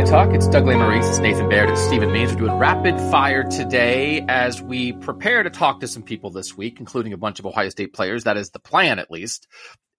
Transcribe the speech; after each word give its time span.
Buckeye 0.00 0.10
Talk. 0.10 0.34
It's 0.34 0.48
Doug 0.48 0.64
Lesmerises, 0.64 1.10
it's 1.10 1.18
Nathan 1.18 1.48
Baird, 1.50 1.68
it's 1.68 1.80
Stephen 1.82 2.10
Means. 2.10 2.32
We're 2.32 2.38
doing 2.38 2.54
rapid 2.54 2.98
fire 3.10 3.44
today 3.44 4.24
as 4.28 4.62
we 4.62 4.94
prepare 4.94 5.42
to 5.42 5.50
talk 5.50 5.80
to 5.80 5.88
some 5.88 6.02
people 6.02 6.30
this 6.30 6.56
week, 6.56 6.80
including 6.80 7.12
a 7.12 7.18
bunch 7.18 7.38
of 7.38 7.44
Ohio 7.44 7.68
State 7.68 7.92
players. 7.92 8.24
That 8.24 8.38
is 8.38 8.48
the 8.48 8.60
plan, 8.60 8.98
at 8.98 9.10
least, 9.10 9.46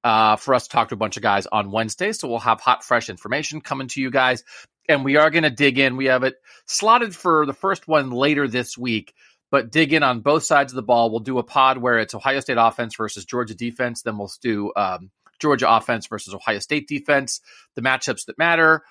uh, 0.04 0.38
for 0.38 0.56
us 0.56 0.64
to 0.64 0.70
talk 0.70 0.90
to 0.90 0.96
a 0.96 0.98
bunch 0.98 1.18
of 1.18 1.24
guys 1.24 1.46
on 1.46 1.72
Wednesday. 1.72 2.14
So 2.14 2.28
we'll 2.28 2.40
have 2.40 2.60
hot, 2.60 2.84
fresh 2.84 3.10
information 3.10 3.62
coming 3.62 3.90
to 3.90 4.02
you 4.02 4.10
guys. 4.10 4.44
And 4.90 5.06
we 5.06 5.18
are 5.18 5.30
going 5.30 5.44
to 5.44 5.52
dig 5.52 5.78
in. 5.78 5.98
We 5.98 6.06
have 6.06 6.24
it 6.24 6.34
slotted 6.66 7.16
for 7.16 7.46
the 7.46 7.54
first 7.54 7.88
one 7.88 8.10
later 8.10 8.48
this 8.48 8.78
week 8.78 9.14
but 9.52 9.70
dig 9.70 9.92
in 9.92 10.02
on 10.02 10.22
both 10.22 10.44
sides 10.44 10.72
of 10.72 10.78
the 10.78 10.82
ball. 10.82 11.12
We'll 11.12 11.20
do 11.20 11.38
a 11.38 11.44
pod 11.44 11.78
where 11.78 12.00
it's 12.00 12.16
Ohio 12.16 12.40
State 12.40 12.58
offense 12.58 12.96
versus 12.96 13.26
Georgia 13.26 13.54
defense. 13.54 14.02
Then 14.02 14.18
we'll 14.18 14.32
do 14.42 14.72
um, 14.78 15.12
Georgia 15.40 15.70
offense 15.70 16.08
versus 16.08 16.34
Ohio 16.34 16.60
State 16.60 16.88
defense, 16.88 17.42
the 17.76 17.82
matchups 17.82 18.28
that 18.28 18.38
matter, 18.38 18.84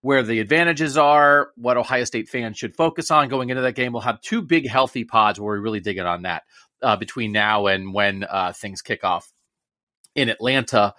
where 0.00 0.22
the 0.22 0.40
advantages 0.40 0.96
are, 0.96 1.50
what 1.56 1.76
Ohio 1.76 2.04
State 2.04 2.28
fans 2.28 2.58
should 2.58 2.76
focus 2.76 3.10
on 3.10 3.28
going 3.28 3.50
into 3.50 3.62
that 3.62 3.74
game. 3.74 3.92
We'll 3.92 4.02
have 4.02 4.20
two 4.20 4.42
big, 4.42 4.68
healthy 4.68 5.04
pods 5.04 5.40
where 5.40 5.54
we 5.54 5.60
really 5.60 5.80
dig 5.80 5.98
in 5.98 6.06
on 6.06 6.22
that 6.22 6.44
uh, 6.82 6.96
between 6.96 7.32
now 7.32 7.66
and 7.66 7.92
when 7.92 8.24
uh, 8.24 8.52
things 8.52 8.82
kick 8.82 9.04
off 9.04 9.30
in 10.14 10.28
Atlanta 10.28 10.94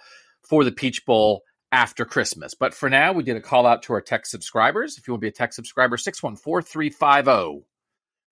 for 0.48 0.64
the 0.64 0.72
Peach 0.72 1.06
Bowl 1.06 1.42
after 1.70 2.04
Christmas. 2.04 2.54
But 2.54 2.74
for 2.74 2.88
now, 2.88 3.12
we 3.12 3.22
did 3.22 3.36
a 3.36 3.40
call 3.40 3.66
out 3.66 3.82
to 3.84 3.92
our 3.92 4.00
tech 4.00 4.26
subscribers. 4.26 4.98
If 4.98 5.06
you 5.06 5.12
want 5.12 5.20
to 5.20 5.24
be 5.26 5.28
a 5.28 5.32
tech 5.32 5.52
subscriber, 5.52 5.96
614 5.96 6.66
350 6.66 7.66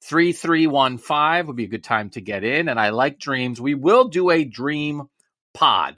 3315 0.02 1.46
would 1.46 1.56
be 1.56 1.64
a 1.64 1.68
good 1.68 1.84
time 1.84 2.10
to 2.10 2.20
get 2.20 2.44
in. 2.44 2.68
And 2.68 2.78
I 2.78 2.90
like 2.90 3.18
dreams. 3.18 3.60
We 3.60 3.74
will 3.74 4.08
do 4.08 4.30
a 4.30 4.44
dream 4.44 5.04
pod 5.54 5.96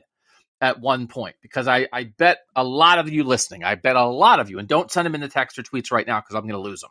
at 0.60 0.80
one 0.80 1.06
point 1.06 1.36
because 1.40 1.68
I, 1.68 1.88
I 1.92 2.04
bet 2.04 2.38
a 2.56 2.64
lot 2.64 2.98
of 2.98 3.08
you 3.08 3.24
listening, 3.24 3.64
I 3.64 3.74
bet 3.76 3.96
a 3.96 4.04
lot 4.04 4.40
of 4.40 4.50
you, 4.50 4.58
and 4.58 4.68
don't 4.68 4.90
send 4.90 5.06
them 5.06 5.14
in 5.14 5.20
the 5.20 5.28
text 5.28 5.58
or 5.58 5.62
tweets 5.62 5.92
right 5.92 6.06
now 6.06 6.20
because 6.20 6.34
I'm 6.34 6.42
going 6.42 6.52
to 6.52 6.58
lose 6.58 6.80
them. 6.80 6.90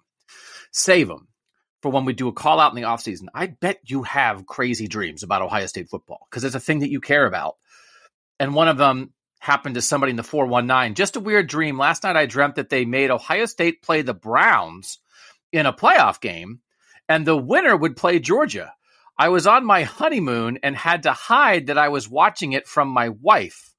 Save 0.71 1.07
them 1.07 1.27
for 1.81 1.91
when 1.91 2.05
we 2.05 2.13
do 2.13 2.27
a 2.27 2.33
call 2.33 2.59
out 2.59 2.71
in 2.71 2.81
the 2.81 2.87
offseason. 2.87 3.27
I 3.33 3.47
bet 3.47 3.79
you 3.85 4.03
have 4.03 4.45
crazy 4.45 4.87
dreams 4.87 5.23
about 5.23 5.41
Ohio 5.41 5.65
State 5.65 5.89
football 5.89 6.27
because 6.29 6.43
it's 6.43 6.55
a 6.55 6.59
thing 6.59 6.79
that 6.79 6.91
you 6.91 7.01
care 7.01 7.25
about. 7.25 7.55
And 8.39 8.53
one 8.53 8.67
of 8.67 8.77
them 8.77 9.13
happened 9.39 9.75
to 9.75 9.81
somebody 9.81 10.11
in 10.11 10.15
the 10.15 10.23
419. 10.23 10.95
Just 10.95 11.15
a 11.15 11.21
weird 11.21 11.47
dream. 11.47 11.77
Last 11.77 12.03
night 12.03 12.15
I 12.15 12.25
dreamt 12.25 12.55
that 12.55 12.69
they 12.69 12.85
made 12.85 13.11
Ohio 13.11 13.45
State 13.45 13.81
play 13.81 14.01
the 14.01 14.13
Browns 14.13 14.99
in 15.51 15.65
a 15.65 15.73
playoff 15.73 16.19
game 16.19 16.61
and 17.09 17.25
the 17.25 17.37
winner 17.37 17.75
would 17.75 17.95
play 17.95 18.19
Georgia. 18.19 18.73
I 19.19 19.29
was 19.29 19.47
on 19.47 19.65
my 19.65 19.81
honeymoon 19.81 20.59
and 20.61 20.75
had 20.75 21.03
to 21.03 21.11
hide 21.11 21.67
that 21.67 21.77
I 21.77 21.89
was 21.89 22.07
watching 22.07 22.53
it 22.53 22.67
from 22.67 22.87
my 22.89 23.09
wife. 23.09 23.73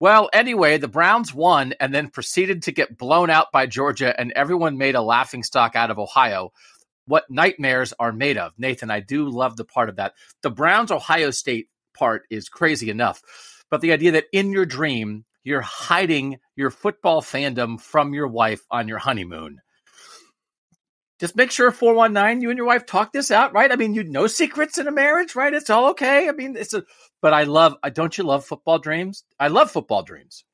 Well, 0.00 0.30
anyway, 0.32 0.78
the 0.78 0.88
Browns 0.88 1.34
won 1.34 1.74
and 1.78 1.94
then 1.94 2.08
proceeded 2.08 2.62
to 2.62 2.72
get 2.72 2.96
blown 2.96 3.28
out 3.28 3.52
by 3.52 3.66
Georgia, 3.66 4.18
and 4.18 4.32
everyone 4.32 4.78
made 4.78 4.94
a 4.94 5.02
laughing 5.02 5.42
stock 5.42 5.76
out 5.76 5.90
of 5.90 5.98
Ohio. 5.98 6.52
What 7.04 7.28
nightmares 7.28 7.92
are 7.98 8.12
made 8.12 8.38
of. 8.38 8.52
Nathan, 8.56 8.90
I 8.90 9.00
do 9.00 9.28
love 9.28 9.56
the 9.56 9.64
part 9.64 9.90
of 9.90 9.96
that. 9.96 10.14
The 10.42 10.50
Browns 10.50 10.90
Ohio 10.90 11.32
State 11.32 11.68
part 11.92 12.22
is 12.30 12.48
crazy 12.48 12.88
enough, 12.88 13.20
but 13.70 13.82
the 13.82 13.92
idea 13.92 14.12
that 14.12 14.26
in 14.32 14.52
your 14.52 14.66
dream, 14.66 15.26
you're 15.44 15.60
hiding 15.60 16.38
your 16.56 16.70
football 16.70 17.20
fandom 17.20 17.78
from 17.78 18.14
your 18.14 18.28
wife 18.28 18.62
on 18.70 18.88
your 18.88 18.98
honeymoon 18.98 19.60
just 21.18 21.36
make 21.36 21.50
sure 21.50 21.70
419 21.70 22.42
you 22.42 22.50
and 22.50 22.56
your 22.56 22.66
wife 22.66 22.86
talk 22.86 23.12
this 23.12 23.30
out 23.30 23.52
right? 23.52 23.70
I 23.70 23.76
mean 23.76 23.94
you 23.94 24.04
no 24.04 24.26
secrets 24.26 24.78
in 24.78 24.88
a 24.88 24.92
marriage 24.92 25.34
right? 25.34 25.52
It's 25.52 25.70
all 25.70 25.90
okay. 25.90 26.28
I 26.28 26.32
mean 26.32 26.56
it's 26.56 26.74
a 26.74 26.84
but 27.20 27.32
i 27.32 27.44
love 27.44 27.76
don't 27.92 28.16
you 28.16 28.24
love 28.24 28.44
football 28.44 28.78
dreams? 28.78 29.24
I 29.38 29.48
love 29.48 29.70
football 29.70 30.02
dreams. 30.02 30.44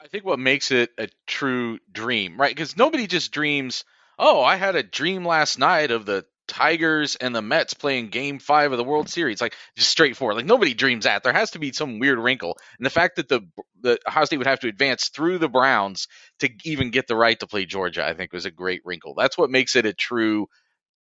I 0.00 0.08
think 0.08 0.24
what 0.24 0.38
makes 0.38 0.70
it 0.70 0.90
a 0.98 1.08
true 1.26 1.78
dream 1.90 2.40
right? 2.40 2.54
Because 2.54 2.76
nobody 2.76 3.06
just 3.06 3.32
dreams 3.32 3.84
oh 4.18 4.42
i 4.42 4.56
had 4.56 4.76
a 4.76 4.82
dream 4.82 5.24
last 5.24 5.58
night 5.58 5.90
of 5.90 6.06
the 6.06 6.24
Tigers 6.52 7.16
and 7.16 7.34
the 7.34 7.40
Mets 7.40 7.72
playing 7.72 8.10
game 8.10 8.38
five 8.38 8.72
of 8.72 8.78
the 8.78 8.84
World 8.84 9.08
Series. 9.08 9.40
Like 9.40 9.56
just 9.76 9.90
straightforward. 9.90 10.36
Like 10.36 10.44
nobody 10.44 10.74
dreams 10.74 11.04
that. 11.04 11.22
There 11.22 11.32
has 11.32 11.52
to 11.52 11.58
be 11.58 11.72
some 11.72 11.98
weird 11.98 12.18
wrinkle. 12.18 12.58
And 12.78 12.84
the 12.84 12.90
fact 12.90 13.16
that 13.16 13.28
the 13.28 13.40
the 13.80 13.98
Ohio 14.06 14.26
State 14.26 14.36
would 14.36 14.46
have 14.46 14.60
to 14.60 14.68
advance 14.68 15.08
through 15.08 15.38
the 15.38 15.48
Browns 15.48 16.08
to 16.40 16.50
even 16.64 16.90
get 16.90 17.06
the 17.06 17.16
right 17.16 17.38
to 17.40 17.46
play 17.46 17.64
Georgia, 17.64 18.06
I 18.06 18.12
think 18.14 18.32
was 18.32 18.44
a 18.44 18.50
great 18.50 18.82
wrinkle. 18.84 19.14
That's 19.16 19.38
what 19.38 19.50
makes 19.50 19.74
it 19.76 19.86
a 19.86 19.94
true 19.94 20.46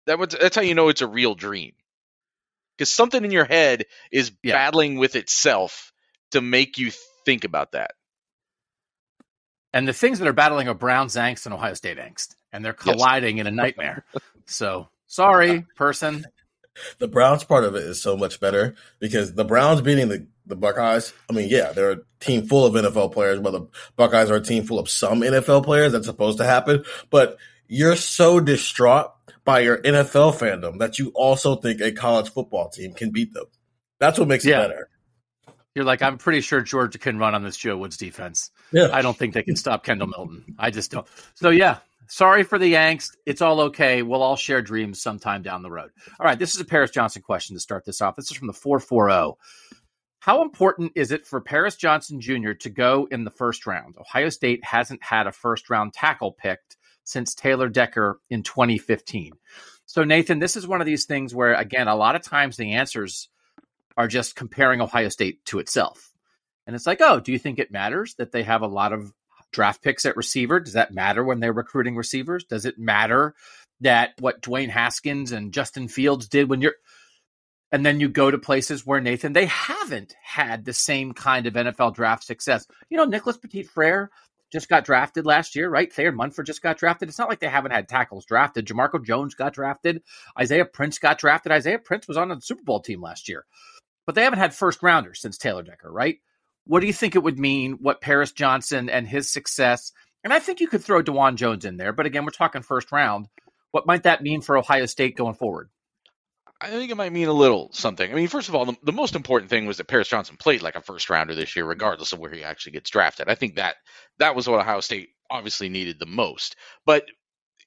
that 0.06 0.20
would 0.20 0.32
that's 0.32 0.56
how 0.56 0.62
you 0.62 0.76
know 0.76 0.90
it's 0.90 1.02
a 1.02 1.08
real 1.08 1.36
dream. 1.36 1.74
Because 2.78 2.90
something 2.90 3.26
in 3.26 3.32
your 3.32 3.46
head 3.46 3.86
is 4.12 4.32
yeah. 4.44 4.54
battling 4.54 4.98
with 4.98 5.16
itself 5.16 5.92
to 6.32 6.42
make 6.42 6.78
you 6.78 6.92
think 7.26 7.44
about 7.44 7.74
that. 7.74 7.92
And 9.74 9.88
the 9.88 9.94
things 9.94 10.20
that 10.20 10.28
are 10.28 10.34
battling 10.34 10.68
are 10.68 10.74
Browns 10.74 11.16
angst 11.16 11.46
and 11.46 11.54
Ohio 11.54 11.74
State 11.74 11.98
angst, 11.98 12.36
and 12.54 12.64
they're 12.64 12.74
colliding 12.74 13.38
yes. 13.38 13.48
in 13.48 13.48
a 13.48 13.56
nightmare. 13.56 14.06
so 14.46 14.90
Sorry, 15.10 15.66
person. 15.76 16.26
The 17.00 17.10
Browns 17.10 17.44
part 17.44 17.66
of 17.66 17.76
it 17.76 17.84
is 17.84 18.02
so 18.02 18.16
much 18.16 18.40
better 18.40 18.76
because 19.00 19.34
the 19.34 19.44
Browns 19.44 19.82
beating 19.82 20.08
the, 20.08 20.28
the 20.46 20.56
Buckeyes, 20.56 21.12
I 21.30 21.34
mean, 21.34 21.50
yeah, 21.50 21.74
they're 21.74 21.92
a 21.92 22.00
team 22.22 22.48
full 22.48 22.66
of 22.66 22.74
NFL 22.74 23.12
players, 23.12 23.42
but 23.42 23.52
the 23.52 23.68
Buckeyes 23.98 24.32
are 24.32 24.38
a 24.38 24.42
team 24.42 24.64
full 24.64 24.80
of 24.80 24.90
some 24.90 25.20
NFL 25.20 25.66
players. 25.66 25.92
That's 25.92 26.06
supposed 26.06 26.38
to 26.38 26.46
happen. 26.46 26.86
But 27.10 27.38
you're 27.68 27.98
so 27.98 28.40
distraught 28.40 29.12
by 29.44 29.60
your 29.60 29.80
NFL 29.80 30.36
fandom 30.36 30.80
that 30.80 31.00
you 31.00 31.12
also 31.16 31.56
think 31.56 31.82
a 31.82 31.92
college 31.92 32.30
football 32.30 32.70
team 32.70 32.94
can 32.94 33.12
beat 33.12 33.34
them. 33.34 33.46
That's 34.00 34.18
what 34.18 34.30
makes 34.30 34.46
yeah. 34.46 34.62
it 34.62 34.70
better. 34.70 34.90
You're 35.76 35.86
like, 35.86 36.02
I'm 36.02 36.18
pretty 36.18 36.42
sure 36.42 36.62
Georgia 36.62 36.98
can 36.98 37.18
run 37.18 37.36
on 37.36 37.44
this 37.44 37.58
Joe 37.58 37.78
Woods 37.78 37.98
defense. 37.98 38.52
Yeah. 38.72 38.90
I 38.92 39.02
don't 39.02 39.18
think 39.18 39.34
they 39.34 39.44
can 39.44 39.56
stop 39.56 39.84
Kendall 39.84 40.08
Milton. 40.08 40.56
I 40.58 40.72
just 40.72 40.92
don't. 40.92 41.08
So 41.36 41.50
yeah, 41.50 41.78
Sorry 42.10 42.42
for 42.42 42.58
the 42.58 42.74
angst. 42.74 43.12
It's 43.28 43.42
all 43.42 43.62
okay. 43.62 44.02
We'll 44.02 44.24
all 44.24 44.36
share 44.36 44.64
dreams 44.64 45.00
sometime 45.00 45.44
down 45.44 45.62
the 45.62 45.70
road. 45.70 45.92
All 46.20 46.26
right, 46.26 46.40
this 46.40 46.56
is 46.56 46.60
a 46.60 46.66
Paris 46.66 46.90
Johnson 46.90 47.22
question 47.22 47.56
to 47.56 47.60
start 47.60 47.86
this 47.86 48.02
off. 48.02 48.16
This 48.16 48.32
is 48.32 48.38
from 48.38 48.48
the 48.48 48.54
440. 48.54 49.38
How 50.18 50.42
important 50.42 50.94
is 50.96 51.12
it 51.12 51.28
for 51.28 51.40
Paris 51.40 51.76
Johnson 51.76 52.20
Jr. 52.20 52.54
to 52.54 52.70
go 52.72 53.08
in 53.12 53.26
the 53.26 53.30
first 53.30 53.68
round? 53.68 53.96
Ohio 54.00 54.30
State 54.30 54.66
hasn't 54.66 55.04
had 55.04 55.28
a 55.28 55.32
first 55.32 55.70
round 55.70 55.94
tackle 55.94 56.32
picked 56.32 56.78
since 57.04 57.36
Taylor 57.36 57.70
Decker 57.70 58.20
in 58.32 58.42
2015. 58.42 59.34
So, 59.86 60.04
Nathan, 60.04 60.40
this 60.40 60.58
is 60.58 60.68
one 60.68 60.82
of 60.82 60.88
these 60.88 61.06
things 61.06 61.36
where, 61.36 61.54
again, 61.54 61.88
a 61.88 61.96
lot 61.96 62.16
of 62.16 62.24
times 62.24 62.58
the 62.58 62.74
answers 62.74 63.30
are 63.96 64.08
just 64.08 64.36
comparing 64.36 64.82
Ohio 64.82 65.10
State 65.10 65.46
to 65.46 65.60
itself. 65.60 66.12
And 66.66 66.76
it's 66.76 66.88
like, 66.88 67.02
oh, 67.02 67.20
do 67.20 67.32
you 67.32 67.40
think 67.40 67.60
it 67.60 67.72
matters 67.72 68.16
that 68.16 68.32
they 68.32 68.44
have 68.44 68.64
a 68.64 68.68
lot 68.68 68.94
of 68.94 69.14
draft 69.52 69.82
picks 69.82 70.06
at 70.06 70.18
receiver. 70.18 70.60
Does 70.60 70.74
that 70.74 70.94
matter 70.94 71.24
when 71.24 71.40
they're 71.40 71.54
recruiting 71.54 71.96
receivers? 71.96 72.44
Does 72.44 72.66
it 72.66 72.78
matter 72.78 73.36
that 73.82 74.12
what 74.20 74.42
Dwayne 74.42 74.70
Haskins 74.70 75.32
and 75.32 75.54
Justin 75.54 75.88
Fields 75.88 76.28
did 76.28 76.50
when 76.50 76.62
you're 76.62 76.76
and 77.72 77.86
then 77.86 78.00
you 78.00 78.10
go 78.10 78.32
to 78.32 78.38
places 78.38 78.86
where 78.86 79.00
Nathan 79.00 79.34
they 79.34 79.46
haven't 79.46 80.16
had 80.24 80.66
the 80.66 80.74
same 80.74 81.14
kind 81.14 81.46
of 81.46 81.54
NFL 81.54 81.96
draft 81.96 82.24
success. 82.24 82.66
You 82.90 82.98
know, 82.98 83.06
Nicholas 83.06 83.38
Petit 83.38 83.64
Frere 83.64 84.10
just 84.52 84.68
got 84.68 84.86
drafted 84.86 85.26
last 85.26 85.56
year, 85.56 85.70
right? 85.70 85.94
Thayer 85.94 86.12
Munford 86.12 86.48
just 86.48 86.64
got 86.64 86.78
drafted. 86.78 87.08
It's 87.08 87.20
not 87.20 87.30
like 87.30 87.40
they 87.40 87.48
haven't 87.48 87.72
had 87.72 87.88
tackles 87.88 88.26
drafted. 88.26 88.66
Jamarco 88.66 89.04
Jones 89.04 89.36
got 89.36 89.54
drafted. 89.54 90.02
Isaiah 90.40 90.66
Prince 90.66 90.98
got 90.98 91.20
drafted. 91.20 91.52
Isaiah 91.52 91.78
Prince 91.78 92.08
was 92.08 92.18
on 92.18 92.30
the 92.30 92.42
Super 92.42 92.64
Bowl 92.64 92.80
team 92.80 93.02
last 93.02 93.30
year. 93.30 93.46
But 94.08 94.16
they 94.16 94.24
haven't 94.24 94.40
had 94.40 94.56
first 94.56 94.82
rounders 94.82 95.22
since 95.22 95.38
Taylor 95.38 95.62
Decker, 95.62 95.92
right? 95.92 96.18
What 96.70 96.82
do 96.82 96.86
you 96.88 96.94
think 96.94 97.16
it 97.16 97.24
would 97.24 97.40
mean? 97.40 97.80
What 97.82 98.00
Paris 98.00 98.32
Johnson 98.32 98.92
and 98.92 99.08
his 99.08 99.34
success, 99.34 99.92
and 100.24 100.32
I 100.32 100.38
think 100.38 100.60
you 100.60 100.68
could 100.68 100.84
throw 100.84 101.02
Dawand 101.02 101.38
Jones 101.38 101.66
in 101.66 101.78
there, 101.78 101.94
but 101.94 102.06
again, 102.06 102.26
we're 102.26 102.30
talking 102.30 102.62
first 102.62 102.92
round. 102.92 103.26
What 103.72 103.88
might 103.88 104.04
that 104.04 104.22
mean 104.22 104.42
for 104.42 104.56
Ohio 104.56 104.86
State 104.86 105.18
going 105.18 105.34
forward? 105.34 105.72
I 106.62 106.70
think 106.70 106.92
it 106.92 106.98
might 106.98 107.12
mean 107.12 107.28
a 107.28 107.34
little 107.34 107.72
something. 107.74 108.12
I 108.12 108.14
mean, 108.14 108.28
first 108.28 108.50
of 108.50 108.56
all, 108.56 108.66
the, 108.66 108.76
the, 108.84 108.92
most 108.92 109.16
important 109.16 109.50
thing 109.50 109.66
was 109.66 109.78
that 109.78 109.88
Paris 109.88 110.10
Johnson 110.10 110.38
played 110.38 110.62
like 110.62 110.76
a 110.76 110.82
first 110.82 111.10
rounder 111.10 111.34
this 111.34 111.56
year, 111.56 111.66
regardless 111.66 112.14
of 112.14 112.20
where 112.20 112.32
he 112.32 112.44
actually 112.44 112.74
gets 112.74 112.92
drafted. 112.92 113.30
I 113.30 113.36
think 113.36 113.56
that 113.56 113.78
that 114.20 114.36
was 114.36 114.48
what 114.48 114.60
Ohio 114.60 114.82
State 114.82 115.10
obviously 115.32 115.70
needed 115.70 115.98
the 115.98 116.06
most. 116.06 116.56
But 116.86 117.06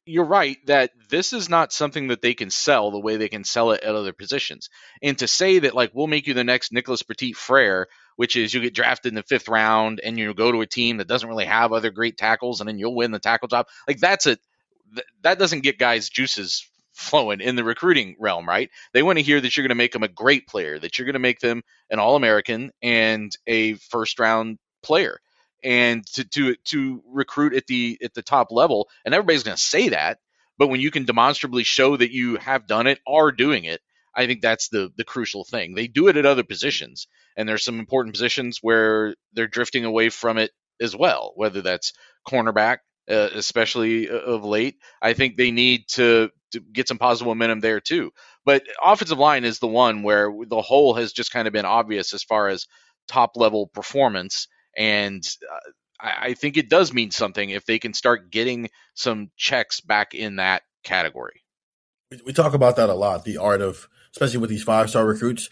you're 0.05 0.25
right 0.25 0.59
that 0.67 0.93
this 1.11 1.33
is 1.33 1.49
not 1.49 1.73
something 1.73 2.09
that 2.09 2.23
they 2.23 2.35
can 2.35 2.51
sell 2.51 2.93
the 2.93 3.01
way 3.01 3.17
they 3.17 3.29
can 3.29 3.43
sell 3.43 3.73
it 3.73 3.83
at 3.83 3.97
other 3.97 4.13
positions. 4.13 4.69
And 5.03 5.19
to 5.19 5.27
say 5.27 5.59
that 5.59 5.75
like 5.75 5.91
we'll 5.93 6.07
make 6.07 6.29
you 6.29 6.35
the 6.35 6.45
next 6.45 6.73
Nicholas 6.73 7.03
Petit 7.03 7.33
Frere, 7.33 7.89
which 8.17 8.37
is 8.37 8.53
you 8.53 8.61
get 8.61 8.75
drafted 8.75 9.11
in 9.11 9.17
the 9.17 9.23
fifth 9.23 9.49
round 9.49 10.01
and 10.01 10.19
you 10.19 10.33
go 10.35 10.53
to 10.53 10.61
a 10.61 10.67
team 10.67 10.99
that 10.99 11.09
doesn't 11.09 11.29
really 11.29 11.45
have 11.45 11.73
other 11.73 11.91
great 11.91 12.17
tackles 12.17 12.61
and 12.61 12.69
then 12.69 12.79
you'll 12.79 12.95
win 12.95 13.11
the 13.11 13.19
tackle 13.19 13.49
job. 13.49 13.67
Like 13.89 13.99
that's 13.99 14.27
a 14.27 14.37
that 15.23 15.39
doesn't 15.39 15.63
get 15.63 15.79
guys 15.79 16.09
juices 16.09 16.69
flowing 16.93 17.41
in 17.41 17.57
the 17.57 17.65
recruiting 17.65 18.17
realm, 18.19 18.47
right? 18.47 18.71
They 18.93 19.03
want 19.03 19.19
to 19.19 19.25
hear 19.25 19.41
that 19.41 19.57
you're 19.57 19.63
going 19.63 19.71
to 19.71 19.75
make 19.75 19.93
them 19.93 20.03
a 20.03 20.09
great 20.09 20.47
player, 20.47 20.79
that 20.79 20.99
you're 20.99 21.07
going 21.07 21.15
to 21.15 21.19
make 21.19 21.41
them 21.41 21.63
an 21.91 21.99
All-American 21.99 22.71
and 22.83 23.35
a 23.47 23.75
first 23.75 24.19
round 24.19 24.59
player 24.83 25.19
and 25.63 26.07
to 26.07 26.25
to 26.25 26.57
to 26.65 27.03
recruit 27.07 27.55
at 27.55 27.67
the 27.67 27.99
at 28.03 28.15
the 28.15 28.23
top 28.23 28.51
level 28.51 28.89
and 29.05 29.15
everybody's 29.15 29.45
going 29.45 29.57
to 29.57 29.63
say 29.63 29.91
that 29.91 30.19
but 30.59 30.69
when 30.69 30.81
you 30.81 30.91
can 30.91 31.05
demonstrably 31.05 31.63
show 31.63 31.97
that 31.97 32.13
you 32.13 32.37
have 32.37 32.67
done 32.67 32.87
it 32.87 32.99
are 33.07 33.33
doing 33.33 33.65
it 33.65 33.81
I 34.15 34.27
think 34.27 34.41
that's 34.41 34.69
the 34.69 34.91
the 34.97 35.05
crucial 35.05 35.45
thing. 35.45 35.75
They 35.75 35.89
do 35.89 36.09
it 36.09 36.17
at 36.17 36.27
other 36.27 36.45
positions, 36.45 37.07
and 37.37 37.49
there's 37.49 37.65
some 37.65 37.79
important 37.79 38.15
positions 38.15 38.59
where 38.63 39.15
they're 39.33 39.47
drifting 39.47 39.85
away 39.85 40.11
from 40.11 40.39
it 40.39 40.51
as 40.81 40.97
well. 40.97 41.33
Whether 41.37 41.63
that's 41.63 41.93
cornerback, 42.29 42.79
uh, 43.11 43.31
especially 43.35 44.11
uh, 44.11 44.15
of 44.15 44.45
late, 44.45 44.77
I 45.01 45.15
think 45.15 45.37
they 45.37 45.51
need 45.51 45.89
to, 45.95 46.31
to 46.53 46.61
get 46.61 46.89
some 46.89 46.99
positive 46.99 47.29
momentum 47.29 47.61
there 47.61 47.81
too. 47.81 48.13
But 48.45 48.65
offensive 48.85 49.19
line 49.19 49.45
is 49.45 49.59
the 49.59 49.69
one 49.69 50.03
where 50.03 50.31
the 50.47 50.63
hole 50.63 50.95
has 50.95 51.13
just 51.13 51.33
kind 51.33 51.47
of 51.47 51.53
been 51.53 51.65
obvious 51.65 52.13
as 52.13 52.23
far 52.23 52.49
as 52.49 52.67
top 53.09 53.37
level 53.37 53.67
performance, 53.67 54.47
and 54.77 55.27
uh, 55.51 55.71
I, 56.01 56.27
I 56.29 56.35
think 56.35 56.57
it 56.57 56.69
does 56.69 56.93
mean 56.93 57.11
something 57.11 57.51
if 57.51 57.65
they 57.65 57.79
can 57.79 57.95
start 57.95 58.31
getting 58.31 58.69
some 58.95 59.31
checks 59.37 59.81
back 59.81 60.15
in 60.15 60.37
that 60.37 60.63
category. 60.85 61.43
We 62.27 62.33
talk 62.33 62.53
about 62.53 62.77
that 62.77 62.91
a 62.91 62.95
lot. 62.95 63.25
The 63.25 63.39
art 63.39 63.63
of 63.63 63.89
especially 64.13 64.39
with 64.39 64.51
these 64.51 64.63
five 64.63 64.91
star 64.91 65.07
recruits. 65.07 65.49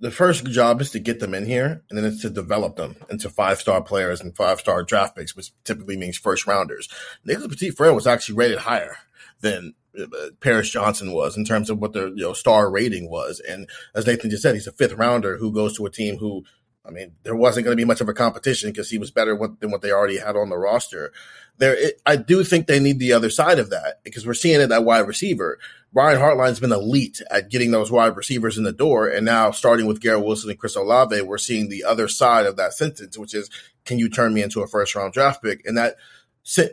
The 0.00 0.10
first 0.12 0.46
job 0.46 0.80
is 0.80 0.90
to 0.92 1.00
get 1.00 1.18
them 1.18 1.34
in 1.34 1.44
here, 1.44 1.82
and 1.88 1.98
then 1.98 2.04
it's 2.04 2.22
to 2.22 2.30
develop 2.30 2.76
them 2.76 2.96
into 3.10 3.28
five 3.28 3.58
star 3.58 3.82
players 3.82 4.20
and 4.20 4.36
five 4.36 4.60
star 4.60 4.82
draft 4.82 5.16
picks, 5.16 5.34
which 5.34 5.50
typically 5.64 5.96
means 5.96 6.16
first 6.16 6.46
rounders. 6.46 6.88
Nicholas 7.24 7.48
Petit 7.48 7.70
Frere 7.70 7.92
was 7.92 8.06
actually 8.06 8.36
rated 8.36 8.58
higher 8.58 8.96
than 9.40 9.74
uh, 9.98 10.06
Paris 10.40 10.70
Johnson 10.70 11.12
was 11.12 11.36
in 11.36 11.44
terms 11.44 11.68
of 11.70 11.78
what 11.78 11.92
their 11.92 12.08
you 12.08 12.22
know 12.22 12.32
star 12.32 12.70
rating 12.70 13.10
was. 13.10 13.40
And 13.40 13.68
as 13.94 14.06
Nathan 14.06 14.30
just 14.30 14.42
said, 14.42 14.54
he's 14.54 14.66
a 14.68 14.72
fifth 14.72 14.94
rounder 14.94 15.36
who 15.36 15.52
goes 15.52 15.76
to 15.76 15.86
a 15.86 15.90
team 15.90 16.18
who 16.18 16.44
I 16.88 16.90
mean, 16.90 17.12
there 17.22 17.36
wasn't 17.36 17.64
going 17.64 17.76
to 17.76 17.80
be 17.80 17.86
much 17.86 18.00
of 18.00 18.08
a 18.08 18.14
competition 18.14 18.70
because 18.70 18.88
he 18.88 18.96
was 18.96 19.10
better 19.10 19.38
than 19.60 19.70
what 19.70 19.82
they 19.82 19.92
already 19.92 20.16
had 20.16 20.36
on 20.36 20.48
the 20.48 20.56
roster. 20.56 21.12
There, 21.58 21.74
it, 21.74 22.00
I 22.06 22.16
do 22.16 22.42
think 22.42 22.66
they 22.66 22.80
need 22.80 22.98
the 22.98 23.12
other 23.12 23.28
side 23.28 23.58
of 23.58 23.68
that 23.70 24.02
because 24.04 24.26
we're 24.26 24.32
seeing 24.32 24.60
it 24.60 24.72
at 24.72 24.84
wide 24.84 25.06
receiver. 25.06 25.58
Brian 25.92 26.20
Hartline's 26.20 26.60
been 26.60 26.72
elite 26.72 27.20
at 27.30 27.50
getting 27.50 27.70
those 27.70 27.90
wide 27.90 28.16
receivers 28.16 28.58
in 28.58 28.64
the 28.64 28.72
door, 28.72 29.08
and 29.08 29.24
now 29.24 29.50
starting 29.50 29.86
with 29.86 30.00
Garrett 30.00 30.24
Wilson 30.24 30.50
and 30.50 30.58
Chris 30.58 30.76
Olave, 30.76 31.22
we're 31.22 31.38
seeing 31.38 31.68
the 31.68 31.84
other 31.84 32.08
side 32.08 32.46
of 32.46 32.56
that 32.56 32.74
sentence, 32.74 33.16
which 33.16 33.34
is, 33.34 33.48
can 33.84 33.98
you 33.98 34.08
turn 34.08 34.34
me 34.34 34.42
into 34.42 34.60
a 34.60 34.66
first 34.66 34.94
round 34.94 35.12
draft 35.12 35.42
pick? 35.42 35.64
And 35.64 35.78
that, 35.78 35.96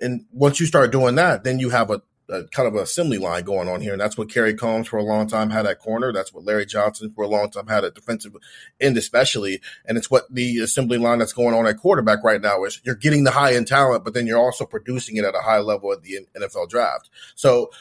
and 0.01 0.25
once 0.31 0.59
you 0.59 0.65
start 0.65 0.91
doing 0.91 1.15
that, 1.15 1.43
then 1.43 1.59
you 1.59 1.69
have 1.69 1.89
a 1.89 2.01
a, 2.29 2.43
kind 2.45 2.67
of 2.67 2.75
assembly 2.75 3.17
line 3.17 3.43
going 3.43 3.67
on 3.67 3.81
here. 3.81 3.93
And 3.93 4.01
that's 4.01 4.17
what 4.17 4.29
Kerry 4.29 4.53
Combs 4.53 4.87
for 4.87 4.97
a 4.97 5.03
long 5.03 5.27
time 5.27 5.49
had 5.49 5.65
at 5.65 5.79
corner. 5.79 6.11
That's 6.11 6.33
what 6.33 6.45
Larry 6.45 6.65
Johnson 6.65 7.11
for 7.11 7.23
a 7.23 7.27
long 7.27 7.49
time 7.49 7.67
had 7.67 7.83
at 7.83 7.95
defensive 7.95 8.35
end, 8.79 8.97
especially. 8.97 9.61
And 9.85 9.97
it's 9.97 10.09
what 10.09 10.33
the 10.33 10.59
assembly 10.59 10.97
line 10.97 11.19
that's 11.19 11.33
going 11.33 11.53
on 11.53 11.67
at 11.67 11.77
quarterback 11.77 12.23
right 12.23 12.41
now 12.41 12.63
is 12.63 12.81
you're 12.83 12.95
getting 12.95 13.23
the 13.23 13.31
high 13.31 13.55
end 13.55 13.67
talent, 13.67 14.03
but 14.03 14.13
then 14.13 14.27
you're 14.27 14.39
also 14.39 14.65
producing 14.65 15.17
it 15.17 15.25
at 15.25 15.35
a 15.35 15.41
high 15.41 15.59
level 15.59 15.91
at 15.91 16.01
the 16.01 16.19
NFL 16.39 16.69
draft. 16.69 17.09
So 17.35 17.71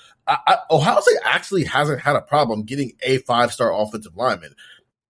Ohio 0.71 1.01
State 1.01 1.19
actually 1.25 1.65
hasn't 1.65 2.01
had 2.01 2.17
a 2.17 2.23
problem 2.23 2.63
getting 2.63 2.93
a 3.03 3.19
five 3.19 3.53
star 3.53 3.73
offensive 3.73 4.17
lineman. 4.17 4.55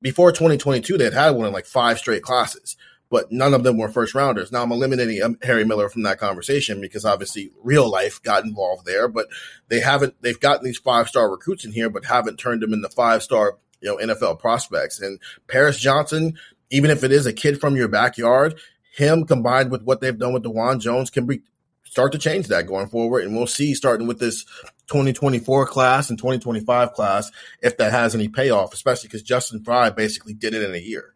Before 0.02 0.32
2022, 0.32 0.98
they 0.98 1.10
had 1.10 1.30
one 1.30 1.46
in 1.46 1.52
like 1.52 1.66
five 1.66 1.98
straight 1.98 2.22
classes 2.22 2.76
but 3.14 3.30
none 3.30 3.54
of 3.54 3.62
them 3.62 3.78
were 3.78 3.88
first 3.88 4.12
rounders. 4.12 4.50
Now 4.50 4.64
I'm 4.64 4.72
eliminating 4.72 5.22
um, 5.22 5.38
Harry 5.42 5.64
Miller 5.64 5.88
from 5.88 6.02
that 6.02 6.18
conversation 6.18 6.80
because 6.80 7.04
obviously 7.04 7.52
real 7.62 7.88
life 7.88 8.20
got 8.22 8.42
involved 8.42 8.86
there, 8.86 9.06
but 9.06 9.28
they 9.68 9.78
haven't, 9.78 10.20
they've 10.20 10.40
gotten 10.40 10.64
these 10.64 10.78
five 10.78 11.08
star 11.08 11.30
recruits 11.30 11.64
in 11.64 11.70
here, 11.70 11.88
but 11.88 12.06
haven't 12.06 12.38
turned 12.38 12.60
them 12.60 12.72
into 12.72 12.88
five 12.88 13.22
star, 13.22 13.58
you 13.80 13.88
know, 13.88 14.04
NFL 14.04 14.40
prospects. 14.40 15.00
And 15.00 15.20
Paris 15.46 15.78
Johnson, 15.78 16.36
even 16.70 16.90
if 16.90 17.04
it 17.04 17.12
is 17.12 17.24
a 17.24 17.32
kid 17.32 17.60
from 17.60 17.76
your 17.76 17.86
backyard, 17.86 18.56
him 18.92 19.24
combined 19.24 19.70
with 19.70 19.82
what 19.82 20.00
they've 20.00 20.18
done 20.18 20.32
with 20.32 20.42
Dawand 20.42 20.80
Jones 20.80 21.08
can 21.08 21.24
be 21.24 21.42
start 21.84 22.10
to 22.10 22.18
change 22.18 22.48
that 22.48 22.66
going 22.66 22.88
forward. 22.88 23.22
And 23.22 23.36
we'll 23.36 23.46
see 23.46 23.74
starting 23.74 24.08
with 24.08 24.18
this 24.18 24.44
2024 24.88 25.66
class 25.66 26.10
and 26.10 26.18
2025 26.18 26.92
class 26.92 27.30
if 27.62 27.76
that 27.78 27.92
has 27.92 28.14
any 28.14 28.28
payoff, 28.28 28.74
especially 28.74 29.08
because 29.08 29.22
Justin 29.22 29.62
Frye 29.62 29.90
basically 29.90 30.34
did 30.34 30.54
it 30.54 30.62
in 30.62 30.74
a 30.74 30.78
year. 30.78 31.14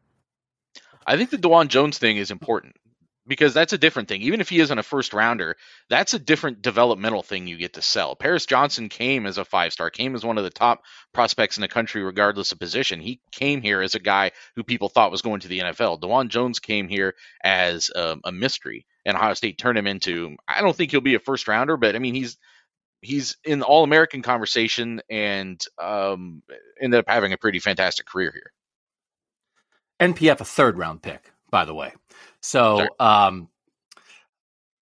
I 1.06 1.17
think 1.17 1.31
the 1.31 1.38
Dawand 1.38 1.69
Jones 1.69 1.99
thing 1.99 2.19
is 2.19 2.31
important 2.31 2.76
because 3.29 3.53
that's 3.55 3.75
a 3.75 3.79
different 3.79 4.09
thing. 4.09 4.23
Even 4.23 4.41
if 4.41 4.49
he 4.49 4.59
isn't 4.59 4.79
a 4.79 4.82
first 4.82 5.12
rounder, 5.12 5.56
that's 5.88 6.15
a 6.15 6.19
different 6.19 6.62
developmental 6.62 7.23
thing 7.23 7.47
you 7.47 7.56
get 7.56 7.75
to 7.75 7.82
sell. 7.82 8.17
Paris 8.17 8.47
Johnson 8.47 8.88
came 8.88 9.26
as 9.26 9.38
a 9.38 9.44
five 9.44 9.73
star, 9.73 9.91
came 9.91 10.14
as 10.14 10.25
one 10.25 10.38
of 10.38 10.44
the 10.44 10.50
top 10.50 10.82
prospects 11.12 11.59
in 11.59 11.61
the 11.61 11.69
country, 11.69 12.03
regardless 12.03 12.53
of 12.53 12.59
position. 12.59 13.00
He 13.00 13.21
came 13.31 13.61
here 13.62 13.82
as 13.82 13.94
a 13.94 14.00
guy 14.00 14.32
who 14.56 14.64
people 14.64 14.88
thought 14.88 15.11
was 15.11 15.23
going 15.23 15.41
to 15.41 15.49
the 15.49 15.61
NFL. 15.61 16.00
Dawand 16.00 16.29
Jones 16.29 16.59
came 16.59 16.88
here 16.88 17.14
as 17.44 17.91
a, 17.94 18.17
a 18.25 18.32
mystery, 18.32 18.87
and 19.05 19.17
Ohio 19.17 19.35
State 19.35 19.59
turned 19.59 19.79
him 19.79 19.87
into. 19.87 20.37
I 20.49 20.62
don't 20.62 20.75
think 20.75 20.91
he'll 20.91 21.00
be 21.00 21.14
a 21.14 21.21
first 21.21 21.47
rounder, 21.47 21.76
but 21.76 21.94
I 21.94 21.99
mean 21.99 22.14
he's 22.14 22.38
he's 23.00 23.37
in 23.45 23.62
All 23.62 23.85
American 23.85 24.23
conversation 24.23 25.00
and 25.09 25.62
um, 25.81 26.43
ended 26.81 27.00
up 27.00 27.09
having 27.09 27.33
a 27.33 27.39
pretty 27.39 27.59
fantastic 27.59 28.06
career 28.06 28.33
here. 28.33 28.53
NPF 30.00 30.41
a 30.41 30.45
third 30.45 30.79
round 30.79 31.03
pick, 31.03 31.33
by 31.50 31.65
the 31.65 31.75
way. 31.75 31.93
So, 32.41 32.87
um, 33.00 33.49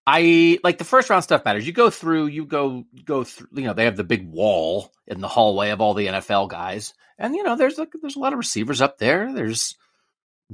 I 0.07 0.59
like 0.63 0.79
the 0.79 0.85
first 0.85 1.11
round 1.11 1.25
stuff 1.25 1.45
matters. 1.45 1.67
You 1.67 1.73
go 1.73 1.91
through, 1.91 2.27
you 2.27 2.47
go 2.47 2.85
go 3.05 3.25
through. 3.25 3.49
You 3.55 3.63
know, 3.63 3.73
they 3.73 3.87
have 3.87 3.97
the 3.97 4.05
big 4.05 4.31
wall 4.31 4.93
in 5.07 5.21
the 5.21 5.29
hallway 5.29 5.71
of 5.71 5.81
all 5.81 5.95
the 5.95 6.07
NFL 6.07 6.49
guys, 6.49 6.95
and 7.19 7.35
you 7.35 7.43
know, 7.43 7.57
there's 7.57 7.77
like 7.77 7.93
there's 8.01 8.15
a 8.15 8.21
lot 8.21 8.33
of 8.33 8.39
receivers 8.39 8.81
up 8.81 8.99
there. 8.99 9.35
There's 9.35 9.77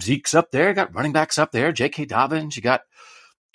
Zeke's 0.00 0.34
up 0.34 0.52
there. 0.52 0.72
Got 0.72 0.94
running 0.94 1.12
backs 1.12 1.38
up 1.38 1.52
there. 1.52 1.70
J.K. 1.70 2.06
Dobbins. 2.06 2.56
You 2.56 2.62
got 2.62 2.82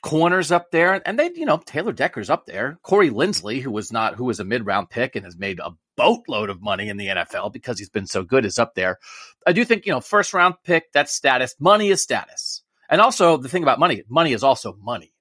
corners 0.07 0.54
up 0.54 0.71
there, 0.71 1.01
and 1.06 1.19
they, 1.19 1.31
you 1.36 1.45
know, 1.45 1.57
Taylor 1.57 1.92
Decker's 1.92 2.30
up 2.30 2.45
there. 2.45 2.80
Corey 2.81 3.09
Linsley, 3.09 3.62
who 3.62 3.71
was 3.71 3.92
not, 3.92 4.15
who 4.15 4.24
was 4.24 4.39
a 4.39 4.45
mid 4.45 4.65
round 4.65 4.89
pick 4.89 5.15
and 5.18 5.25
has 5.25 5.38
made 5.38 5.59
a 5.59 5.71
boatload 5.98 6.50
of 6.50 6.62
money 6.62 6.88
in 6.88 6.95
the 6.95 7.07
NFL 7.07 7.51
because 7.51 7.77
he's 7.77 7.89
been 7.89 8.07
so 8.07 8.24
good, 8.24 8.45
is 8.45 8.57
up 8.57 8.74
there. 8.74 9.00
I 9.45 9.51
do 9.51 9.65
think, 9.65 9.86
you 9.86 9.92
know, 9.92 10.00
first 10.00 10.33
round 10.33 10.56
pick, 10.63 10.92
that's 10.94 11.12
status. 11.12 11.56
Money 11.59 11.89
is 11.89 12.01
status. 12.01 12.63
And 12.89 13.01
also 13.01 13.36
the 13.36 13.50
thing 13.50 13.63
about 13.63 13.80
money, 13.80 14.04
money 14.07 14.31
is 14.31 14.44
also 14.44 14.77
money. 14.81 15.12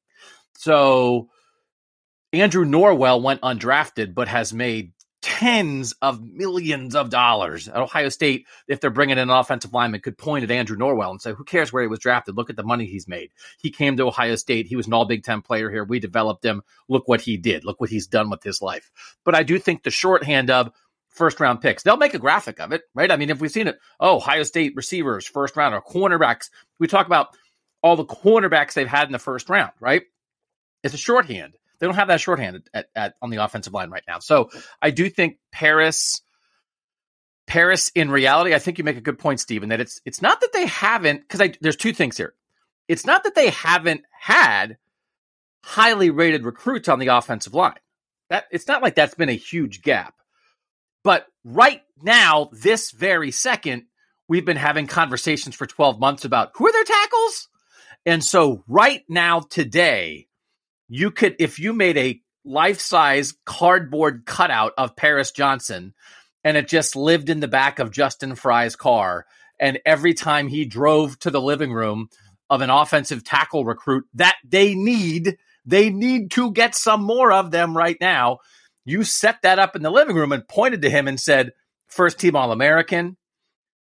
So 0.56 1.30
Andrew 2.32 2.64
Norwell 2.64 3.20
went 3.20 3.40
undrafted, 3.40 4.14
but 4.14 4.28
has 4.28 4.52
made 4.52 4.92
tens 5.26 5.92
of 6.00 6.22
millions 6.22 6.94
of 6.94 7.10
dollars. 7.10 7.66
At 7.66 7.78
Ohio 7.78 8.10
State, 8.10 8.46
if 8.68 8.80
they're 8.80 8.90
bringing 8.90 9.18
in 9.18 9.28
an 9.28 9.30
offensive 9.30 9.72
lineman, 9.72 10.00
could 10.00 10.16
point 10.16 10.44
at 10.44 10.52
Andrew 10.52 10.76
Norwell 10.76 11.10
and 11.10 11.20
say, 11.20 11.32
"Who 11.32 11.42
cares 11.42 11.72
where 11.72 11.82
he 11.82 11.88
was 11.88 11.98
drafted? 11.98 12.36
Look 12.36 12.48
at 12.48 12.54
the 12.54 12.62
money 12.62 12.86
he's 12.86 13.08
made. 13.08 13.32
He 13.58 13.72
came 13.72 13.96
to 13.96 14.06
Ohio 14.06 14.36
State. 14.36 14.66
He 14.66 14.76
was 14.76 14.86
an 14.86 14.92
All 14.92 15.04
Big 15.04 15.24
Ten 15.24 15.42
player 15.42 15.68
here. 15.68 15.82
We 15.82 15.98
developed 15.98 16.44
him. 16.44 16.62
Look 16.88 17.08
what 17.08 17.22
he 17.22 17.36
did. 17.36 17.64
Look 17.64 17.80
what 17.80 17.90
he's 17.90 18.06
done 18.06 18.30
with 18.30 18.44
his 18.44 18.62
life." 18.62 18.92
But 19.24 19.34
I 19.34 19.42
do 19.42 19.58
think 19.58 19.82
the 19.82 19.90
shorthand 19.90 20.48
of 20.48 20.70
first 21.08 21.40
round 21.40 21.60
picks. 21.60 21.82
They'll 21.82 21.96
make 21.96 22.14
a 22.14 22.20
graphic 22.20 22.60
of 22.60 22.70
it, 22.70 22.82
right? 22.94 23.10
I 23.10 23.16
mean, 23.16 23.30
if 23.30 23.40
we've 23.40 23.50
seen 23.50 23.66
it, 23.66 23.80
oh, 23.98 24.18
Ohio 24.18 24.44
State 24.44 24.74
receivers, 24.76 25.26
first 25.26 25.56
round, 25.56 25.74
or 25.74 25.82
cornerbacks. 25.82 26.50
We 26.78 26.86
talk 26.86 27.06
about 27.06 27.36
all 27.82 27.96
the 27.96 28.04
cornerbacks 28.04 28.74
they've 28.74 28.86
had 28.86 29.08
in 29.08 29.12
the 29.12 29.18
first 29.18 29.48
round, 29.48 29.72
right? 29.80 30.02
It's 30.84 30.94
a 30.94 30.98
shorthand. 30.98 31.56
They 31.78 31.86
don't 31.86 31.96
have 31.96 32.08
that 32.08 32.20
shorthand 32.20 32.68
at, 32.72 32.88
at, 32.94 33.14
on 33.20 33.30
the 33.30 33.42
offensive 33.42 33.72
line 33.72 33.90
right 33.90 34.04
now. 34.06 34.18
So 34.18 34.50
I 34.80 34.90
do 34.90 35.08
think 35.10 35.38
Paris, 35.52 36.22
Paris, 37.46 37.90
in 37.94 38.10
reality, 38.10 38.54
I 38.54 38.58
think 38.58 38.78
you 38.78 38.84
make 38.84 38.96
a 38.96 39.02
good 39.02 39.18
point, 39.18 39.40
Stephen, 39.40 39.68
that 39.70 39.80
it's 39.80 40.00
it's 40.04 40.22
not 40.22 40.40
that 40.40 40.52
they 40.52 40.66
haven't 40.66 41.20
because 41.28 41.56
there's 41.60 41.76
two 41.76 41.92
things 41.92 42.16
here. 42.16 42.34
It's 42.88 43.06
not 43.06 43.24
that 43.24 43.34
they 43.34 43.50
haven't 43.50 44.02
had 44.18 44.78
highly 45.64 46.10
rated 46.10 46.44
recruits 46.44 46.88
on 46.88 46.98
the 46.98 47.08
offensive 47.08 47.54
line. 47.54 47.74
That 48.30 48.44
it's 48.50 48.68
not 48.68 48.82
like 48.82 48.94
that's 48.94 49.14
been 49.14 49.28
a 49.28 49.34
huge 49.34 49.82
gap. 49.82 50.14
But 51.02 51.26
right 51.44 51.82
now, 52.02 52.50
this 52.52 52.90
very 52.90 53.30
second, 53.30 53.84
we've 54.28 54.44
been 54.44 54.56
having 54.56 54.86
conversations 54.86 55.54
for 55.54 55.66
12 55.66 56.00
months 56.00 56.24
about 56.24 56.50
who 56.54 56.66
are 56.66 56.72
their 56.72 56.84
tackles. 56.84 57.48
And 58.04 58.24
so 58.24 58.64
right 58.66 59.02
now, 59.08 59.40
today, 59.40 60.25
you 60.88 61.10
could 61.10 61.36
if 61.38 61.58
you 61.58 61.72
made 61.72 61.96
a 61.96 62.20
life-size 62.44 63.34
cardboard 63.44 64.24
cutout 64.24 64.72
of 64.78 64.96
Paris 64.96 65.32
Johnson 65.32 65.94
and 66.44 66.56
it 66.56 66.68
just 66.68 66.94
lived 66.94 67.28
in 67.28 67.40
the 67.40 67.48
back 67.48 67.78
of 67.78 67.90
Justin 67.90 68.36
Frye's 68.36 68.76
car 68.76 69.26
and 69.58 69.80
every 69.84 70.14
time 70.14 70.48
he 70.48 70.64
drove 70.64 71.18
to 71.20 71.30
the 71.30 71.40
living 71.40 71.72
room 71.72 72.08
of 72.48 72.60
an 72.60 72.70
offensive 72.70 73.24
tackle 73.24 73.64
recruit 73.64 74.04
that 74.14 74.36
they 74.44 74.74
need 74.74 75.36
they 75.64 75.90
need 75.90 76.30
to 76.30 76.52
get 76.52 76.74
some 76.74 77.02
more 77.02 77.32
of 77.32 77.50
them 77.50 77.76
right 77.76 77.96
now 78.00 78.38
you 78.84 79.02
set 79.02 79.42
that 79.42 79.58
up 79.58 79.74
in 79.74 79.82
the 79.82 79.90
living 79.90 80.14
room 80.14 80.30
and 80.30 80.46
pointed 80.46 80.82
to 80.82 80.90
him 80.90 81.08
and 81.08 81.18
said 81.18 81.52
first 81.88 82.20
team 82.20 82.36
all-american 82.36 83.16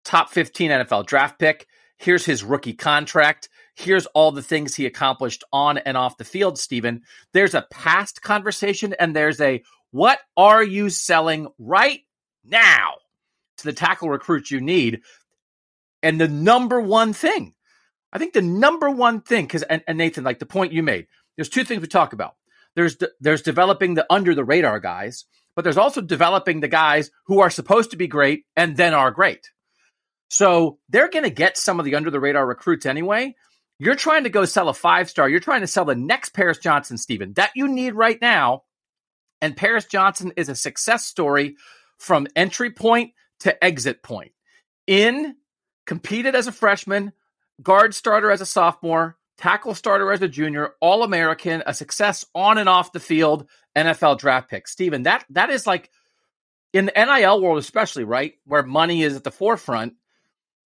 top 0.04 0.30
15 0.30 0.71
NFL 0.71 1.07
draft 1.07 1.38
pick 1.38 1.66
here's 2.00 2.25
his 2.25 2.42
rookie 2.42 2.75
contract 2.75 3.49
here's 3.80 4.07
all 4.07 4.33
the 4.33 4.42
things 4.42 4.75
he 4.75 4.87
accomplished 4.87 5.45
on 5.52 5.78
and 5.78 5.97
off 5.97 6.19
the 6.19 6.25
field, 6.25 6.59
Stephen. 6.59 7.02
There's 7.33 7.54
a 7.54 7.66
past 7.71 8.23
conversation 8.23 8.95
and 8.99 9.14
there's 9.14 9.40
a 9.40 9.62
what 9.90 10.21
are 10.37 10.62
you 10.62 10.90
selling 10.90 11.49
right 11.59 12.00
now 12.45 12.95
to 13.59 13.64
the 13.64 13.73
tackle 13.73 14.09
recruits 14.09 14.50
you 14.50 14.61
need? 14.61 15.00
And 16.02 16.21
the 16.21 16.28
number 16.28 16.80
one 16.80 17.12
thing, 17.12 17.54
I 18.12 18.19
think 18.19 18.33
the 18.33 18.42
number 18.42 18.90
one 18.90 19.21
thing, 19.21 19.47
because 19.47 19.62
and, 19.64 19.83
and, 19.87 19.99
Nathan, 19.99 20.25
like 20.25 20.38
the 20.38 20.47
point 20.47 20.73
you 20.73 20.83
made, 20.83 21.07
there's 21.37 21.49
two 21.49 21.64
things 21.64 21.80
we 21.80 21.88
talk 21.88 22.12
about. 22.12 22.37
There's 22.76 22.97
de- 22.97 23.11
there's 23.21 23.42
developing 23.42 23.95
the 23.95 24.07
under 24.09 24.35
the 24.35 24.45
radar 24.45 24.78
guys, 24.78 25.25
but 25.57 25.62
there's 25.62 25.76
also 25.76 26.00
developing 26.00 26.61
the 26.61 26.69
guys 26.69 27.11
who 27.26 27.40
are 27.40 27.50
supposed 27.50 27.90
to 27.90 27.97
be 27.97 28.07
great 28.07 28.45
and 28.57 28.76
then 28.76 28.95
are 28.95 29.11
great. 29.11 29.50
So 30.30 30.78
they're 30.88 31.10
going 31.10 31.25
to 31.25 31.30
get 31.30 31.58
some 31.58 31.80
of 31.80 31.84
the 31.84 31.96
under 31.96 32.10
the 32.10 32.20
radar 32.20 32.46
recruits 32.46 32.87
anyway. 32.87 33.34
You're 33.78 33.96
trying 33.96 34.25
to 34.25 34.30
go 34.30 34.44
sell 34.44 34.68
a 34.68 34.75
five 34.75 35.10
star. 35.10 35.28
You're 35.28 35.40
trying 35.40 35.62
to 35.62 35.66
sell 35.66 35.84
the 35.84 35.96
next 35.96 36.30
Paris 36.30 36.58
Johnson, 36.58 36.99
Stephen, 36.99 37.32
that 37.34 37.50
you 37.56 37.66
need 37.66 37.94
right 37.94 38.18
now. 38.20 38.62
And 39.42 39.56
Paris 39.56 39.87
Johnson 39.87 40.32
is 40.37 40.49
a 40.49 40.54
success 40.54 41.04
story 41.04 41.56
from 41.99 42.28
entry 42.37 42.70
point 42.70 43.12
to 43.40 43.64
exit 43.64 44.02
point. 44.02 44.32
In, 44.87 45.34
competed 45.87 46.34
as 46.34 46.46
a 46.46 46.52
freshman, 46.52 47.12
guard 47.60 47.94
starter 47.94 48.30
as 48.30 48.40
a 48.40 48.46
sophomore, 48.46 49.16
tackle 49.37 49.75
starter 49.75 50.12
as 50.12 50.22
a 50.22 50.28
junior, 50.28 50.75
all 50.80 51.02
American, 51.02 51.62
a 51.66 51.75
success 51.75 52.25
on 52.34 52.58
and 52.58 52.68
off 52.68 52.92
the 52.92 53.00
field, 53.00 53.49
NFL 53.75 54.18
draft 54.18 54.49
pick. 54.49 54.68
Stephen, 54.68 55.04
that 55.04 55.25
that 55.30 55.50
is 55.50 55.66
like 55.66 55.90
in 56.72 56.87
the 56.87 56.92
NIL 56.94 57.40
world, 57.40 57.58
especially, 57.58 58.04
right? 58.04 58.34
Where 58.44 58.62
money 58.62 59.02
is 59.02 59.16
at 59.16 59.25
the 59.25 59.30
forefront. 59.30 59.94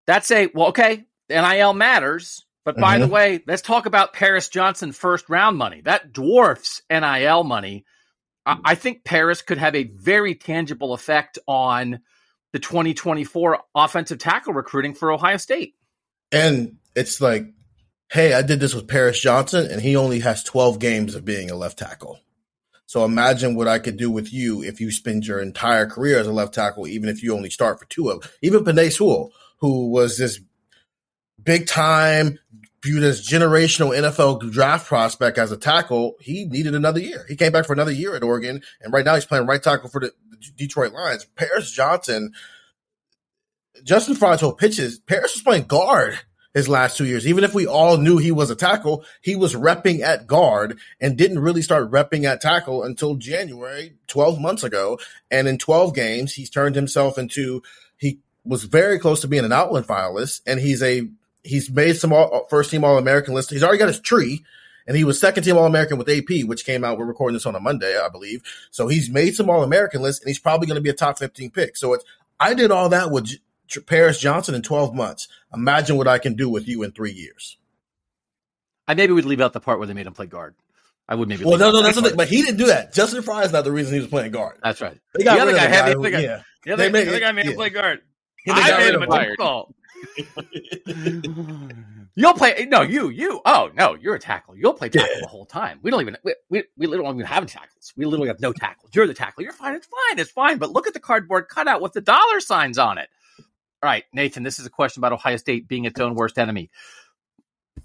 That's 0.07 0.31
a 0.31 0.49
well, 0.55 0.69
okay, 0.69 1.05
NIL 1.29 1.75
matters. 1.75 2.45
But 2.65 2.77
by 2.77 2.95
mm-hmm. 2.95 3.03
the 3.03 3.09
way, 3.09 3.43
let's 3.47 3.63
talk 3.63 3.87
about 3.87 4.13
Paris 4.13 4.49
Johnson 4.49 4.93
first 4.93 5.29
round 5.29 5.57
money. 5.59 5.81
That 5.81 6.13
dwarfs 6.13 6.83
NIL 6.89 7.43
money. 7.43 7.85
I, 8.47 8.59
I 8.65 8.75
think 8.77 9.05
Paris 9.05 9.43
could 9.43 9.59
have 9.59 9.75
a 9.75 9.85
very 9.85 10.37
tangible 10.37 10.93
effect 10.93 11.39
on 11.49 12.01
the 12.53 12.61
2024 12.61 13.59
offensive 13.75 14.19
tackle 14.19 14.53
recruiting 14.53 14.95
for 14.95 15.11
Ohio 15.11 15.39
State. 15.39 15.75
And 16.31 16.77
it's 16.95 17.21
like, 17.21 17.47
hey, 18.11 18.35
I 18.35 18.43
did 18.43 18.61
this 18.61 18.75
with 18.75 18.89
Paris 18.89 19.21
Johnson, 19.21 19.69
and 19.71 19.81
he 19.81 19.97
only 19.97 20.21
has 20.21 20.45
12 20.45 20.79
games 20.79 21.15
of 21.15 21.25
being 21.25 21.51
a 21.51 21.57
left 21.57 21.79
tackle. 21.79 22.21
So 22.87 23.05
imagine 23.05 23.55
what 23.55 23.69
I 23.69 23.79
could 23.79 23.97
do 23.97 24.11
with 24.11 24.33
you 24.33 24.63
if 24.63 24.81
you 24.81 24.91
spend 24.91 25.27
your 25.27 25.41
entire 25.41 25.87
career 25.87 26.19
as 26.19 26.27
a 26.27 26.33
left 26.33 26.53
tackle, 26.53 26.87
even 26.87 27.09
if 27.09 27.23
you 27.23 27.35
only 27.35 27.49
start 27.49 27.81
for 27.81 27.87
two 27.87 28.11
of 28.11 28.21
them. 28.21 28.31
even 28.43 28.65
Penei 28.65 28.93
Sewell, 28.93 29.33
who 29.63 29.91
was 29.91 30.19
this 30.19 30.41
big 31.43 31.69
time, 31.69 32.39
viewed 32.83 33.05
as 33.05 33.27
generational 33.27 33.97
NFL 33.97 34.51
draft 34.51 34.89
prospect 34.89 35.39
as 35.39 35.53
a 35.53 35.57
tackle, 35.57 36.17
he 36.21 36.45
needed 36.45 36.75
another 36.75 36.99
year. 36.99 37.25
He 37.29 37.37
came 37.37 37.53
back 37.53 37.65
for 37.65 37.73
another 37.73 37.93
year 37.93 38.17
at 38.17 38.25
Oregon, 38.25 38.61
and 38.81 38.93
right 38.93 39.05
now 39.05 39.15
he's 39.15 39.25
playing 39.25 39.47
right 39.47 39.63
tackle 39.63 39.89
for 39.89 40.01
the, 40.01 40.11
Detroit 40.57 40.93
Lions. 40.93 41.25
Paris 41.37 41.71
Johnson, 41.71 42.33
Justin 43.85 44.17
Fronto 44.17 44.51
pitches. 44.51 44.99
Paris 44.99 45.35
was 45.35 45.43
playing 45.43 45.65
guard 45.65 46.19
his 46.53 46.69
last 46.69 46.97
two 46.97 47.07
years. 47.07 47.25
Even 47.25 47.45
if 47.45 47.55
we 47.55 47.65
all 47.65 47.99
knew 47.99 48.19
he 48.19 48.33
was 48.33 48.51
a 48.51 48.57
tackle, 48.57 49.05
he 49.21 49.37
was 49.37 49.55
repping 49.55 50.01
at 50.01 50.27
guard 50.27 50.77
and 51.01 51.17
didn't 51.17 51.39
really 51.39 51.63
start 51.63 51.93
repping 51.93 52.25
at 52.25 52.41
tackle 52.41 52.83
until 52.83 53.15
January, 53.15 53.95
12 54.09 54.41
months 54.41 54.65
ago. 54.65 54.99
And 55.31 55.47
in 55.47 55.57
12 55.57 55.95
games, 55.95 56.35
he's 56.35 56.51
turned 56.51 56.75
himself 56.75 57.17
into, 57.17 57.63
he 57.97 58.19
was 58.45 58.65
very 58.65 58.99
close 58.99 59.21
to 59.21 59.29
being 59.29 59.45
an 59.45 59.53
Outland 59.53 59.87
finalist 59.87 60.41
and 60.47 60.61
he's 60.61 60.83
a 60.83 61.09
he's 61.43 61.71
made 61.71 61.97
some 61.97 62.13
all, 62.13 62.47
first 62.49 62.71
team 62.71 62.85
All 62.85 62.99
American 62.99 63.35
list. 63.35 63.51
He's 63.51 63.63
already 63.63 63.79
got 63.79 63.89
his 63.89 64.01
tree, 64.01 64.45
and 64.87 64.97
he 64.97 65.05
was 65.05 65.19
second 65.19 65.45
team 65.45 65.57
All 65.57 65.67
American 65.67 65.99
with 65.99 66.09
AP, 66.09 66.47
which 66.47 66.65
came 66.65 66.85
out. 66.85 66.99
We're 66.99 67.05
recording 67.05 67.35
this 67.35 67.47
on 67.47 67.55
a 67.55 67.61
Monday, 67.61 67.99
I 67.99 68.09
believe. 68.09 68.43
So 68.71 68.89
he's 68.89 69.11
made 69.11 69.35
some 69.35 69.51
All 69.51 69.63
American 69.63 70.03
lists, 70.03 70.23
and 70.23 70.29
he's 70.29 70.39
probably 70.39 70.67
going 70.67 70.77
to 70.77 70.83
be 70.83 70.91
a 70.91 70.95
top 70.95 71.19
fifteen 71.19 71.51
pick. 71.51 71.77
So 71.77 71.93
it's 71.95 72.05
I 72.41 72.55
did 72.55 72.71
all 72.71 72.89
that 72.91 73.11
with 73.11 73.27
J- 73.67 73.81
Paris 73.81 74.19
Johnson 74.19 74.55
in 74.55 74.63
twelve 74.63 74.95
months. 74.95 75.29
Imagine 75.55 75.97
what 75.97 76.09
I 76.09 76.19
can 76.19 76.35
do 76.35 76.49
with 76.49 76.69
you 76.69 76.83
in 76.83 76.93
three 76.93 77.13
years. 77.13 77.59
I 78.89 78.95
maybe 78.95 79.13
would 79.13 79.25
leave 79.25 79.41
out 79.41 79.53
the 79.53 79.61
part 79.61 79.79
where 79.79 79.87
they 79.87 79.95
made 79.95 80.07
him 80.07 80.13
play 80.13 80.27
guard. 80.27 80.55
I 81.09 81.15
would 81.15 81.29
maybe. 81.29 81.45
Well, 81.45 81.59
no, 81.59 81.71
no, 81.71 81.83
that's 81.83 81.97
the 81.97 82.03
thing. 82.03 82.17
But 82.17 82.29
he 82.29 82.43
didn't 82.43 82.59
do 82.59 82.67
that. 82.67 82.93
Justin 82.93 83.23
Frye 83.23 83.45
is 83.45 83.53
not 83.53 83.65
the 83.65 83.73
reason 83.73 83.95
he 83.95 84.01
was 84.01 84.09
playing 84.09 84.33
guard. 84.33 84.59
That's 84.63 84.81
right. 84.81 84.99
They 85.15 85.25
got 85.25 85.37
the 85.37 85.43
other 85.43 85.53
guy, 85.53 85.67
had 85.67 85.97
the, 85.97 86.11
guy, 86.11 86.21
yeah. 86.21 86.43
the 86.65 86.73
other, 86.73 86.91
made, 86.91 87.07
the 87.07 87.11
other 87.11 87.21
guy 87.21 87.33
made 87.33 87.45
yeah. 87.45 87.51
him 87.51 87.57
play 87.57 87.71
guard. 87.71 88.03
I 88.49 88.79
made 88.79 88.95
him 88.95 89.03
a 89.03 89.07
difficult. 89.07 89.75
You'll 92.15 92.35
play 92.35 92.67
no, 92.69 92.83
you, 92.83 93.09
you. 93.09 93.41
Oh 93.47 93.71
no, 93.75 93.95
you're 93.95 94.15
a 94.15 94.19
tackle. 94.19 94.55
You'll 94.57 94.75
play 94.75 94.91
tackle 94.91 95.09
yeah. 95.15 95.21
the 95.23 95.29
whole 95.29 95.47
time. 95.47 95.79
We 95.83 95.91
don't 95.91 96.03
even 96.03 96.19
we, 96.23 96.35
we, 96.51 96.65
we 96.77 96.87
literally 96.87 97.09
don't 97.09 97.17
even 97.17 97.27
have 97.27 97.47
tackles. 97.47 97.93
We 97.97 98.05
literally 98.05 98.29
have 98.29 98.41
no 98.41 98.53
tackles. 98.53 98.91
You're 98.95 99.07
the 99.07 99.15
tackle. 99.15 99.43
You're 99.43 99.55
fine. 99.55 99.75
It's 99.77 99.87
fine. 99.87 100.19
It's 100.19 100.31
fine. 100.31 100.59
But 100.59 100.73
look 100.73 100.87
at 100.87 100.93
the 100.93 101.01
cardboard 101.01 101.49
cutout 101.49 101.81
with 101.81 101.95
the 101.95 102.03
dollar 102.03 102.41
signs 102.41 102.77
on 102.77 102.99
it. 102.99 103.09
All 103.39 103.89
right, 103.89 104.05
Nathan. 104.13 104.43
This 104.43 104.59
is 104.59 104.67
a 104.67 104.71
question 104.71 105.01
about 105.01 105.13
Ohio 105.13 105.37
State 105.39 105.69
being 105.69 105.87
its 105.87 105.99
own 106.01 106.15
worst 106.15 106.39
enemy. 106.39 106.71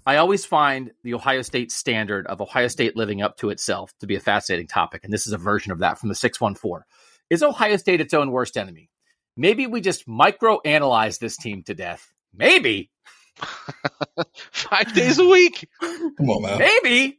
I 0.04 0.16
always 0.16 0.44
find 0.44 0.92
the 1.02 1.14
Ohio 1.14 1.42
State 1.42 1.72
standard 1.72 2.26
of 2.26 2.40
Ohio 2.40 2.68
State 2.68 2.96
living 2.96 3.22
up 3.22 3.38
to 3.38 3.50
itself 3.50 3.92
to 4.00 4.06
be 4.06 4.14
a 4.14 4.20
fascinating 4.20 4.66
topic, 4.66 5.04
and 5.04 5.12
this 5.12 5.26
is 5.26 5.32
a 5.32 5.38
version 5.38 5.72
of 5.72 5.78
that 5.78 5.98
from 5.98 6.10
the 6.10 6.14
six 6.14 6.40
one 6.40 6.54
four. 6.54 6.86
Is 7.30 7.42
Ohio 7.42 7.76
State 7.76 8.00
its 8.00 8.14
own 8.14 8.30
worst 8.30 8.56
enemy? 8.56 8.90
Maybe 9.38 9.66
we 9.66 9.80
just 9.80 10.06
micro 10.06 10.60
analyze 10.64 11.18
this 11.18 11.36
team 11.36 11.62
to 11.62 11.74
death. 11.74 12.12
Maybe 12.34 12.90
Five 14.50 14.94
days 14.94 15.18
a 15.18 15.26
week. 15.26 15.68
Come 15.80 16.30
on, 16.30 16.42
man. 16.42 16.58
Maybe. 16.58 17.18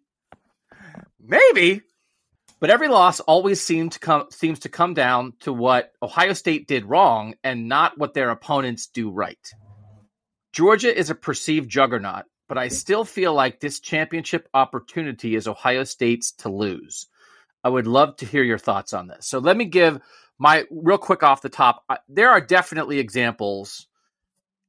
Maybe. 1.20 1.82
But 2.60 2.70
every 2.70 2.90
loss 2.90 3.22
always 3.22 3.62
seems 3.62 3.94
to 3.94 4.00
come 4.00 4.26
seems 4.32 4.60
to 4.60 4.70
come 4.70 4.94
down 4.94 5.34
to 5.42 5.54
what 5.54 5.94
Ohio 6.02 6.34
State 6.34 6.68
did 6.68 6.86
wrong 6.86 7.36
and 7.44 7.70
not 7.70 7.98
what 7.98 8.14
their 8.14 8.32
opponents 8.32 8.88
do 8.88 9.10
right. 9.10 9.40
Georgia 10.52 10.96
is 10.96 11.10
a 11.10 11.16
perceived 11.16 11.70
juggernaut, 11.70 12.26
but 12.50 12.58
I 12.58 12.68
still 12.68 13.06
feel 13.06 13.34
like 13.34 13.60
this 13.60 13.80
championship 13.80 14.50
opportunity 14.54 15.36
is 15.36 15.48
Ohio 15.48 15.86
State's 15.86 16.34
to 16.34 16.50
lose. 16.50 17.08
I 17.64 17.70
would 17.70 17.88
love 17.88 18.18
to 18.18 18.26
hear 18.26 18.44
your 18.44 18.58
thoughts 18.58 18.94
on 18.94 19.08
this. 19.08 19.28
So 19.28 19.40
let 19.40 19.56
me 19.56 19.66
give 19.66 20.02
my 20.40 20.66
real 20.72 20.98
quick 20.98 21.22
off 21.22 21.42
the 21.44 21.50
top. 21.50 21.84
There 22.08 22.30
are 22.30 22.42
definitely 22.42 22.98
examples 23.00 23.88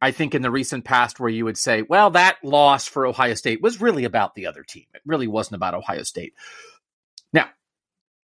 I 0.00 0.12
think 0.12 0.34
in 0.34 0.42
the 0.42 0.50
recent 0.50 0.84
past 0.84 1.20
where 1.20 1.28
you 1.28 1.44
would 1.44 1.58
say, 1.58 1.82
well, 1.82 2.10
that 2.10 2.38
loss 2.42 2.86
for 2.86 3.06
Ohio 3.06 3.34
State 3.34 3.62
was 3.62 3.80
really 3.80 4.04
about 4.04 4.34
the 4.34 4.46
other 4.46 4.62
team. 4.62 4.86
It 4.94 5.02
really 5.04 5.28
wasn't 5.28 5.56
about 5.56 5.74
Ohio 5.74 6.04
State. 6.04 6.34
Now, 7.32 7.48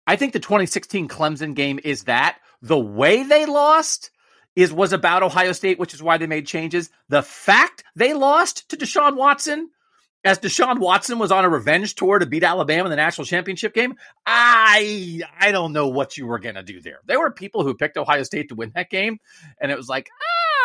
I 0.07 0.15
think 0.15 0.33
the 0.33 0.39
2016 0.39 1.09
Clemson 1.09 1.53
game 1.53 1.79
is 1.83 2.05
that. 2.05 2.39
The 2.61 2.79
way 2.79 3.23
they 3.23 3.45
lost 3.45 4.11
is 4.55 4.71
was 4.71 4.93
about 4.93 5.23
Ohio 5.23 5.51
State, 5.51 5.77
which 5.77 5.93
is 5.93 6.01
why 6.01 6.17
they 6.17 6.27
made 6.27 6.47
changes. 6.47 6.89
The 7.09 7.21
fact 7.21 7.83
they 7.95 8.13
lost 8.13 8.69
to 8.69 8.77
Deshaun 8.77 9.17
Watson, 9.17 9.69
as 10.25 10.39
Deshaun 10.39 10.79
Watson 10.79 11.19
was 11.19 11.31
on 11.31 11.45
a 11.45 11.49
revenge 11.49 11.93
tour 11.93 12.17
to 12.17 12.25
beat 12.25 12.43
Alabama 12.43 12.85
in 12.85 12.89
the 12.89 12.95
national 12.95 13.25
championship 13.25 13.75
game, 13.75 13.93
I 14.25 15.21
I 15.39 15.51
don't 15.51 15.71
know 15.71 15.87
what 15.87 16.17
you 16.17 16.25
were 16.25 16.39
gonna 16.39 16.63
do 16.63 16.81
there. 16.81 16.99
There 17.05 17.19
were 17.19 17.31
people 17.31 17.63
who 17.63 17.75
picked 17.75 17.95
Ohio 17.95 18.23
State 18.23 18.49
to 18.49 18.55
win 18.55 18.71
that 18.75 18.89
game, 18.89 19.19
and 19.61 19.71
it 19.71 19.77
was 19.77 19.87
like, 19.87 20.09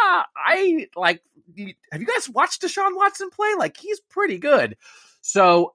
ah, 0.02 0.26
I 0.34 0.86
like. 0.96 1.22
Have 1.92 2.00
you 2.00 2.06
guys 2.06 2.28
watched 2.28 2.62
Deshaun 2.62 2.96
Watson 2.96 3.28
play? 3.28 3.54
Like 3.58 3.76
he's 3.76 4.00
pretty 4.00 4.38
good. 4.38 4.76
So 5.20 5.74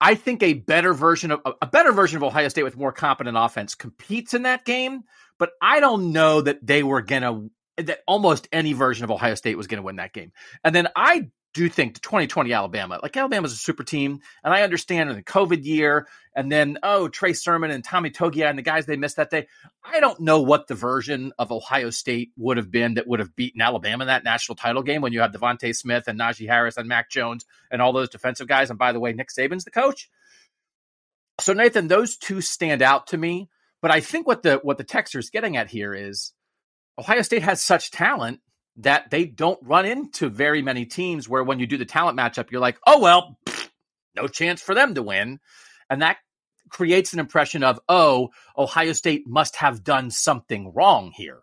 I 0.00 0.14
think 0.14 0.42
a 0.42 0.54
better 0.54 0.92
version 0.92 1.30
of 1.30 1.40
a 1.62 1.66
better 1.66 1.92
version 1.92 2.18
of 2.18 2.22
Ohio 2.24 2.48
State 2.48 2.64
with 2.64 2.76
more 2.76 2.92
competent 2.92 3.38
offense 3.38 3.74
competes 3.74 4.34
in 4.34 4.42
that 4.42 4.66
game, 4.66 5.04
but 5.38 5.52
I 5.62 5.80
don't 5.80 6.12
know 6.12 6.42
that 6.42 6.66
they 6.66 6.82
were 6.82 7.00
gonna 7.00 7.48
that 7.78 8.00
almost 8.06 8.48
any 8.52 8.74
version 8.74 9.04
of 9.04 9.10
Ohio 9.10 9.34
State 9.34 9.56
was 9.56 9.66
gonna 9.66 9.82
win 9.82 9.96
that 9.96 10.12
game. 10.12 10.32
And 10.62 10.74
then 10.74 10.88
I 10.94 11.30
do 11.52 11.68
think 11.68 11.94
the 11.94 12.00
2020 12.00 12.52
Alabama, 12.52 13.00
like 13.02 13.16
Alabama's 13.16 13.52
a 13.52 13.56
super 13.56 13.82
team, 13.82 14.20
and 14.44 14.54
I 14.54 14.62
understand 14.62 15.10
in 15.10 15.16
the 15.16 15.22
COVID 15.22 15.64
year, 15.64 16.06
and 16.34 16.50
then 16.50 16.78
oh 16.82 17.08
Trey 17.08 17.32
Sermon 17.32 17.70
and 17.70 17.82
Tommy 17.82 18.10
Togiai 18.10 18.48
and 18.48 18.58
the 18.58 18.62
guys 18.62 18.86
they 18.86 18.96
missed 18.96 19.16
that 19.16 19.30
day. 19.30 19.48
I 19.84 20.00
don't 20.00 20.20
know 20.20 20.40
what 20.40 20.68
the 20.68 20.74
version 20.74 21.32
of 21.38 21.50
Ohio 21.50 21.90
State 21.90 22.30
would 22.36 22.56
have 22.56 22.70
been 22.70 22.94
that 22.94 23.06
would 23.08 23.20
have 23.20 23.34
beaten 23.34 23.60
Alabama 23.60 24.04
in 24.04 24.08
that 24.08 24.24
national 24.24 24.56
title 24.56 24.82
game 24.82 25.02
when 25.02 25.12
you 25.12 25.20
have 25.20 25.32
DeVonta 25.32 25.74
Smith 25.74 26.06
and 26.06 26.18
Najee 26.18 26.48
Harris 26.48 26.76
and 26.76 26.88
Mac 26.88 27.10
Jones 27.10 27.44
and 27.70 27.82
all 27.82 27.92
those 27.92 28.10
defensive 28.10 28.46
guys. 28.46 28.70
And 28.70 28.78
by 28.78 28.92
the 28.92 29.00
way, 29.00 29.12
Nick 29.12 29.30
Saban's 29.30 29.64
the 29.64 29.70
coach. 29.70 30.08
So 31.40 31.52
Nathan, 31.52 31.88
those 31.88 32.16
two 32.16 32.40
stand 32.40 32.82
out 32.82 33.08
to 33.08 33.16
me. 33.16 33.48
But 33.82 33.90
I 33.90 34.00
think 34.00 34.26
what 34.26 34.42
the 34.42 34.60
what 34.62 34.78
the 34.78 34.84
texter 34.84 35.18
is 35.18 35.30
getting 35.30 35.56
at 35.56 35.70
here 35.70 35.94
is 35.94 36.32
Ohio 36.98 37.22
State 37.22 37.42
has 37.42 37.62
such 37.62 37.90
talent 37.90 38.40
that 38.82 39.10
they 39.10 39.26
don't 39.26 39.58
run 39.62 39.86
into 39.86 40.28
very 40.28 40.62
many 40.62 40.86
teams 40.86 41.28
where 41.28 41.44
when 41.44 41.58
you 41.58 41.66
do 41.66 41.76
the 41.76 41.84
talent 41.84 42.18
matchup, 42.18 42.50
you're 42.50 42.60
like, 42.60 42.78
oh, 42.86 43.00
well, 43.00 43.38
pfft, 43.46 43.68
no 44.16 44.26
chance 44.26 44.60
for 44.60 44.74
them 44.74 44.94
to 44.94 45.02
win. 45.02 45.38
And 45.88 46.02
that 46.02 46.18
creates 46.68 47.12
an 47.12 47.18
impression 47.18 47.62
of, 47.62 47.80
oh, 47.88 48.30
Ohio 48.56 48.92
State 48.92 49.26
must 49.26 49.56
have 49.56 49.84
done 49.84 50.10
something 50.10 50.72
wrong 50.74 51.12
here. 51.14 51.40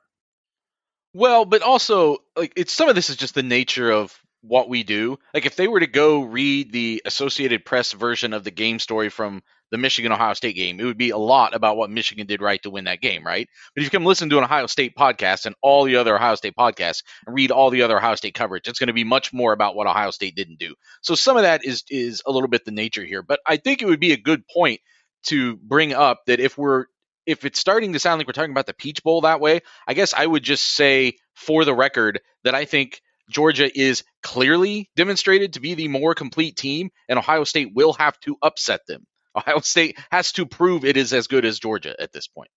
Well, 1.14 1.46
but 1.46 1.62
also, 1.62 2.18
like, 2.36 2.54
it's 2.56 2.74
some 2.74 2.90
of 2.90 2.96
this 2.96 3.10
is 3.10 3.16
just 3.16 3.36
the 3.36 3.44
nature 3.44 3.92
of 3.92 4.18
what 4.42 4.70
we 4.70 4.84
do. 4.84 5.18
Like, 5.34 5.46
if 5.46 5.56
they 5.56 5.68
were 5.68 5.80
to 5.80 5.88
go 5.88 6.24
read 6.24 6.72
the 6.72 7.02
Associated 7.06 7.66
Press 7.66 7.92
version 7.92 8.34
of 8.34 8.44
the 8.44 8.52
game 8.52 8.80
story 8.80 9.10
from 9.10 9.42
the 9.72 9.78
Michigan 9.78 10.12
Ohio 10.12 10.34
State 10.34 10.56
game. 10.56 10.80
It 10.80 10.86
would 10.86 10.98
be 10.98 11.10
a 11.10 11.18
lot 11.18 11.56
about 11.56 11.78
what 11.78 11.90
Michigan 11.90 12.28
did 12.28 12.42
right 12.42 12.62
to 12.64 12.70
win 12.70 12.86
that 12.86 13.02
game, 13.02 13.26
right? 13.26 13.48
But 13.76 13.82
if 13.82 13.86
you 13.86 13.90
come 13.92 14.06
listen 14.06 14.30
to 14.30 14.38
an 14.38 14.44
Ohio 14.44 14.68
State 14.68 14.96
podcast 14.96 15.46
and 15.46 15.56
all 15.62 15.84
the 15.84 15.98
other 15.98 16.16
Ohio 16.16 16.36
State 16.36 16.56
podcasts 16.58 17.04
and 17.26 17.36
read 17.36 17.52
all 17.52 17.70
the 17.70 17.82
other 17.82 17.98
Ohio 17.98 18.16
State 18.16 18.34
coverage, 18.34 18.68
it's 18.68 18.80
going 18.80 18.88
to 18.88 18.94
be 18.94 19.04
much 19.04 19.34
more 19.34 19.54
about 19.54 19.76
what 19.76 19.88
Ohio 19.88 20.12
State 20.12 20.36
didn't 20.36 20.60
do. 20.60 20.76
So 21.02 21.16
some 21.16 21.38
of 21.38 21.44
that 21.44 21.66
is 21.66 21.84
is 21.90 22.22
a 22.26 22.32
little 22.32 22.50
bit 22.50 22.66
the 22.66 22.72
nature 22.72 23.04
here, 23.04 23.22
but 23.22 23.40
I 23.46 23.58
think 23.58 23.82
it 23.82 23.88
would 23.88 24.00
be 24.00 24.14
a 24.14 24.18
good 24.18 24.44
point 24.48 24.82
to 25.26 25.58
bring 25.58 25.94
up 25.94 26.22
that 26.28 26.40
if 26.40 26.58
we're 26.58 26.86
if 27.26 27.44
it's 27.44 27.60
starting 27.60 27.94
to 27.94 28.00
sound 28.00 28.20
like 28.20 28.28
we're 28.28 28.34
talking 28.34 28.52
about 28.52 28.68
the 28.68 28.74
Peach 28.74 29.04
Bowl 29.04 29.22
that 29.22 29.42
way, 29.42 29.62
I 29.86 29.94
guess 29.94 30.14
I 30.14 30.26
would 30.26 30.44
just 30.44 30.64
say 30.64 31.18
for 31.36 31.66
the 31.66 31.76
record 31.76 32.22
that 32.46 32.56
I 32.56 32.64
think 32.64 33.02
Georgia 33.30 33.70
is 33.78 34.04
clearly 34.24 34.90
demonstrated 34.96 35.54
to 35.54 35.60
be 35.60 35.74
the 35.74 35.90
more 35.90 36.16
complete 36.16 36.56
team, 36.56 36.90
and 37.10 37.20
Ohio 37.20 37.44
State 37.44 37.72
will 37.76 37.94
have 37.94 38.18
to 38.22 38.38
upset 38.42 38.82
them. 38.88 39.06
Ohio 39.38 39.60
State 39.60 39.98
has 40.12 40.32
to 40.34 40.46
prove 40.46 40.84
it 40.84 40.98
is 40.98 41.14
as 41.14 41.28
good 41.28 41.46
as 41.46 41.60
Georgia 41.60 41.96
at 42.00 42.12
this 42.12 42.28
point. 42.28 42.50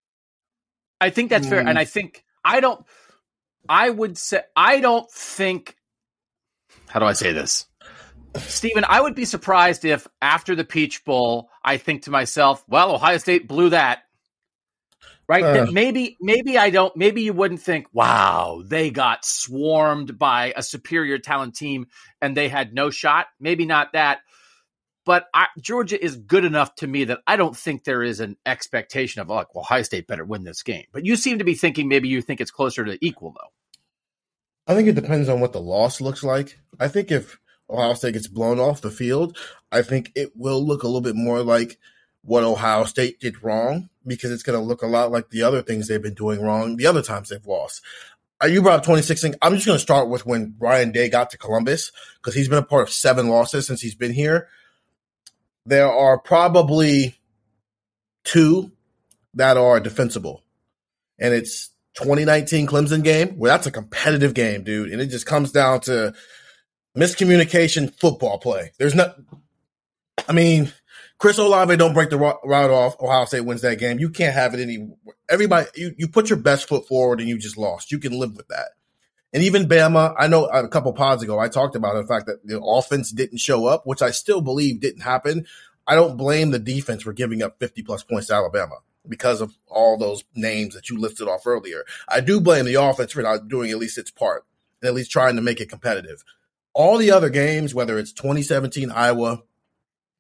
I 1.01 1.11
think 1.11 1.31
that's 1.31 1.47
mm. 1.47 1.51
fair. 1.51 1.61
And 1.61 1.79
I 1.79 1.85
think 1.85 2.25
I 2.45 2.61
don't, 2.61 2.85
I 3.69 3.91
would 3.91 4.17
say, 4.17 4.43
I 4.57 4.81
don't 4.81 5.11
think, 5.11 5.77
how 6.89 7.01
do 7.01 7.07
I 7.07 7.13
say 7.13 7.33
this? 7.33 7.67
Stephen, 8.37 8.85
I 8.89 9.01
would 9.01 9.15
be 9.15 9.25
surprised 9.25 9.85
if 9.85 10.07
after 10.23 10.55
the 10.55 10.65
Peach 10.65 11.05
Bowl, 11.05 11.51
I 11.63 11.77
think 11.77 12.05
to 12.05 12.11
myself, 12.11 12.65
well, 12.69 12.95
Ohio 12.95 13.19
State 13.19 13.49
blew 13.49 13.71
that. 13.71 14.01
Right? 15.29 15.45
Uh, 15.45 15.53
that 15.53 15.73
maybe, 15.73 16.17
maybe 16.21 16.59
I 16.59 16.71
don't, 16.71 16.97
maybe 16.97 17.23
you 17.23 17.33
wouldn't 17.33 17.61
think, 17.61 17.87
wow, 17.93 18.63
they 18.65 18.91
got 18.91 19.25
swarmed 19.25 20.19
by 20.19 20.53
a 20.57 20.63
superior 20.63 21.19
talent 21.19 21.55
team 21.55 21.87
and 22.21 22.37
they 22.37 22.49
had 22.49 22.75
no 22.75 22.91
shot. 22.91 23.27
Maybe 23.39 23.65
not 23.65 23.93
that. 23.93 24.21
But 25.07 25.27
I, 25.33 25.47
Georgia 25.61 26.03
is 26.03 26.17
good 26.17 26.45
enough 26.45 26.75
to 26.77 26.87
me 26.87 27.05
that 27.05 27.21
I 27.27 27.37
don't 27.37 27.57
think 27.57 27.85
there 27.85 28.03
is 28.03 28.21
an 28.21 28.37
expectation 28.45 29.21
of, 29.21 29.29
like, 29.29 29.55
well, 29.55 29.63
Ohio 29.63 29.83
State 29.83 30.07
better 30.07 30.25
win 30.25 30.45
this 30.45 30.63
game. 30.63 30.85
But 30.93 31.07
you 31.07 31.17
seem 31.17 31.39
to 31.39 31.45
be 31.45 31.55
thinking 31.55 31.89
maybe 31.89 32.09
you 32.09 32.21
think 32.21 32.41
it's 32.41 32.51
closer 32.51 32.85
to 32.85 32.99
equal, 33.05 33.33
though. 33.33 34.73
I 34.73 34.75
think 34.75 34.89
it 34.89 34.95
depends 34.95 35.29
on 35.29 35.41
what 35.41 35.53
the 35.53 35.61
loss 35.61 36.01
looks 36.01 36.23
like. 36.23 36.59
I 36.79 36.89
think 36.89 37.11
if 37.11 37.41
Ohio 37.69 37.95
State 37.95 38.13
gets 38.13 38.29
blown 38.29 38.61
off 38.61 38.83
the 38.83 38.91
field, 38.91 39.37
I 39.73 39.83
think 39.83 40.13
it 40.15 40.33
will 40.37 40.65
look 40.65 40.83
a 40.83 40.87
little 40.87 41.01
bit 41.01 41.17
more 41.17 41.43
like 41.43 41.79
what 42.23 42.45
Ohio 42.45 42.85
State 42.85 43.21
did 43.21 43.43
wrong 43.43 43.89
because 44.07 44.31
it's 44.31 44.43
going 44.43 44.59
to 44.59 44.65
look 44.65 44.83
a 44.83 44.87
lot 44.87 45.11
like 45.11 45.31
the 45.31 45.43
other 45.43 45.63
things 45.63 45.89
they've 45.89 46.03
been 46.03 46.15
doing 46.15 46.43
wrong 46.43 46.77
the 46.77 46.87
other 46.87 47.03
times 47.03 47.29
they've 47.29 47.47
lost. 47.47 47.83
Uh, 48.43 48.47
you 48.47 48.63
brought 48.63 48.79
up 48.79 48.83
2016. 48.83 49.35
I'm 49.43 49.55
just 49.55 49.67
going 49.67 49.77
to 49.77 49.83
start 49.83 50.09
with 50.09 50.25
when 50.25 50.55
Ryan 50.59 50.93
Day 50.93 51.09
got 51.09 51.31
to 51.31 51.39
Columbus 51.39 51.93
because 52.17 52.35
he's 52.35 52.49
been 52.49 52.59
a 52.59 52.63
part 52.63 52.83
of 52.83 52.91
seven 52.91 53.29
losses 53.29 53.67
since 53.67 53.81
he's 53.81 53.95
been 53.95 54.13
here. 54.13 54.49
There 55.67 55.91
are 55.91 56.19
probably 56.19 57.15
two 58.25 58.73
that 59.35 59.57
are 59.57 59.81
defensible, 59.81 60.43
and 61.19 61.35
it's 61.35 61.71
2019 61.95 62.67
Clemson 62.67 63.05
game 63.05 63.37
where 63.37 63.51
that's 63.51 63.67
a 63.67 63.71
competitive 63.71 64.35
game, 64.35 64.65
dude, 64.65 64.91
and 64.91 65.01
it 65.01 65.07
just 65.07 65.27
comes 65.27 65.53
down 65.53 65.81
to 65.83 66.15
miscommunication 66.97 67.95
football 67.95 68.39
play. 68.39 68.73
There's 68.79 68.95
not, 68.95 69.17
I 70.29 70.33
mean, 70.33 70.73
Chris 71.19 71.39
Olave 71.39 71.77
don't 71.77 71.93
break 71.93 72.11
the 72.11 72.17
route 72.17 72.71
off. 72.71 73.01
Ohio 73.01 73.27
State 73.27 73.43
wins 73.43 73.61
that 73.61 73.79
game. 73.79 73.99
You 73.99 74.09
can't 74.09 74.35
have 74.35 74.55
it 74.55 74.61
any. 74.61 74.89
Everybody, 75.29 75.69
you, 75.77 75.95
you 75.99 76.09
put 76.09 76.31
your 76.31 76.39
best 76.39 76.67
foot 76.67 76.89
forward 76.89 77.21
and 77.21 77.29
you 77.29 77.39
just 77.39 77.59
lost. 77.59 77.93
You 77.93 77.99
can 77.99 78.19
live 78.19 78.37
with 78.37 78.49
that. 78.49 78.69
And 79.33 79.43
even 79.43 79.69
Bama, 79.69 80.15
I 80.19 80.27
know 80.27 80.47
a 80.47 80.69
couple 80.69 80.93
pods 80.93 81.23
ago, 81.23 81.39
I 81.39 81.49
talked 81.49 81.77
about 81.77 81.95
the 81.95 82.07
fact 82.07 82.27
that 82.27 82.45
the 82.45 82.61
offense 82.61 83.13
didn't 83.13 83.39
show 83.39 83.67
up, 83.67 83.87
which 83.87 84.03
I 84.03 84.11
still 84.11 84.41
believe 84.41 84.81
didn't 84.81 85.03
happen. 85.03 85.47
I 85.87 85.95
don't 85.95 86.17
blame 86.17 86.51
the 86.51 86.59
defense 86.59 87.03
for 87.03 87.13
giving 87.13 87.43
up 87.43 87.59
50 87.61 87.83
plus 87.83 88.03
points 88.03 88.27
to 88.29 88.35
Alabama 88.35 88.77
because 89.09 89.41
of 89.41 89.57
all 89.69 89.97
those 89.97 90.25
names 90.35 90.75
that 90.75 90.91
you 90.91 90.99
listed 90.99 91.29
off 91.29 91.47
earlier. 91.47 91.85
I 92.09 92.21
do 92.21 92.41
blame 92.41 92.65
the 92.65 92.75
offense 92.75 93.13
for 93.13 93.23
not 93.23 93.49
doing 93.49 93.71
at 93.71 93.79
least 93.79 93.99
its 93.99 94.11
part 94.11 94.45
and 94.83 94.89
at 94.89 94.95
least 94.95 95.11
trying 95.11 95.37
to 95.37 95.43
make 95.43 95.61
it 95.61 95.71
competitive 95.71 96.25
all 96.73 96.99
the 96.99 97.11
other 97.11 97.31
games, 97.31 97.75
whether 97.75 97.99
it's 97.99 98.13
2017 98.13 98.91
Iowa, 98.91 99.43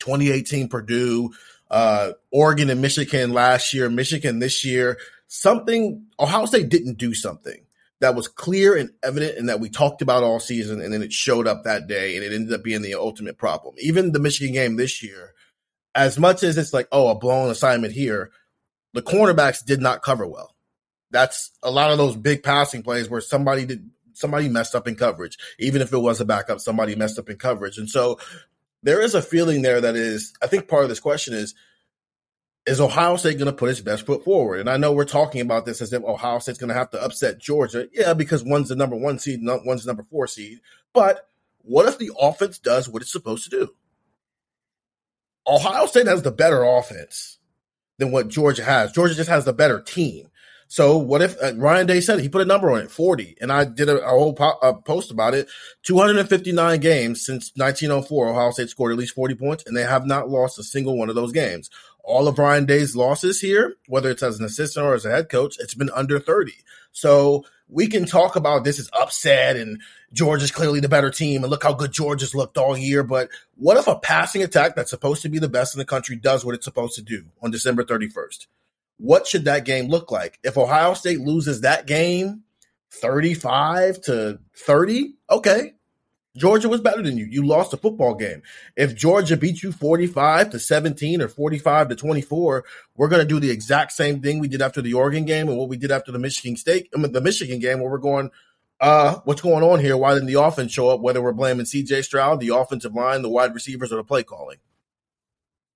2018 0.00 0.68
Purdue, 0.68 1.32
uh, 1.70 2.12
Oregon 2.32 2.70
and 2.70 2.82
Michigan 2.82 3.32
last 3.32 3.72
year, 3.72 3.88
Michigan 3.88 4.38
this 4.40 4.64
year, 4.64 4.98
something 5.28 6.06
Ohio 6.18 6.46
State 6.46 6.68
didn't 6.68 6.98
do 6.98 7.14
something 7.14 7.64
that 8.00 8.14
was 8.14 8.28
clear 8.28 8.76
and 8.76 8.90
evident 9.02 9.36
and 9.36 9.48
that 9.48 9.60
we 9.60 9.68
talked 9.68 10.02
about 10.02 10.22
all 10.22 10.40
season 10.40 10.80
and 10.80 10.92
then 10.92 11.02
it 11.02 11.12
showed 11.12 11.46
up 11.46 11.64
that 11.64 11.86
day 11.86 12.16
and 12.16 12.24
it 12.24 12.32
ended 12.32 12.52
up 12.52 12.64
being 12.64 12.82
the 12.82 12.94
ultimate 12.94 13.38
problem. 13.38 13.74
Even 13.78 14.12
the 14.12 14.18
Michigan 14.18 14.54
game 14.54 14.76
this 14.76 15.02
year, 15.02 15.34
as 15.94 16.18
much 16.18 16.42
as 16.42 16.56
it's 16.56 16.72
like, 16.72 16.88
oh, 16.92 17.08
a 17.08 17.14
blown 17.14 17.50
assignment 17.50 17.92
here, 17.92 18.30
the 18.94 19.02
cornerbacks 19.02 19.64
did 19.64 19.80
not 19.80 20.02
cover 20.02 20.26
well. 20.26 20.54
That's 21.10 21.50
a 21.62 21.70
lot 21.70 21.90
of 21.90 21.98
those 21.98 22.16
big 22.16 22.42
passing 22.42 22.82
plays 22.82 23.10
where 23.10 23.20
somebody 23.20 23.66
did 23.66 23.90
somebody 24.14 24.48
messed 24.48 24.74
up 24.74 24.86
in 24.86 24.96
coverage. 24.96 25.38
Even 25.58 25.82
if 25.82 25.92
it 25.92 25.98
was 25.98 26.20
a 26.20 26.24
backup, 26.24 26.60
somebody 26.60 26.94
messed 26.94 27.18
up 27.18 27.28
in 27.28 27.36
coverage. 27.36 27.78
And 27.78 27.88
so 27.88 28.18
there 28.82 29.00
is 29.00 29.14
a 29.14 29.22
feeling 29.22 29.62
there 29.62 29.80
that 29.80 29.96
is, 29.96 30.32
I 30.42 30.46
think 30.46 30.68
part 30.68 30.84
of 30.84 30.88
this 30.88 31.00
question 31.00 31.34
is, 31.34 31.54
is 32.66 32.80
Ohio 32.80 33.16
State 33.16 33.38
going 33.38 33.46
to 33.46 33.56
put 33.56 33.70
its 33.70 33.80
best 33.80 34.06
foot 34.06 34.24
forward? 34.24 34.60
And 34.60 34.68
I 34.68 34.76
know 34.76 34.92
we're 34.92 35.04
talking 35.04 35.40
about 35.40 35.64
this 35.64 35.80
as 35.80 35.92
if 35.92 36.04
Ohio 36.04 36.38
State's 36.38 36.58
going 36.58 36.68
to 36.68 36.74
have 36.74 36.90
to 36.90 37.02
upset 37.02 37.38
Georgia. 37.38 37.88
Yeah, 37.92 38.14
because 38.14 38.44
one's 38.44 38.68
the 38.68 38.76
number 38.76 38.96
one 38.96 39.18
seed, 39.18 39.40
one's 39.42 39.84
the 39.84 39.88
number 39.88 40.06
four 40.10 40.26
seed. 40.26 40.60
But 40.92 41.28
what 41.62 41.88
if 41.88 41.98
the 41.98 42.12
offense 42.18 42.58
does 42.58 42.88
what 42.88 43.02
it's 43.02 43.12
supposed 43.12 43.44
to 43.44 43.50
do? 43.50 43.74
Ohio 45.46 45.86
State 45.86 46.06
has 46.06 46.22
the 46.22 46.30
better 46.30 46.62
offense 46.62 47.38
than 47.98 48.12
what 48.12 48.28
Georgia 48.28 48.64
has. 48.64 48.92
Georgia 48.92 49.14
just 49.14 49.30
has 49.30 49.44
the 49.44 49.52
better 49.52 49.80
team. 49.80 50.28
So 50.70 50.98
what 50.98 51.20
if 51.20 51.36
uh, 51.42 51.52
Ryan 51.56 51.88
Day 51.88 52.00
said 52.00 52.20
it, 52.20 52.22
he 52.22 52.28
put 52.28 52.42
a 52.42 52.44
number 52.44 52.70
on 52.70 52.78
it, 52.78 52.92
40, 52.92 53.38
and 53.40 53.50
I 53.50 53.64
did 53.64 53.88
a, 53.88 54.06
a 54.06 54.10
whole 54.10 54.34
po- 54.34 54.58
a 54.62 54.72
post 54.72 55.10
about 55.10 55.34
it. 55.34 55.48
259 55.82 56.78
games 56.78 57.26
since 57.26 57.50
1904, 57.56 58.28
Ohio 58.28 58.52
State 58.52 58.68
scored 58.68 58.92
at 58.92 58.98
least 58.98 59.16
40 59.16 59.34
points, 59.34 59.64
and 59.66 59.76
they 59.76 59.82
have 59.82 60.06
not 60.06 60.28
lost 60.28 60.60
a 60.60 60.62
single 60.62 60.96
one 60.96 61.08
of 61.08 61.16
those 61.16 61.32
games. 61.32 61.70
All 62.10 62.28
of 62.28 62.38
Ryan 62.38 62.66
Day's 62.66 62.96
losses 62.96 63.40
here, 63.40 63.74
whether 63.86 64.10
it's 64.10 64.22
as 64.22 64.38
an 64.38 64.44
assistant 64.44 64.84
or 64.84 64.94
as 64.94 65.04
a 65.04 65.10
head 65.10 65.28
coach, 65.28 65.56
it's 65.58 65.74
been 65.74 65.90
under 65.90 66.18
30. 66.18 66.52
So 66.92 67.44
we 67.68 67.86
can 67.86 68.04
talk 68.04 68.36
about 68.36 68.64
this 68.64 68.78
is 68.78 68.90
upset 68.98 69.56
and 69.56 69.80
Georgia's 70.12 70.50
clearly 70.50 70.80
the 70.80 70.88
better 70.88 71.10
team 71.10 71.42
and 71.42 71.50
look 71.50 71.62
how 71.62 71.72
good 71.72 71.92
Georgia's 71.92 72.34
looked 72.34 72.58
all 72.58 72.76
year. 72.76 73.02
But 73.04 73.30
what 73.56 73.76
if 73.76 73.86
a 73.86 73.96
passing 73.96 74.42
attack 74.42 74.74
that's 74.74 74.90
supposed 74.90 75.22
to 75.22 75.28
be 75.28 75.38
the 75.38 75.48
best 75.48 75.74
in 75.74 75.78
the 75.78 75.84
country 75.84 76.16
does 76.16 76.44
what 76.44 76.54
it's 76.54 76.64
supposed 76.64 76.96
to 76.96 77.02
do 77.02 77.24
on 77.42 77.50
December 77.50 77.84
31st? 77.84 78.46
what 79.00 79.26
should 79.26 79.46
that 79.46 79.64
game 79.64 79.88
look 79.88 80.10
like? 80.10 80.38
If 80.44 80.58
Ohio 80.58 80.94
State 80.94 81.20
loses 81.20 81.62
that 81.62 81.86
game 81.86 82.42
35 82.92 84.00
to 84.02 84.38
30, 84.54 85.14
okay. 85.30 85.72
Georgia 86.36 86.68
was 86.68 86.80
better 86.80 87.02
than 87.02 87.16
you. 87.16 87.26
You 87.26 87.44
lost 87.44 87.72
a 87.72 87.76
football 87.76 88.14
game. 88.14 88.42
If 88.76 88.94
Georgia 88.94 89.36
beat 89.36 89.62
you 89.62 89.72
45 89.72 90.50
to 90.50 90.58
17 90.58 91.20
or 91.22 91.28
45 91.28 91.88
to 91.88 91.96
24, 91.96 92.64
we're 92.96 93.08
going 93.08 93.22
to 93.22 93.28
do 93.28 93.40
the 93.40 93.50
exact 93.50 93.92
same 93.92 94.20
thing 94.20 94.38
we 94.38 94.46
did 94.46 94.62
after 94.62 94.80
the 94.80 94.94
Oregon 94.94 95.24
game 95.24 95.48
and 95.48 95.58
what 95.58 95.68
we 95.68 95.76
did 95.76 95.90
after 95.90 96.12
the 96.12 96.18
Michigan 96.18 96.56
State, 96.56 96.88
I 96.94 96.98
mean, 96.98 97.12
the 97.12 97.20
Michigan 97.20 97.58
game 97.58 97.80
where 97.80 97.90
we're 97.90 97.98
going, 97.98 98.30
uh, 98.80 99.16
what's 99.24 99.42
going 99.42 99.64
on 99.64 99.80
here? 99.80 99.96
Why 99.96 100.14
didn't 100.14 100.28
the 100.28 100.40
offense 100.40 100.72
show 100.72 100.88
up? 100.88 101.00
Whether 101.00 101.20
we're 101.20 101.32
blaming 101.32 101.66
CJ 101.66 102.04
Stroud, 102.04 102.40
the 102.40 102.54
offensive 102.56 102.94
line, 102.94 103.22
the 103.22 103.28
wide 103.28 103.54
receivers, 103.54 103.92
or 103.92 103.96
the 103.96 104.04
play 104.04 104.22
calling. 104.22 104.58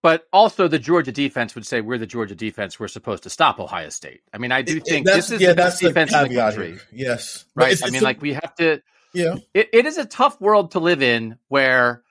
But 0.02 0.26
also, 0.32 0.68
the 0.68 0.78
Georgia 0.78 1.12
defense 1.12 1.54
would 1.54 1.66
say 1.66 1.80
we're 1.80 1.98
the 1.98 2.06
Georgia 2.06 2.34
defense. 2.34 2.78
We're 2.78 2.88
supposed 2.88 3.22
to 3.22 3.30
stop 3.30 3.58
Ohio 3.58 3.88
State. 3.88 4.20
I 4.34 4.38
mean, 4.38 4.52
I 4.52 4.60
do 4.60 4.78
think 4.78 5.06
this 5.06 5.30
is 5.30 5.40
yeah, 5.40 5.48
the 5.48 5.54
best 5.54 5.80
defense 5.80 6.14
in 6.14 6.28
the 6.28 6.34
country. 6.34 6.72
Here. 6.72 6.80
Yes, 6.92 7.46
right. 7.54 7.78
I 7.82 7.88
mean, 7.90 8.02
a, 8.02 8.04
like 8.04 8.20
we 8.20 8.34
have 8.34 8.54
to. 8.56 8.82
Yeah, 9.14 9.36
it, 9.52 9.70
it 9.72 9.86
is 9.86 9.98
a 9.98 10.04
tough 10.04 10.40
world 10.40 10.72
to 10.72 10.80
live 10.80 11.02
in 11.02 11.38
where 11.48 12.02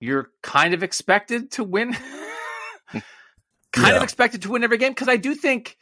you're 0.00 0.30
kind 0.42 0.74
of 0.74 0.82
expected 0.82 1.52
to 1.52 1.64
win, 1.64 1.92
hmm. 1.92 2.98
kind 3.72 3.88
yeah. 3.88 3.96
of 3.96 4.02
expected 4.02 4.42
to 4.42 4.50
win 4.50 4.64
every 4.64 4.78
game. 4.78 4.92
Because 4.92 5.08
I 5.08 5.16
do 5.16 5.34
think 5.34 5.76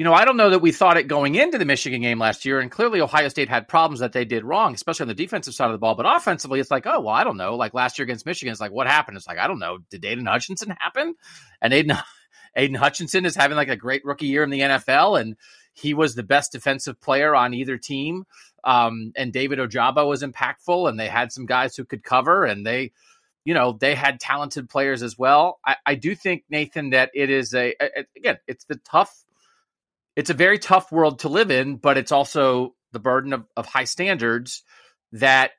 you 0.00 0.04
know, 0.04 0.14
I 0.14 0.24
don't 0.24 0.38
know 0.38 0.48
that 0.48 0.60
we 0.60 0.72
thought 0.72 0.96
it 0.96 1.08
going 1.08 1.34
into 1.34 1.58
the 1.58 1.66
Michigan 1.66 2.00
game 2.00 2.18
last 2.18 2.46
year, 2.46 2.58
and 2.58 2.70
clearly 2.70 3.02
Ohio 3.02 3.28
State 3.28 3.50
had 3.50 3.68
problems 3.68 4.00
that 4.00 4.12
they 4.12 4.24
did 4.24 4.44
wrong, 4.44 4.72
especially 4.72 5.04
on 5.04 5.08
the 5.08 5.14
defensive 5.14 5.52
side 5.52 5.66
of 5.66 5.72
the 5.72 5.78
ball. 5.78 5.94
But 5.94 6.06
offensively, 6.06 6.58
it's 6.58 6.70
like, 6.70 6.86
oh 6.86 7.00
well, 7.00 7.14
I 7.14 7.22
don't 7.22 7.36
know. 7.36 7.56
Like 7.56 7.74
last 7.74 7.98
year 7.98 8.04
against 8.04 8.24
Michigan, 8.24 8.50
it's 8.50 8.62
like, 8.62 8.72
what 8.72 8.86
happened? 8.86 9.18
It's 9.18 9.26
like, 9.26 9.36
I 9.36 9.46
don't 9.46 9.58
know. 9.58 9.76
Did 9.90 10.02
Aidan 10.06 10.24
Hutchinson 10.24 10.74
happen? 10.78 11.16
And 11.60 11.74
Aidan, 11.74 11.98
Aidan 12.56 12.76
Hutchinson 12.76 13.26
is 13.26 13.36
having 13.36 13.58
like 13.58 13.68
a 13.68 13.76
great 13.76 14.02
rookie 14.06 14.28
year 14.28 14.42
in 14.42 14.48
the 14.48 14.60
NFL, 14.60 15.20
and 15.20 15.36
he 15.74 15.92
was 15.92 16.14
the 16.14 16.22
best 16.22 16.52
defensive 16.52 16.98
player 16.98 17.34
on 17.34 17.52
either 17.52 17.76
team. 17.76 18.24
Um, 18.64 19.12
and 19.16 19.32
David 19.32 19.58
Ojabo 19.58 20.06
was 20.08 20.22
impactful, 20.22 20.88
and 20.88 20.98
they 20.98 21.08
had 21.08 21.32
some 21.32 21.46
guys 21.46 21.76
who 21.76 21.84
could 21.84 22.02
cover, 22.02 22.44
and 22.44 22.66
they, 22.66 22.92
you 23.44 23.54
know, 23.54 23.72
they 23.72 23.94
had 23.94 24.20
talented 24.20 24.68
players 24.68 25.02
as 25.02 25.18
well. 25.18 25.58
I, 25.64 25.76
I 25.86 25.94
do 25.94 26.14
think 26.14 26.44
Nathan 26.50 26.90
that 26.90 27.10
it 27.14 27.30
is 27.30 27.54
a, 27.54 27.74
a 27.80 28.04
again, 28.16 28.38
it's 28.46 28.64
the 28.64 28.76
tough 28.76 29.12
it's 30.16 30.30
a 30.30 30.34
very 30.34 30.58
tough 30.58 30.92
world 30.92 31.20
to 31.20 31.28
live 31.28 31.50
in, 31.50 31.76
but 31.76 31.96
it's 31.96 32.12
also 32.12 32.74
the 32.92 32.98
burden 32.98 33.32
of, 33.32 33.46
of 33.56 33.66
high 33.66 33.84
standards 33.84 34.64
that 35.12 35.52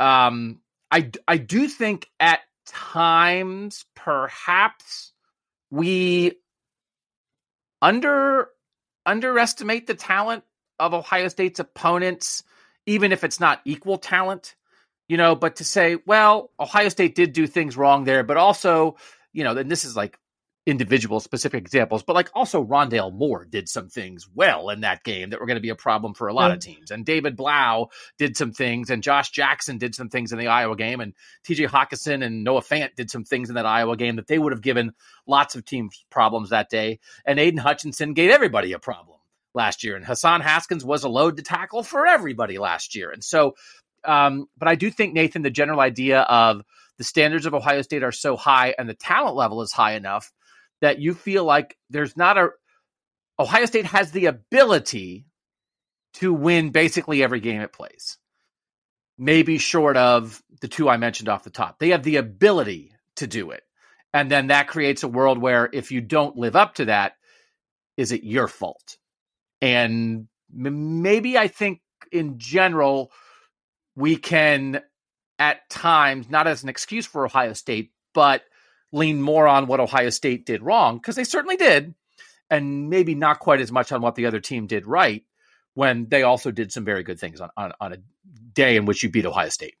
um, 0.00 0.60
I 0.90 1.10
I 1.26 1.38
do 1.38 1.68
think 1.68 2.08
at 2.20 2.40
times 2.66 3.84
perhaps 3.94 5.12
we 5.70 6.32
under 7.80 8.48
underestimate 9.06 9.86
the 9.86 9.94
talent 9.94 10.44
of 10.78 10.94
Ohio 10.94 11.28
State's 11.28 11.60
opponents, 11.60 12.42
even 12.86 13.12
if 13.12 13.24
it's 13.24 13.40
not 13.40 13.60
equal 13.64 13.98
talent. 13.98 14.54
You 15.08 15.16
know, 15.18 15.34
but 15.34 15.56
to 15.56 15.64
say, 15.64 15.98
well, 16.06 16.50
Ohio 16.58 16.88
State 16.88 17.14
did 17.14 17.32
do 17.32 17.46
things 17.46 17.76
wrong 17.76 18.04
there, 18.04 18.22
but 18.22 18.38
also, 18.38 18.96
you 19.32 19.44
know, 19.44 19.54
and 19.56 19.70
this 19.70 19.84
is 19.84 19.94
like 19.94 20.18
individual 20.64 21.18
specific 21.18 21.60
examples, 21.60 22.02
but 22.04 22.14
like 22.14 22.30
also 22.34 22.64
Rondale 22.64 23.12
Moore 23.12 23.44
did 23.44 23.68
some 23.68 23.88
things 23.88 24.28
well 24.32 24.70
in 24.70 24.82
that 24.82 25.02
game 25.02 25.30
that 25.30 25.40
were 25.40 25.46
going 25.46 25.56
to 25.56 25.62
be 25.62 25.70
a 25.70 25.74
problem 25.74 26.14
for 26.14 26.28
a 26.28 26.32
lot 26.32 26.48
yeah. 26.48 26.54
of 26.54 26.60
teams. 26.60 26.90
And 26.90 27.04
David 27.04 27.36
Blough 27.36 27.88
did 28.16 28.36
some 28.36 28.52
things, 28.52 28.88
and 28.88 29.02
Josh 29.02 29.30
Jackson 29.30 29.78
did 29.78 29.94
some 29.94 30.08
things 30.08 30.32
in 30.32 30.38
the 30.38 30.46
Iowa 30.46 30.76
game, 30.76 31.00
and 31.00 31.14
TJ 31.44 31.68
Hockenson 31.68 32.24
and 32.24 32.44
Noah 32.44 32.62
Fant 32.62 32.94
did 32.94 33.10
some 33.10 33.24
things 33.24 33.48
in 33.48 33.56
that 33.56 33.66
Iowa 33.66 33.96
game 33.96 34.16
that 34.16 34.28
they 34.28 34.38
would 34.38 34.52
have 34.52 34.62
given 34.62 34.92
lots 35.26 35.56
of 35.56 35.64
teams 35.64 36.04
problems 36.10 36.50
that 36.50 36.70
day. 36.70 37.00
And 37.24 37.40
Aidan 37.40 37.58
Hutchinson 37.58 38.14
gave 38.14 38.30
everybody 38.30 38.72
a 38.72 38.78
problem 38.78 39.18
last 39.54 39.84
year. 39.84 39.96
And 39.96 40.04
Hassan 40.04 40.40
Haskins 40.40 40.84
was 40.84 41.04
a 41.04 41.08
load 41.08 41.36
to 41.36 41.42
tackle 41.42 41.82
for 41.82 42.06
everybody 42.06 42.58
last 42.58 42.94
year. 42.94 43.10
And 43.10 43.22
so, 43.22 43.54
um, 44.04 44.46
but 44.56 44.68
I 44.68 44.74
do 44.74 44.90
think, 44.90 45.14
Nathan, 45.14 45.42
the 45.42 45.50
general 45.50 45.80
idea 45.80 46.20
of 46.20 46.62
the 46.98 47.04
standards 47.04 47.46
of 47.46 47.54
Ohio 47.54 47.82
State 47.82 48.02
are 48.02 48.12
so 48.12 48.36
high 48.36 48.74
and 48.78 48.88
the 48.88 48.94
talent 48.94 49.36
level 49.36 49.62
is 49.62 49.72
high 49.72 49.92
enough 49.92 50.32
that 50.80 50.98
you 50.98 51.14
feel 51.14 51.44
like 51.44 51.76
there's 51.90 52.16
not 52.16 52.38
a 52.38 52.50
Ohio 53.38 53.66
State 53.66 53.86
has 53.86 54.12
the 54.12 54.26
ability 54.26 55.26
to 56.14 56.32
win 56.32 56.70
basically 56.70 57.22
every 57.22 57.40
game 57.40 57.60
it 57.60 57.72
plays. 57.72 58.18
Maybe 59.18 59.58
short 59.58 59.96
of 59.96 60.42
the 60.60 60.68
two 60.68 60.88
I 60.88 60.96
mentioned 60.96 61.28
off 61.28 61.44
the 61.44 61.50
top. 61.50 61.78
They 61.78 61.90
have 61.90 62.02
the 62.02 62.16
ability 62.16 62.92
to 63.16 63.26
do 63.26 63.50
it. 63.50 63.62
And 64.14 64.30
then 64.30 64.48
that 64.48 64.68
creates 64.68 65.02
a 65.02 65.08
world 65.08 65.38
where 65.38 65.68
if 65.72 65.90
you 65.90 66.00
don't 66.00 66.36
live 66.36 66.56
up 66.56 66.74
to 66.74 66.86
that, 66.86 67.14
is 67.96 68.12
it 68.12 68.24
your 68.24 68.48
fault? 68.48 68.98
And 69.62 70.28
maybe 70.52 71.38
I 71.38 71.48
think 71.48 71.80
in 72.10 72.38
general, 72.38 73.10
we 73.96 74.16
can 74.16 74.82
at 75.38 75.70
times, 75.70 76.28
not 76.28 76.46
as 76.46 76.62
an 76.62 76.68
excuse 76.68 77.06
for 77.06 77.24
Ohio 77.24 77.54
State, 77.54 77.92
but 78.12 78.42
lean 78.92 79.22
more 79.22 79.48
on 79.48 79.66
what 79.66 79.80
Ohio 79.80 80.10
State 80.10 80.44
did 80.44 80.62
wrong, 80.62 80.98
because 80.98 81.16
they 81.16 81.24
certainly 81.24 81.56
did, 81.56 81.94
and 82.50 82.90
maybe 82.90 83.14
not 83.14 83.38
quite 83.38 83.60
as 83.60 83.72
much 83.72 83.92
on 83.92 84.02
what 84.02 84.14
the 84.14 84.26
other 84.26 84.40
team 84.40 84.66
did 84.66 84.86
right 84.86 85.24
when 85.74 86.06
they 86.08 86.22
also 86.22 86.50
did 86.50 86.70
some 86.70 86.84
very 86.84 87.02
good 87.02 87.18
things 87.18 87.40
on, 87.40 87.48
on, 87.56 87.72
on 87.80 87.92
a 87.94 87.96
day 88.52 88.76
in 88.76 88.84
which 88.84 89.02
you 89.02 89.08
beat 89.08 89.24
Ohio 89.24 89.48
State. 89.48 89.76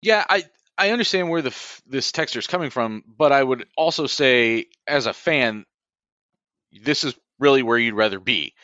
Yeah, 0.00 0.24
I, 0.28 0.44
I 0.76 0.90
understand 0.90 1.28
where 1.28 1.42
the 1.42 1.54
this 1.86 2.12
texture 2.12 2.38
is 2.38 2.46
coming 2.46 2.70
from, 2.70 3.02
but 3.16 3.32
I 3.32 3.42
would 3.42 3.66
also 3.76 4.06
say, 4.06 4.66
as 4.86 5.06
a 5.06 5.12
fan, 5.12 5.64
this 6.72 7.02
is 7.02 7.14
really 7.40 7.64
where 7.64 7.78
you'd 7.78 7.94
rather 7.94 8.20
be. 8.20 8.54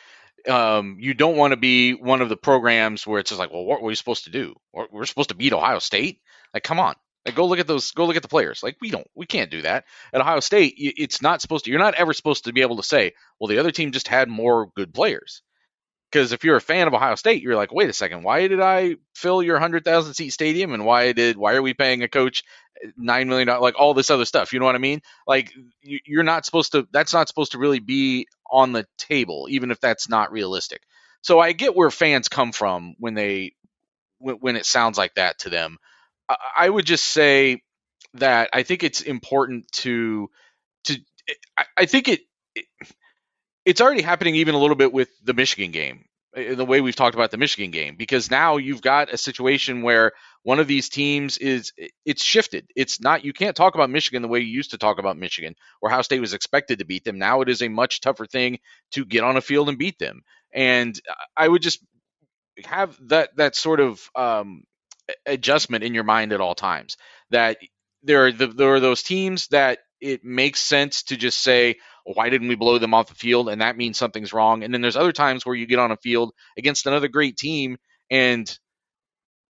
Um, 0.47 0.97
you 0.99 1.13
don't 1.13 1.37
want 1.37 1.51
to 1.51 1.57
be 1.57 1.93
one 1.93 2.21
of 2.21 2.29
the 2.29 2.37
programs 2.37 3.05
where 3.05 3.19
it's 3.19 3.29
just 3.29 3.39
like, 3.39 3.51
well, 3.51 3.65
what 3.65 3.81
were 3.81 3.87
we 3.87 3.95
supposed 3.95 4.25
to 4.25 4.29
do? 4.31 4.55
We're 4.73 5.05
supposed 5.05 5.29
to 5.29 5.35
beat 5.35 5.53
Ohio 5.53 5.79
State? 5.79 6.19
Like, 6.53 6.63
come 6.63 6.79
on. 6.79 6.95
Like, 7.25 7.35
go 7.35 7.47
look 7.47 7.59
at 7.59 7.67
those. 7.67 7.91
Go 7.91 8.05
look 8.05 8.15
at 8.15 8.21
the 8.21 8.27
players. 8.27 8.61
Like, 8.61 8.77
we 8.81 8.91
don't. 8.91 9.07
We 9.15 9.25
can't 9.25 9.49
do 9.49 9.63
that 9.63 9.85
at 10.13 10.21
Ohio 10.21 10.39
State. 10.41 10.75
It's 10.77 11.21
not 11.21 11.41
supposed 11.41 11.65
to. 11.65 11.71
You're 11.71 11.79
not 11.79 11.95
ever 11.95 12.13
supposed 12.13 12.45
to 12.45 12.53
be 12.53 12.61
able 12.61 12.77
to 12.77 12.83
say, 12.83 13.13
well, 13.39 13.47
the 13.47 13.57
other 13.57 13.71
team 13.71 13.91
just 13.91 14.07
had 14.07 14.29
more 14.29 14.69
good 14.75 14.93
players. 14.93 15.41
Because 16.15 16.31
if 16.31 16.45
you're 16.45 16.55
a 16.55 16.61
fan 16.61 16.87
of 16.87 16.93
Ohio 16.93 17.15
State, 17.15 17.43
you're 17.43 17.57
like, 17.57 17.73
wait 17.73 17.89
a 17.89 17.93
second, 17.93 18.23
why 18.23 18.47
did 18.47 18.61
I 18.61 18.95
fill 19.13 19.43
your 19.43 19.59
hundred 19.59 19.83
thousand 19.83 20.13
seat 20.13 20.29
stadium, 20.29 20.73
and 20.73 20.85
why 20.85 21.11
did 21.11 21.35
why 21.35 21.55
are 21.55 21.61
we 21.61 21.73
paying 21.73 22.03
a 22.03 22.07
coach 22.07 22.41
eh, 22.81 22.91
nine 22.95 23.27
million 23.27 23.47
dollars? 23.47 23.61
Like 23.61 23.77
all 23.77 23.93
this 23.93 24.09
other 24.09 24.23
stuff. 24.23 24.53
You 24.53 24.61
know 24.61 24.65
what 24.65 24.75
I 24.75 24.77
mean? 24.77 25.01
Like 25.27 25.51
you're 25.81 26.23
not 26.23 26.45
supposed 26.45 26.71
to. 26.71 26.87
That's 26.93 27.13
not 27.13 27.27
supposed 27.27 27.51
to 27.51 27.57
really 27.57 27.79
be 27.79 28.29
on 28.49 28.71
the 28.71 28.87
table, 28.97 29.47
even 29.49 29.71
if 29.71 29.81
that's 29.81 30.07
not 30.07 30.31
realistic. 30.31 30.83
So 31.19 31.41
I 31.41 31.51
get 31.51 31.75
where 31.75 31.91
fans 31.91 32.29
come 32.29 32.53
from 32.53 32.95
when 32.97 33.13
they 33.13 33.51
when, 34.19 34.55
it 34.55 34.65
sounds 34.65 34.97
like 34.97 35.15
that 35.15 35.39
to 35.39 35.49
them. 35.49 35.79
I, 36.57 36.69
would 36.69 36.85
just 36.85 37.05
say 37.05 37.61
that 38.13 38.51
I 38.53 38.63
think 38.63 38.83
it's 38.83 39.01
important 39.01 39.69
to 39.73 40.29
to 40.85 40.93
eh, 41.27 41.33
I, 41.57 41.65
I 41.79 41.85
think 41.87 42.07
it, 42.07 42.21
it 42.55 42.67
it's 43.65 43.81
already 43.81 44.01
happening 44.01 44.35
even 44.35 44.55
a 44.55 44.59
little 44.59 44.75
bit 44.75 44.93
with 44.93 45.09
the 45.23 45.33
Michigan 45.33 45.71
game 45.71 46.05
the 46.35 46.65
way 46.65 46.81
we've 46.81 46.95
talked 46.95 47.15
about 47.15 47.31
the 47.31 47.37
Michigan 47.37 47.71
game 47.71 47.95
because 47.95 48.29
now 48.29 48.57
you've 48.57 48.81
got 48.81 49.13
a 49.13 49.17
situation 49.17 49.83
where 49.83 50.11
one 50.43 50.59
of 50.59 50.67
these 50.67 50.89
teams 50.89 51.37
is 51.37 51.71
it's 52.05 52.23
shifted. 52.23 52.69
It's 52.75 52.99
not 52.99 53.23
you 53.23 53.31
can't 53.31 53.55
talk 53.55 53.75
about 53.75 53.89
Michigan 53.89 54.21
the 54.21 54.27
way 54.27 54.39
you 54.39 54.47
used 54.47 54.71
to 54.71 54.77
talk 54.77 54.99
about 54.99 55.17
Michigan, 55.17 55.55
or 55.81 55.89
how 55.89 56.01
State 56.01 56.19
was 56.19 56.33
expected 56.33 56.79
to 56.79 56.85
beat 56.85 57.05
them. 57.05 57.19
Now 57.19 57.41
it 57.41 57.49
is 57.49 57.61
a 57.61 57.69
much 57.69 58.01
tougher 58.01 58.25
thing 58.25 58.59
to 58.91 59.05
get 59.05 59.23
on 59.23 59.37
a 59.37 59.41
field 59.41 59.69
and 59.69 59.77
beat 59.77 59.97
them. 59.97 60.23
And 60.53 60.99
I 61.37 61.47
would 61.47 61.61
just 61.61 61.79
have 62.65 62.97
that 63.07 63.35
that 63.37 63.55
sort 63.55 63.79
of 63.79 64.01
um, 64.15 64.63
adjustment 65.25 65.83
in 65.85 65.93
your 65.93 66.03
mind 66.03 66.33
at 66.33 66.41
all 66.41 66.55
times. 66.55 66.97
That 67.29 67.57
there 68.03 68.25
are 68.25 68.31
the, 68.33 68.47
there 68.47 68.73
are 68.73 68.81
those 68.81 69.03
teams 69.03 69.47
that 69.47 69.79
it 70.01 70.23
makes 70.23 70.59
sense 70.59 71.03
to 71.03 71.17
just 71.17 71.41
say, 71.41 71.77
why 72.05 72.29
didn't 72.29 72.47
we 72.47 72.55
blow 72.55 72.77
them 72.77 72.93
off 72.93 73.09
the 73.09 73.15
field? 73.15 73.49
And 73.49 73.61
that 73.61 73.77
means 73.77 73.97
something's 73.97 74.31
wrong. 74.31 74.63
And 74.63 74.73
then 74.73 74.81
there's 74.81 74.95
other 74.95 75.11
times 75.11 75.45
where 75.45 75.55
you 75.55 75.65
get 75.65 75.79
on 75.79 75.91
a 75.91 75.97
field 75.97 76.31
against 76.57 76.85
another 76.85 77.07
great 77.07 77.35
team 77.35 77.77
and 78.09 78.57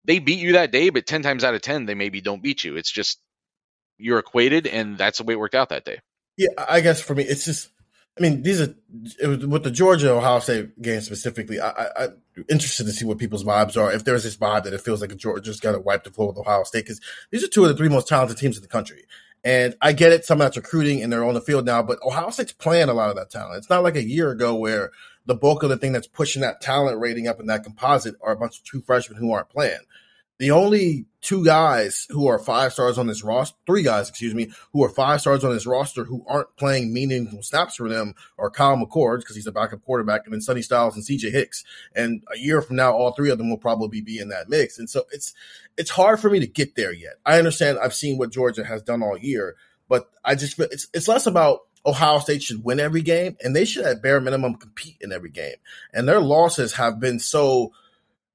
they 0.05 0.19
beat 0.19 0.39
you 0.39 0.53
that 0.53 0.71
day, 0.71 0.91
but 0.91 1.07
10 1.07 1.23
times 1.23 1.45
out 1.45 1.55
of 1.55 1.63
10, 1.63 1.87
they 1.87 1.95
maybe 1.95 2.21
don't 2.21 2.43
beat 2.43 2.63
you. 2.63 2.77
It's 2.77 2.91
just 2.91 3.19
you're 3.99 4.19
equated, 4.19 4.67
and 4.67 4.99
that's 4.99 5.19
the 5.19 5.25
way 5.25 5.35
it 5.35 5.39
worked 5.39 5.55
out 5.55 5.71
that 5.71 5.85
day. 5.85 6.01
Yeah, 6.37 6.49
I 6.59 6.81
guess 6.81 7.01
for 7.01 7.15
me, 7.15 7.23
it's 7.23 7.45
just, 7.45 7.71
I 8.19 8.23
mean, 8.23 8.43
these 8.43 8.61
are, 8.61 8.75
with 9.23 9.63
the 9.63 9.71
Georgia 9.71 10.13
Ohio 10.13 10.41
State 10.41 10.81
game 10.83 11.01
specifically, 11.01 11.61
I, 11.61 11.71
I, 11.71 12.05
am 12.05 12.45
interested 12.51 12.85
to 12.85 12.93
see 12.93 13.05
what 13.05 13.19
people's 13.19 13.45
vibes 13.45 13.81
are. 13.81 13.93
If 13.93 14.05
there's 14.05 14.25
this 14.25 14.37
vibe 14.37 14.65
that 14.65 14.75
it 14.75 14.81
feels 14.81 15.01
like 15.01 15.17
Georgia's 15.17 15.61
got 15.61 15.73
to 15.73 15.81
wipe 15.81 16.05
the 16.05 16.11
floor 16.11 16.29
with 16.29 16.39
Ohio 16.39 16.65
State, 16.65 16.85
because 16.85 17.01
these 17.31 17.45
are 17.45 17.49
two 17.49 17.63
of 17.63 17.69
the 17.69 17.77
three 17.77 17.89
most 17.89 18.09
talented 18.09 18.37
teams 18.37 18.57
in 18.57 18.63
the 18.63 18.69
country. 18.69 19.05
And 19.45 19.77
I 19.83 19.93
get 19.93 20.13
it, 20.13 20.25
some 20.25 20.41
of 20.41 20.47
that's 20.47 20.57
recruiting 20.57 21.03
and 21.03 21.13
they're 21.13 21.25
on 21.25 21.35
the 21.35 21.41
field 21.41 21.67
now, 21.67 21.83
but 21.83 22.03
Ohio 22.03 22.31
State's 22.31 22.53
playing 22.53 22.89
a 22.89 22.95
lot 22.95 23.11
of 23.11 23.17
that 23.17 23.31
talent. 23.31 23.59
It's 23.59 23.69
not 23.69 23.83
like 23.83 23.97
a 23.97 24.03
year 24.03 24.31
ago 24.31 24.55
where 24.55 24.91
the 25.27 25.35
bulk 25.35 25.63
of 25.63 25.69
the 25.69 25.77
thing 25.77 25.93
that's 25.93 26.07
pushing 26.07 26.41
that 26.43 26.63
talent 26.63 26.99
rating 26.99 27.29
up 27.29 27.41
in 27.41 27.47
that 27.47 27.63
composite 27.63 28.15
are 28.23 28.33
a 28.33 28.37
bunch 28.37 28.59
of 28.59 28.65
true 28.65 28.81
freshmen 28.81 29.19
who 29.19 29.33
aren't 29.33 29.51
playing. 29.51 29.81
The 30.39 30.51
only 30.51 31.05
two 31.25 31.43
guys 31.43 32.07
who 32.11 32.27
are 32.29 32.39
five 32.39 32.71
stars 32.73 32.99
on 32.99 33.07
this 33.07 33.25
roster, 33.25 33.57
three 33.67 33.83
guys, 33.83 34.11
excuse 34.11 34.35
me, 34.35 34.53
who 34.73 34.85
are 34.85 34.91
five 34.91 35.23
stars 35.23 35.43
on 35.43 35.53
this 35.53 35.67
roster 35.67 36.05
who 36.05 36.23
aren't 36.29 36.55
playing 36.57 36.93
meaningful 36.93 37.43
snaps 37.43 37.77
for 37.77 37.89
them 37.89 38.15
are 38.39 38.51
Kyle 38.51 38.77
McCord 38.77 39.21
because 39.21 39.35
he's 39.35 39.47
a 39.47 39.53
backup 39.53 39.83
quarterback, 39.85 40.27
and 40.27 40.35
then 40.35 40.43
Sonny 40.43 40.61
Styles 40.61 40.95
and 40.95 41.05
CJ 41.05 41.33
Hicks. 41.33 41.65
And 41.97 42.23
a 42.33 42.39
year 42.39 42.61
from 42.61 42.77
now, 42.77 42.93
all 42.93 43.13
three 43.13 43.31
of 43.31 43.39
them 43.39 43.49
will 43.49 43.57
probably 43.57 44.03
be 44.03 44.19
in 44.19 44.29
that 44.29 44.51
mix. 44.51 44.79
And 44.79 44.89
so 44.89 45.05
it's 45.13 45.33
it's 45.79 45.91
hard 45.91 46.21
for 46.21 46.29
me 46.29 46.41
to 46.41 46.47
get 46.47 46.77
there 46.77 46.93
yet. 46.93 47.15
I 47.25 47.39
understand 47.39 47.79
I've 47.79 47.95
seen 47.95 48.19
what 48.19 48.31
Georgia 48.31 48.65
has 48.65 48.83
done 48.83 49.03
all 49.03 49.17
year, 49.17 49.57
but 49.89 50.11
I 50.25 50.35
just 50.35 50.61
it's 50.61 50.89
it's 50.93 51.09
less 51.09 51.27
about 51.27 51.61
Ohio 51.87 52.19
State 52.19 52.43
should 52.43 52.65
win 52.65 52.81
every 52.81 53.03
game, 53.03 53.39
and 53.43 53.57
they 53.57 53.65
should 53.65 53.87
at 53.87 54.03
bare 54.03 54.21
minimum 54.21 54.57
compete 54.57 54.99
in 55.01 55.11
every 55.11 55.31
game. 55.31 55.57
And 55.95 56.07
their 56.07 56.21
losses 56.21 56.75
have 56.75 57.01
been 57.01 57.19
so 57.19 57.73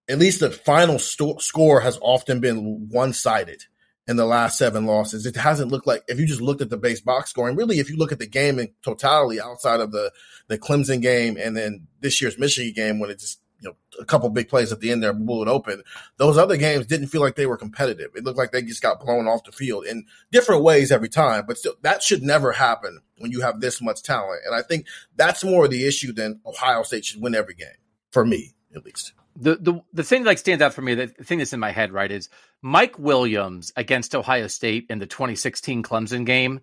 at 0.10 0.18
least 0.18 0.40
the 0.40 0.52
final 0.52 0.98
sto- 1.00 1.38
score 1.38 1.82
has 1.82 2.00
often 2.02 2.40
been 2.40 2.90
one 2.90 3.14
sided 3.14 3.66
in 4.08 4.16
the 4.16 4.26
last 4.26 4.58
seven 4.58 4.88
losses. 4.88 5.28
It 5.28 5.36
hasn't 5.36 5.72
looked 5.72 5.86
like 5.86 6.04
if 6.08 6.20
you 6.20 6.26
just 6.26 6.42
looked 6.42 6.62
at 6.62 6.72
the 6.72 6.78
base 6.78 7.00
box 7.00 7.30
score, 7.30 7.48
and 7.48 7.58
really 7.58 7.78
if 7.78 7.90
you 7.90 7.96
look 7.96 8.12
at 8.12 8.18
the 8.18 8.28
game 8.28 8.58
in 8.58 8.70
totality 8.82 9.40
outside 9.40 9.80
of 9.80 9.92
the 9.92 10.12
the 10.48 10.58
Clemson 10.58 11.02
game 11.02 11.38
and 11.40 11.56
then 11.56 11.88
this 12.02 12.20
year's 12.22 12.40
Michigan 12.40 12.74
game 12.74 13.00
when 13.00 13.12
it 13.12 13.20
just 13.20 13.40
you 13.62 13.70
know 13.70 13.76
a 14.00 14.06
couple 14.06 14.28
big 14.32 14.50
plays 14.50 14.72
at 14.72 14.80
the 14.80 14.92
end 14.92 15.04
there 15.04 15.14
blew 15.14 15.44
it 15.44 15.48
open. 15.48 15.84
Those 16.18 16.40
other 16.40 16.58
games 16.58 16.88
didn't 16.88 17.08
feel 17.08 17.22
like 17.22 17.36
they 17.36 17.46
were 17.46 17.58
competitive. 17.58 18.10
It 18.16 18.24
looked 18.24 18.40
like 18.40 18.52
they 18.52 18.64
just 18.64 18.82
got 18.82 19.00
blown 19.00 19.28
off 19.28 19.44
the 19.44 19.52
field 19.52 19.86
in 19.86 20.06
different 20.32 20.64
ways 20.64 20.92
every 20.92 21.10
time. 21.10 21.44
But 21.46 21.60
still, 21.60 21.76
that 21.84 22.02
should 22.02 22.24
never 22.24 22.52
happen 22.52 23.02
when 23.20 23.32
you 23.32 23.42
have 23.42 23.62
this 23.62 23.80
much 23.80 24.02
talent. 24.02 24.42
And 24.44 24.56
I 24.56 24.64
think 24.64 24.88
that's 25.18 25.44
more 25.44 25.68
the 25.68 25.86
issue 25.86 26.14
than 26.14 26.42
Ohio 26.48 26.82
State 26.82 27.06
should 27.06 27.22
win 27.22 27.36
every 27.36 27.54
game 27.54 27.68
for 28.12 28.26
me 28.26 28.56
at 28.76 28.84
least 28.84 29.14
the 29.40 29.56
the 29.56 29.82
the 29.94 30.04
thing 30.04 30.24
that 30.24 30.30
like 30.30 30.38
stands 30.38 30.62
out 30.62 30.74
for 30.74 30.82
me, 30.82 30.96
the 30.96 31.08
thing 31.08 31.38
that's 31.38 31.54
in 31.54 31.60
my 31.60 31.72
head, 31.72 31.92
right, 31.92 32.12
is 32.12 32.30
Mike 32.62 33.00
Williams 33.00 33.72
against 33.76 34.14
Ohio 34.14 34.48
State 34.48 34.88
in 34.90 35.00
the 35.00 35.08
2016 35.08 35.82
Clemson 35.84 36.26
game. 36.26 36.62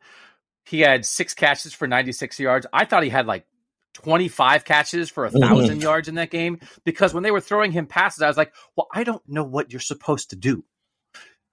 He 0.64 0.80
had 0.80 1.06
six 1.06 1.34
catches 1.34 1.72
for 1.72 1.86
96 1.86 2.38
yards. 2.38 2.66
I 2.72 2.84
thought 2.84 3.04
he 3.04 3.08
had 3.08 3.26
like 3.26 3.46
25 3.94 4.64
catches 4.64 5.08
for 5.08 5.24
a 5.24 5.30
1000 5.30 5.70
mm-hmm. 5.70 5.80
yards 5.80 6.08
in 6.08 6.16
that 6.16 6.30
game 6.30 6.60
because 6.84 7.14
when 7.14 7.22
they 7.22 7.30
were 7.30 7.40
throwing 7.40 7.72
him 7.72 7.86
passes, 7.86 8.20
I 8.20 8.28
was 8.28 8.36
like, 8.36 8.52
well, 8.76 8.88
I 8.92 9.04
don't 9.04 9.22
know 9.26 9.44
what 9.44 9.72
you're 9.72 9.80
supposed 9.80 10.30
to 10.30 10.36
do. 10.36 10.64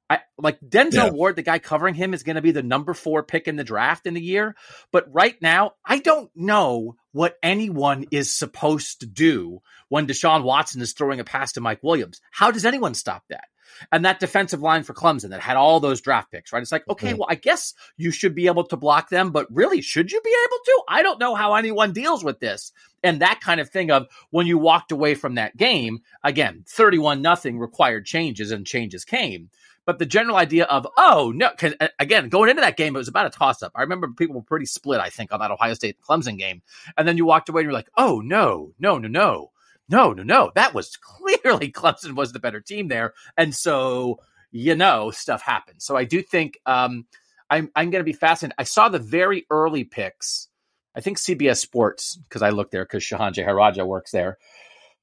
I, 0.09 0.19
like 0.37 0.59
Denzel 0.59 0.93
yeah. 0.93 1.09
Ward, 1.09 1.35
the 1.35 1.41
guy 1.41 1.59
covering 1.59 1.95
him, 1.95 2.13
is 2.13 2.23
going 2.23 2.35
to 2.35 2.41
be 2.41 2.51
the 2.51 2.63
number 2.63 2.93
four 2.93 3.23
pick 3.23 3.47
in 3.47 3.55
the 3.55 3.63
draft 3.63 4.05
in 4.05 4.13
the 4.13 4.21
year. 4.21 4.55
But 4.91 5.11
right 5.11 5.41
now, 5.41 5.73
I 5.85 5.99
don't 5.99 6.29
know 6.35 6.95
what 7.11 7.37
anyone 7.41 8.05
is 8.11 8.31
supposed 8.31 8.99
to 8.99 9.05
do 9.05 9.61
when 9.89 10.07
Deshaun 10.07 10.43
Watson 10.43 10.81
is 10.81 10.93
throwing 10.93 11.19
a 11.19 11.23
pass 11.23 11.53
to 11.53 11.61
Mike 11.61 11.83
Williams. 11.83 12.21
How 12.31 12.51
does 12.51 12.65
anyone 12.65 12.93
stop 12.93 13.23
that? 13.29 13.45
And 13.91 14.05
that 14.05 14.19
defensive 14.19 14.61
line 14.61 14.83
for 14.83 14.93
Clemson 14.93 15.29
that 15.29 15.41
had 15.41 15.57
all 15.57 15.79
those 15.79 16.01
draft 16.01 16.31
picks, 16.31 16.53
right? 16.53 16.61
It's 16.61 16.71
like, 16.71 16.87
okay, 16.87 17.09
mm-hmm. 17.09 17.17
well, 17.19 17.27
I 17.29 17.35
guess 17.35 17.73
you 17.97 18.11
should 18.11 18.35
be 18.35 18.47
able 18.47 18.65
to 18.65 18.77
block 18.77 19.09
them, 19.09 19.31
but 19.31 19.47
really, 19.49 19.81
should 19.81 20.11
you 20.11 20.21
be 20.21 20.35
able 20.45 20.57
to? 20.65 20.83
I 20.87 21.03
don't 21.03 21.19
know 21.19 21.35
how 21.35 21.55
anyone 21.55 21.93
deals 21.93 22.23
with 22.23 22.39
this. 22.39 22.71
And 23.03 23.21
that 23.21 23.41
kind 23.41 23.59
of 23.59 23.69
thing 23.69 23.91
of 23.91 24.07
when 24.29 24.47
you 24.47 24.57
walked 24.57 24.91
away 24.91 25.15
from 25.15 25.35
that 25.35 25.57
game, 25.57 25.99
again, 26.23 26.65
31 26.67 27.21
nothing 27.21 27.59
required 27.59 28.05
changes 28.05 28.51
and 28.51 28.65
changes 28.65 29.05
came. 29.05 29.49
But 29.85 29.99
the 29.99 30.05
general 30.05 30.37
idea 30.37 30.63
of, 30.65 30.87
oh, 30.97 31.33
no, 31.35 31.49
because 31.49 31.73
again, 31.99 32.29
going 32.29 32.49
into 32.49 32.61
that 32.61 32.77
game, 32.77 32.95
it 32.95 32.99
was 32.99 33.09
about 33.09 33.25
a 33.25 33.29
toss 33.29 33.61
up. 33.61 33.73
I 33.75 33.81
remember 33.81 34.07
people 34.07 34.35
were 34.35 34.41
pretty 34.41 34.65
split, 34.65 35.01
I 35.01 35.09
think, 35.09 35.33
on 35.33 35.39
that 35.41 35.51
Ohio 35.51 35.73
State 35.73 35.97
Clemson 36.01 36.37
game. 36.37 36.61
And 36.97 37.07
then 37.07 37.17
you 37.17 37.25
walked 37.25 37.49
away 37.49 37.61
and 37.61 37.65
you're 37.65 37.73
like, 37.73 37.89
oh, 37.97 38.21
no, 38.21 38.71
no, 38.79 38.97
no, 38.97 39.09
no, 39.09 39.51
no, 39.89 40.13
no, 40.13 40.23
no. 40.23 40.51
That 40.55 40.73
was 40.73 40.95
clearly 41.01 41.71
Clemson 41.71 42.15
was 42.15 42.31
the 42.31 42.39
better 42.39 42.61
team 42.61 42.87
there. 42.87 43.13
And 43.35 43.53
so, 43.53 44.19
you 44.51 44.75
know, 44.75 45.11
stuff 45.11 45.41
happened. 45.41 45.81
So 45.81 45.97
I 45.97 46.05
do 46.05 46.21
think 46.21 46.59
um, 46.65 47.05
I'm, 47.49 47.69
I'm 47.75 47.89
going 47.89 48.01
to 48.01 48.09
be 48.09 48.13
fascinated. 48.13 48.55
I 48.57 48.63
saw 48.63 48.87
the 48.87 48.99
very 48.99 49.45
early 49.49 49.83
picks. 49.83 50.47
I 50.95 51.01
think 51.01 51.17
CBS 51.17 51.57
Sports, 51.57 52.17
because 52.29 52.41
I 52.41 52.51
looked 52.51 52.71
there 52.71 52.85
because 52.85 53.03
Shehan 53.03 53.33
Jeyarajah 53.33 53.85
works 53.85 54.11
there 54.11 54.37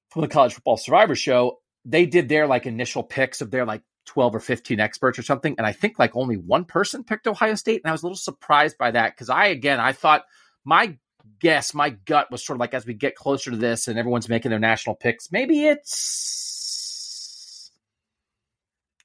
from 0.09 0.23
the 0.23 0.29
College 0.29 0.55
Football 0.55 0.77
Survivor 0.77 1.14
Show. 1.14 1.59
They 1.85 2.07
did 2.07 2.29
their 2.29 2.47
like 2.47 2.66
initial 2.66 3.03
picks 3.03 3.40
of 3.40 3.51
their 3.51 3.66
like 3.66 3.83
12 4.11 4.35
or 4.35 4.40
15 4.40 4.81
experts 4.81 5.20
or 5.20 5.23
something. 5.23 5.55
And 5.57 5.64
I 5.64 5.70
think 5.70 5.96
like 5.96 6.16
only 6.16 6.37
one 6.37 6.64
person 6.64 7.05
picked 7.05 7.29
Ohio 7.29 7.55
State. 7.55 7.81
And 7.85 7.90
I 7.90 7.92
was 7.92 8.03
a 8.03 8.07
little 8.07 8.16
surprised 8.16 8.77
by 8.77 8.90
that 8.90 9.14
because 9.14 9.31
I, 9.31 9.46
again, 9.46 9.79
I 9.79 9.92
thought 9.92 10.25
my 10.64 10.99
guess, 11.38 11.75
my 11.75 11.90
gut 11.90 12.29
was 12.29 12.44
sort 12.44 12.57
of 12.57 12.61
like 12.61 12.75
as 12.75 12.85
we 12.85 12.94
get 12.94 13.14
closer 13.14 13.53
to 13.53 13.57
this 13.57 13.87
and 13.87 14.01
everyone's 14.01 14.29
making 14.29 14.51
their 14.51 14.59
national 14.59 14.96
picks, 14.96 15.31
maybe 15.31 15.64
it's 15.64 16.90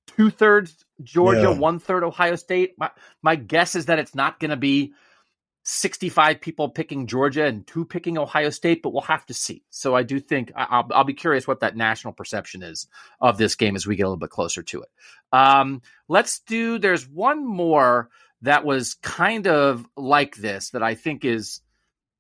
two 0.07 0.31
thirds 0.31 0.83
Georgia, 1.03 1.41
yeah. 1.41 1.59
one 1.59 1.77
third 1.77 2.03
Ohio 2.03 2.35
State. 2.35 2.73
My, 2.79 2.89
my 3.21 3.35
guess 3.35 3.75
is 3.75 3.85
that 3.85 3.99
it's 3.99 4.15
not 4.15 4.39
going 4.39 4.49
to 4.49 4.57
be 4.57 4.93
65 5.67 6.41
people 6.41 6.69
picking 6.69 7.07
Georgia 7.07 7.45
and 7.45 7.65
two 7.65 7.85
picking 7.85 8.19
Ohio 8.19 8.51
State, 8.51 8.83
but 8.83 8.93
we'll 8.93 9.01
have 9.01 9.25
to 9.25 9.33
see. 9.33 9.63
So 9.71 9.95
I 9.95 10.03
do 10.03 10.19
think 10.19 10.51
I'll, 10.55 10.87
I'll, 10.91 11.03
be 11.03 11.15
curious 11.15 11.47
what 11.47 11.61
that 11.61 11.75
national 11.75 12.13
perception 12.13 12.61
is 12.61 12.87
of 13.19 13.39
this 13.39 13.55
game 13.55 13.75
as 13.75 13.87
we 13.87 13.95
get 13.95 14.03
a 14.03 14.05
little 14.05 14.17
bit 14.17 14.29
closer 14.29 14.61
to 14.61 14.83
it. 14.83 14.89
Um, 15.31 15.81
let's 16.07 16.39
do, 16.41 16.77
there's 16.77 17.09
one 17.09 17.43
more 17.43 18.09
that 18.43 18.63
was 18.63 18.93
kind 19.01 19.47
of 19.47 19.87
like 19.97 20.35
this 20.35 20.69
that 20.69 20.83
I 20.83 20.93
think 20.93 21.25
is 21.25 21.61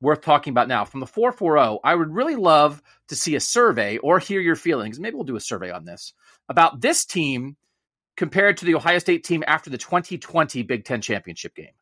worth 0.01 0.21
talking 0.21 0.49
about 0.49 0.67
now. 0.67 0.83
From 0.83 0.99
the 0.99 1.05
440, 1.05 1.81
I 1.83 1.93
would 1.93 2.15
really 2.15 2.35
love 2.35 2.81
to 3.09 3.15
see 3.15 3.35
a 3.35 3.39
survey 3.39 3.99
or 3.99 4.17
hear 4.17 4.41
your 4.41 4.55
feelings. 4.55 4.99
Maybe 4.99 5.13
we'll 5.13 5.23
do 5.23 5.35
a 5.35 5.39
survey 5.39 5.69
on 5.69 5.85
this 5.85 6.13
about 6.49 6.81
this 6.81 7.05
team 7.05 7.57
compared 8.17 8.57
to 8.57 8.65
the 8.65 8.73
Ohio 8.73 8.97
State 8.97 9.23
team 9.23 9.43
after 9.45 9.69
the 9.69 9.77
2020 9.77 10.63
Big 10.63 10.83
Ten 10.83 10.99
championship 10.99 11.53
game. 11.53 11.73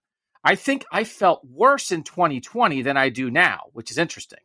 I 0.44 0.56
think 0.56 0.86
I 0.92 1.04
felt 1.04 1.46
worse 1.46 1.92
in 1.92 2.04
2020 2.04 2.82
than 2.82 2.98
I 2.98 3.10
do 3.10 3.32
now, 3.32 3.66
which 3.74 3.92
is 3.92 3.98
interesting. 3.98 4.40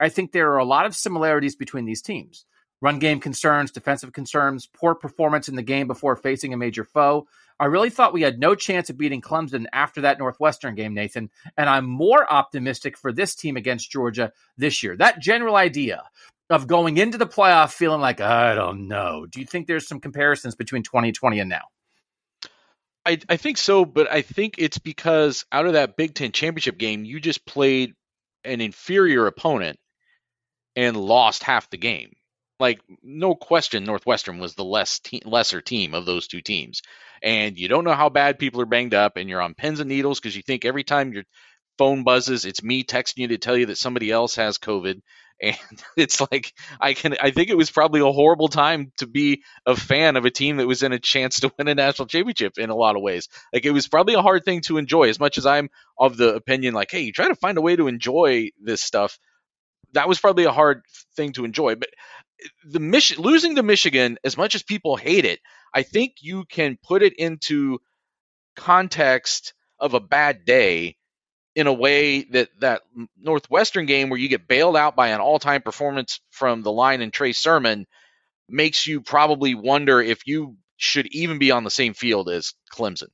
I 0.00 0.08
think 0.08 0.32
there 0.32 0.52
are 0.52 0.58
a 0.58 0.64
lot 0.64 0.86
of 0.86 0.96
similarities 0.96 1.56
between 1.56 1.84
these 1.84 2.02
teams 2.02 2.46
run 2.80 2.98
game 2.98 3.18
concerns, 3.18 3.70
defensive 3.70 4.12
concerns, 4.12 4.66
poor 4.66 4.94
performance 4.94 5.48
in 5.48 5.56
the 5.56 5.62
game 5.62 5.86
before 5.86 6.16
facing 6.16 6.52
a 6.52 6.56
major 6.56 6.84
foe. 6.84 7.26
I 7.58 7.66
really 7.66 7.88
thought 7.88 8.12
we 8.12 8.20
had 8.20 8.38
no 8.38 8.54
chance 8.54 8.90
of 8.90 8.98
beating 8.98 9.22
Clemson 9.22 9.64
after 9.72 10.02
that 10.02 10.18
Northwestern 10.18 10.74
game, 10.74 10.92
Nathan. 10.92 11.30
And 11.56 11.70
I'm 11.70 11.86
more 11.86 12.30
optimistic 12.30 12.98
for 12.98 13.10
this 13.10 13.34
team 13.34 13.56
against 13.56 13.90
Georgia 13.90 14.32
this 14.58 14.82
year. 14.82 14.96
That 14.98 15.20
general 15.20 15.56
idea 15.56 16.02
of 16.50 16.66
going 16.66 16.98
into 16.98 17.16
the 17.16 17.26
playoff 17.26 17.72
feeling 17.72 18.02
like, 18.02 18.20
I 18.20 18.54
don't 18.54 18.86
know. 18.86 19.24
Do 19.30 19.40
you 19.40 19.46
think 19.46 19.66
there's 19.66 19.88
some 19.88 20.00
comparisons 20.00 20.54
between 20.54 20.82
2020 20.82 21.38
and 21.38 21.48
now? 21.48 21.62
I, 23.06 23.18
I 23.28 23.36
think 23.36 23.58
so, 23.58 23.84
but 23.84 24.10
I 24.10 24.22
think 24.22 24.54
it's 24.58 24.78
because 24.78 25.44
out 25.52 25.66
of 25.66 25.74
that 25.74 25.96
Big 25.96 26.14
Ten 26.14 26.32
championship 26.32 26.78
game, 26.78 27.04
you 27.04 27.20
just 27.20 27.44
played 27.44 27.94
an 28.44 28.60
inferior 28.60 29.26
opponent 29.26 29.78
and 30.76 30.96
lost 30.96 31.42
half 31.42 31.70
the 31.70 31.76
game. 31.76 32.12
Like 32.60 32.80
no 33.02 33.34
question, 33.34 33.84
Northwestern 33.84 34.38
was 34.38 34.54
the 34.54 34.64
less 34.64 35.00
te- 35.00 35.22
lesser 35.24 35.60
team 35.60 35.92
of 35.92 36.06
those 36.06 36.28
two 36.28 36.40
teams, 36.40 36.82
and 37.22 37.58
you 37.58 37.68
don't 37.68 37.84
know 37.84 37.94
how 37.94 38.08
bad 38.08 38.38
people 38.38 38.60
are 38.60 38.66
banged 38.66 38.94
up, 38.94 39.16
and 39.16 39.28
you're 39.28 39.42
on 39.42 39.54
pins 39.54 39.80
and 39.80 39.88
needles 39.88 40.20
because 40.20 40.36
you 40.36 40.42
think 40.42 40.64
every 40.64 40.84
time 40.84 41.12
your 41.12 41.24
phone 41.78 42.04
buzzes, 42.04 42.44
it's 42.44 42.62
me 42.62 42.84
texting 42.84 43.18
you 43.18 43.28
to 43.28 43.38
tell 43.38 43.56
you 43.56 43.66
that 43.66 43.78
somebody 43.78 44.10
else 44.10 44.36
has 44.36 44.58
COVID, 44.58 45.00
and 45.40 45.56
it's 45.96 46.20
like 46.20 46.52
I 46.80 46.94
can 46.94 47.16
I 47.20 47.30
think 47.30 47.50
it 47.50 47.56
was 47.56 47.70
probably 47.70 48.00
a 48.00 48.12
horrible 48.12 48.48
time 48.48 48.92
to 48.98 49.06
be 49.06 49.42
a 49.66 49.76
fan 49.76 50.16
of 50.16 50.24
a 50.24 50.30
team 50.30 50.56
that 50.58 50.66
was 50.66 50.82
in 50.82 50.92
a 50.92 50.98
chance 50.98 51.40
to 51.40 51.52
win 51.58 51.68
a 51.68 51.74
national 51.74 52.08
championship 52.08 52.58
in 52.58 52.70
a 52.70 52.74
lot 52.76 52.96
of 52.96 53.02
ways. 53.02 53.28
Like 53.52 53.64
it 53.64 53.70
was 53.72 53.88
probably 53.88 54.14
a 54.14 54.22
hard 54.22 54.44
thing 54.44 54.60
to 54.62 54.78
enjoy 54.78 55.08
as 55.08 55.20
much 55.20 55.38
as 55.38 55.46
I'm 55.46 55.70
of 55.98 56.16
the 56.16 56.34
opinion 56.34 56.74
like 56.74 56.90
hey, 56.90 57.00
you 57.00 57.12
try 57.12 57.28
to 57.28 57.36
find 57.36 57.58
a 57.58 57.62
way 57.62 57.76
to 57.76 57.88
enjoy 57.88 58.50
this 58.60 58.82
stuff. 58.82 59.18
That 59.92 60.08
was 60.08 60.18
probably 60.18 60.44
a 60.44 60.52
hard 60.52 60.82
thing 61.16 61.32
to 61.34 61.44
enjoy, 61.44 61.76
but 61.76 61.88
eh, 62.42 62.48
the 62.64 62.80
Mich- 62.80 63.18
losing 63.18 63.56
to 63.56 63.62
Michigan 63.62 64.18
as 64.24 64.36
much 64.36 64.54
as 64.54 64.62
people 64.62 64.96
hate 64.96 65.24
it, 65.24 65.40
I 65.72 65.82
think 65.82 66.14
you 66.20 66.44
can 66.44 66.78
put 66.82 67.02
it 67.02 67.14
into 67.14 67.78
context 68.56 69.54
of 69.78 69.94
a 69.94 70.00
bad 70.00 70.44
day 70.44 70.96
in 71.54 71.66
a 71.66 71.72
way 71.72 72.24
that 72.24 72.48
that 72.60 72.82
Northwestern 73.20 73.86
game 73.86 74.10
where 74.10 74.18
you 74.18 74.28
get 74.28 74.48
bailed 74.48 74.76
out 74.76 74.96
by 74.96 75.08
an 75.08 75.20
all-time 75.20 75.62
performance 75.62 76.20
from 76.30 76.62
the 76.62 76.72
line 76.72 77.00
and 77.00 77.12
Trey 77.12 77.32
Sermon 77.32 77.86
makes 78.48 78.86
you 78.86 79.00
probably 79.00 79.54
wonder 79.54 80.00
if 80.00 80.26
you 80.26 80.56
should 80.76 81.06
even 81.06 81.38
be 81.38 81.50
on 81.50 81.64
the 81.64 81.70
same 81.70 81.94
field 81.94 82.28
as 82.28 82.54
Clemson 82.72 83.08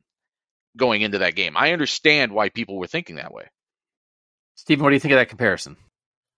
going 0.76 1.02
into 1.02 1.18
that 1.18 1.34
game. 1.34 1.56
I 1.56 1.72
understand 1.72 2.32
why 2.32 2.48
people 2.48 2.78
were 2.78 2.86
thinking 2.86 3.16
that 3.16 3.32
way. 3.32 3.44
Stephen, 4.54 4.82
what 4.82 4.90
do 4.90 4.94
you 4.94 5.00
think 5.00 5.12
of 5.12 5.18
that 5.18 5.28
comparison? 5.28 5.76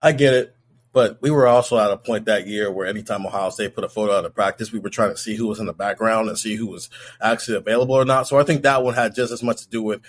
I 0.00 0.12
get 0.12 0.34
it. 0.34 0.56
But 0.92 1.22
we 1.22 1.30
were 1.30 1.46
also 1.46 1.78
at 1.78 1.90
a 1.90 1.96
point 1.96 2.26
that 2.26 2.46
year 2.46 2.70
where 2.70 2.86
anytime 2.86 3.24
Ohio 3.24 3.48
State 3.48 3.74
put 3.74 3.84
a 3.84 3.88
photo 3.88 4.18
out 4.18 4.26
of 4.26 4.34
practice, 4.34 4.72
we 4.72 4.78
were 4.78 4.90
trying 4.90 5.10
to 5.10 5.16
see 5.16 5.34
who 5.34 5.46
was 5.46 5.58
in 5.58 5.64
the 5.64 5.72
background 5.72 6.28
and 6.28 6.38
see 6.38 6.54
who 6.54 6.66
was 6.66 6.90
actually 7.20 7.56
available 7.56 7.94
or 7.94 8.04
not. 8.04 8.28
So 8.28 8.38
I 8.38 8.44
think 8.44 8.62
that 8.62 8.82
one 8.82 8.92
had 8.92 9.14
just 9.14 9.32
as 9.32 9.42
much 9.42 9.62
to 9.62 9.68
do 9.68 9.82
with 9.82 10.02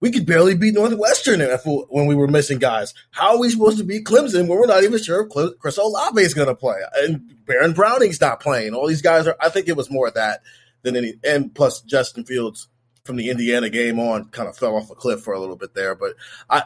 we 0.00 0.10
could 0.10 0.26
barely 0.26 0.54
beat 0.54 0.74
Northwestern 0.74 1.40
when 1.88 2.06
we 2.06 2.14
were 2.14 2.28
missing 2.28 2.58
guys. 2.58 2.94
How 3.10 3.30
are 3.30 3.38
we 3.38 3.50
supposed 3.50 3.78
to 3.78 3.84
beat 3.84 4.04
Clemson 4.04 4.46
when 4.46 4.58
we're 4.58 4.66
not 4.66 4.84
even 4.84 5.02
sure 5.02 5.26
if 5.26 5.58
Chris 5.58 5.76
Olave 5.76 6.20
is 6.20 6.34
going 6.34 6.48
to 6.48 6.54
play 6.54 6.76
and 6.98 7.34
Baron 7.46 7.72
Browning's 7.72 8.20
not 8.20 8.40
playing? 8.40 8.74
All 8.74 8.86
these 8.86 9.02
guys 9.02 9.26
are. 9.26 9.36
I 9.40 9.48
think 9.48 9.68
it 9.68 9.76
was 9.76 9.90
more 9.90 10.08
of 10.08 10.14
that 10.14 10.42
than 10.82 10.96
any. 10.96 11.14
And 11.24 11.52
plus, 11.54 11.80
Justin 11.80 12.24
Fields 12.24 12.68
from 13.04 13.16
the 13.16 13.30
Indiana 13.30 13.70
game 13.70 13.98
on 13.98 14.26
kind 14.26 14.48
of 14.48 14.56
fell 14.56 14.76
off 14.76 14.90
a 14.90 14.94
cliff 14.94 15.20
for 15.20 15.34
a 15.34 15.40
little 15.40 15.56
bit 15.56 15.74
there. 15.74 15.94
But 15.96 16.14
I, 16.48 16.62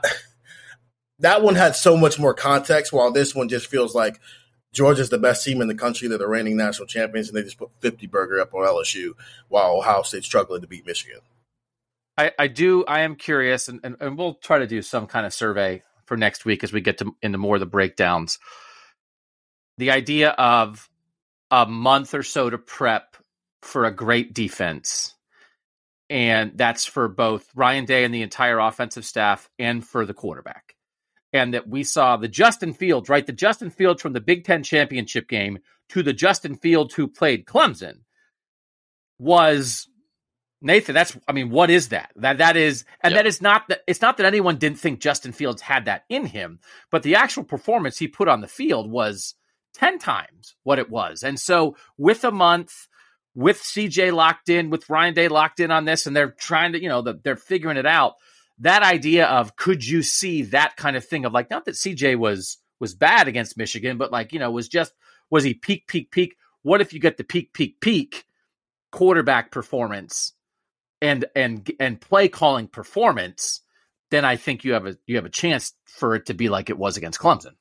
that 1.21 1.43
one 1.43 1.55
had 1.55 1.75
so 1.75 1.97
much 1.97 2.19
more 2.19 2.35
context, 2.35 2.93
while 2.93 3.13
this 3.13 3.35
one 3.35 3.49
just 3.49 3.67
feels 3.67 3.95
like 3.95 4.21
Georgia's 4.73 5.09
the 5.09 5.19
best 5.19 5.43
team 5.43 5.63
in 5.63 5.69
the 5.69 5.75
country. 5.75 6.07
That 6.07 6.19
they're 6.19 6.27
the 6.27 6.31
reigning 6.31 6.59
national 6.59 6.87
champions, 6.87 7.29
and 7.29 7.37
they 7.37 7.43
just 7.43 7.59
put 7.59 7.71
50 7.81 8.07
burger 8.09 8.41
up 8.41 8.53
on 8.53 8.67
LSU 8.67 9.13
while 9.49 9.79
Ohio 9.79 10.03
State's 10.03 10.27
struggling 10.27 10.61
to 10.61 10.67
beat 10.67 10.87
Michigan. 10.87 11.21
I, 12.17 12.33
I 12.39 12.47
do. 12.49 12.85
I 12.85 13.01
am 13.01 13.17
curious, 13.17 13.69
and, 13.69 13.81
and, 13.83 13.97
and 14.01 14.19
we'll 14.19 14.35
try 14.35 14.59
to 14.59 14.67
do 14.67 14.83
some 14.83 15.07
kind 15.07 15.25
of 15.25 15.33
survey 15.33 15.83
for 16.07 16.17
next 16.17 16.45
week 16.45 16.63
as 16.63 16.73
we 16.73 16.81
get 16.81 16.99
to 16.99 17.15
into 17.23 17.39
more 17.39 17.57
of 17.57 17.61
the 17.61 17.67
breakdowns. 17.67 18.39
The 19.79 19.91
idea 19.91 20.31
of 20.31 20.89
a 21.51 21.67
month 21.67 22.15
or 22.15 22.23
so 22.23 22.51
to 22.51 22.59
prep 22.59 23.17
for 23.63 23.85
a 23.85 23.95
great 23.95 24.35
defense, 24.35 25.15
and 26.11 26.53
that's 26.57 26.85
for 26.85 27.09
both 27.09 27.49
Ryan 27.55 27.87
Day 27.87 28.05
and 28.05 28.15
the 28.15 28.23
entire 28.23 28.59
offensive 28.59 29.07
staff, 29.07 29.49
and 29.59 29.87
for 29.87 30.05
the 30.05 30.15
quarterback. 30.15 30.77
And 31.33 31.55
that 31.55 31.67
we 31.67 31.83
saw 31.83 32.19
the 32.19 32.29
Justin 32.29 32.75
Fields, 32.75 33.09
right? 33.09 33.27
The 33.27 33.33
Justin 33.33 33.71
Fields 33.71 34.03
from 34.03 34.13
the 34.13 34.21
Big 34.21 34.45
Ten 34.45 34.63
championship 34.63 35.29
game 35.29 35.61
to 35.89 36.03
the 36.03 36.13
Justin 36.13 36.57
Fields 36.57 36.95
who 36.95 37.09
played 37.09 37.47
Clemson 37.47 38.01
was 39.19 39.89
Nathan, 40.63 40.95
that's 40.95 41.17
I 41.27 41.33
mean, 41.33 41.51
what 41.51 41.71
is 41.71 41.89
that? 41.89 42.13
That 42.17 42.39
that 42.39 42.57
is 42.57 42.85
and 43.03 43.13
yep. 43.13 43.19
that 43.21 43.27
is 43.27 43.43
not 43.43 43.69
that 43.69 43.83
it's 43.87 44.01
not 44.01 44.17
that 44.17 44.27
anyone 44.27 44.57
didn't 44.57 44.79
think 44.79 45.01
Justin 45.01 45.33
Fields 45.33 45.61
had 45.61 45.87
that 45.87 46.05
in 46.09 46.25
him, 46.27 46.61
but 46.91 47.03
the 47.03 47.17
actual 47.17 47.45
performance 47.45 47.99
he 47.99 48.09
put 48.09 48.29
on 48.29 48.41
the 48.41 48.49
field 48.49 48.91
was 48.91 49.35
10 49.75 49.99
times 49.99 50.55
what 50.63 50.79
it 50.79 50.91
was. 50.91 51.23
And 51.23 51.39
so 51.39 51.77
with 51.99 52.25
a 52.25 52.31
month 52.31 52.89
with 53.35 53.63
CJ 53.63 54.13
locked 54.13 54.49
in, 54.49 54.71
with 54.71 54.89
Ryan 54.91 55.15
Day 55.15 55.29
locked 55.29 55.61
in 55.61 55.71
on 55.71 55.85
this, 55.85 56.07
and 56.07 56.15
they're 56.15 56.31
trying 56.31 56.73
to, 56.73 56.83
you 56.83 56.89
know, 56.89 57.03
the, 57.03 57.19
they're 57.23 57.37
figuring 57.37 57.79
it 57.79 57.87
out. 57.87 58.15
That 58.59 58.83
idea 58.83 59.27
of 59.27 59.57
could 59.57 59.85
you 59.85 60.03
see 60.03 60.43
that 60.43 60.77
kind 60.77 60.97
of 60.97 61.05
thing 61.05 61.25
of 61.25 61.33
like 61.33 61.51
not 61.51 61.65
that 61.65 61.75
CJ 61.75 62.17
was 62.17 62.59
was 62.79 62.95
bad 62.95 63.29
against 63.29 63.57
Michigan, 63.57 63.97
but 63.97 64.13
like, 64.13 64.33
you 64.33 64.39
know, 64.39 64.51
was 64.51 64.69
just 64.69 64.93
was 65.31 65.45
he 65.45 65.55
peak, 65.55 65.87
peak, 65.87 66.11
peak? 66.11 66.37
What 66.63 66.81
if 66.81 66.93
you 66.93 67.01
get 67.01 67.17
the 67.17 67.25
peak, 67.25 67.53
peak, 67.53 67.81
peak 67.81 68.25
quarterback 68.93 69.51
performance 69.51 70.35
and 71.03 71.27
and 71.35 71.71
and 71.79 72.01
play 72.01 72.29
calling 72.29 72.69
performance, 72.69 73.61
then 74.11 74.25
I 74.25 74.37
think 74.37 74.65
you 74.65 74.73
have 74.73 74.87
a 74.87 74.97
you 75.07 75.17
have 75.17 75.27
a 75.27 75.31
chance 75.31 75.75
for 75.85 76.15
it 76.15 76.27
to 76.27 76.35
be 76.35 76.49
like 76.49 76.71
it 76.71 76.79
was 76.79 76.97
against 76.97 77.21
Clemson. 77.21 77.57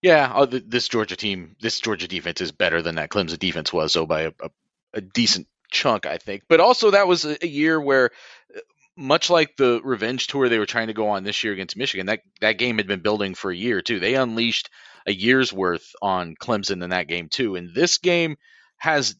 Yeah, 0.00 0.32
uh, 0.32 0.46
this 0.46 0.88
Georgia 0.88 1.16
team, 1.16 1.56
this 1.60 1.78
Georgia 1.78 2.08
defense 2.08 2.40
is 2.40 2.52
better 2.52 2.82
than 2.82 2.94
that 2.94 3.10
Clemson 3.10 3.38
defense 3.38 3.72
was, 3.72 3.92
so 3.92 4.06
by 4.06 4.22
a, 4.22 4.32
a 4.42 4.50
a 4.94 5.00
decent 5.00 5.48
chunk, 5.70 6.06
I 6.06 6.18
think. 6.18 6.44
But 6.48 6.60
also 6.60 6.92
that 6.92 7.08
was 7.08 7.24
a, 7.24 7.36
a 7.44 7.48
year 7.48 7.80
where 7.80 8.10
uh, 8.54 8.60
much 8.96 9.30
like 9.30 9.56
the 9.56 9.80
revenge 9.82 10.28
tour 10.28 10.48
they 10.48 10.58
were 10.58 10.66
trying 10.66 10.88
to 10.88 10.92
go 10.92 11.08
on 11.08 11.24
this 11.24 11.42
year 11.42 11.52
against 11.52 11.76
Michigan, 11.76 12.06
that 12.06 12.20
that 12.40 12.58
game 12.58 12.78
had 12.78 12.86
been 12.86 13.00
building 13.00 13.34
for 13.34 13.50
a 13.50 13.56
year 13.56 13.82
too. 13.82 13.98
They 13.98 14.14
unleashed 14.14 14.70
a 15.06 15.12
year's 15.12 15.52
worth 15.52 15.94
on 16.00 16.36
Clemson 16.40 16.82
in 16.84 16.90
that 16.90 17.08
game 17.08 17.28
too. 17.28 17.56
And 17.56 17.74
this 17.74 17.98
game 17.98 18.36
has 18.76 19.16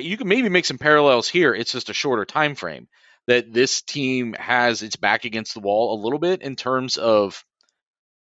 you 0.00 0.16
can 0.16 0.28
maybe 0.28 0.48
make 0.48 0.64
some 0.64 0.78
parallels 0.78 1.28
here. 1.28 1.54
It's 1.54 1.72
just 1.72 1.90
a 1.90 1.94
shorter 1.94 2.24
time 2.24 2.54
frame 2.54 2.88
that 3.26 3.52
this 3.52 3.82
team 3.82 4.34
has 4.34 4.82
its 4.82 4.96
back 4.96 5.24
against 5.24 5.54
the 5.54 5.60
wall 5.60 5.94
a 5.94 6.02
little 6.02 6.18
bit 6.18 6.42
in 6.42 6.56
terms 6.56 6.96
of 6.96 7.44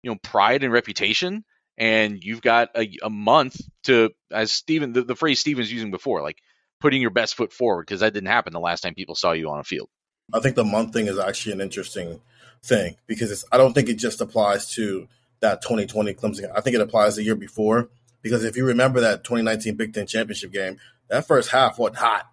you 0.03 0.11
know 0.11 0.19
pride 0.23 0.63
and 0.63 0.73
reputation 0.73 1.45
and 1.79 2.23
you've 2.23 2.43
got 2.43 2.71
a, 2.77 2.91
a 3.03 3.11
month 3.11 3.61
to 3.85 4.11
as 4.31 4.53
Stephen 4.53 4.93
the, 4.93 5.03
the 5.03 5.17
phrase 5.17 5.41
Stephen's 5.41 5.73
using 5.73 5.91
before 5.91 6.23
like 6.23 6.39
putting 6.81 7.01
your 7.01 7.11
best 7.11 7.35
foot 7.35 7.53
forward 7.53 7.87
because 7.87 8.01
that 8.01 8.13
didn't 8.13 8.29
happen 8.29 8.53
the 8.53 8.61
last 8.61 8.83
time 8.83 8.95
people 8.95 9.15
saw 9.15 9.33
you 9.33 9.49
on 9.51 9.61
a 9.61 9.65
field. 9.65 9.89
I 10.33 10.41
think 10.41 10.57
the 10.57 10.65
month 10.65 10.93
thing 10.93 11.07
is 11.07 11.19
actually 11.19 11.53
an 11.53 11.61
interesting 11.61 12.21
thing 12.63 12.97
because 13.07 13.45
I 13.53 13.57
don't 13.57 13.73
think 13.73 13.89
it 13.89 13.95
just 13.95 14.21
applies 14.21 14.71
to 14.73 15.09
that 15.41 15.63
2020 15.63 16.15
Clemson. 16.15 16.51
I 16.55 16.61
think 16.61 16.75
it 16.75 16.83
applies 16.83 17.17
the 17.17 17.23
year 17.23 17.37
before 17.37 17.89
because 18.23 18.45
if 18.45 18.57
you 18.57 18.65
remember 18.65 19.01
that 19.01 19.25
2019 19.25 19.77
Big 19.77 19.95
Ten 19.95 20.07
championship 20.07 20.53
game, 20.53 20.79
that 21.09 21.27
first 21.27 21.51
half 21.51 21.79
wasn't 21.79 21.99
hot. 21.99 22.31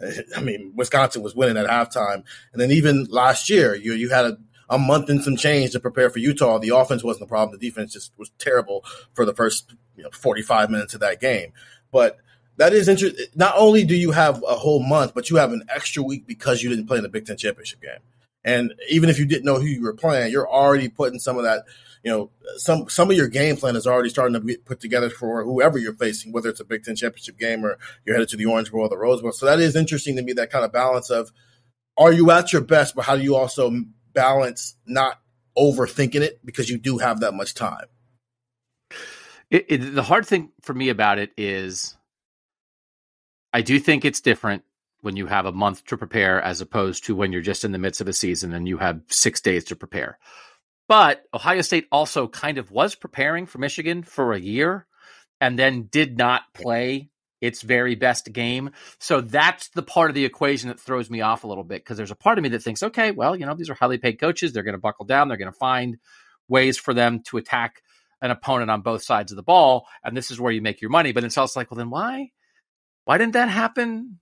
I 0.36 0.40
mean, 0.40 0.72
Wisconsin 0.74 1.22
was 1.22 1.34
winning 1.34 1.56
at 1.56 1.66
halftime, 1.66 2.24
and 2.52 2.60
then 2.60 2.70
even 2.70 3.04
last 3.04 3.48
year, 3.48 3.74
you 3.74 3.94
you 3.94 4.10
had 4.10 4.24
a, 4.24 4.38
a 4.68 4.78
month 4.78 5.08
and 5.08 5.22
some 5.22 5.36
change 5.36 5.72
to 5.72 5.80
prepare 5.80 6.10
for 6.10 6.18
Utah. 6.18 6.58
The 6.58 6.76
offense 6.76 7.04
wasn't 7.04 7.28
the 7.28 7.32
problem; 7.32 7.58
the 7.58 7.66
defense 7.66 7.92
just 7.92 8.12
was 8.18 8.30
terrible 8.38 8.84
for 9.12 9.24
the 9.24 9.34
first 9.34 9.74
you 9.96 10.02
know, 10.02 10.10
45 10.12 10.70
minutes 10.70 10.94
of 10.94 11.00
that 11.00 11.20
game. 11.20 11.52
But 11.92 12.18
that 12.56 12.72
is 12.72 12.88
interesting. 12.88 13.26
Not 13.34 13.54
only 13.56 13.84
do 13.84 13.96
you 13.96 14.12
have 14.12 14.42
a 14.46 14.54
whole 14.54 14.80
month, 14.80 15.14
but 15.14 15.30
you 15.30 15.36
have 15.36 15.52
an 15.52 15.64
extra 15.68 16.02
week 16.02 16.26
because 16.26 16.62
you 16.62 16.70
didn't 16.70 16.86
play 16.86 16.98
in 16.98 17.02
the 17.02 17.08
Big 17.08 17.26
Ten 17.26 17.36
championship 17.36 17.80
game. 17.80 18.00
And 18.44 18.74
even 18.90 19.08
if 19.08 19.18
you 19.18 19.26
didn't 19.26 19.44
know 19.44 19.58
who 19.58 19.66
you 19.66 19.82
were 19.82 19.94
playing, 19.94 20.30
you're 20.30 20.48
already 20.48 20.88
putting 20.88 21.18
some 21.18 21.38
of 21.38 21.44
that 21.44 21.64
you 22.04 22.12
know, 22.12 22.30
some 22.58 22.88
some 22.88 23.10
of 23.10 23.16
your 23.16 23.28
game 23.28 23.56
plan 23.56 23.76
is 23.76 23.86
already 23.86 24.10
starting 24.10 24.34
to 24.34 24.40
be 24.40 24.56
put 24.56 24.78
together 24.78 25.10
for 25.10 25.42
whoever 25.42 25.78
you're 25.78 25.94
facing, 25.94 26.32
whether 26.32 26.50
it's 26.50 26.60
a 26.60 26.64
Big 26.64 26.84
Ten 26.84 26.96
championship 26.96 27.38
game 27.38 27.64
or 27.64 27.78
you're 28.04 28.14
headed 28.14 28.28
to 28.28 28.36
the 28.36 28.46
Orange 28.46 28.70
Bowl 28.70 28.82
or 28.82 28.88
the 28.88 28.98
Rose 28.98 29.22
Bowl. 29.22 29.32
So 29.32 29.46
that 29.46 29.58
is 29.58 29.74
interesting 29.74 30.16
to 30.16 30.22
me. 30.22 30.34
That 30.34 30.50
kind 30.50 30.64
of 30.64 30.72
balance 30.72 31.10
of 31.10 31.32
are 31.96 32.12
you 32.12 32.30
at 32.30 32.52
your 32.52 32.62
best, 32.62 32.94
but 32.94 33.06
how 33.06 33.16
do 33.16 33.22
you 33.22 33.34
also 33.34 33.72
balance 34.12 34.76
not 34.86 35.18
overthinking 35.56 36.20
it 36.20 36.40
because 36.44 36.70
you 36.70 36.78
do 36.78 36.98
have 36.98 37.20
that 37.20 37.32
much 37.32 37.54
time. 37.54 37.86
It, 39.50 39.66
it, 39.68 39.94
the 39.94 40.02
hard 40.02 40.26
thing 40.26 40.50
for 40.62 40.74
me 40.74 40.88
about 40.88 41.18
it 41.18 41.32
is 41.36 41.96
I 43.52 43.62
do 43.62 43.78
think 43.78 44.04
it's 44.04 44.20
different 44.20 44.64
when 45.00 45.16
you 45.16 45.26
have 45.26 45.46
a 45.46 45.52
month 45.52 45.84
to 45.86 45.98
prepare 45.98 46.40
as 46.40 46.60
opposed 46.60 47.04
to 47.04 47.14
when 47.14 47.30
you're 47.30 47.42
just 47.42 47.64
in 47.64 47.72
the 47.72 47.78
midst 47.78 48.00
of 48.00 48.08
a 48.08 48.12
season 48.12 48.52
and 48.52 48.66
you 48.66 48.78
have 48.78 49.02
six 49.08 49.40
days 49.40 49.64
to 49.64 49.76
prepare. 49.76 50.18
But 50.88 51.22
Ohio 51.32 51.62
State 51.62 51.86
also 51.90 52.28
kind 52.28 52.58
of 52.58 52.70
was 52.70 52.94
preparing 52.94 53.46
for 53.46 53.58
Michigan 53.58 54.02
for 54.02 54.32
a 54.32 54.40
year 54.40 54.86
and 55.40 55.58
then 55.58 55.88
did 55.90 56.18
not 56.18 56.42
play 56.52 57.10
its 57.40 57.62
very 57.62 57.94
best 57.94 58.32
game. 58.32 58.70
So 58.98 59.20
that's 59.20 59.68
the 59.70 59.82
part 59.82 60.10
of 60.10 60.14
the 60.14 60.24
equation 60.24 60.68
that 60.68 60.80
throws 60.80 61.10
me 61.10 61.20
off 61.20 61.44
a 61.44 61.46
little 61.46 61.64
bit 61.64 61.82
because 61.82 61.96
there's 61.96 62.10
a 62.10 62.16
part 62.16 62.38
of 62.38 62.42
me 62.42 62.48
that 62.50 62.62
thinks, 62.62 62.82
okay, 62.82 63.10
well, 63.10 63.36
you 63.36 63.44
know, 63.44 63.54
these 63.54 63.68
are 63.68 63.74
highly 63.74 63.98
paid 63.98 64.18
coaches. 64.18 64.52
They're 64.52 64.62
going 64.62 64.74
to 64.74 64.80
buckle 64.80 65.04
down. 65.04 65.28
They're 65.28 65.36
going 65.36 65.52
to 65.52 65.58
find 65.58 65.98
ways 66.48 66.78
for 66.78 66.94
them 66.94 67.22
to 67.26 67.36
attack 67.36 67.82
an 68.22 68.30
opponent 68.30 68.70
on 68.70 68.80
both 68.80 69.02
sides 69.02 69.32
of 69.32 69.36
the 69.36 69.42
ball. 69.42 69.86
And 70.02 70.16
this 70.16 70.30
is 70.30 70.40
where 70.40 70.52
you 70.52 70.62
make 70.62 70.80
your 70.80 70.90
money. 70.90 71.12
But 71.12 71.24
it's 71.24 71.36
also 71.36 71.60
like, 71.60 71.70
well, 71.70 71.78
then 71.78 71.90
why? 71.90 72.30
Why 73.04 73.18
didn't 73.18 73.34
that 73.34 73.50
happen? 73.50 74.20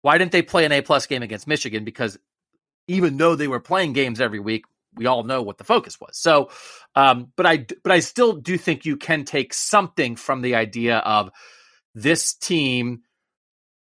Why 0.00 0.16
didn't 0.16 0.32
they 0.32 0.42
play 0.42 0.64
an 0.64 0.72
A 0.72 0.80
plus 0.80 1.06
game 1.06 1.22
against 1.22 1.46
Michigan? 1.46 1.84
Because 1.84 2.18
even 2.88 3.18
though 3.18 3.34
they 3.34 3.48
were 3.48 3.60
playing 3.60 3.92
games 3.92 4.20
every 4.20 4.40
week, 4.40 4.64
we 4.96 5.06
all 5.06 5.22
know 5.22 5.42
what 5.42 5.58
the 5.58 5.64
focus 5.64 6.00
was. 6.00 6.16
So, 6.16 6.50
um, 6.94 7.32
but 7.36 7.46
I 7.46 7.66
but 7.82 7.92
I 7.92 8.00
still 8.00 8.34
do 8.34 8.56
think 8.56 8.84
you 8.84 8.96
can 8.96 9.24
take 9.24 9.52
something 9.52 10.16
from 10.16 10.42
the 10.42 10.54
idea 10.54 10.98
of 10.98 11.30
this 11.94 12.34
team 12.34 13.02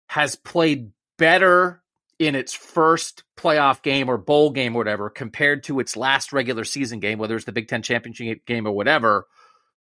has 0.08 0.36
played 0.36 0.90
better 1.18 1.82
in 2.18 2.34
its 2.34 2.52
first 2.52 3.24
playoff 3.36 3.82
game 3.82 4.08
or 4.08 4.16
bowl 4.16 4.50
game 4.50 4.74
or 4.74 4.78
whatever 4.78 5.10
compared 5.10 5.64
to 5.64 5.80
its 5.80 5.96
last 5.96 6.32
regular 6.32 6.64
season 6.64 7.00
game, 7.00 7.18
whether 7.18 7.34
it's 7.34 7.44
the 7.44 7.52
Big 7.52 7.68
Ten 7.68 7.82
championship 7.82 8.46
game 8.46 8.66
or 8.66 8.72
whatever, 8.72 9.26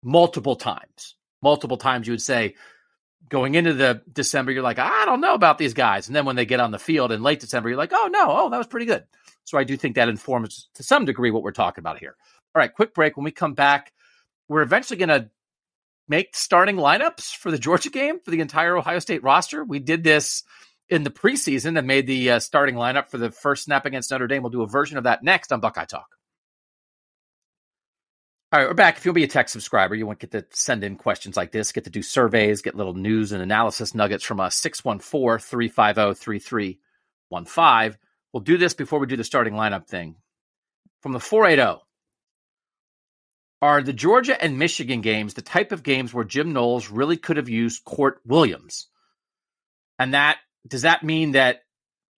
multiple 0.03 0.57
times. 0.57 1.17
Multiple 1.43 1.77
times 1.77 2.07
you 2.07 2.13
would 2.13 2.23
say, 2.23 2.55
going 3.29 3.55
into 3.55 3.73
the 3.73 4.03
December, 4.11 4.53
you're 4.53 4.63
like, 4.63 4.79
I 4.79 5.05
don't 5.05 5.21
know 5.21 5.35
about 5.35 5.59
these 5.59 5.75
guys. 5.75 6.07
And 6.07 6.17
then 6.17 6.25
when 6.25 6.37
they 6.37 6.47
get 6.47 6.61
on 6.61 6.71
the 6.71 6.79
field 6.79 7.13
in 7.13 7.23
late 7.23 7.41
December, 7.41 7.69
you're 7.69 7.79
like, 7.79 7.93
oh 7.93 8.09
no, 8.13 8.27
oh, 8.29 8.51
that 8.51 8.59
was 8.59 8.67
pretty 8.67 8.87
good. 8.87 9.05
So 9.45 9.59
I 9.59 9.65
do 9.65 9.77
think 9.77 9.95
that 9.97 10.09
informs 10.09 10.69
to 10.75 10.83
some 10.83 11.05
degree 11.05 11.31
what 11.31 11.43
we're 11.43 11.53
talking 11.53 11.83
about 11.83 11.99
here. 11.99 12.17
All 12.55 12.61
right, 12.61 12.73
quick 12.73 12.95
break. 12.95 13.17
When 13.17 13.25
we 13.25 13.31
come 13.31 13.55
back, 13.55 13.93
we're 14.49 14.63
eventually 14.63 14.99
going 14.99 15.09
to 15.09 15.31
make 16.09 16.37
starting 16.37 16.77
lineups 16.77 17.35
for 17.37 17.51
the 17.51 17.59
Georgia 17.59 17.91
game 17.91 18.21
for 18.21 18.31
the 18.31 18.41
entire 18.41 18.77
Ohio 18.77 18.99
State 18.99 19.23
roster. 19.23 19.65
We 19.65 19.79
did 19.79 20.05
this 20.05 20.45
in 20.89 21.03
the 21.03 21.11
preseason 21.11 21.79
and 21.79 21.87
made 21.87 22.07
the 22.07 22.33
uh, 22.33 22.39
starting 22.39 22.75
lineup 22.75 23.09
for 23.09 23.19
the 23.19 23.31
first 23.31 23.65
snap 23.65 23.87
against 23.87 24.11
Notre 24.11 24.27
Dame. 24.27 24.43
We'll 24.43 24.51
do 24.51 24.63
a 24.63 24.67
version 24.67 24.99
of 24.99 25.05
that 25.05 25.23
next 25.23 25.53
on 25.53 25.61
Buckeye 25.61 25.87
Talk. 25.87 26.07
All 28.53 28.61
right, 28.61 28.69
we're 28.69 28.75
back. 28.75 28.97
If 28.97 29.05
you'll 29.05 29.15
be 29.15 29.25
a 29.25 29.29
tech 29.29 29.49
subscriber, 29.49 29.97
you 29.97 30.07
want 30.07 30.21
to 30.21 30.27
get 30.29 30.49
to 30.51 30.57
send 30.57 30.85
in 30.85 30.95
questions 30.95 31.37
like 31.37 31.51
this, 31.51 31.73
get 31.73 31.85
to 31.85 31.91
do 31.91 32.03
surveys, 32.03 32.63
get 32.63 32.77
little 32.77 32.95
news 32.95 33.33
and 33.33 33.43
analysis 33.43 33.97
nuggets 33.97 34.23
from 34.23 34.39
us, 34.39 34.55
614 34.57 35.41
350 35.41 36.15
3315. 36.15 37.99
We'll 38.35 38.43
do 38.43 38.59
this 38.59 38.75
before 38.75 38.99
we 38.99 39.07
do 39.07 39.17
the 39.17 39.23
starting 39.23 39.55
lineup 39.55 39.87
thing. 39.87 40.17
From 41.03 41.13
the 41.13 41.21
480, 41.21 41.81
are 43.63 43.81
the 43.81 43.93
Georgia 43.93 44.43
and 44.43 44.59
Michigan 44.59 45.03
games 45.03 45.35
the 45.35 45.41
type 45.41 45.71
of 45.71 45.85
games 45.85 46.13
where 46.13 46.25
Jim 46.25 46.53
Knowles 46.53 46.91
really 46.91 47.17
could 47.17 47.37
have 47.37 47.49
used 47.49 47.85
Kourt 47.85 48.15
Williams? 48.27 48.89
And 50.01 50.15
that 50.15 50.39
does 50.67 50.83
that 50.83 51.05
mean 51.05 51.33
that 51.33 51.63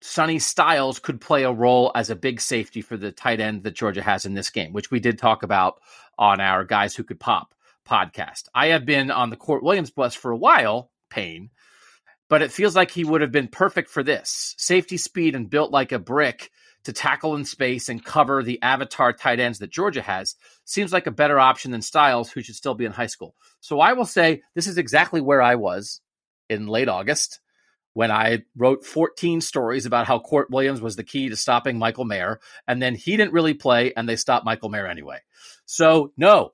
Sonny 0.00 0.38
Styles 0.38 1.00
could 1.00 1.20
play 1.20 1.42
a 1.42 1.52
role 1.52 1.92
as 1.94 2.08
a 2.08 2.16
big 2.16 2.40
safety 2.40 2.80
for 2.80 2.96
the 2.96 3.12
tight 3.12 3.40
end 3.40 3.64
that 3.64 3.74
Georgia 3.74 4.02
has 4.02 4.24
in 4.24 4.32
this 4.32 4.48
game, 4.48 4.72
which 4.72 4.90
we 4.90 5.00
did 5.00 5.18
talk 5.18 5.42
about 5.42 5.82
on 6.18 6.40
our 6.40 6.64
Guys 6.64 6.94
Who 6.94 7.04
Could 7.04 7.20
Pop 7.20 7.54
podcast. 7.86 8.44
I 8.54 8.68
have 8.68 8.86
been 8.86 9.10
on 9.10 9.28
the 9.28 9.36
Kourt 9.36 9.62
Williams 9.62 9.90
bus 9.90 10.14
for 10.14 10.30
a 10.30 10.36
while, 10.36 10.90
Payne, 11.10 11.50
but 12.28 12.42
it 12.42 12.52
feels 12.52 12.74
like 12.74 12.90
he 12.90 13.04
would 13.04 13.20
have 13.20 13.32
been 13.32 13.48
perfect 13.48 13.90
for 13.90 14.02
this. 14.02 14.54
Safety 14.58 14.96
speed 14.96 15.34
and 15.34 15.50
built 15.50 15.70
like 15.70 15.92
a 15.92 15.98
brick 15.98 16.50
to 16.84 16.92
tackle 16.92 17.34
in 17.34 17.44
space 17.44 17.88
and 17.88 18.04
cover 18.04 18.42
the 18.42 18.62
avatar 18.62 19.12
tight 19.12 19.40
ends 19.40 19.58
that 19.58 19.70
Georgia 19.70 20.02
has 20.02 20.36
seems 20.64 20.92
like 20.92 21.06
a 21.06 21.12
better 21.12 21.38
option 21.38 21.72
than 21.72 21.82
Styles, 21.82 22.30
who 22.30 22.42
should 22.42 22.54
still 22.54 22.74
be 22.74 22.84
in 22.84 22.92
high 22.92 23.06
school. 23.06 23.34
So 23.60 23.80
I 23.80 23.94
will 23.94 24.04
say 24.04 24.42
this 24.54 24.68
is 24.68 24.78
exactly 24.78 25.20
where 25.20 25.42
I 25.42 25.56
was 25.56 26.00
in 26.48 26.68
late 26.68 26.88
August 26.88 27.40
when 27.92 28.10
I 28.10 28.44
wrote 28.54 28.84
14 28.84 29.40
stories 29.40 29.86
about 29.86 30.06
how 30.06 30.18
Kourt 30.18 30.50
Williams 30.50 30.80
was 30.82 30.96
the 30.96 31.02
key 31.02 31.30
to 31.30 31.34
stopping 31.36 31.78
Michael 31.78 32.04
Mayer, 32.04 32.40
and 32.68 32.80
then 32.80 32.94
he 32.94 33.16
didn't 33.16 33.32
really 33.32 33.54
play, 33.54 33.94
and 33.96 34.08
they 34.08 34.16
stopped 34.16 34.44
Michael 34.44 34.68
Mayer 34.68 34.86
anyway. 34.86 35.20
So 35.64 36.12
no, 36.16 36.52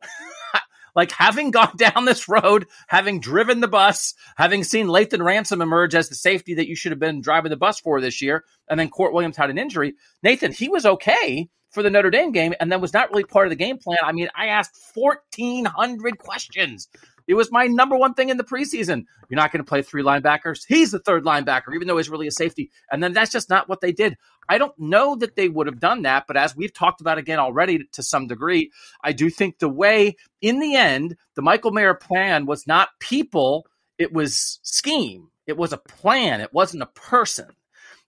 like 0.94 1.12
having 1.12 1.50
gone 1.50 1.72
down 1.76 2.04
this 2.04 2.28
road, 2.28 2.66
having 2.88 3.20
driven 3.20 3.60
the 3.60 3.68
bus, 3.68 4.14
having 4.36 4.64
seen 4.64 4.86
Lathan 4.86 5.24
Ransom 5.24 5.62
emerge 5.62 5.94
as 5.94 6.08
the 6.08 6.14
safety 6.14 6.54
that 6.54 6.68
you 6.68 6.76
should 6.76 6.92
have 6.92 6.98
been 6.98 7.20
driving 7.20 7.50
the 7.50 7.56
bus 7.56 7.80
for 7.80 8.00
this 8.00 8.22
year, 8.22 8.44
and 8.68 8.78
then 8.78 8.90
Kourt 8.90 9.12
Williams 9.12 9.36
had 9.36 9.50
an 9.50 9.58
injury. 9.58 9.94
Nathan, 10.22 10.52
he 10.52 10.68
was 10.68 10.86
okay 10.86 11.48
for 11.72 11.82
the 11.82 11.90
Notre 11.90 12.10
Dame 12.10 12.32
game 12.32 12.54
and 12.60 12.70
then 12.70 12.80
was 12.80 12.92
not 12.92 13.10
really 13.10 13.24
part 13.24 13.46
of 13.46 13.50
the 13.50 13.56
game 13.56 13.78
plan. 13.78 13.98
I 14.04 14.12
mean, 14.12 14.28
I 14.36 14.48
asked 14.48 14.76
1,400 14.94 16.18
questions 16.18 16.88
it 17.26 17.34
was 17.34 17.50
my 17.50 17.66
number 17.66 17.96
one 17.96 18.14
thing 18.14 18.28
in 18.28 18.36
the 18.36 18.44
preseason. 18.44 19.04
You're 19.28 19.36
not 19.36 19.52
going 19.52 19.64
to 19.64 19.68
play 19.68 19.82
three 19.82 20.02
linebackers. 20.02 20.64
He's 20.66 20.90
the 20.90 20.98
third 20.98 21.24
linebacker, 21.24 21.74
even 21.74 21.88
though 21.88 21.96
he's 21.96 22.10
really 22.10 22.26
a 22.26 22.32
safety. 22.32 22.70
And 22.90 23.02
then 23.02 23.12
that's 23.12 23.32
just 23.32 23.50
not 23.50 23.68
what 23.68 23.80
they 23.80 23.92
did. 23.92 24.16
I 24.48 24.58
don't 24.58 24.78
know 24.78 25.16
that 25.16 25.36
they 25.36 25.48
would 25.48 25.66
have 25.66 25.80
done 25.80 26.02
that, 26.02 26.26
but 26.26 26.36
as 26.36 26.56
we've 26.56 26.72
talked 26.72 27.00
about 27.00 27.18
again 27.18 27.38
already 27.38 27.84
to 27.92 28.02
some 28.02 28.26
degree, 28.26 28.70
I 29.02 29.12
do 29.12 29.30
think 29.30 29.58
the 29.58 29.68
way, 29.68 30.16
in 30.40 30.58
the 30.58 30.74
end, 30.76 31.16
the 31.34 31.42
Michael 31.42 31.70
Mayer 31.70 31.94
plan 31.94 32.46
was 32.46 32.66
not 32.66 32.88
people, 32.98 33.66
it 33.98 34.12
was 34.12 34.58
scheme. 34.62 35.28
It 35.46 35.56
was 35.56 35.72
a 35.72 35.78
plan. 35.78 36.40
It 36.40 36.52
wasn't 36.52 36.82
a 36.82 36.86
person. 36.86 37.48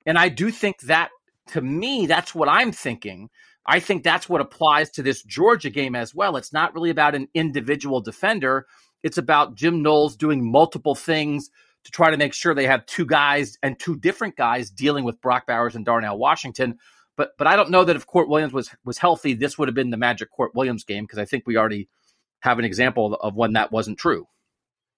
And 0.07 0.19
I 0.19 0.29
do 0.29 0.51
think 0.51 0.81
that, 0.83 1.11
to 1.49 1.61
me, 1.61 2.07
that's 2.07 2.35
what 2.35 2.49
I'm 2.49 2.73
thinking. 2.73 3.31
I 3.67 3.81
think 3.81 4.03
that's 4.03 4.29
what 4.29 4.41
applies 4.41 4.91
to 4.91 5.03
this 5.03 5.23
Georgia 5.23 5.71
game 5.71 5.95
as 5.95 6.15
well. 6.15 6.37
It's 6.37 6.53
not 6.53 6.75
really 6.75 6.91
about 6.91 7.15
an 7.15 7.29
individual 7.35 8.01
defender. 8.01 8.67
It's 9.05 9.19
about 9.19 9.55
Jim 9.55 9.83
Knowles 9.83 10.17
doing 10.17 10.51
multiple 10.51 10.95
things 10.95 11.51
to 11.85 11.91
try 11.91 12.11
to 12.11 12.17
make 12.17 12.33
sure 12.33 12.55
they 12.55 12.67
have 12.67 12.87
two 12.87 13.05
guys 13.05 13.59
and 13.63 13.79
two 13.79 13.97
different 13.97 14.35
guys 14.35 14.71
dealing 14.71 15.05
with 15.05 15.21
Brock 15.21 15.47
Bowers 15.47 15.77
and 15.77 15.85
Darnell 15.85 16.19
Washington. 16.19 16.79
But 17.17 17.33
but 17.39 17.47
I 17.47 17.55
don't 17.55 17.71
know 17.71 17.85
that 17.85 17.97
if 17.97 18.07
Kourt 18.07 18.29
Williams 18.29 18.55
was 18.55 18.71
was 18.85 18.99
healthy, 18.99 19.35
this 19.35 19.59
would 19.59 19.69
have 19.69 19.75
been 19.75 19.91
the 19.91 19.99
magic 19.99 20.31
Kourt 20.37 20.55
Williams 20.55 20.85
game 20.85 21.05
because 21.05 21.19
I 21.19 21.27
think 21.27 21.45
we 21.47 21.59
already 21.59 21.89
have 22.41 22.59
an 22.59 22.65
example 22.65 23.15
of 23.15 23.37
when 23.37 23.53
that 23.53 23.71
wasn't 23.71 23.99
true. 23.99 24.27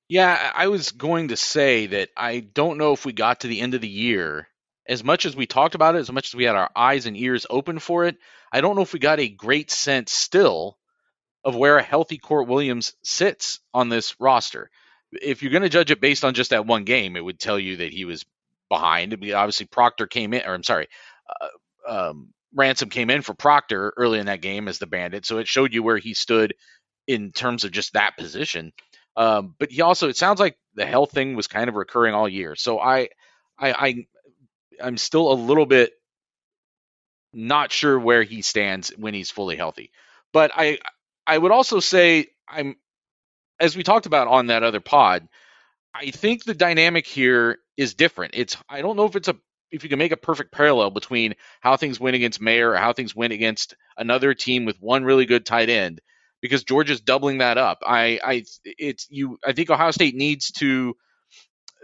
Yeah, 0.09 0.53
I 0.55 0.69
was 0.69 0.93
going 0.93 1.29
to 1.29 1.37
say 1.37 1.87
that 1.89 2.11
I 2.17 2.39
don't 2.39 2.79
know 2.79 2.93
if 2.93 3.05
we 3.05 3.13
got 3.13 3.41
to 3.41 3.49
the 3.49 3.61
end 3.61 3.75
of 3.75 3.81
the 3.81 3.89
year, 3.89 4.47
as 4.89 5.03
much 5.03 5.27
as 5.27 5.35
we 5.35 5.47
talked 5.47 5.75
about 5.75 5.97
it, 5.97 5.99
as 5.99 6.13
much 6.13 6.29
as 6.29 6.37
we 6.37 6.45
had 6.45 6.55
our 6.55 6.71
eyes 6.77 7.07
and 7.07 7.17
ears 7.17 7.45
open 7.51 7.81
for 7.81 8.05
it, 8.05 8.17
I 8.53 8.61
don't 8.61 8.77
know 8.77 8.83
if 8.83 8.93
we 8.93 9.01
got 9.01 9.19
a 9.19 9.29
great 9.29 9.73
sense 9.73 10.13
still 10.13 10.79
of 11.47 11.55
where 11.55 11.79
a 11.79 11.83
healthy 11.83 12.19
Kourt 12.19 12.49
Williams 12.49 12.95
sits 13.05 13.61
on 13.73 13.89
this 13.89 14.21
roster. 14.21 14.69
If 15.13 15.43
you're 15.43 15.53
going 15.53 15.63
to 15.63 15.69
judge 15.69 15.93
it 15.93 16.01
based 16.01 16.25
on 16.25 16.35
just 16.35 16.51
that 16.51 16.67
one 16.67 16.83
game, 16.83 17.17
it 17.17 17.25
would 17.25 17.39
tell 17.39 17.59
you 17.59 17.77
that 17.77 17.93
he 17.93 18.05
was 18.05 18.27
behind. 18.69 19.15
Obviously, 19.15 19.67
Proctor 19.67 20.09
came 20.09 20.35
in, 20.35 20.45
or 20.45 20.55
I'm 20.55 20.65
sorry, 20.65 20.89
uh, 21.41 22.09
um, 22.11 22.31
Ransom 22.53 22.89
came 22.91 23.11
in 23.11 23.23
for 23.23 23.33
Proctor 23.33 23.95
early 23.97 24.19
in 24.19 24.27
that 24.27 24.43
game 24.43 24.67
as 24.67 24.81
the 24.81 24.89
bandit, 24.89 25.25
so 25.25 25.39
it 25.39 25.47
showed 25.47 25.73
you 25.73 25.85
where 25.85 25.99
he 25.99 26.15
stood 26.15 26.55
in 27.07 27.31
terms 27.31 27.63
of 27.63 27.71
just 27.71 27.93
that 27.93 28.17
position. 28.19 28.73
Um, 29.17 29.55
but 29.57 29.71
he 29.71 29.83
also, 29.83 30.09
it 30.09 30.17
sounds 30.17 30.41
like 30.41 30.59
the 30.75 30.85
health 30.85 31.13
thing 31.13 31.37
was 31.37 31.47
kind 31.47 31.69
of 31.69 31.77
recurring 31.77 32.13
all 32.13 32.29
year. 32.29 32.57
So 32.57 32.81
I, 32.81 33.11
I, 33.57 33.73
I 33.73 34.07
I'm 34.83 34.97
still 34.97 35.33
a 35.33 35.35
little 35.35 35.65
bit 35.65 35.93
not 37.33 37.71
sure 37.71 37.99
where 37.99 38.25
he 38.25 38.43
stands 38.43 38.91
when 38.97 39.15
he's 39.15 39.31
fully 39.31 39.57
healthy. 39.57 39.93
But 40.33 40.51
I, 40.55 40.79
I 41.27 41.37
would 41.37 41.53
also 41.53 41.81
say 41.81 42.29
I'm, 42.49 42.77
as 43.59 43.77
we 43.77 43.83
talked 43.83 44.07
about 44.07 44.29
on 44.29 44.49
that 44.49 44.63
other 44.63 44.81
pod, 44.81 45.29
I 45.95 46.11
think 46.11 46.45
the 46.45 46.55
dynamic 46.55 47.07
here 47.07 47.59
is 47.77 47.95
different. 47.95 48.35
It's 48.35 48.57
I 48.69 48.83
don't 48.83 48.97
know 48.97 49.07
if 49.07 49.17
it's 49.17 49.29
a 49.29 49.37
if 49.71 49.83
you 49.83 49.89
can 49.89 49.99
make 49.99 50.13
a 50.13 50.17
perfect 50.17 50.53
parallel 50.53 50.91
between 50.91 51.35
how 51.61 51.77
things 51.77 51.99
went 51.99 52.17
against 52.17 52.41
Mayer 52.41 52.71
or 52.71 52.77
how 52.77 52.93
things 52.93 53.17
went 53.17 53.33
against 53.33 53.75
another 53.97 54.35
team 54.35 54.65
with 54.65 54.77
one 54.81 55.05
really 55.05 55.27
good 55.27 55.45
tight 55.45 55.69
end 55.69 56.01
because 56.41 56.65
Georgia's 56.65 57.01
doubling 57.01 57.39
that 57.39 57.59
up. 57.59 57.79
I, 57.85 58.21
I, 58.23 58.45
it's 58.65 59.07
you. 59.11 59.39
I 59.45 59.53
think 59.53 59.71
Ohio 59.71 59.91
State 59.91 60.15
needs 60.15 60.53
to, 60.53 60.95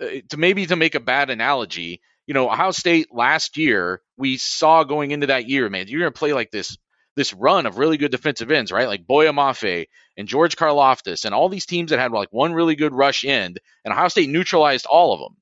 uh, 0.01 0.07
to 0.31 0.37
maybe 0.37 0.67
to 0.67 0.77
make 0.77 0.95
a 0.95 1.01
bad 1.01 1.31
analogy. 1.31 2.01
You 2.27 2.35
know, 2.35 2.49
Ohio 2.51 2.71
State 2.71 3.09
last 3.13 3.57
year 3.57 4.01
we 4.17 4.37
saw 4.37 4.85
going 4.85 5.11
into 5.11 5.29
that 5.29 5.49
year, 5.49 5.69
man, 5.69 5.89
you're 5.89 6.01
going 6.01 6.13
to 6.13 6.19
play 6.19 6.33
like 6.33 6.51
this 6.51 6.79
this 7.17 7.33
run 7.35 7.67
of 7.67 7.79
really 7.79 7.97
good 7.99 8.11
defensive 8.11 8.51
ends, 8.51 8.73
right? 8.73 8.89
Like 8.89 9.07
Boye 9.07 9.27
Mafe 9.27 9.87
and 10.17 10.29
George 10.29 10.57
Karlaftis 10.57 11.25
and 11.25 11.35
all 11.35 11.49
these 11.49 11.67
teams 11.67 11.91
that 11.91 11.99
had 11.99 12.13
like 12.13 12.33
one 12.33 12.53
really 12.53 12.75
good 12.75 12.95
rush 12.95 13.25
end, 13.25 13.61
and 13.85 13.93
Ohio 13.93 14.09
State 14.09 14.31
neutralized 14.31 14.87
all 14.87 15.13
of 15.13 15.21
them. 15.21 15.37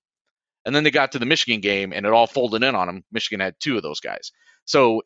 And 0.66 0.75
then 0.75 0.85
they 0.85 0.91
got 0.91 1.12
to 1.12 1.18
the 1.18 1.27
Michigan 1.27 1.61
game 1.61 1.93
and 1.93 2.05
it 2.05 2.12
all 2.12 2.27
folded 2.27 2.62
in 2.62 2.75
on 2.75 2.87
them. 2.87 3.05
Michigan 3.11 3.41
had 3.41 3.55
two 3.61 3.77
of 3.77 3.83
those 3.83 4.01
guys. 4.01 4.31
So 4.66 5.03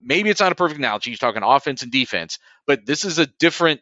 maybe 0.00 0.30
it's 0.30 0.40
not 0.40 0.52
a 0.52 0.56
perfect 0.56 0.78
analogy. 0.78 1.10
You're 1.10 1.16
talking 1.16 1.42
offense 1.42 1.82
and 1.82 1.90
defense, 1.90 2.38
but 2.66 2.84
this 2.84 3.04
is 3.04 3.18
a 3.18 3.26
different 3.26 3.80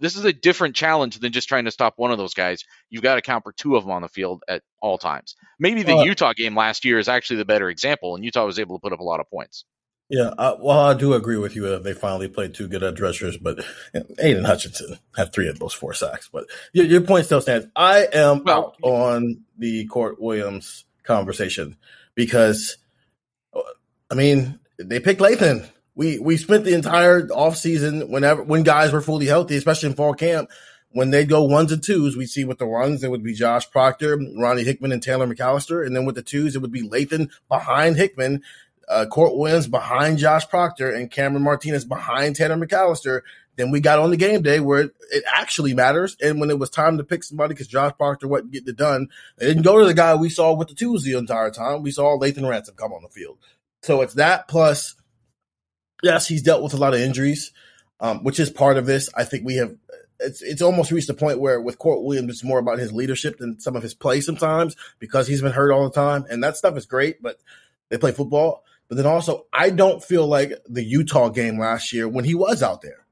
this 0.00 0.16
is 0.16 0.24
a 0.24 0.32
different 0.32 0.76
challenge 0.76 1.18
than 1.18 1.32
just 1.32 1.48
trying 1.48 1.64
to 1.64 1.70
stop 1.70 1.94
one 1.96 2.12
of 2.12 2.18
those 2.18 2.32
guys. 2.32 2.64
You've 2.90 3.02
got 3.02 3.16
to 3.16 3.22
count 3.22 3.42
for 3.42 3.52
two 3.52 3.76
of 3.76 3.82
them 3.82 3.92
on 3.92 4.02
the 4.02 4.08
field 4.08 4.42
at 4.48 4.62
all 4.80 4.98
times. 4.98 5.34
Maybe 5.58 5.82
the 5.82 5.96
uh, 5.96 6.04
Utah 6.04 6.32
game 6.32 6.56
last 6.56 6.84
year 6.84 6.98
is 7.00 7.08
actually 7.08 7.36
the 7.36 7.44
better 7.44 7.68
example, 7.68 8.14
and 8.14 8.24
Utah 8.24 8.46
was 8.46 8.60
able 8.60 8.76
to 8.76 8.80
put 8.80 8.92
up 8.92 9.00
a 9.00 9.04
lot 9.04 9.18
of 9.18 9.28
points. 9.28 9.64
Yeah, 10.10 10.34
I, 10.36 10.56
well, 10.58 10.80
I 10.80 10.94
do 10.94 11.14
agree 11.14 11.36
with 11.36 11.54
you. 11.54 11.66
Uh, 11.66 11.78
they 11.78 11.92
finally 11.92 12.26
played 12.26 12.52
two 12.52 12.66
good 12.66 12.82
edge 12.82 13.00
rushers, 13.00 13.36
but 13.36 13.58
you 13.94 14.00
know, 14.00 14.06
Aidan 14.18 14.44
Hutchinson 14.44 14.98
had 15.16 15.32
three 15.32 15.48
of 15.48 15.60
those 15.60 15.72
four 15.72 15.94
sacks. 15.94 16.28
But 16.32 16.46
your, 16.72 16.84
your 16.86 17.00
point 17.02 17.26
still 17.26 17.40
stands. 17.40 17.68
I 17.76 18.08
am 18.12 18.42
well, 18.42 18.56
out 18.58 18.76
on 18.82 19.44
the 19.56 19.86
Kourt 19.86 20.18
Williams 20.18 20.84
conversation 21.04 21.76
because, 22.16 22.76
I 24.10 24.14
mean, 24.16 24.58
they 24.78 24.98
picked 24.98 25.20
Lathan. 25.20 25.68
we 25.94 26.18
we 26.18 26.36
spent 26.36 26.64
the 26.64 26.74
entire 26.74 27.28
offseason 27.28 28.08
whenever 28.08 28.42
when 28.42 28.64
guys 28.64 28.92
were 28.92 29.00
fully 29.00 29.26
healthy, 29.26 29.56
especially 29.56 29.90
in 29.90 29.94
fall 29.94 30.14
camp, 30.14 30.50
when 30.90 31.10
they'd 31.10 31.28
go 31.28 31.44
ones 31.44 31.70
and 31.70 31.82
twos, 31.82 32.16
we'd 32.16 32.26
see 32.26 32.44
with 32.44 32.58
the 32.58 32.66
ones 32.66 33.04
it 33.04 33.10
would 33.10 33.22
be 33.22 33.34
Josh 33.34 33.70
Proctor, 33.70 34.18
Ronnie 34.36 34.64
Hickman, 34.64 34.90
and 34.90 35.02
Taylor 35.02 35.26
McCalister, 35.26 35.86
and 35.86 35.94
then 35.94 36.04
with 36.04 36.16
the 36.16 36.22
twos 36.22 36.56
it 36.56 36.62
would 36.62 36.72
be 36.72 36.88
Lathan 36.88 37.30
behind 37.48 37.96
Hickman, 37.96 38.42
uh, 38.90 39.06
Kourt 39.10 39.36
Williams 39.36 39.68
behind 39.68 40.18
Josh 40.18 40.48
Proctor, 40.48 40.90
and 40.90 41.10
Cameron 41.10 41.44
Martinez 41.44 41.84
behind 41.84 42.36
Tanner 42.36 42.56
McCalister. 42.56 43.22
Then 43.56 43.70
we 43.70 43.80
got 43.80 43.98
on 43.98 44.10
the 44.10 44.16
game 44.16 44.42
day 44.42 44.60
where 44.60 44.82
it, 44.82 44.94
it 45.10 45.24
actually 45.34 45.74
matters, 45.74 46.16
and 46.20 46.40
when 46.40 46.50
it 46.50 46.58
was 46.58 46.70
time 46.70 46.98
to 46.98 47.04
pick 47.04 47.22
somebody 47.22 47.54
because 47.54 47.68
Josh 47.68 47.92
Proctor 47.96 48.28
wasn't 48.28 48.52
getting 48.52 48.68
it 48.68 48.76
done, 48.76 49.08
they 49.38 49.46
didn't 49.46 49.62
go 49.62 49.78
to 49.78 49.86
the 49.86 49.94
guy 49.94 50.14
we 50.14 50.28
saw 50.28 50.54
with 50.54 50.68
the 50.68 50.74
twos 50.74 51.04
the 51.04 51.16
entire 51.16 51.50
time. 51.50 51.82
We 51.82 51.90
saw 51.90 52.18
Lathan 52.18 52.48
Ransom 52.48 52.74
come 52.76 52.92
on 52.92 53.02
the 53.02 53.08
field. 53.08 53.38
So 53.82 54.02
it's 54.02 54.14
that 54.14 54.48
plus 54.48 54.94
yes, 56.02 56.26
he's 56.26 56.42
dealt 56.42 56.62
with 56.62 56.74
a 56.74 56.78
lot 56.78 56.94
of 56.94 57.00
injuries, 57.00 57.52
um, 58.00 58.24
which 58.24 58.40
is 58.40 58.50
part 58.50 58.76
of 58.76 58.86
this. 58.86 59.10
I 59.14 59.24
think 59.24 59.44
we 59.44 59.56
have. 59.56 59.74
It's 60.18 60.42
it's 60.42 60.62
almost 60.62 60.90
reached 60.90 61.08
a 61.08 61.14
point 61.14 61.40
where 61.40 61.60
with 61.60 61.78
Kourt 61.78 62.02
Williams, 62.02 62.30
it's 62.30 62.44
more 62.44 62.58
about 62.58 62.78
his 62.78 62.92
leadership 62.92 63.38
than 63.38 63.58
some 63.58 63.74
of 63.74 63.82
his 63.82 63.94
play 63.94 64.20
sometimes 64.20 64.76
because 64.98 65.26
he's 65.26 65.40
been 65.40 65.52
hurt 65.52 65.72
all 65.72 65.84
the 65.84 65.94
time, 65.94 66.26
and 66.28 66.44
that 66.44 66.56
stuff 66.56 66.76
is 66.76 66.86
great. 66.86 67.22
But 67.22 67.38
they 67.88 67.98
play 67.98 68.12
football. 68.12 68.64
But 68.90 68.96
then 68.96 69.06
also, 69.06 69.46
I 69.52 69.70
don't 69.70 70.04
feel 70.04 70.26
like 70.26 70.52
the 70.68 70.84
Utah 70.84 71.28
game 71.28 71.58
last 71.58 71.92
year 71.92 72.08
when 72.08 72.24
he 72.24 72.34
was 72.34 72.62
out 72.62 72.82
there 72.82 73.06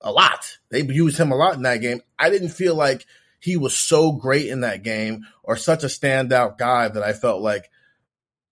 a 0.00 0.10
lot. 0.10 0.58
They 0.70 0.82
used 0.82 1.18
him 1.18 1.30
a 1.30 1.36
lot 1.36 1.54
in 1.54 1.62
that 1.62 1.82
game. 1.82 2.00
I 2.18 2.30
didn't 2.30 2.48
feel 2.48 2.74
like 2.74 3.04
he 3.38 3.56
was 3.56 3.76
so 3.76 4.10
great 4.10 4.46
in 4.46 4.62
that 4.62 4.82
game 4.82 5.26
or 5.42 5.56
such 5.56 5.84
a 5.84 5.88
standout 5.88 6.58
guy 6.58 6.88
that 6.88 7.02
I 7.02 7.12
felt 7.12 7.42
like 7.42 7.70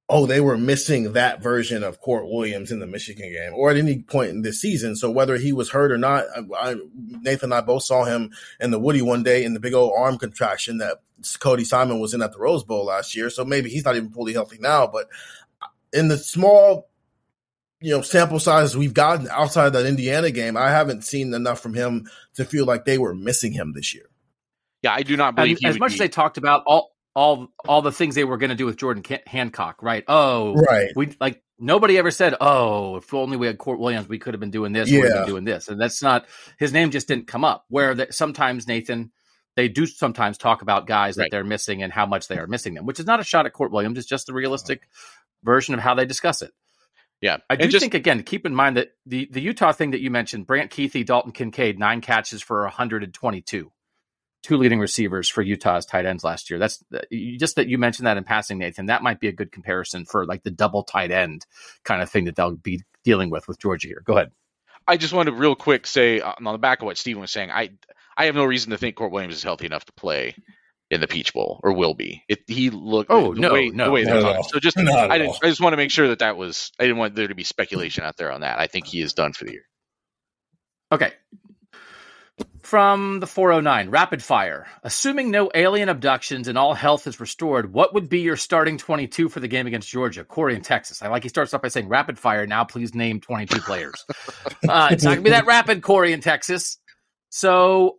oh, 0.08 0.26
they 0.26 0.40
were 0.40 0.56
missing 0.56 1.14
that 1.14 1.42
version 1.42 1.82
of 1.82 2.00
Kourt 2.00 2.30
Williams 2.30 2.70
in 2.70 2.78
the 2.78 2.86
Michigan 2.86 3.32
game 3.32 3.52
or 3.54 3.70
at 3.70 3.76
any 3.76 4.02
point 4.02 4.30
in 4.30 4.42
this 4.42 4.60
season. 4.60 4.94
So 4.94 5.10
whether 5.10 5.36
he 5.36 5.52
was 5.52 5.70
hurt 5.70 5.90
or 5.90 5.98
not, 5.98 6.24
I, 6.56 6.76
Nathan 6.94 7.46
and 7.46 7.54
I 7.54 7.60
both 7.60 7.82
saw 7.82 8.04
him 8.04 8.30
in 8.60 8.70
the 8.70 8.78
Woody 8.78 9.02
one 9.02 9.24
day 9.24 9.42
in 9.42 9.54
the 9.54 9.60
big 9.60 9.74
old 9.74 9.92
arm 9.96 10.16
contraction 10.16 10.78
that 10.78 10.98
Cody 11.40 11.64
Simon 11.64 11.98
was 11.98 12.14
in 12.14 12.22
at 12.22 12.32
the 12.32 12.38
Rose 12.38 12.62
Bowl 12.62 12.84
last 12.84 13.16
year. 13.16 13.30
So 13.30 13.44
maybe 13.44 13.68
he's 13.68 13.84
not 13.84 13.96
even 13.96 14.10
fully 14.10 14.32
healthy 14.32 14.58
now, 14.60 14.86
but 14.86 15.08
in 15.92 16.08
the 16.08 16.18
small, 16.18 16.88
you 17.80 17.92
know, 17.92 18.02
sample 18.02 18.38
size 18.38 18.76
we've 18.76 18.94
gotten 18.94 19.28
outside 19.30 19.70
that 19.70 19.86
Indiana 19.86 20.30
game, 20.30 20.56
I 20.56 20.70
haven't 20.70 21.04
seen 21.04 21.34
enough 21.34 21.60
from 21.60 21.74
him 21.74 22.08
to 22.34 22.44
feel 22.44 22.64
like 22.64 22.84
they 22.84 22.98
were 22.98 23.14
missing 23.14 23.52
him 23.52 23.72
this 23.74 23.94
year. 23.94 24.08
Yeah, 24.82 24.92
I 24.92 25.02
do 25.02 25.16
not 25.16 25.34
believe 25.34 25.58
as 25.64 25.78
much 25.78 25.90
be. 25.90 25.94
as 25.94 25.98
they 25.98 26.08
talked 26.08 26.38
about 26.38 26.62
all 26.66 26.96
all 27.16 27.48
all 27.66 27.82
the 27.82 27.90
things 27.90 28.14
they 28.14 28.24
were 28.24 28.36
going 28.36 28.50
to 28.50 28.56
do 28.56 28.66
with 28.66 28.76
Jordan 28.76 29.02
Hancock, 29.26 29.82
right? 29.82 30.04
Oh, 30.06 30.54
right. 30.54 30.90
We 30.94 31.16
like 31.18 31.42
nobody 31.58 31.96
ever 31.96 32.10
said, 32.10 32.36
"Oh, 32.40 32.96
if 32.96 33.12
only 33.14 33.38
we 33.38 33.46
had 33.46 33.58
Kourt 33.58 33.78
Williams, 33.78 34.06
we 34.06 34.18
could 34.18 34.34
have 34.34 34.40
been 34.40 34.50
doing 34.50 34.72
this, 34.72 34.90
yeah. 34.90 35.00
been 35.00 35.26
doing 35.26 35.44
this." 35.44 35.68
And 35.68 35.80
that's 35.80 36.02
not 36.02 36.26
his 36.58 36.72
name 36.72 36.90
just 36.90 37.08
didn't 37.08 37.26
come 37.26 37.42
up. 37.42 37.64
Where 37.68 37.94
that 37.94 38.14
sometimes 38.14 38.68
Nathan, 38.68 39.12
they 39.56 39.68
do 39.68 39.86
sometimes 39.86 40.36
talk 40.36 40.60
about 40.60 40.86
guys 40.86 41.16
right. 41.16 41.24
that 41.24 41.30
they're 41.30 41.42
missing 41.42 41.82
and 41.82 41.90
how 41.90 42.04
much 42.04 42.28
they 42.28 42.36
are 42.36 42.46
missing 42.46 42.74
them, 42.74 42.84
which 42.84 43.00
is 43.00 43.06
not 43.06 43.18
a 43.18 43.24
shot 43.24 43.46
at 43.46 43.54
Kourt 43.54 43.70
Williams. 43.70 43.96
It's 43.96 44.06
just 44.06 44.26
the 44.26 44.34
realistic 44.34 44.88
version 45.42 45.74
of 45.74 45.80
how 45.80 45.94
they 45.94 46.06
discuss 46.06 46.42
it. 46.42 46.52
Yeah, 47.20 47.38
I 47.48 47.56
do 47.56 47.68
just, 47.68 47.80
think 47.80 47.94
again. 47.94 48.22
Keep 48.22 48.44
in 48.44 48.54
mind 48.54 48.76
that 48.76 48.88
the 49.06 49.28
the 49.32 49.40
Utah 49.40 49.72
thing 49.72 49.92
that 49.92 50.00
you 50.00 50.10
mentioned, 50.10 50.46
Brant 50.46 50.70
Kuithe, 50.70 51.06
Dalton 51.06 51.32
Kincaid, 51.32 51.78
nine 51.78 52.02
catches 52.02 52.42
for 52.42 52.62
122 52.62 53.72
two 54.46 54.56
leading 54.56 54.78
receivers 54.78 55.28
for 55.28 55.42
Utah's 55.42 55.86
tight 55.86 56.06
ends 56.06 56.22
last 56.22 56.50
year. 56.50 56.58
That's 56.58 56.82
just 57.36 57.56
that 57.56 57.68
you 57.68 57.78
mentioned 57.78 58.06
that 58.06 58.16
in 58.16 58.22
passing, 58.22 58.58
Nathan. 58.58 58.86
That 58.86 59.02
might 59.02 59.18
be 59.18 59.26
a 59.26 59.32
good 59.32 59.50
comparison 59.50 60.04
for 60.04 60.24
like 60.24 60.44
the 60.44 60.52
double 60.52 60.84
tight 60.84 61.10
end 61.10 61.44
kind 61.84 62.00
of 62.00 62.08
thing 62.08 62.26
that 62.26 62.36
they'll 62.36 62.54
be 62.54 62.82
dealing 63.02 63.28
with 63.28 63.48
with 63.48 63.58
Georgia 63.58 63.88
here. 63.88 64.02
Go 64.04 64.12
ahead. 64.12 64.30
I 64.86 64.98
just 64.98 65.12
wanted 65.12 65.32
to 65.32 65.36
real 65.36 65.56
quick 65.56 65.84
say 65.84 66.20
uh, 66.20 66.34
on 66.38 66.44
the 66.44 66.58
back 66.58 66.80
of 66.80 66.86
what 66.86 66.96
Stephen 66.96 67.20
was 67.20 67.32
saying. 67.32 67.50
I 67.50 67.70
I 68.16 68.26
have 68.26 68.36
no 68.36 68.44
reason 68.44 68.70
to 68.70 68.78
think 68.78 68.96
Kourt 68.96 69.10
Williams 69.10 69.34
is 69.34 69.42
healthy 69.42 69.66
enough 69.66 69.84
to 69.86 69.92
play 69.92 70.36
in 70.90 71.00
the 71.00 71.08
Peach 71.08 71.32
Bowl 71.32 71.60
or 71.62 71.72
will 71.72 71.94
be. 71.94 72.24
It, 72.28 72.40
he 72.46 72.70
looked 72.70 73.10
oh 73.10 73.34
the 73.34 73.40
no 73.40 73.52
way, 73.52 73.70
no 73.70 73.86
the 73.86 73.90
way 73.90 74.04
no, 74.04 74.42
so 74.42 74.58
just 74.58 74.78
I, 74.78 75.18
didn't. 75.18 75.36
I 75.42 75.48
just 75.48 75.60
want 75.60 75.72
to 75.72 75.76
make 75.76 75.90
sure 75.90 76.08
that 76.08 76.20
that 76.20 76.36
was 76.36 76.72
I 76.78 76.84
didn't 76.84 76.98
want 76.98 77.14
there 77.14 77.28
to 77.28 77.34
be 77.34 77.44
speculation 77.44 78.04
out 78.04 78.16
there 78.16 78.32
on 78.32 78.42
that. 78.42 78.58
I 78.58 78.66
think 78.66 78.86
he 78.86 79.00
is 79.00 79.14
done 79.14 79.32
for 79.32 79.44
the 79.44 79.52
year. 79.52 79.64
Okay, 80.92 81.12
from 82.66 83.20
the 83.20 83.28
409, 83.28 83.90
rapid 83.90 84.22
fire. 84.22 84.66
Assuming 84.82 85.30
no 85.30 85.50
alien 85.54 85.88
abductions 85.88 86.48
and 86.48 86.58
all 86.58 86.74
health 86.74 87.06
is 87.06 87.20
restored, 87.20 87.72
what 87.72 87.94
would 87.94 88.08
be 88.08 88.20
your 88.20 88.36
starting 88.36 88.76
22 88.76 89.28
for 89.28 89.38
the 89.38 89.46
game 89.46 89.68
against 89.68 89.88
Georgia? 89.88 90.24
Corey 90.24 90.56
in 90.56 90.62
Texas. 90.62 91.00
I 91.00 91.06
like 91.06 91.22
he 91.22 91.28
starts 91.28 91.54
off 91.54 91.62
by 91.62 91.68
saying 91.68 91.88
rapid 91.88 92.18
fire. 92.18 92.44
Now, 92.44 92.64
please 92.64 92.92
name 92.92 93.20
22 93.20 93.60
players. 93.60 94.04
uh, 94.68 94.88
it's 94.90 95.04
not 95.04 95.10
going 95.10 95.18
to 95.18 95.22
be 95.22 95.30
that 95.30 95.46
rapid, 95.46 95.80
Corey 95.80 96.12
in 96.12 96.20
Texas. 96.20 96.78
So, 97.30 97.98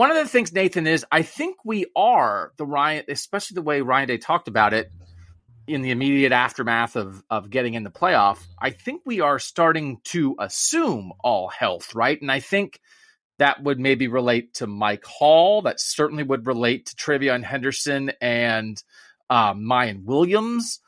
one 0.00 0.10
of 0.10 0.16
the 0.16 0.26
things, 0.26 0.50
Nathan, 0.50 0.86
is 0.86 1.04
I 1.12 1.20
think 1.20 1.58
we 1.62 1.84
are 1.94 2.54
the 2.56 2.64
Ryan, 2.64 3.04
especially 3.08 3.56
the 3.56 3.60
way 3.60 3.82
Ryan 3.82 4.08
Day 4.08 4.16
talked 4.16 4.48
about 4.48 4.72
it 4.72 4.90
in 5.66 5.82
the 5.82 5.90
immediate 5.90 6.32
aftermath 6.32 6.96
of 6.96 7.22
of 7.28 7.50
getting 7.50 7.74
in 7.74 7.84
the 7.84 7.90
playoff. 7.90 8.38
I 8.58 8.70
think 8.70 9.02
we 9.04 9.20
are 9.20 9.38
starting 9.38 9.98
to 10.04 10.36
assume 10.38 11.12
all 11.22 11.48
health, 11.48 11.94
right? 11.94 12.18
And 12.18 12.32
I 12.32 12.40
think 12.40 12.80
that 13.36 13.62
would 13.62 13.78
maybe 13.78 14.08
relate 14.08 14.54
to 14.54 14.66
Mike 14.66 15.04
Hall. 15.04 15.60
That 15.60 15.78
certainly 15.78 16.22
would 16.22 16.46
relate 16.46 16.86
to 16.86 16.96
TreVeyon 16.96 17.44
Henderson 17.44 18.10
and 18.22 18.82
uh, 19.28 19.52
Miyan 19.52 20.04
Williams. 20.04 20.80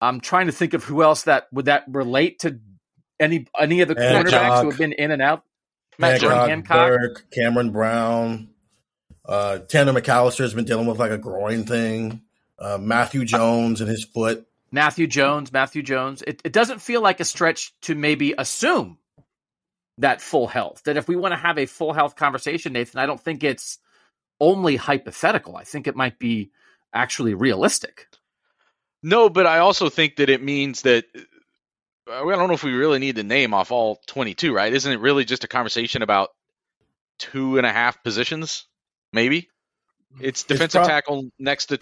I'm 0.00 0.18
trying 0.18 0.46
to 0.46 0.52
think 0.52 0.74
of 0.74 0.82
who 0.82 1.04
else 1.04 1.22
that 1.22 1.46
would 1.52 1.66
that 1.66 1.84
relate 1.86 2.40
to 2.40 2.58
any 3.20 3.46
any 3.56 3.82
of 3.82 3.86
the 3.86 3.94
cornerbacks 3.94 4.62
who 4.62 4.70
have 4.70 4.78
been 4.78 4.94
in 4.94 5.12
and 5.12 5.22
out. 5.22 5.44
Matt 5.98 6.20
Hancock, 6.22 6.48
Hancock. 6.48 7.24
Cameron 7.32 7.70
Brown. 7.70 8.48
Uh, 9.24 9.58
Tanner 9.58 9.92
McCalister 9.92 10.40
has 10.40 10.54
been 10.54 10.64
dealing 10.64 10.86
with 10.86 10.98
like 10.98 11.10
a 11.10 11.18
groin 11.18 11.64
thing. 11.64 12.22
Uh, 12.58 12.78
Matthew 12.80 13.24
Jones 13.24 13.80
and 13.80 13.90
his 13.90 14.04
foot. 14.04 14.46
Matthew 14.70 15.06
Jones, 15.06 15.52
Matthew 15.52 15.82
Jones. 15.82 16.22
It, 16.26 16.40
it 16.44 16.52
doesn't 16.52 16.80
feel 16.80 17.00
like 17.00 17.20
a 17.20 17.24
stretch 17.24 17.78
to 17.82 17.94
maybe 17.94 18.34
assume 18.36 18.98
that 19.98 20.20
full 20.20 20.46
health. 20.46 20.82
That 20.84 20.96
if 20.96 21.08
we 21.08 21.16
want 21.16 21.32
to 21.32 21.38
have 21.38 21.58
a 21.58 21.66
full 21.66 21.92
health 21.92 22.16
conversation, 22.16 22.72
Nathan, 22.72 23.00
I 23.00 23.06
don't 23.06 23.20
think 23.20 23.44
it's 23.44 23.78
only 24.40 24.76
hypothetical. 24.76 25.56
I 25.56 25.64
think 25.64 25.86
it 25.86 25.96
might 25.96 26.18
be 26.18 26.50
actually 26.92 27.34
realistic. 27.34 28.06
No, 29.02 29.28
but 29.28 29.46
I 29.46 29.58
also 29.58 29.88
think 29.88 30.16
that 30.16 30.30
it 30.30 30.42
means 30.42 30.82
that 30.82 31.04
I 32.10 32.20
don't 32.20 32.48
know 32.48 32.54
if 32.54 32.64
we 32.64 32.72
really 32.72 32.98
need 32.98 33.16
to 33.16 33.22
name 33.22 33.54
off 33.54 33.70
all 33.70 34.00
22, 34.06 34.54
right? 34.54 34.72
Isn't 34.72 34.92
it 34.92 35.00
really 35.00 35.24
just 35.24 35.44
a 35.44 35.48
conversation 35.48 36.02
about 36.02 36.30
two 37.18 37.58
and 37.58 37.66
a 37.66 37.72
half 37.72 38.02
positions, 38.02 38.66
maybe? 39.12 39.48
It's 40.20 40.44
defensive 40.44 40.64
it's 40.64 40.74
prob- 40.74 40.88
tackle 40.88 41.30
next 41.38 41.66
to 41.66 41.78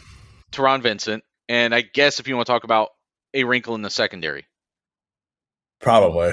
Taron 0.52 0.82
Vincent, 0.82 1.22
and 1.48 1.74
I 1.74 1.82
guess 1.82 2.18
if 2.18 2.28
you 2.28 2.34
want 2.34 2.46
to 2.46 2.52
talk 2.52 2.64
about 2.64 2.90
a 3.34 3.44
wrinkle 3.44 3.74
in 3.74 3.82
the 3.82 3.90
secondary, 3.90 4.46
probably. 5.80 6.32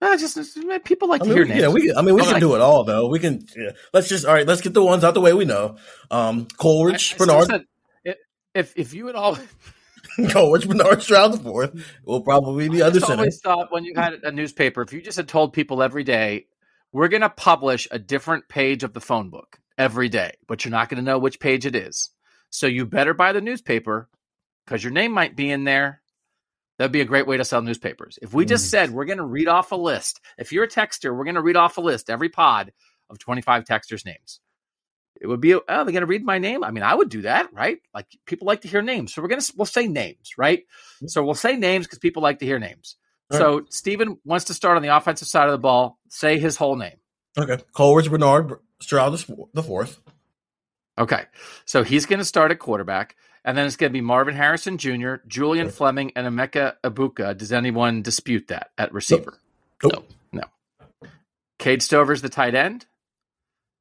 Uh, 0.00 0.18
just 0.18 0.38
people 0.84 1.08
like 1.08 1.22
I 1.22 1.24
mean, 1.24 1.30
to 1.30 1.34
hear 1.34 1.44
names. 1.46 1.60
Yeah, 1.62 1.68
we. 1.68 1.94
I 1.94 2.02
mean, 2.02 2.14
we 2.14 2.22
can 2.22 2.40
do 2.40 2.54
it 2.54 2.60
all 2.60 2.84
though. 2.84 3.08
We 3.08 3.18
can. 3.18 3.46
Yeah. 3.56 3.70
Let's 3.92 4.08
just 4.08 4.26
all 4.26 4.34
right. 4.34 4.46
Let's 4.46 4.60
get 4.60 4.74
the 4.74 4.84
ones 4.84 5.02
out 5.02 5.14
the 5.14 5.20
way 5.20 5.32
we 5.32 5.44
know. 5.44 5.76
Um, 6.10 6.46
Coleridge, 6.58 7.12
I, 7.12 7.14
I 7.14 7.18
Bernard. 7.18 7.46
Said, 7.46 7.64
if 8.54 8.72
if 8.76 8.94
you 8.94 9.06
would 9.06 9.14
all 9.14 9.38
Coleridge, 10.30 10.68
Bernard, 10.68 11.02
Stroud 11.02 11.32
the 11.32 11.38
fourth 11.38 11.72
will 12.04 12.20
probably 12.20 12.68
be 12.68 12.82
other 12.82 13.00
center. 13.00 13.14
I 13.14 13.16
always 13.18 13.40
thought 13.40 13.72
when 13.72 13.84
you 13.84 13.94
had 13.94 14.14
a 14.22 14.32
newspaper, 14.32 14.82
if 14.82 14.92
you 14.92 15.00
just 15.00 15.16
had 15.16 15.28
told 15.28 15.52
people 15.52 15.82
every 15.82 16.04
day, 16.04 16.46
we're 16.92 17.08
going 17.08 17.22
to 17.22 17.30
publish 17.30 17.88
a 17.90 17.98
different 17.98 18.48
page 18.48 18.84
of 18.84 18.92
the 18.92 19.00
phone 19.00 19.30
book 19.30 19.58
every 19.76 20.08
day, 20.08 20.32
but 20.46 20.64
you're 20.64 20.70
not 20.72 20.88
going 20.88 20.98
to 20.98 21.04
know 21.04 21.18
which 21.18 21.40
page 21.40 21.66
it 21.66 21.74
is. 21.74 22.10
So 22.50 22.66
you 22.66 22.86
better 22.86 23.14
buy 23.14 23.32
the 23.32 23.40
newspaper 23.40 24.08
because 24.64 24.84
your 24.84 24.92
name 24.92 25.12
might 25.12 25.34
be 25.34 25.50
in 25.50 25.64
there. 25.64 26.02
That'd 26.78 26.92
be 26.92 27.00
a 27.00 27.06
great 27.06 27.26
way 27.26 27.36
to 27.36 27.44
sell 27.44 27.62
newspapers. 27.62 28.18
If 28.22 28.32
we 28.32 28.44
just 28.44 28.66
mm. 28.66 28.70
said 28.70 28.90
we're 28.90 29.04
going 29.04 29.18
to 29.18 29.24
read 29.24 29.48
off 29.48 29.72
a 29.72 29.76
list, 29.76 30.20
if 30.38 30.52
you're 30.52 30.64
a 30.64 30.68
texter, 30.68 31.16
we're 31.16 31.24
going 31.24 31.34
to 31.34 31.42
read 31.42 31.56
off 31.56 31.78
a 31.78 31.80
list 31.80 32.10
every 32.10 32.28
pod 32.28 32.72
of 33.10 33.18
25 33.18 33.64
texters' 33.64 34.04
names. 34.04 34.40
It 35.20 35.26
would 35.26 35.40
be, 35.40 35.54
oh, 35.54 35.62
they're 35.66 35.84
going 35.84 36.00
to 36.00 36.06
read 36.06 36.24
my 36.24 36.38
name. 36.38 36.64
I 36.64 36.70
mean, 36.70 36.82
I 36.82 36.94
would 36.94 37.08
do 37.08 37.22
that, 37.22 37.52
right? 37.52 37.78
Like 37.94 38.06
people 38.26 38.46
like 38.46 38.62
to 38.62 38.68
hear 38.68 38.82
names. 38.82 39.14
So 39.14 39.22
we're 39.22 39.28
going 39.28 39.40
to, 39.40 39.52
we'll 39.56 39.66
say 39.66 39.86
names, 39.86 40.32
right? 40.36 40.64
Mm. 41.02 41.10
So 41.10 41.24
we'll 41.24 41.34
say 41.34 41.56
names 41.56 41.86
because 41.86 41.98
people 41.98 42.22
like 42.22 42.40
to 42.40 42.46
hear 42.46 42.58
names. 42.58 42.96
All 43.30 43.38
so 43.38 43.58
right. 43.58 43.72
Stephen 43.72 44.18
wants 44.24 44.46
to 44.46 44.54
start 44.54 44.76
on 44.76 44.82
the 44.82 44.94
offensive 44.94 45.28
side 45.28 45.46
of 45.46 45.52
the 45.52 45.58
ball. 45.58 45.98
Say 46.08 46.38
his 46.38 46.56
whole 46.56 46.76
name. 46.76 46.96
Okay. 47.38 47.58
Coleridge 47.72 48.10
Bernard 48.10 48.58
Stroud 48.80 49.12
the 49.54 49.62
fourth. 49.62 50.00
Okay. 50.98 51.24
So 51.64 51.84
he's 51.84 52.06
going 52.06 52.18
to 52.18 52.24
start 52.24 52.50
at 52.50 52.58
quarterback. 52.58 53.16
And 53.44 53.58
then 53.58 53.66
it's 53.66 53.76
going 53.76 53.90
to 53.90 53.92
be 53.92 54.00
Marvin 54.00 54.34
Harrison 54.34 54.78
Jr., 54.78 55.16
Julian 55.26 55.66
okay. 55.66 55.76
Fleming, 55.76 56.12
and 56.16 56.26
Emeka 56.26 56.76
Egbuka 56.82 57.36
Does 57.36 57.52
anyone 57.52 58.00
dispute 58.00 58.48
that 58.48 58.70
at 58.78 58.92
receiver? 58.92 59.38
Nope. 59.82 60.08
No. 60.32 60.40
No. 61.02 61.08
Cade 61.58 61.82
Stover's 61.82 62.22
the 62.22 62.30
tight 62.30 62.54
end. 62.54 62.86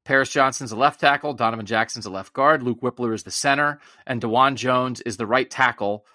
Paris 0.05 0.29
Johnson's 0.29 0.71
a 0.71 0.75
left 0.75 0.99
tackle. 0.99 1.33
Donovan 1.33 1.65
Jackson's 1.65 2.05
a 2.05 2.09
left 2.09 2.33
guard. 2.33 2.63
Luke 2.63 2.81
Wypler 2.81 3.13
is 3.13 3.23
the 3.23 3.31
center. 3.31 3.79
And 4.05 4.21
Dawand 4.21 4.55
Jones 4.55 5.01
is 5.01 5.17
the 5.17 5.27
right 5.27 5.49
tackle. 5.49 6.05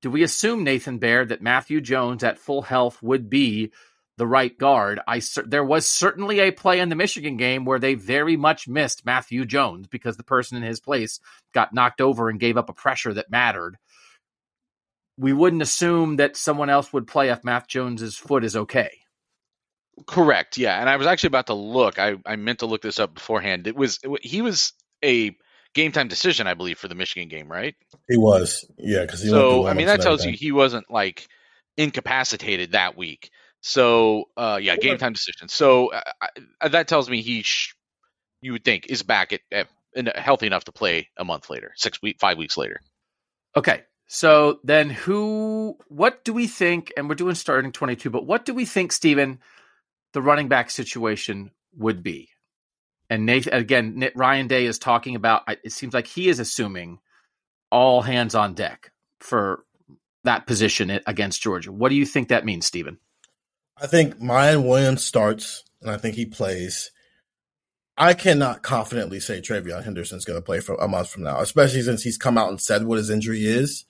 Do 0.00 0.10
we 0.10 0.22
assume, 0.22 0.64
Nathan 0.64 0.98
Baird, 0.98 1.30
that 1.30 1.42
Matthew 1.42 1.80
Jones 1.80 2.22
at 2.22 2.38
full 2.38 2.62
health 2.62 3.02
would 3.02 3.28
be 3.28 3.72
the 4.18 4.26
right 4.26 4.58
guard. 4.58 5.00
I 5.06 5.22
there 5.46 5.64
was 5.64 5.86
certainly 5.86 6.40
a 6.40 6.50
play 6.50 6.80
in 6.80 6.88
the 6.88 6.96
Michigan 6.96 7.36
game 7.36 7.64
where 7.64 7.78
they 7.78 7.94
very 7.94 8.36
much 8.36 8.68
missed 8.68 9.06
Matthew 9.06 9.46
Jones 9.46 9.86
because 9.86 10.16
the 10.16 10.24
person 10.24 10.58
in 10.58 10.64
his 10.64 10.80
place 10.80 11.20
got 11.54 11.72
knocked 11.72 12.00
over 12.00 12.28
and 12.28 12.40
gave 12.40 12.56
up 12.56 12.68
a 12.68 12.74
pressure 12.74 13.14
that 13.14 13.30
mattered. 13.30 13.78
We 15.16 15.32
wouldn't 15.32 15.62
assume 15.62 16.16
that 16.16 16.36
someone 16.36 16.68
else 16.68 16.92
would 16.92 17.06
play 17.06 17.30
if 17.30 17.44
Matt 17.44 17.68
Jones's 17.68 18.16
foot 18.16 18.44
is 18.44 18.56
okay. 18.56 18.90
Correct. 20.06 20.58
Yeah, 20.58 20.80
and 20.80 20.88
I 20.88 20.96
was 20.96 21.06
actually 21.06 21.28
about 21.28 21.46
to 21.46 21.54
look. 21.54 21.98
I, 21.98 22.16
I 22.24 22.36
meant 22.36 22.60
to 22.60 22.66
look 22.66 22.82
this 22.82 22.98
up 22.98 23.14
beforehand. 23.14 23.66
It 23.66 23.76
was 23.76 23.98
it, 24.02 24.24
he 24.24 24.42
was 24.42 24.72
a 25.04 25.36
game 25.74 25.92
time 25.92 26.08
decision, 26.08 26.46
I 26.46 26.54
believe, 26.54 26.78
for 26.78 26.88
the 26.88 26.94
Michigan 26.94 27.28
game, 27.28 27.50
right? 27.50 27.74
He 28.08 28.16
was. 28.16 28.64
Yeah, 28.78 29.02
because 29.02 29.28
so 29.28 29.66
I 29.66 29.74
mean 29.74 29.86
that 29.86 30.02
tells 30.02 30.24
you 30.24 30.32
he 30.32 30.52
wasn't 30.52 30.90
like 30.90 31.28
incapacitated 31.76 32.72
that 32.72 32.96
week. 32.96 33.30
So 33.60 34.24
uh, 34.36 34.58
yeah, 34.60 34.76
game 34.76 34.98
time 34.98 35.12
decision. 35.12 35.48
So 35.48 35.92
uh, 35.92 36.00
I, 36.60 36.68
that 36.68 36.88
tells 36.88 37.08
me 37.08 37.22
he 37.22 37.42
sh- 37.42 37.74
you 38.40 38.52
would 38.52 38.64
think 38.64 38.86
is 38.88 39.02
back 39.02 39.32
at, 39.32 39.40
at, 39.50 39.68
healthy 40.16 40.46
enough 40.46 40.64
to 40.64 40.72
play 40.72 41.08
a 41.16 41.24
month 41.24 41.50
later, 41.50 41.72
six 41.76 42.00
week, 42.00 42.18
five 42.20 42.38
weeks 42.38 42.56
later. 42.56 42.80
Okay, 43.56 43.82
so 44.06 44.60
then 44.62 44.90
who? 44.90 45.76
What 45.88 46.24
do 46.24 46.32
we 46.32 46.46
think? 46.46 46.92
And 46.96 47.08
we're 47.08 47.14
doing 47.14 47.34
starting 47.34 47.72
twenty 47.72 47.96
two, 47.96 48.10
but 48.10 48.26
what 48.26 48.44
do 48.44 48.54
we 48.54 48.64
think, 48.64 48.92
Stephen, 48.92 49.40
the 50.12 50.22
running 50.22 50.48
back 50.48 50.70
situation 50.70 51.50
would 51.76 52.02
be? 52.02 52.28
And 53.10 53.24
Nathan 53.24 53.54
again, 53.54 54.10
Ryan 54.14 54.48
Day 54.48 54.66
is 54.66 54.78
talking 54.78 55.16
about. 55.16 55.42
It 55.64 55.72
seems 55.72 55.94
like 55.94 56.06
he 56.06 56.28
is 56.28 56.40
assuming 56.40 56.98
all 57.70 58.02
hands 58.02 58.34
on 58.34 58.54
deck 58.54 58.92
for 59.20 59.62
that 60.24 60.46
position 60.46 61.00
against 61.06 61.40
Georgia. 61.40 61.72
What 61.72 61.88
do 61.88 61.94
you 61.94 62.04
think 62.04 62.28
that 62.28 62.44
means, 62.44 62.66
Stephen? 62.66 62.98
I 63.80 63.86
think 63.86 64.18
Miyan 64.18 64.66
Williams 64.66 65.04
starts, 65.04 65.64
and 65.80 65.90
I 65.90 65.96
think 65.96 66.16
he 66.16 66.26
plays. 66.26 66.90
I 67.96 68.14
cannot 68.14 68.62
confidently 68.62 69.20
say 69.20 69.40
TreVeyon 69.40 69.84
Henderson's 69.84 70.24
going 70.24 70.38
to 70.38 70.44
play 70.44 70.60
for 70.60 70.74
a 70.74 70.86
month 70.86 71.10
from 71.10 71.22
now, 71.22 71.40
especially 71.40 71.82
since 71.82 72.02
he's 72.02 72.18
come 72.18 72.36
out 72.36 72.48
and 72.48 72.60
said 72.60 72.84
what 72.84 72.98
his 72.98 73.10
injury 73.10 73.44
is, 73.44 73.84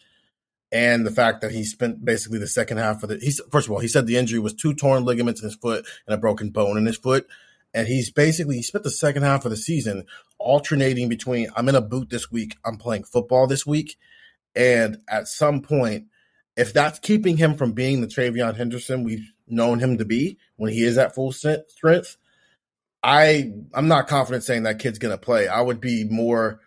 and 0.71 1.07
the 1.07 1.11
fact 1.11 1.41
that 1.41 1.53
he 1.53 1.65
spent 1.65 2.05
basically 2.05 2.39
the 2.39 2.47
second 2.47 2.79
half 2.79 3.03
of 3.03 3.09
the. 3.09 3.19
He's 3.19 3.41
first 3.51 3.67
of 3.67 3.73
all, 3.73 3.81
he 3.81 3.89
said 3.89 4.07
the 4.07 4.17
injury 4.17 4.39
was 4.39 4.55
two 4.55 4.75
torn 4.75 5.05
ligaments 5.05 5.41
in 5.41 5.49
his 5.49 5.57
foot 5.57 5.87
and 6.07 6.15
a 6.15 6.19
broken 6.19 6.51
bone 6.51 6.77
in 6.77 6.87
his 6.87 6.99
foot, 6.99 7.27
and 7.73 7.89
he's 7.89 8.11
basically 8.11 8.57
he 8.57 8.63
spent 8.63 8.85
the 8.85 8.91
second 8.91 9.23
half 9.23 9.45
of 9.45 9.51
the 9.51 9.57
season 9.57 10.05
alternating 10.39 11.09
between 11.09 11.49
I'm 11.57 11.69
in 11.69 11.75
a 11.75 11.81
boot 11.81 12.11
this 12.11 12.31
week, 12.31 12.57
I'm 12.65 12.77
playing 12.77 13.05
football 13.05 13.47
this 13.47 13.67
week, 13.67 13.97
and 14.55 14.99
at 15.09 15.29
some 15.29 15.63
point, 15.63 16.07
if 16.57 16.73
that's 16.73 16.99
keeping 16.99 17.37
him 17.37 17.55
from 17.55 17.73
being 17.73 18.01
the 18.01 18.07
TreVeyon 18.07 18.57
Henderson 18.57 19.05
we've 19.05 19.33
known 19.47 19.79
him 19.79 19.99
to 19.99 20.05
be 20.05 20.39
when 20.57 20.73
he 20.73 20.85
is 20.85 20.99
at 20.99 21.15
full 21.15 21.33
strength, 21.33 22.17
I 23.03 23.53
I'm 23.73 23.89
not 23.89 24.09
confident 24.09 24.45
saying 24.45 24.65
that 24.65 24.81
kid's 24.81 24.99
going 24.99 25.17
to 25.17 25.25
play. 25.25 25.49
I 25.49 25.63
would 25.63 25.81
be 25.81 26.05
more 26.05 26.61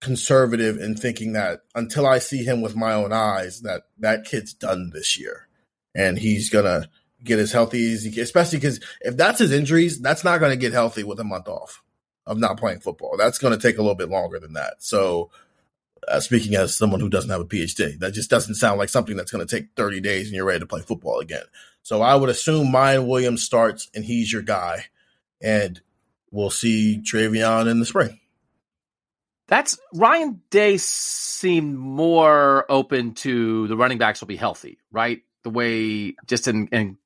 conservative 0.00 0.78
in 0.78 0.96
thinking 0.96 1.32
that 1.32 1.60
until 1.74 2.06
I 2.06 2.18
see 2.18 2.44
him 2.44 2.60
with 2.60 2.76
my 2.76 2.92
own 2.92 3.12
eyes, 3.12 3.62
that 3.62 3.84
that 3.98 4.24
kid's 4.24 4.54
done 4.54 4.90
this 4.92 5.18
year, 5.18 5.48
and 5.94 6.18
he's 6.18 6.50
gonna 6.50 6.88
get 7.24 7.38
as 7.38 7.52
healthy 7.52 7.92
as 7.92 8.02
he 8.02 8.12
can. 8.12 8.22
Especially 8.22 8.58
because 8.58 8.80
if 9.00 9.16
that's 9.16 9.38
his 9.38 9.52
injuries, 9.52 10.00
that's 10.00 10.24
not 10.24 10.38
to 10.52 10.56
get 10.56 10.72
healthy 10.72 11.02
with 11.02 11.20
a 11.20 11.24
month 11.24 11.48
off 11.48 11.82
of 12.26 12.38
not 12.38 12.58
playing 12.58 12.80
football. 12.80 13.16
That's 13.16 13.38
to 13.56 13.68
take 13.68 13.78
a 13.78 13.82
little 13.82 13.94
bit 13.94 14.10
longer 14.10 14.38
than 14.38 14.54
that. 14.54 14.82
So 14.82 15.30
uh, 16.08 16.20
speaking 16.20 16.54
as 16.54 16.76
someone 16.76 17.00
who 17.00 17.08
doesn't 17.08 17.30
have 17.30 17.40
a 17.40 17.46
PhD. 17.46 17.98
That 17.98 18.12
just 18.12 18.30
doesn't 18.30 18.54
sound 18.56 18.78
like 18.78 18.88
something 18.88 19.16
that's 19.16 19.32
going 19.32 19.46
to 19.46 19.56
take 19.56 19.70
30 19.76 20.00
days 20.00 20.26
and 20.26 20.36
you're 20.36 20.44
ready 20.44 20.60
to 20.60 20.66
play 20.66 20.82
football 20.82 21.20
again. 21.20 21.44
So 21.82 22.02
I 22.02 22.14
would 22.14 22.30
assume 22.30 22.68
Miyan 22.68 23.06
Williams 23.06 23.44
starts 23.44 23.88
and 23.94 24.04
he's 24.04 24.32
your 24.32 24.42
guy, 24.42 24.86
and 25.40 25.80
we'll 26.30 26.50
see 26.50 27.00
TreVeyon 27.04 27.70
in 27.70 27.78
the 27.78 27.86
spring. 27.86 28.20
That's 29.48 29.78
Ryan 29.94 30.40
Day 30.50 30.76
seemed 30.76 31.76
more 31.76 32.64
open 32.70 33.14
to 33.14 33.68
the 33.68 33.76
running 33.76 33.98
backs 33.98 34.20
will 34.20 34.28
be 34.28 34.36
healthy, 34.36 34.78
right? 34.90 35.22
The 35.44 35.50
way 35.50 36.16
just 36.26 36.48
in, 36.48 36.68
in 36.68 36.98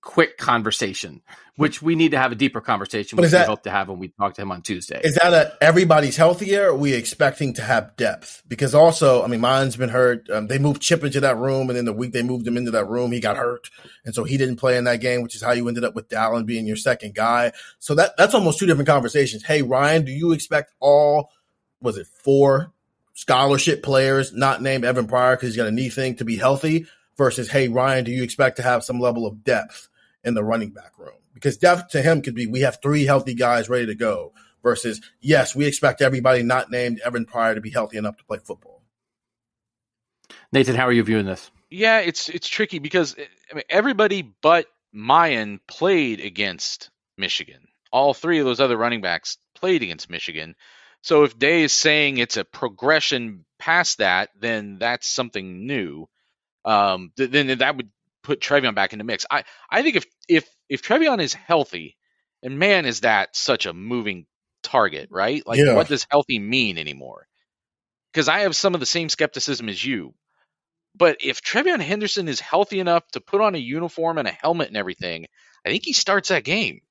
quick 0.00 0.38
conversation, 0.38 1.20
which 1.56 1.82
we 1.82 1.96
need 1.96 2.12
to 2.12 2.18
have 2.18 2.30
a 2.30 2.36
deeper 2.36 2.60
conversation, 2.60 3.16
but 3.16 3.22
which 3.22 3.32
that, 3.32 3.46
we 3.46 3.50
hope 3.50 3.64
to 3.64 3.70
have 3.70 3.88
when 3.88 3.98
we 3.98 4.08
talk 4.08 4.34
to 4.34 4.42
him 4.42 4.52
on 4.52 4.62
Tuesday. 4.62 5.00
Is 5.02 5.16
that 5.16 5.34
a 5.34 5.56
everybody's 5.60 6.16
healthier? 6.16 6.66
Or 6.66 6.68
are 6.70 6.76
we 6.76 6.94
expecting 6.94 7.52
to 7.54 7.62
have 7.62 7.96
depth? 7.96 8.42
Because 8.46 8.74
also, 8.74 9.24
I 9.24 9.26
mean, 9.26 9.40
mine's 9.40 9.76
been 9.76 9.88
hurt. 9.88 10.30
Um, 10.30 10.46
they 10.46 10.58
moved 10.58 10.80
Chip 10.80 11.02
into 11.02 11.20
that 11.20 11.36
room, 11.36 11.68
and 11.68 11.76
then 11.76 11.84
the 11.84 11.92
week 11.92 12.12
they 12.12 12.22
moved 12.22 12.46
him 12.46 12.56
into 12.56 12.70
that 12.70 12.88
room, 12.88 13.10
he 13.10 13.18
got 13.20 13.36
hurt, 13.36 13.70
and 14.04 14.14
so 14.14 14.22
he 14.22 14.36
didn't 14.36 14.56
play 14.56 14.78
in 14.78 14.84
that 14.84 15.00
game, 15.00 15.22
which 15.22 15.34
is 15.34 15.42
how 15.42 15.52
you 15.52 15.66
ended 15.66 15.84
up 15.84 15.94
with 15.94 16.08
Dallen 16.08 16.46
being 16.46 16.66
your 16.66 16.76
second 16.76 17.14
guy. 17.14 17.52
So 17.80 17.94
that 17.96 18.16
that's 18.16 18.34
almost 18.34 18.60
two 18.60 18.66
different 18.66 18.88
conversations. 18.88 19.42
Hey, 19.42 19.62
Ryan, 19.62 20.04
do 20.04 20.12
you 20.12 20.30
expect 20.32 20.72
all 20.78 21.30
was 21.80 21.96
it 21.96 22.06
four 22.06 22.72
scholarship 23.14 23.82
players 23.82 24.32
not 24.32 24.62
named 24.62 24.84
Evan 24.84 25.06
Pryor 25.06 25.36
because 25.36 25.50
he's 25.50 25.56
got 25.56 25.68
a 25.68 25.72
knee 25.72 25.90
thing 25.90 26.16
to 26.16 26.24
be 26.24 26.36
healthy? 26.36 26.86
Versus, 27.16 27.50
hey, 27.50 27.66
Ryan, 27.66 28.04
do 28.04 28.12
you 28.12 28.22
expect 28.22 28.58
to 28.58 28.62
have 28.62 28.84
some 28.84 29.00
level 29.00 29.26
of 29.26 29.42
depth? 29.42 29.88
in 30.24 30.34
the 30.34 30.44
running 30.44 30.70
back 30.70 30.92
room 30.98 31.14
because 31.34 31.56
depth 31.56 31.90
to 31.90 32.02
him 32.02 32.22
could 32.22 32.34
be 32.34 32.46
we 32.46 32.60
have 32.60 32.78
three 32.82 33.04
healthy 33.04 33.34
guys 33.34 33.68
ready 33.68 33.86
to 33.86 33.94
go 33.94 34.32
versus 34.62 35.00
yes, 35.20 35.54
we 35.54 35.66
expect 35.66 36.02
everybody 36.02 36.42
not 36.42 36.70
named 36.70 37.00
Evan 37.04 37.24
Pryor 37.24 37.54
to 37.54 37.60
be 37.60 37.70
healthy 37.70 37.96
enough 37.96 38.16
to 38.16 38.24
play 38.24 38.38
football. 38.38 38.82
Nathan, 40.52 40.74
how 40.74 40.86
are 40.86 40.92
you 40.92 41.02
viewing 41.02 41.26
this? 41.26 41.50
Yeah, 41.70 42.00
it's 42.00 42.28
it's 42.28 42.48
tricky 42.48 42.78
because 42.78 43.16
eh, 43.18 43.24
I 43.50 43.54
mean, 43.54 43.64
everybody 43.68 44.22
but 44.22 44.66
Miyan 44.94 45.60
played 45.66 46.20
against 46.20 46.90
Michigan. 47.16 47.68
All 47.92 48.14
three 48.14 48.38
of 48.38 48.44
those 48.44 48.60
other 48.60 48.76
running 48.76 49.00
backs 49.00 49.38
played 49.54 49.82
against 49.82 50.10
Michigan. 50.10 50.54
So 51.08 51.24
if 51.24 51.38
Day 51.38 51.62
is 51.62 51.72
saying 51.72 52.18
it's 52.18 52.36
a 52.36 52.44
progression 52.44 53.46
past 53.58 53.96
that, 53.96 54.28
then 54.38 54.76
that's 54.78 55.08
something 55.08 55.66
new. 55.66 56.06
Um, 56.66 57.12
th- 57.16 57.30
then 57.30 57.46
that 57.46 57.78
would 57.78 57.88
put 58.22 58.42
TreVeyon 58.42 58.74
back 58.74 58.92
in 58.92 58.98
the 58.98 59.06
mix. 59.06 59.24
I, 59.30 59.44
I 59.70 59.80
think 59.80 59.96
if 59.96 60.04
if 60.28 60.46
if 60.68 60.82
TreVeyon 60.82 61.22
is 61.22 61.32
healthy, 61.32 61.96
and 62.42 62.58
man, 62.58 62.84
is 62.84 63.00
that 63.00 63.34
such 63.34 63.64
a 63.64 63.72
moving 63.72 64.26
target, 64.62 65.08
right? 65.10 65.42
Like, 65.46 65.58
yeah. 65.58 65.76
what 65.76 65.88
does 65.88 66.06
healthy 66.10 66.38
mean 66.38 66.76
anymore? 66.76 67.26
Because 68.12 68.28
I 68.28 68.40
have 68.40 68.54
some 68.54 68.74
of 68.74 68.80
the 68.80 68.84
same 68.84 69.08
skepticism 69.08 69.70
as 69.70 69.82
you. 69.82 70.12
But 70.94 71.16
if 71.22 71.40
TreVeyon 71.40 71.80
Henderson 71.80 72.28
is 72.28 72.38
healthy 72.38 72.80
enough 72.80 73.08
to 73.12 73.22
put 73.22 73.40
on 73.40 73.54
a 73.54 73.58
uniform 73.58 74.18
and 74.18 74.28
a 74.28 74.32
helmet 74.32 74.68
and 74.68 74.76
everything, 74.76 75.24
I 75.64 75.70
think 75.70 75.86
he 75.86 75.94
starts 75.94 76.28
that 76.28 76.44
game. 76.44 76.82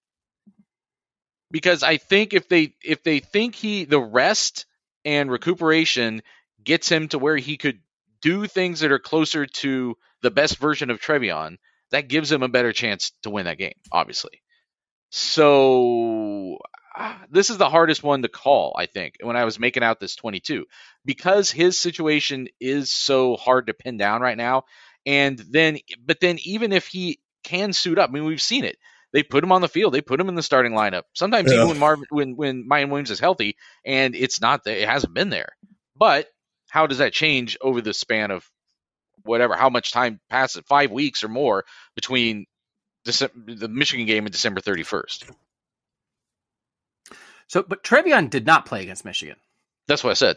Because 1.50 1.84
I 1.84 1.98
think 1.98 2.34
if 2.34 2.50
they 2.50 2.74
if 2.84 3.04
they 3.04 3.20
think 3.20 3.56
he 3.56 3.86
the 3.86 4.00
rest 4.00 4.66
and 5.06 5.32
recuperation 5.32 6.22
gets 6.64 6.90
him 6.90 7.08
to 7.10 7.20
where 7.20 7.38
he 7.38 7.58
could 7.58 7.80
do 8.22 8.48
things 8.48 8.82
that 8.82 8.92
are 8.92 9.00
closer 9.00 9.46
to 9.46 9.96
the 10.22 10.32
best 10.32 10.58
version 10.58 10.90
of 10.90 11.00
TreVeyon, 11.00 11.58
that 11.92 12.10
gives 12.10 12.32
him 12.32 12.44
a 12.44 12.50
better 12.50 12.74
chance 12.74 13.12
to 13.24 13.30
win 13.30 13.46
that 13.46 13.58
game, 13.58 13.76
obviously. 13.92 14.42
So 15.10 16.58
ah, 16.96 17.22
this 17.30 17.50
is 17.50 17.58
the 17.58 17.70
hardest 17.70 18.04
one 18.04 18.22
to 18.24 18.28
call, 18.28 18.76
I 18.78 18.88
think, 18.88 19.16
when 19.22 19.38
I 19.38 19.46
was 19.46 19.60
making 19.60 19.84
out 19.84 20.00
this 20.00 20.16
22, 20.16 20.66
because 21.06 21.52
his 21.52 21.80
situation 21.80 22.48
is 22.60 22.92
so 22.94 23.38
hard 23.38 23.68
to 23.68 23.74
pin 23.74 23.98
down 23.98 24.22
right 24.22 24.38
now. 24.38 24.64
And 25.06 25.38
then, 25.38 25.78
but 26.06 26.20
then, 26.20 26.38
even 26.44 26.74
if 26.74 26.88
he 26.88 27.20
can 27.44 27.72
suit 27.72 27.98
up, 27.98 28.10
I 28.10 28.14
mean, 28.14 28.26
we've 28.26 28.42
seen 28.42 28.66
it. 28.66 28.78
They 29.14 29.24
put 29.24 29.44
him 29.44 29.52
on 29.52 29.62
the 29.62 29.70
field. 29.70 29.94
They 29.94 30.02
put 30.02 30.20
him 30.20 30.30
in 30.30 30.36
the 30.36 30.44
starting 30.44 30.74
lineup. 30.74 31.04
Sometimes 31.14 31.50
yeah. 31.50 31.58
even 31.58 31.70
when 31.70 31.80
Marvin, 31.80 32.06
when 32.10 32.36
when 32.36 32.68
Miyan 32.70 32.90
Williams 32.90 33.12
is 33.12 33.20
healthy, 33.20 33.56
and 33.86 34.16
it's 34.16 34.42
not 34.42 34.66
that 34.66 34.82
it 34.82 34.88
hasn't 34.88 35.14
been 35.14 35.30
there. 35.30 35.50
But 35.96 36.28
how 36.70 36.88
does 36.88 37.00
that 37.00 37.14
change 37.14 37.58
over 37.62 37.82
the 37.82 37.94
span 37.94 38.32
of 38.32 38.46
whatever? 39.24 39.56
How 39.56 39.70
much 39.70 39.92
time 39.92 40.20
passes? 40.30 40.64
Five 40.68 40.92
weeks 40.92 41.24
or 41.24 41.30
more 41.30 41.64
between 41.96 42.46
December, 43.06 43.56
the 43.56 43.70
Michigan 43.70 44.06
game 44.06 44.26
and 44.26 44.32
December 44.32 44.62
31st. 44.62 45.32
So, 47.48 47.64
but 47.64 47.84
TreVeyon 47.84 48.30
did 48.30 48.46
not 48.46 48.66
play 48.66 48.84
against 48.84 49.06
Michigan. 49.06 49.38
That's 49.88 50.04
what 50.04 50.12
I 50.12 50.16
said. 50.16 50.36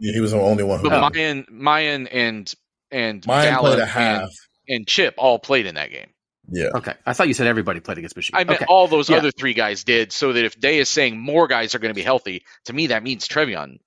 Yeah, 0.00 0.12
he 0.12 0.20
was 0.20 0.32
the 0.32 0.40
only 0.40 0.64
one. 0.64 0.80
Who 0.80 0.90
but 0.90 1.12
Miyan, 1.12 1.48
Miyan, 1.48 2.08
and 2.10 2.52
and 2.90 3.22
Miyan 3.22 3.58
played 3.58 3.78
a 3.78 3.86
half, 3.86 4.22
and, 4.22 4.30
and, 4.78 4.86
Chip 4.86 5.14
all 5.16 5.38
played 5.38 5.66
in 5.66 5.76
that 5.76 5.92
game. 5.92 6.08
Yeah. 6.48 6.70
Okay. 6.74 6.94
I 7.06 7.12
thought 7.12 7.28
you 7.28 7.34
said 7.34 7.46
everybody 7.46 7.80
played 7.80 7.98
against 7.98 8.16
Michigan. 8.16 8.40
I 8.40 8.44
meant 8.44 8.62
okay. 8.62 8.66
all 8.68 8.88
those 8.88 9.10
yeah. 9.10 9.18
other 9.18 9.30
three 9.30 9.54
guys 9.54 9.84
did. 9.84 10.12
So 10.12 10.32
that 10.32 10.44
if 10.44 10.58
Day 10.58 10.78
is 10.78 10.88
saying 10.88 11.18
more 11.18 11.46
guys 11.46 11.74
are 11.74 11.78
going 11.78 11.90
to 11.90 11.98
be 11.98 12.02
healthy, 12.02 12.44
to 12.64 12.72
me 12.72 12.88
that 12.88 13.02
means 13.02 13.28
TreVeyon. 13.28 13.78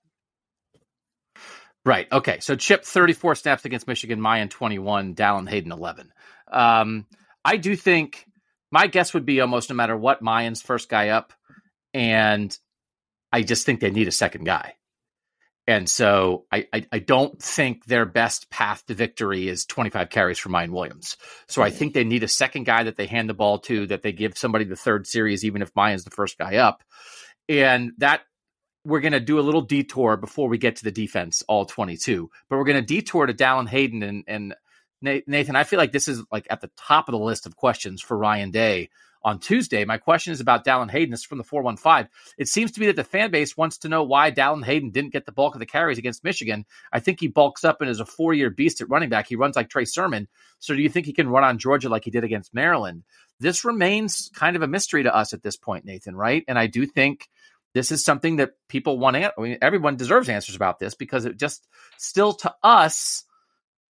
Right. 1.85 2.07
Okay. 2.11 2.39
So 2.39 2.55
Chip 2.55 2.85
34 2.85 3.35
snaps 3.35 3.65
against 3.65 3.87
Michigan, 3.87 4.19
Miyan 4.19 4.49
21, 4.49 5.15
Dallan 5.15 5.49
Hayden 5.49 5.71
11. 5.71 6.11
Um, 6.51 7.05
I 7.43 7.57
do 7.57 7.75
think 7.75 8.25
my 8.71 8.87
guess 8.87 9.13
would 9.13 9.25
be 9.25 9.41
almost 9.41 9.69
no 9.69 9.75
matter 9.75 9.97
what 9.97 10.23
Miyan's 10.23 10.61
first 10.61 10.87
guy 10.87 11.09
up 11.09 11.33
and 11.93 12.57
I 13.31 13.41
just 13.41 13.65
think 13.65 13.79
they 13.79 13.91
need 13.91 14.07
a 14.07 14.11
second 14.11 14.45
guy. 14.45 14.75
And 15.65 15.89
so 15.89 16.45
I, 16.51 16.67
I, 16.73 16.85
I, 16.91 16.99
don't 16.99 17.41
think 17.41 17.85
their 17.85 18.05
best 18.05 18.49
path 18.49 18.85
to 18.87 18.93
victory 18.93 19.47
is 19.47 19.65
25 19.65 20.09
carries 20.09 20.37
for 20.37 20.49
Miyan 20.49 20.71
Williams. 20.71 21.15
So 21.47 21.61
I 21.61 21.69
think 21.69 21.93
they 21.93 22.03
need 22.03 22.23
a 22.23 22.27
second 22.27 22.65
guy 22.65 22.83
that 22.83 22.97
they 22.97 23.05
hand 23.05 23.29
the 23.29 23.33
ball 23.33 23.59
to, 23.59 23.87
that 23.87 24.01
they 24.01 24.11
give 24.11 24.37
somebody 24.37 24.65
the 24.65 24.75
third 24.75 25.07
series, 25.07 25.45
even 25.45 25.61
if 25.61 25.73
Miyan's 25.73 26.03
the 26.03 26.09
first 26.09 26.37
guy 26.37 26.57
up. 26.57 26.83
And 27.47 27.93
that 27.99 28.23
we're 28.85 28.99
going 28.99 29.13
to 29.13 29.21
do 29.21 29.39
a 29.39 29.41
little 29.41 29.61
detour 29.61 30.17
before 30.17 30.49
we 30.49 30.57
get 30.57 30.77
to 30.77 30.83
the 30.83 30.91
defense, 30.91 31.43
all 31.47 31.65
22. 31.65 32.29
But 32.49 32.57
we're 32.57 32.65
going 32.65 32.85
to 32.85 32.85
detour 32.85 33.25
to 33.25 33.33
Dallan 33.33 33.69
Hayden 33.69 34.03
and, 34.03 34.23
and 34.27 34.55
Nathan. 35.01 35.55
I 35.55 35.63
feel 35.63 35.79
like 35.79 35.93
this 35.93 36.09
is 36.09 36.21
like 36.29 36.47
at 36.49 36.59
the 36.59 36.71
top 36.75 37.07
of 37.07 37.13
the 37.13 37.19
list 37.19 37.45
of 37.45 37.55
questions 37.55 38.01
for 38.01 38.17
Ryan 38.17 38.51
Day 38.51 38.89
on 39.23 39.39
Tuesday. 39.39 39.85
My 39.85 39.97
question 39.97 40.33
is 40.33 40.41
about 40.41 40.65
Dallan 40.65 40.91
Hayden. 40.91 41.11
This 41.11 41.21
is 41.21 41.25
from 41.25 41.37
the 41.37 41.43
415. 41.43 42.09
It 42.37 42.47
seems 42.47 42.71
to 42.73 42.79
be 42.79 42.87
that 42.87 42.95
the 42.95 43.03
fan 43.03 43.31
base 43.31 43.55
wants 43.55 43.79
to 43.79 43.89
know 43.89 44.03
why 44.03 44.31
Dallan 44.31 44.65
Hayden 44.65 44.91
didn't 44.91 45.13
get 45.13 45.25
the 45.25 45.31
bulk 45.31 45.55
of 45.55 45.59
the 45.59 45.65
carries 45.65 45.97
against 45.97 46.23
Michigan. 46.23 46.65
I 46.91 46.99
think 46.99 47.19
he 47.19 47.27
bulks 47.27 47.63
up 47.63 47.81
and 47.81 47.89
is 47.89 47.99
a 47.99 48.05
four 48.05 48.33
year 48.33 48.49
beast 48.49 48.81
at 48.81 48.89
running 48.89 49.09
back. 49.09 49.27
He 49.27 49.35
runs 49.35 49.55
like 49.55 49.69
Trey 49.69 49.85
Sermon. 49.85 50.27
So 50.59 50.75
do 50.75 50.81
you 50.81 50.89
think 50.89 51.05
he 51.05 51.13
can 51.13 51.29
run 51.29 51.43
on 51.43 51.57
Georgia 51.57 51.89
like 51.89 52.05
he 52.05 52.11
did 52.11 52.23
against 52.23 52.53
Maryland? 52.53 53.03
This 53.39 53.65
remains 53.65 54.29
kind 54.33 54.55
of 54.55 54.61
a 54.61 54.67
mystery 54.67 55.03
to 55.03 55.15
us 55.15 55.33
at 55.33 55.43
this 55.43 55.57
point, 55.57 55.85
Nathan, 55.85 56.15
right? 56.15 56.43
And 56.47 56.57
I 56.57 56.67
do 56.67 56.85
think 56.85 57.29
this 57.73 57.91
is 57.91 58.05
something 58.05 58.37
that 58.37 58.53
people 58.67 58.99
want 58.99 59.15
to, 59.15 59.33
I 59.37 59.41
mean, 59.41 59.57
everyone 59.61 59.95
deserves 59.95 60.29
answers 60.29 60.55
about 60.55 60.79
this 60.79 60.95
because 60.95 61.25
it 61.25 61.37
just 61.37 61.67
still 61.97 62.33
to 62.33 62.53
us 62.61 63.23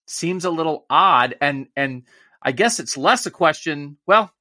seems 0.05 0.45
a 0.45 0.51
little 0.51 0.86
odd. 0.89 1.36
And, 1.41 1.67
and, 1.76 2.03
I 2.43 2.51
guess 2.51 2.80
it's 2.80 2.97
less 2.97 3.26
a 3.26 3.32
question. 3.32 3.97
Well, 4.05 4.32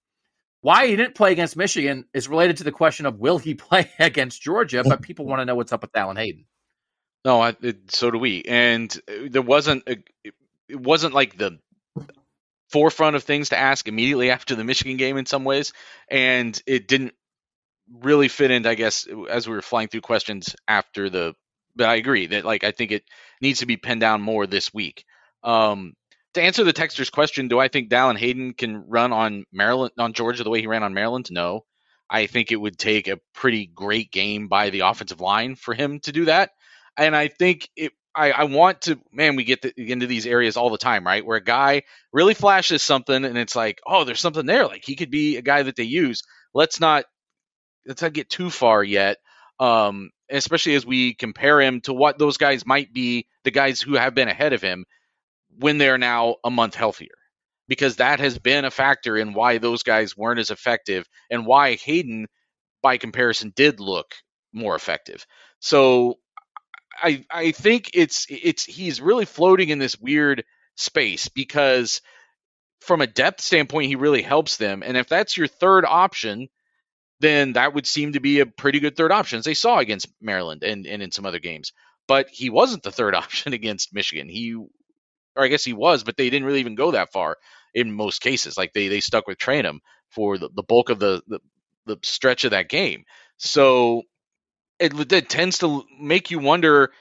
why 0.62 0.86
he 0.86 0.96
didn't 0.96 1.16
play 1.16 1.32
against 1.32 1.56
Michigan 1.56 2.06
is 2.14 2.28
related 2.28 2.58
to 2.58 2.64
the 2.64 2.72
question 2.72 3.04
of 3.04 3.18
will 3.18 3.38
he 3.38 3.54
play 3.54 3.90
against 3.98 4.40
Georgia, 4.40 4.82
but 4.82 5.02
people 5.02 5.26
want 5.26 5.40
to 5.40 5.44
know 5.44 5.54
what's 5.54 5.72
up 5.72 5.82
with 5.82 5.92
Dallan 5.92 6.16
Hayden. 6.16 6.46
No, 7.24 7.40
I, 7.40 7.54
it, 7.60 7.92
so 7.92 8.10
do 8.10 8.18
we. 8.18 8.42
And 8.42 8.96
there 9.28 9.42
wasn't 9.42 9.84
a, 9.88 9.98
it 10.24 10.80
wasn't 10.80 11.14
like 11.14 11.36
the 11.36 11.58
forefront 12.70 13.16
of 13.16 13.22
things 13.22 13.50
to 13.50 13.58
ask 13.58 13.86
immediately 13.86 14.30
after 14.30 14.54
the 14.54 14.64
Michigan 14.64 14.96
game 14.96 15.16
in 15.16 15.26
some 15.26 15.44
ways, 15.44 15.72
and 16.08 16.60
it 16.66 16.88
didn't 16.88 17.14
really 18.00 18.28
fit 18.28 18.50
in. 18.50 18.66
I 18.66 18.74
guess 18.74 19.06
as 19.28 19.46
we 19.46 19.54
were 19.54 19.62
flying 19.62 19.88
through 19.88 20.00
questions 20.00 20.56
after 20.66 21.10
the. 21.10 21.34
But 21.74 21.88
I 21.88 21.94
agree 21.94 22.26
that 22.26 22.44
like 22.44 22.64
I 22.64 22.72
think 22.72 22.92
it 22.92 23.04
needs 23.40 23.60
to 23.60 23.66
be 23.66 23.76
pinned 23.76 24.00
down 24.00 24.20
more 24.20 24.46
this 24.46 24.74
week. 24.74 25.04
Um, 25.42 25.94
to 26.34 26.42
answer 26.42 26.64
the 26.64 26.72
texter's 26.72 27.10
question, 27.10 27.48
do 27.48 27.58
I 27.58 27.68
think 27.68 27.90
Dallan 27.90 28.16
Hayden 28.18 28.54
can 28.54 28.88
run 28.88 29.12
on 29.12 29.44
Maryland 29.52 29.92
on 29.98 30.12
Georgia 30.12 30.44
the 30.44 30.50
way 30.50 30.60
he 30.60 30.66
ran 30.66 30.82
on 30.82 30.94
Maryland? 30.94 31.28
No. 31.30 31.64
I 32.08 32.26
think 32.26 32.52
it 32.52 32.56
would 32.56 32.78
take 32.78 33.08
a 33.08 33.18
pretty 33.34 33.66
great 33.66 34.10
game 34.10 34.48
by 34.48 34.70
the 34.70 34.80
offensive 34.80 35.20
line 35.20 35.56
for 35.56 35.72
him 35.72 36.00
to 36.00 36.12
do 36.12 36.26
that. 36.26 36.50
And 36.96 37.16
I 37.16 37.28
think 37.28 37.68
it 37.76 37.92
I, 38.14 38.30
I 38.32 38.44
want 38.44 38.82
to 38.82 39.00
man, 39.10 39.36
we 39.36 39.44
get 39.44 39.62
the, 39.62 39.72
into 39.76 40.06
these 40.06 40.26
areas 40.26 40.58
all 40.58 40.68
the 40.68 40.78
time, 40.78 41.06
right? 41.06 41.24
Where 41.24 41.38
a 41.38 41.44
guy 41.44 41.82
really 42.12 42.34
flashes 42.34 42.82
something 42.82 43.24
and 43.24 43.38
it's 43.38 43.56
like, 43.56 43.80
oh, 43.86 44.04
there's 44.04 44.20
something 44.20 44.44
there. 44.44 44.66
Like 44.66 44.84
he 44.84 44.96
could 44.96 45.10
be 45.10 45.38
a 45.38 45.42
guy 45.42 45.62
that 45.62 45.76
they 45.76 45.84
use. 45.84 46.22
Let's 46.52 46.80
not 46.80 47.04
let's 47.86 48.02
not 48.02 48.12
get 48.12 48.28
too 48.28 48.50
far 48.50 48.84
yet. 48.84 49.16
Um, 49.58 50.10
especially 50.30 50.74
as 50.74 50.84
we 50.84 51.14
compare 51.14 51.60
him 51.60 51.80
to 51.82 51.92
what 51.92 52.18
those 52.18 52.36
guys 52.36 52.66
might 52.66 52.92
be, 52.92 53.26
the 53.44 53.50
guys 53.50 53.80
who 53.80 53.94
have 53.94 54.14
been 54.14 54.28
ahead 54.28 54.52
of 54.52 54.62
him 54.62 54.84
when 55.58 55.78
they're 55.78 55.98
now 55.98 56.36
a 56.44 56.50
month 56.50 56.74
healthier 56.74 57.14
because 57.68 57.96
that 57.96 58.20
has 58.20 58.38
been 58.38 58.64
a 58.64 58.70
factor 58.70 59.16
in 59.16 59.34
why 59.34 59.58
those 59.58 59.82
guys 59.82 60.16
weren't 60.16 60.40
as 60.40 60.50
effective 60.50 61.08
and 61.30 61.46
why 61.46 61.76
Hayden, 61.76 62.26
by 62.82 62.98
comparison, 62.98 63.52
did 63.54 63.80
look 63.80 64.14
more 64.52 64.74
effective. 64.74 65.26
So 65.60 66.18
I 67.02 67.24
I 67.30 67.52
think 67.52 67.90
it's 67.94 68.26
it's 68.28 68.64
he's 68.64 69.00
really 69.00 69.24
floating 69.24 69.70
in 69.70 69.78
this 69.78 69.98
weird 69.98 70.44
space 70.76 71.28
because 71.28 72.00
from 72.80 73.00
a 73.00 73.06
depth 73.06 73.40
standpoint, 73.40 73.86
he 73.86 73.96
really 73.96 74.22
helps 74.22 74.56
them. 74.56 74.82
And 74.84 74.96
if 74.96 75.08
that's 75.08 75.36
your 75.36 75.46
third 75.46 75.84
option, 75.84 76.48
then 77.20 77.52
that 77.52 77.74
would 77.74 77.86
seem 77.86 78.12
to 78.12 78.20
be 78.20 78.40
a 78.40 78.46
pretty 78.46 78.80
good 78.80 78.96
third 78.96 79.12
option, 79.12 79.38
as 79.38 79.44
they 79.44 79.54
saw 79.54 79.78
against 79.78 80.08
Maryland 80.20 80.64
and, 80.64 80.86
and 80.86 81.02
in 81.02 81.12
some 81.12 81.24
other 81.24 81.38
games. 81.38 81.72
But 82.08 82.28
he 82.28 82.50
wasn't 82.50 82.82
the 82.82 82.90
third 82.90 83.14
option 83.22 83.52
against 83.52 83.94
Michigan. 83.94 84.28
He 84.28 84.56
or 85.36 85.44
I 85.44 85.48
guess 85.48 85.64
he 85.64 85.72
was, 85.72 86.04
but 86.04 86.16
they 86.16 86.30
didn't 86.30 86.46
really 86.46 86.60
even 86.60 86.74
go 86.74 86.92
that 86.92 87.12
far 87.12 87.36
in 87.74 87.92
most 87.92 88.20
cases. 88.20 88.56
Like 88.56 88.72
they 88.72 88.88
they 88.88 89.00
stuck 89.00 89.26
with 89.26 89.38
Trayanum 89.38 89.78
for 90.10 90.38
the, 90.38 90.50
the 90.54 90.62
bulk 90.62 90.90
of 90.90 90.98
the, 90.98 91.22
the, 91.26 91.40
the 91.86 91.98
stretch 92.02 92.44
of 92.44 92.50
that 92.50 92.68
game. 92.68 93.04
So 93.38 94.02
it, 94.78 95.12
it 95.12 95.28
tends 95.28 95.58
to 95.58 95.84
make 96.00 96.30
you 96.30 96.38
wonder: 96.38 96.92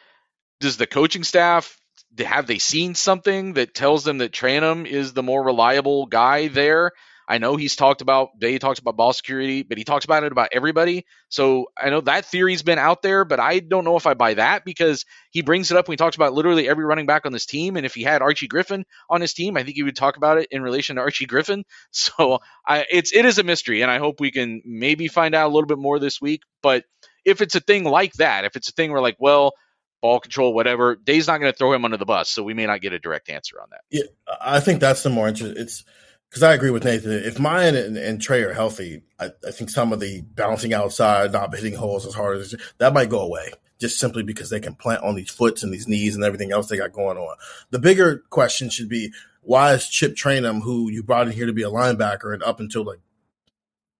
Does 0.60 0.78
the 0.78 0.88
coaching 0.88 1.24
staff 1.24 1.78
have 2.20 2.48
they 2.48 2.60
seen 2.60 2.96
something 2.96 3.54
that 3.54 3.74
tells 3.74 4.04
them 4.04 4.20
that 4.20 4.32
Trayanum 4.34 4.86
is 4.86 5.14
the 5.14 5.24
more 5.24 5.44
reliable 5.44 6.06
guy 6.06 6.48
there? 6.48 6.92
I 7.28 7.38
know 7.38 7.56
he's 7.56 7.76
talked 7.76 8.02
about 8.02 8.40
Day 8.40 8.58
talks 8.58 8.80
about 8.80 8.98
ball 8.98 9.14
security, 9.14 9.64
but 9.64 9.78
he 9.78 9.84
talks 9.84 10.06
about 10.06 10.24
it 10.24 10.32
about 10.32 10.50
everybody. 10.52 11.06
So 11.30 11.68
I 11.78 11.90
know 11.90 12.02
that 12.02 12.26
theory's 12.26 12.64
been 12.64 12.80
out 12.80 13.02
there, 13.02 13.24
but 13.26 13.40
I 13.40 13.60
don't 13.60 13.84
know 13.84 13.96
if 13.96 14.06
I 14.06 14.14
buy 14.14 14.34
that 14.34 14.66
because 14.66 15.06
he 15.32 15.42
brings 15.42 15.72
it 15.72 15.78
up 15.78 15.88
when 15.88 15.94
he 15.94 15.98
talks 15.98 16.16
about 16.16 16.34
literally 16.34 16.68
every 16.68 16.86
running 16.86 17.06
back 17.06 17.26
on 17.26 17.32
this 17.32 17.46
team. 17.46 17.78
And 17.78 17.86
if 17.86 17.94
he 17.94 18.04
had 18.04 18.22
Archie 18.22 18.48
Griffin 18.48 18.86
on 19.10 19.22
his 19.22 19.34
team, 19.34 19.58
I 19.58 19.64
think 19.64 19.76
he 19.76 19.84
would 19.84 19.96
talk 19.96 20.18
about 20.18 20.40
it 20.40 20.48
in 20.52 20.62
relation 20.62 20.96
to 20.96 21.02
Archie 21.02 21.26
Griffin. 21.26 21.64
So 21.94 22.40
I, 22.68 22.86
it's 22.90 23.14
it 23.14 23.26
is 23.26 23.38
a 23.38 23.44
mystery, 23.44 23.82
and 23.82 23.92
I 23.92 24.00
hope 24.00 24.20
we 24.20 24.32
can 24.32 24.62
maybe 24.66 25.08
find 25.08 25.36
out 25.36 25.48
a 25.48 25.54
little 25.54 25.68
bit 25.68 25.78
more 25.78 26.00
this 26.00 26.20
week. 26.20 26.42
But 26.64 26.84
if 27.26 27.42
it's 27.42 27.56
a 27.56 27.60
thing 27.60 27.84
like 27.84 28.14
that, 28.14 28.46
if 28.46 28.56
it's 28.56 28.70
a 28.70 28.72
thing 28.72 28.92
where 28.92 29.02
like, 29.02 29.18
well, 29.20 29.54
ball 30.02 30.20
control, 30.20 30.54
whatever, 30.54 30.96
Day's 30.96 31.28
not 31.28 31.40
going 31.40 31.52
to 31.52 31.58
throw 31.58 31.74
him 31.74 31.86
under 31.86 31.98
the 31.98 32.06
bus, 32.06 32.30
so 32.30 32.44
we 32.44 32.54
may 32.54 32.66
not 32.66 32.82
get 32.82 32.94
a 32.94 33.00
direct 33.00 33.30
answer 33.30 33.62
on 33.62 33.68
that. 33.72 33.82
Yeah, 33.90 34.36
I 34.42 34.60
think 34.60 34.80
that's 34.80 35.04
the 35.04 35.10
more 35.10 35.28
interesting. 35.28 35.62
It's 35.62 35.84
because 36.32 36.44
I 36.44 36.54
agree 36.54 36.70
with 36.70 36.86
Nathan. 36.86 37.12
If 37.12 37.36
Miyan 37.36 37.86
and, 37.86 37.98
and 37.98 38.22
Trey 38.22 38.42
are 38.44 38.54
healthy, 38.54 39.02
I, 39.20 39.32
I, 39.46 39.52
think 39.52 39.70
some 39.70 39.92
of 39.92 40.00
the 40.00 40.22
bouncing 40.22 40.74
outside, 40.74 41.34
not 41.34 41.54
hitting 41.54 41.74
holes 41.74 42.06
as 42.06 42.14
hard 42.14 42.38
as 42.38 42.56
that 42.78 42.94
might 42.94 43.10
go 43.10 43.20
away. 43.20 43.52
Just 43.82 44.00
simply 44.00 44.24
because 44.24 44.50
they 44.50 44.62
can 44.62 44.76
plant 44.76 45.04
on 45.04 45.16
these 45.16 45.30
foots 45.30 45.62
and 45.62 45.74
these 45.74 45.90
knees 45.90 46.16
and 46.16 46.24
everything 46.24 46.54
else 46.54 46.70
they 46.70 46.78
got 46.78 46.94
going 46.94 47.18
on. 47.18 47.36
The 47.72 47.80
bigger 47.80 48.20
question 48.30 48.70
should 48.70 48.88
be 48.88 49.12
why 49.42 49.74
is 49.74 49.90
Chip 49.90 50.16
Trayanum, 50.16 50.62
who 50.62 50.90
you 50.90 51.04
brought 51.04 51.28
in 51.28 51.34
here 51.34 51.48
to 51.48 51.54
be 51.54 51.64
a 51.64 51.70
linebacker, 51.70 52.34
and 52.34 52.44
up 52.44 52.62
until 52.62 52.86
like 52.86 53.00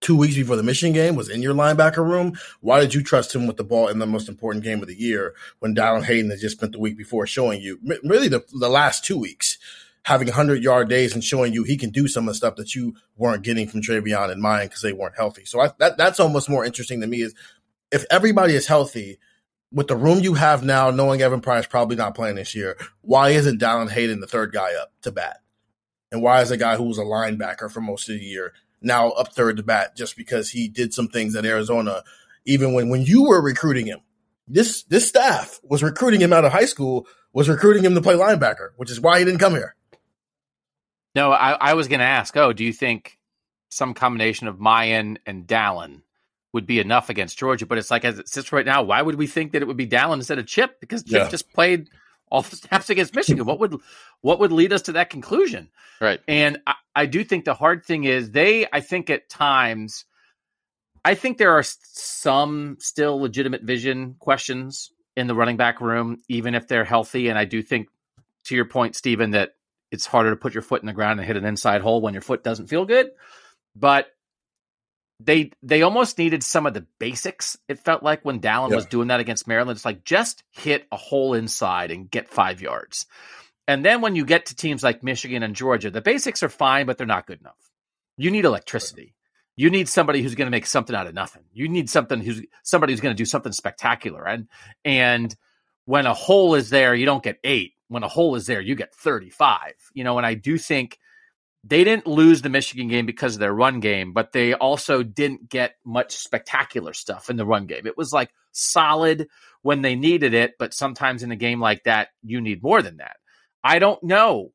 two 0.00 0.16
weeks 0.16 0.36
before 0.36 0.56
the 0.56 0.62
Michigan 0.62 0.94
game 0.94 1.16
was 1.16 1.28
in 1.28 1.42
your 1.42 1.54
linebacker 1.54 2.08
room. 2.08 2.38
Why 2.60 2.80
did 2.80 2.94
you 2.94 3.02
trust 3.02 3.34
him 3.34 3.46
with 3.46 3.56
the 3.56 3.64
ball 3.64 3.88
in 3.88 3.98
the 3.98 4.06
most 4.06 4.28
important 4.28 4.64
game 4.64 4.80
of 4.80 4.88
the 4.88 4.98
year 4.98 5.34
when 5.58 5.74
Dallan 5.74 6.04
Hayden 6.04 6.30
had 6.30 6.40
just 6.40 6.56
spent 6.56 6.72
the 6.72 6.80
week 6.80 6.96
before 6.96 7.26
showing 7.26 7.60
you, 7.60 7.78
really 8.04 8.28
the, 8.28 8.44
the 8.58 8.70
last 8.70 9.04
two 9.04 9.18
weeks, 9.18 9.58
having 10.04 10.28
100 10.28 10.62
yard 10.62 10.88
days 10.88 11.14
and 11.14 11.22
showing 11.22 11.52
you 11.52 11.62
he 11.62 11.76
can 11.76 11.90
do 11.90 12.08
some 12.08 12.24
of 12.24 12.32
the 12.32 12.34
stuff 12.34 12.56
that 12.56 12.74
you 12.74 12.94
weren't 13.16 13.44
getting 13.44 13.68
from 13.68 13.82
TreVeyon 13.82 14.30
and 14.30 14.42
mine 14.42 14.66
because 14.66 14.82
they 14.82 14.92
weren't 14.92 15.16
healthy. 15.16 15.44
So 15.44 15.60
I, 15.60 15.70
that 15.78 15.96
that's 15.96 16.20
almost 16.20 16.50
more 16.50 16.64
interesting 16.64 17.00
to 17.00 17.06
me 17.06 17.22
is 17.22 17.34
if 17.90 18.04
everybody 18.10 18.54
is 18.54 18.66
healthy 18.66 19.18
with 19.72 19.88
the 19.88 19.96
room 19.96 20.20
you 20.20 20.34
have 20.34 20.64
now, 20.64 20.90
knowing 20.90 21.22
Evan 21.22 21.40
Pryor 21.40 21.62
probably 21.62 21.96
not 21.96 22.14
playing 22.14 22.36
this 22.36 22.54
year, 22.54 22.76
why 23.00 23.30
isn't 23.30 23.60
Dallan 23.60 23.90
Hayden 23.90 24.20
the 24.20 24.26
third 24.26 24.52
guy 24.52 24.74
up 24.74 24.92
to 25.02 25.12
bat? 25.12 25.38
And 26.10 26.20
why 26.20 26.42
is 26.42 26.50
a 26.50 26.56
guy 26.56 26.76
who 26.76 26.84
was 26.84 26.98
a 26.98 27.02
linebacker 27.02 27.70
for 27.70 27.80
most 27.80 28.08
of 28.08 28.16
the 28.18 28.24
year 28.24 28.52
now 28.82 29.10
up 29.10 29.32
third 29.32 29.56
to 29.56 29.62
bat 29.62 29.96
just 29.96 30.16
because 30.16 30.50
he 30.50 30.68
did 30.68 30.92
some 30.92 31.08
things 31.08 31.36
at 31.36 31.46
Arizona, 31.46 32.02
even 32.44 32.74
when, 32.74 32.90
when 32.90 33.02
you 33.02 33.24
were 33.24 33.40
recruiting 33.40 33.86
him? 33.86 34.00
This 34.48 34.82
this 34.82 35.08
staff 35.08 35.60
was 35.62 35.82
recruiting 35.82 36.20
him 36.20 36.32
out 36.32 36.44
of 36.44 36.52
high 36.52 36.66
school, 36.66 37.06
was 37.32 37.48
recruiting 37.48 37.84
him 37.84 37.94
to 37.94 38.02
play 38.02 38.16
linebacker, 38.16 38.70
which 38.76 38.90
is 38.90 39.00
why 39.00 39.20
he 39.20 39.24
didn't 39.24 39.40
come 39.40 39.54
here. 39.54 39.76
No, 41.14 41.32
I, 41.32 41.52
I 41.52 41.74
was 41.74 41.88
going 41.88 42.00
to 42.00 42.06
ask. 42.06 42.36
Oh, 42.36 42.52
do 42.52 42.64
you 42.64 42.72
think 42.72 43.18
some 43.70 43.94
combination 43.94 44.48
of 44.48 44.56
Miyan 44.56 45.18
and 45.26 45.46
Dallan 45.46 46.02
would 46.52 46.66
be 46.66 46.80
enough 46.80 47.10
against 47.10 47.38
Georgia? 47.38 47.66
But 47.66 47.78
it's 47.78 47.90
like 47.90 48.04
as 48.04 48.18
it 48.18 48.28
sits 48.28 48.52
right 48.52 48.66
now, 48.66 48.82
why 48.82 49.02
would 49.02 49.16
we 49.16 49.26
think 49.26 49.52
that 49.52 49.62
it 49.62 49.66
would 49.66 49.76
be 49.76 49.86
Dallan 49.86 50.14
instead 50.14 50.38
of 50.38 50.46
Chip? 50.46 50.80
Because 50.80 51.02
Chip 51.02 51.12
yeah. 51.12 51.28
just 51.28 51.52
played 51.52 51.90
all 52.30 52.42
the 52.42 52.56
snaps 52.56 52.88
against 52.90 53.14
Michigan. 53.14 53.44
What 53.44 53.60
would 53.60 53.76
what 54.22 54.40
would 54.40 54.52
lead 54.52 54.72
us 54.72 54.82
to 54.82 54.92
that 54.92 55.10
conclusion? 55.10 55.68
Right. 56.00 56.20
And 56.26 56.60
I, 56.66 56.74
I 56.96 57.06
do 57.06 57.24
think 57.24 57.44
the 57.44 57.54
hard 57.54 57.84
thing 57.84 58.04
is 58.04 58.30
they. 58.30 58.66
I 58.72 58.80
think 58.80 59.10
at 59.10 59.28
times. 59.28 60.04
I 61.04 61.16
think 61.16 61.38
there 61.38 61.50
are 61.58 61.64
some 61.64 62.76
still 62.78 63.20
legitimate 63.20 63.62
vision 63.62 64.14
questions 64.20 64.92
in 65.16 65.26
the 65.26 65.34
running 65.34 65.56
back 65.56 65.80
room, 65.80 66.22
even 66.28 66.54
if 66.54 66.68
they're 66.68 66.84
healthy. 66.84 67.26
And 67.26 67.36
I 67.36 67.44
do 67.44 67.60
think, 67.60 67.88
to 68.44 68.54
your 68.54 68.66
point, 68.66 68.94
Stephen, 68.94 69.32
that 69.32 69.56
it's 69.92 70.06
harder 70.06 70.30
to 70.30 70.36
put 70.36 70.54
your 70.54 70.62
foot 70.62 70.82
in 70.82 70.86
the 70.86 70.92
ground 70.94 71.20
and 71.20 71.26
hit 71.26 71.36
an 71.36 71.44
inside 71.44 71.82
hole 71.82 72.00
when 72.00 72.14
your 72.14 72.22
foot 72.22 72.42
doesn't 72.42 72.66
feel 72.66 72.86
good. 72.86 73.10
But 73.76 74.08
they 75.20 75.52
they 75.62 75.82
almost 75.82 76.18
needed 76.18 76.42
some 76.42 76.66
of 76.66 76.74
the 76.74 76.86
basics. 76.98 77.56
It 77.68 77.78
felt 77.78 78.02
like 78.02 78.24
when 78.24 78.40
Dallan 78.40 78.70
yeah. 78.70 78.76
was 78.76 78.86
doing 78.86 79.08
that 79.08 79.20
against 79.20 79.46
Maryland, 79.46 79.76
it's 79.76 79.84
like 79.84 80.02
just 80.02 80.42
hit 80.50 80.86
a 80.90 80.96
hole 80.96 81.34
inside 81.34 81.90
and 81.90 82.10
get 82.10 82.28
five 82.28 82.60
yards. 82.62 83.06
And 83.68 83.84
then 83.84 84.00
when 84.00 84.16
you 84.16 84.24
get 84.24 84.46
to 84.46 84.56
teams 84.56 84.82
like 84.82 85.04
Michigan 85.04 85.42
and 85.42 85.54
Georgia, 85.54 85.90
the 85.90 86.00
basics 86.00 86.42
are 86.42 86.48
fine, 86.48 86.86
but 86.86 86.98
they're 86.98 87.06
not 87.06 87.26
good 87.26 87.40
enough. 87.40 87.70
You 88.16 88.30
need 88.30 88.44
electricity. 88.44 89.14
You 89.54 89.70
need 89.70 89.88
somebody 89.88 90.22
who's 90.22 90.34
going 90.34 90.46
to 90.46 90.50
make 90.50 90.66
something 90.66 90.96
out 90.96 91.06
of 91.06 91.14
nothing. 91.14 91.44
You 91.52 91.68
need 91.68 91.90
something 91.90 92.20
who's 92.20 92.42
somebody 92.62 92.94
who's 92.94 93.00
going 93.00 93.14
to 93.14 93.22
do 93.22 93.26
something 93.26 93.52
spectacular. 93.52 94.26
And 94.26 94.48
and 94.86 95.34
when 95.84 96.06
a 96.06 96.14
hole 96.14 96.54
is 96.54 96.70
there, 96.70 96.94
you 96.94 97.04
don't 97.04 97.22
get 97.22 97.38
eight 97.44 97.74
when 97.92 98.02
a 98.02 98.08
hole 98.08 98.34
is 98.34 98.46
there, 98.46 98.60
you 98.60 98.74
get 98.74 98.94
35. 98.94 99.74
You 99.94 100.04
know, 100.04 100.16
and 100.16 100.26
I 100.26 100.34
do 100.34 100.58
think 100.58 100.98
they 101.64 101.84
didn't 101.84 102.06
lose 102.06 102.42
the 102.42 102.48
Michigan 102.48 102.88
game 102.88 103.06
because 103.06 103.34
of 103.34 103.40
their 103.40 103.54
run 103.54 103.80
game, 103.80 104.12
but 104.12 104.32
they 104.32 104.54
also 104.54 105.02
didn't 105.02 105.48
get 105.48 105.76
much 105.84 106.16
spectacular 106.16 106.92
stuff 106.92 107.30
in 107.30 107.36
the 107.36 107.46
run 107.46 107.66
game. 107.66 107.86
It 107.86 107.96
was 107.96 108.12
like 108.12 108.30
solid 108.50 109.28
when 109.62 109.82
they 109.82 109.94
needed 109.94 110.34
it, 110.34 110.54
but 110.58 110.74
sometimes 110.74 111.22
in 111.22 111.30
a 111.30 111.36
game 111.36 111.60
like 111.60 111.84
that, 111.84 112.08
you 112.22 112.40
need 112.40 112.62
more 112.62 112.82
than 112.82 112.96
that. 112.96 113.16
I 113.62 113.78
don't 113.78 114.02
know. 114.02 114.52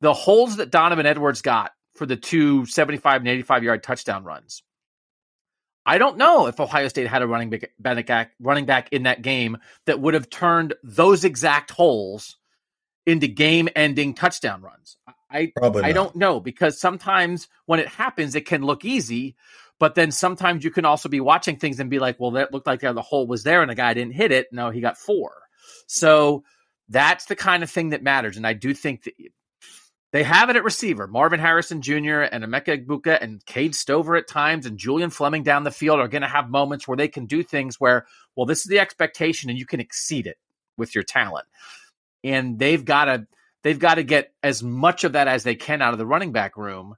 The 0.00 0.14
holes 0.14 0.56
that 0.56 0.70
Donovan 0.70 1.06
Edwards 1.06 1.42
got 1.42 1.72
for 1.94 2.06
the 2.06 2.16
two 2.16 2.66
75 2.66 3.22
and 3.22 3.28
85 3.28 3.64
yard 3.64 3.82
touchdown 3.82 4.24
runs. 4.24 4.62
I 5.84 5.98
don't 5.98 6.16
know 6.16 6.46
if 6.46 6.60
Ohio 6.60 6.88
State 6.88 7.06
had 7.06 7.22
a 7.22 7.26
running 7.26 7.50
back, 7.78 8.32
running 8.40 8.66
back 8.66 8.88
in 8.92 9.04
that 9.04 9.22
game 9.22 9.58
that 9.86 10.00
would 10.00 10.14
have 10.14 10.28
turned 10.28 10.74
those 10.82 11.24
exact 11.24 11.70
holes 11.70 12.36
into 13.06 13.28
game 13.28 13.68
ending 13.74 14.14
touchdown 14.14 14.60
runs. 14.60 14.96
I 15.30 15.52
Probably 15.56 15.84
I 15.84 15.92
don't 15.92 16.16
know 16.16 16.40
because 16.40 16.78
sometimes 16.78 17.48
when 17.66 17.80
it 17.80 17.88
happens, 17.88 18.34
it 18.34 18.46
can 18.46 18.62
look 18.62 18.84
easy, 18.84 19.36
but 19.78 19.94
then 19.94 20.10
sometimes 20.10 20.64
you 20.64 20.70
can 20.70 20.84
also 20.84 21.08
be 21.08 21.20
watching 21.20 21.56
things 21.56 21.80
and 21.80 21.88
be 21.88 21.98
like, 21.98 22.18
well, 22.18 22.32
that 22.32 22.52
looked 22.52 22.66
like 22.66 22.80
the 22.80 23.02
hole 23.02 23.26
was 23.26 23.42
there 23.42 23.62
and 23.62 23.70
the 23.70 23.74
guy 23.74 23.94
didn't 23.94 24.14
hit 24.14 24.32
it. 24.32 24.48
No, 24.52 24.70
he 24.70 24.80
got 24.80 24.98
four. 24.98 25.32
So 25.86 26.44
that's 26.88 27.26
the 27.26 27.36
kind 27.36 27.62
of 27.62 27.70
thing 27.70 27.90
that 27.90 28.02
matters. 28.02 28.36
And 28.36 28.46
I 28.46 28.52
do 28.52 28.74
think 28.74 29.04
that 29.04 29.14
they 30.12 30.22
have 30.22 30.48
it 30.48 30.56
at 30.56 30.64
receiver. 30.64 31.06
Marvin 31.06 31.40
Harrison 31.40 31.82
Jr. 31.82 32.20
and 32.22 32.44
Emeka 32.44 32.86
Egbuka 32.86 33.20
and 33.20 33.44
Cade 33.44 33.74
Stover 33.74 34.16
at 34.16 34.28
times 34.28 34.64
and 34.64 34.78
Julian 34.78 35.10
Fleming 35.10 35.42
down 35.42 35.64
the 35.64 35.70
field 35.70 36.00
are 36.00 36.08
going 36.08 36.22
to 36.22 36.28
have 36.28 36.48
moments 36.48 36.86
where 36.86 36.96
they 36.96 37.08
can 37.08 37.26
do 37.26 37.42
things 37.42 37.78
where, 37.78 38.06
well, 38.34 38.46
this 38.46 38.60
is 38.60 38.66
the 38.66 38.78
expectation 38.78 39.50
and 39.50 39.58
you 39.58 39.66
can 39.66 39.80
exceed 39.80 40.26
it 40.26 40.38
with 40.78 40.94
your 40.94 41.04
talent 41.04 41.46
and 42.24 42.58
they've 42.58 42.84
got 42.84 43.06
to 43.06 43.26
they've 43.62 43.78
got 43.78 43.94
to 43.94 44.02
get 44.02 44.32
as 44.42 44.62
much 44.62 45.04
of 45.04 45.12
that 45.12 45.28
as 45.28 45.44
they 45.44 45.54
can 45.54 45.82
out 45.82 45.92
of 45.92 45.98
the 45.98 46.06
running 46.06 46.32
back 46.32 46.56
room. 46.56 46.94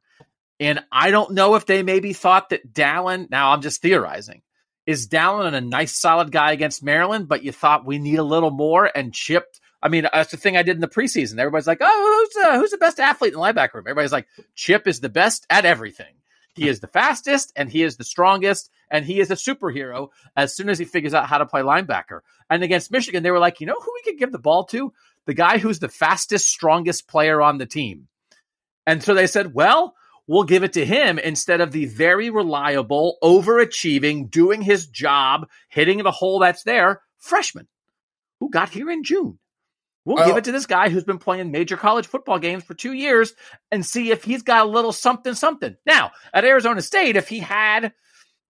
And 0.60 0.80
I 0.90 1.10
don't 1.10 1.32
know 1.32 1.54
if 1.54 1.66
they 1.66 1.82
maybe 1.82 2.12
thought 2.12 2.50
that 2.50 2.72
Dallan. 2.72 3.30
Now 3.30 3.52
I'm 3.52 3.62
just 3.62 3.80
theorizing. 3.80 4.42
Is 4.86 5.08
Dallan 5.08 5.54
a 5.54 5.60
nice 5.60 5.96
solid 5.96 6.32
guy 6.32 6.52
against 6.52 6.82
Maryland? 6.82 7.28
But 7.28 7.42
you 7.42 7.52
thought 7.52 7.86
we 7.86 7.98
need 7.98 8.18
a 8.18 8.24
little 8.24 8.50
more 8.50 8.90
and 8.94 9.12
Chip. 9.14 9.46
I 9.80 9.88
mean, 9.88 10.08
that's 10.12 10.32
the 10.32 10.36
thing 10.36 10.56
I 10.56 10.62
did 10.62 10.76
in 10.76 10.80
the 10.80 10.88
preseason. 10.88 11.38
Everybody's 11.38 11.68
like, 11.68 11.78
"Oh, 11.80 12.26
who's 12.34 12.44
uh, 12.44 12.58
who's 12.58 12.70
the 12.70 12.78
best 12.78 12.98
athlete 12.98 13.32
in 13.32 13.38
the 13.38 13.44
linebacker 13.44 13.74
room?" 13.74 13.84
Everybody's 13.86 14.12
like, 14.12 14.26
"Chip 14.54 14.88
is 14.88 15.00
the 15.00 15.08
best 15.08 15.46
at 15.48 15.64
everything. 15.64 16.14
He 16.58 16.68
is 16.68 16.80
the 16.80 16.86
fastest, 16.88 17.52
and 17.56 17.70
he 17.70 17.82
is 17.82 17.96
the 17.96 18.04
strongest, 18.04 18.70
and 18.90 19.04
he 19.04 19.20
is 19.20 19.30
a 19.30 19.34
superhero." 19.34 20.08
As 20.36 20.54
soon 20.54 20.68
as 20.68 20.78
he 20.78 20.84
figures 20.84 21.14
out 21.14 21.26
how 21.26 21.38
to 21.38 21.46
play 21.46 21.62
linebacker, 21.62 22.20
and 22.50 22.62
against 22.62 22.90
Michigan, 22.90 23.22
they 23.22 23.30
were 23.30 23.38
like, 23.38 23.60
"You 23.60 23.66
know 23.66 23.80
who 23.80 23.92
we 23.94 24.02
could 24.02 24.18
give 24.18 24.32
the 24.32 24.38
ball 24.38 24.64
to? 24.66 24.92
the 25.28 25.34
guy 25.34 25.58
who's 25.58 25.78
the 25.78 25.90
fastest, 25.90 26.48
strongest 26.48 27.06
player 27.06 27.42
on 27.42 27.58
the 27.58 27.66
team. 27.66 28.08
And 28.86 29.02
so 29.02 29.12
they 29.12 29.26
said, 29.26 29.52
well, 29.52 29.94
we'll 30.26 30.44
give 30.44 30.64
it 30.64 30.72
to 30.72 30.86
him 30.86 31.18
instead 31.18 31.60
of 31.60 31.70
the 31.70 31.84
very 31.84 32.30
reliable, 32.30 33.18
overachieving, 33.22 34.30
doing 34.30 34.62
his 34.62 34.86
job, 34.86 35.46
hitting 35.68 36.02
the 36.02 36.10
hole 36.10 36.38
that's 36.38 36.62
there 36.62 37.02
freshman 37.18 37.68
who 38.40 38.48
got 38.48 38.70
here 38.70 38.90
in 38.90 39.04
June. 39.04 39.38
We'll 40.14 40.26
give 40.26 40.36
it 40.36 40.44
to 40.44 40.52
this 40.52 40.66
guy 40.66 40.88
who's 40.88 41.04
been 41.04 41.18
playing 41.18 41.50
major 41.50 41.76
college 41.76 42.06
football 42.06 42.38
games 42.38 42.64
for 42.64 42.74
two 42.74 42.92
years 42.92 43.34
and 43.70 43.84
see 43.84 44.10
if 44.10 44.24
he's 44.24 44.42
got 44.42 44.66
a 44.66 44.68
little 44.68 44.92
something, 44.92 45.34
something. 45.34 45.76
Now, 45.84 46.12
at 46.32 46.44
Arizona 46.44 46.80
State, 46.80 47.16
if 47.16 47.28
he 47.28 47.40
had 47.40 47.92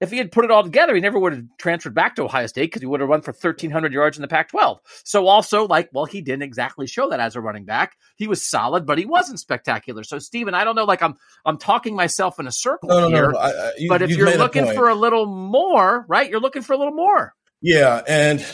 if 0.01 0.13
he 0.13 0.19
had 0.19 0.31
put 0.31 0.45
it 0.45 0.51
all 0.53 0.63
together, 0.63 0.95
he 0.95 1.01
never 1.01 1.19
would 1.19 1.33
have 1.33 1.45
transferred 1.59 1.95
back 1.95 2.15
to 2.15 2.23
Ohio 2.23 2.47
State 2.47 2.67
because 2.67 2.83
he 2.83 2.87
would 2.87 3.01
have 3.01 3.09
run 3.09 3.21
for 3.21 3.33
1,300 3.33 3.93
yards 3.93 4.17
in 4.17 4.23
the 4.23 4.29
Pac 4.29 4.51
12. 4.51 4.79
So, 5.03 5.27
also, 5.27 5.67
like, 5.67 5.91
well, 5.93 6.05
he 6.05 6.21
didn't 6.21 6.43
exactly 6.43 6.87
show 6.87 7.11
that 7.11 7.19
as 7.19 7.35
a 7.35 7.41
running 7.41 7.65
back. 7.65 7.97
He 8.15 8.29
was 8.29 8.47
solid, 8.47 8.87
but 8.87 8.99
he 8.99 9.07
wasn't 9.07 9.41
spectacular. 9.41 10.05
So, 10.05 10.21
Stephen, 10.21 10.55
I 10.55 10.63
don't 10.63 10.77
know, 10.77 10.85
like, 10.85 11.03
I'm 11.03 11.17
I'm 11.45 11.59
talking 11.59 11.97
myself 11.97 12.39
in 12.39 12.47
a 12.47 12.53
circle 12.53 12.89
no, 12.89 13.09
no, 13.09 13.09
here. 13.09 13.31
No, 13.33 13.39
I, 13.39 13.49
I, 13.49 13.73
you, 13.77 13.89
but 13.89 14.03
if 14.03 14.11
you're 14.11 14.37
looking 14.37 14.67
for 14.67 14.89
a 14.89 14.95
little 14.95 15.27
more, 15.27 16.05
right, 16.09 16.31
you're 16.31 16.41
looking 16.41 16.63
for 16.63 16.75
a 16.75 16.79
little 16.79 16.95
more. 16.95 17.35
Yeah. 17.61 18.03
And 18.07 18.47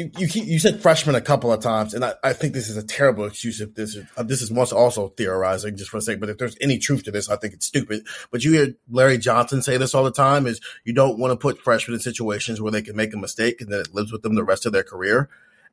you 0.00 0.26
you, 0.26 0.42
you 0.42 0.58
said 0.58 0.80
freshman 0.80 1.14
a 1.14 1.20
couple 1.20 1.52
of 1.52 1.60
times, 1.60 1.94
and 1.94 2.04
I, 2.04 2.14
I 2.22 2.32
think 2.32 2.54
this 2.54 2.68
is 2.68 2.76
a 2.76 2.82
terrible 2.82 3.24
excuse. 3.24 3.60
If 3.60 3.74
this 3.74 3.94
is 3.94 4.06
uh, 4.16 4.22
this 4.22 4.42
is 4.42 4.50
once 4.50 4.72
also 4.72 5.08
theorizing 5.08 5.76
just 5.76 5.90
for 5.90 5.98
a 5.98 6.00
sake, 6.00 6.20
but 6.20 6.28
if 6.28 6.38
there's 6.38 6.56
any 6.60 6.78
truth 6.78 7.04
to 7.04 7.10
this, 7.10 7.28
I 7.28 7.36
think 7.36 7.54
it's 7.54 7.66
stupid. 7.66 8.06
But 8.30 8.44
you 8.44 8.52
hear 8.52 8.74
Larry 8.90 9.18
Johnson 9.18 9.62
say 9.62 9.76
this 9.76 9.94
all 9.94 10.04
the 10.04 10.10
time: 10.10 10.46
is 10.46 10.60
you 10.84 10.92
don't 10.92 11.18
want 11.18 11.32
to 11.32 11.36
put 11.36 11.60
freshmen 11.60 11.94
in 11.94 12.00
situations 12.00 12.60
where 12.60 12.72
they 12.72 12.82
can 12.82 12.96
make 12.96 13.14
a 13.14 13.18
mistake 13.18 13.60
and 13.60 13.70
then 13.70 13.80
it 13.80 13.94
lives 13.94 14.12
with 14.12 14.22
them 14.22 14.34
the 14.34 14.44
rest 14.44 14.66
of 14.66 14.72
their 14.72 14.84
career. 14.84 15.28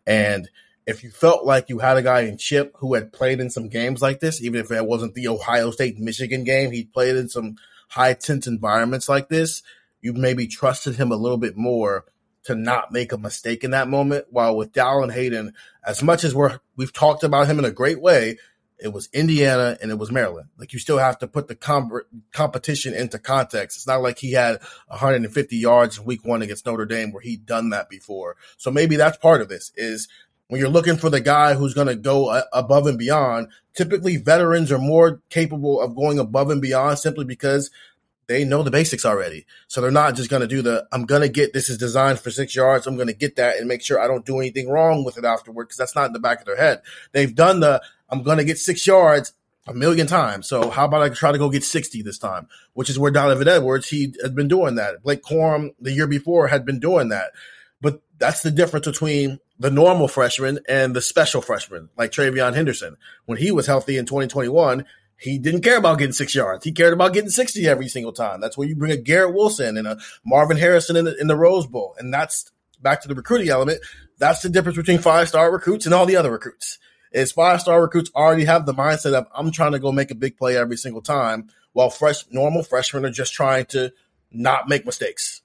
And 0.05 0.49
if 0.85 1.03
you 1.03 1.11
felt 1.11 1.45
like 1.45 1.69
you 1.69 1.79
had 1.79 1.97
a 1.97 2.01
guy 2.01 2.21
in 2.21 2.37
Chip 2.37 2.73
who 2.77 2.93
had 2.93 3.11
played 3.11 3.39
in 3.39 3.49
some 3.49 3.67
games 3.67 4.01
like 4.01 4.19
this, 4.21 4.41
even 4.41 4.61
if 4.61 4.71
it 4.71 4.85
wasn't 4.85 5.13
the 5.13 5.27
Ohio 5.27 5.71
State 5.71 5.99
Michigan 5.99 6.43
game, 6.43 6.71
he 6.71 6.85
played 6.85 7.15
in 7.17 7.27
some 7.27 7.57
high 7.89 8.13
tense 8.13 8.47
environments 8.47 9.09
like 9.09 9.29
this. 9.29 9.61
You 10.01 10.13
maybe 10.13 10.47
trusted 10.47 10.95
him 10.95 11.11
a 11.11 11.17
little 11.17 11.37
bit 11.37 11.57
more 11.57 12.05
to 12.47 12.55
not 12.55 12.91
make 12.91 13.11
a 13.11 13.17
mistake 13.17 13.63
in 13.63 13.71
that 13.71 13.87
moment. 13.87 14.25
While 14.29 14.57
with 14.57 14.73
Dallan 14.73 15.13
Hayden, 15.13 15.53
as 15.85 16.01
much 16.01 16.23
as 16.23 16.33
we're 16.33 16.59
we've 16.75 16.93
talked 16.93 17.23
about 17.23 17.47
him 17.47 17.59
in 17.59 17.65
a 17.65 17.71
great 17.71 18.01
way, 18.01 18.37
it 18.79 18.89
was 18.89 19.09
Indiana 19.13 19.77
and 19.81 19.91
it 19.91 19.97
was 19.97 20.11
Maryland. 20.11 20.49
Like 20.57 20.73
you 20.73 20.79
still 20.79 20.97
have 20.97 21.17
to 21.19 21.27
put 21.27 21.47
the 21.47 21.55
com- 21.55 22.01
competition 22.31 22.93
into 22.93 23.19
context. 23.19 23.77
It's 23.77 23.87
not 23.87 24.01
like 24.01 24.19
he 24.19 24.33
had 24.33 24.59
150 24.87 25.57
yards 25.57 25.97
in 25.97 26.05
week 26.05 26.25
one 26.25 26.41
against 26.41 26.65
Notre 26.65 26.85
Dame 26.85 27.11
where 27.11 27.21
he'd 27.21 27.45
done 27.45 27.69
that 27.69 27.89
before. 27.89 28.35
So 28.57 28.71
maybe 28.71 28.95
that's 28.95 29.17
part 29.17 29.41
of 29.41 29.49
this 29.49 29.71
is 29.75 30.07
when 30.47 30.61
you're 30.61 30.69
looking 30.69 30.97
for 30.97 31.09
the 31.09 31.19
guy 31.19 31.55
who's 31.55 31.73
going 31.73 31.87
to 31.87 31.95
go 31.95 32.41
above 32.53 32.87
and 32.87 32.97
beyond, 32.97 33.49
typically 33.73 34.17
veterans 34.17 34.71
are 34.71 34.77
more 34.77 35.21
capable 35.29 35.81
of 35.81 35.95
going 35.95 36.19
above 36.19 36.49
and 36.49 36.61
beyond 36.61 36.99
simply 36.99 37.25
because 37.25 37.71
they 38.27 38.43
know 38.43 38.61
the 38.61 38.71
basics 38.71 39.05
already. 39.05 39.45
So 39.67 39.81
they're 39.81 39.91
not 39.91 40.15
just 40.15 40.29
going 40.29 40.41
to 40.41 40.47
do 40.47 40.61
the, 40.61 40.87
I'm 40.91 41.05
going 41.05 41.21
to 41.21 41.29
get, 41.29 41.53
this 41.53 41.69
is 41.69 41.77
designed 41.77 42.19
for 42.19 42.29
six 42.29 42.55
yards. 42.55 42.85
I'm 42.85 42.95
going 42.95 43.07
to 43.07 43.13
get 43.13 43.37
that 43.37 43.57
and 43.57 43.67
make 43.67 43.81
sure 43.81 43.99
I 43.99 44.07
don't 44.07 44.25
do 44.25 44.39
anything 44.39 44.69
wrong 44.69 45.03
with 45.03 45.17
it 45.17 45.25
afterward 45.25 45.65
because 45.65 45.77
that's 45.77 45.95
not 45.95 46.07
in 46.07 46.13
the 46.13 46.19
back 46.19 46.39
of 46.39 46.45
their 46.45 46.57
head. 46.57 46.81
They've 47.13 47.33
done 47.33 47.61
the, 47.61 47.81
I'm 48.09 48.23
going 48.23 48.37
to 48.37 48.43
get 48.43 48.57
six 48.57 48.85
yards 48.85 49.33
a 49.65 49.73
million 49.73 50.07
times. 50.07 50.47
So 50.47 50.69
how 50.69 50.85
about 50.85 51.01
I 51.01 51.09
try 51.09 51.31
to 51.31 51.37
go 51.37 51.49
get 51.49 51.63
60 51.63 52.01
this 52.01 52.17
time, 52.17 52.47
which 52.73 52.89
is 52.89 52.99
where 52.99 53.11
Donovan 53.11 53.47
Edwards, 53.47 53.89
he 53.89 54.13
had 54.21 54.35
been 54.35 54.47
doing 54.47 54.75
that. 54.75 55.03
Blake 55.03 55.23
Corum 55.23 55.73
the 55.79 55.91
year 55.91 56.07
before 56.07 56.47
had 56.47 56.65
been 56.65 56.79
doing 56.79 57.09
that. 57.09 57.31
But 57.81 58.01
that's 58.17 58.41
the 58.41 58.51
difference 58.51 58.87
between 58.87 59.39
the 59.59 59.71
normal 59.71 60.07
freshman 60.07 60.59
and 60.67 60.95
the 60.95 61.01
special 61.01 61.41
freshman, 61.41 61.89
like 61.97 62.11
TreVeyon 62.11 62.55
Henderson. 62.55 62.97
When 63.25 63.37
he 63.37 63.51
was 63.51 63.67
healthy 63.67 63.97
in 63.97 64.05
2021, 64.05 64.85
he 65.19 65.39
didn't 65.39 65.61
care 65.61 65.77
about 65.77 65.97
getting 65.97 66.13
six 66.13 66.35
yards. 66.35 66.63
He 66.63 66.71
cared 66.71 66.93
about 66.93 67.13
getting 67.13 67.29
60 67.29 67.67
every 67.67 67.87
single 67.87 68.13
time. 68.13 68.39
That's 68.39 68.57
where 68.57 68.67
you 68.67 68.75
bring 68.75 68.91
a 68.91 68.97
Garrett 68.97 69.33
Wilson 69.33 69.77
and 69.77 69.87
a 69.87 69.97
Marvin 70.23 70.57
Harrison 70.57 70.95
in 70.95 71.05
the, 71.05 71.15
in 71.19 71.27
the 71.27 71.35
Rose 71.35 71.65
Bowl. 71.65 71.95
And 71.97 72.13
that's 72.13 72.51
back 72.81 73.01
to 73.01 73.07
the 73.07 73.15
recruiting 73.15 73.49
element. 73.49 73.81
That's 74.19 74.41
the 74.41 74.49
difference 74.49 74.77
between 74.77 74.99
five 74.99 75.27
star 75.27 75.51
recruits 75.51 75.85
and 75.85 75.93
all 75.93 76.05
the 76.05 76.15
other 76.15 76.31
recruits. 76.31 76.79
Is 77.11 77.31
five 77.31 77.61
star 77.61 77.81
recruits 77.81 78.11
already 78.15 78.45
have 78.45 78.65
the 78.65 78.73
mindset 78.73 79.13
of 79.13 79.27
I'm 79.33 79.51
trying 79.51 79.71
to 79.71 79.79
go 79.79 79.91
make 79.91 80.11
a 80.11 80.15
big 80.15 80.37
play 80.37 80.57
every 80.57 80.77
single 80.77 81.01
time, 81.01 81.49
while 81.73 81.89
fresh 81.89 82.25
normal 82.29 82.63
freshmen 82.63 83.05
are 83.05 83.09
just 83.09 83.33
trying 83.33 83.65
to 83.67 83.93
not 84.31 84.67
make 84.67 84.85
mistakes 84.85 85.41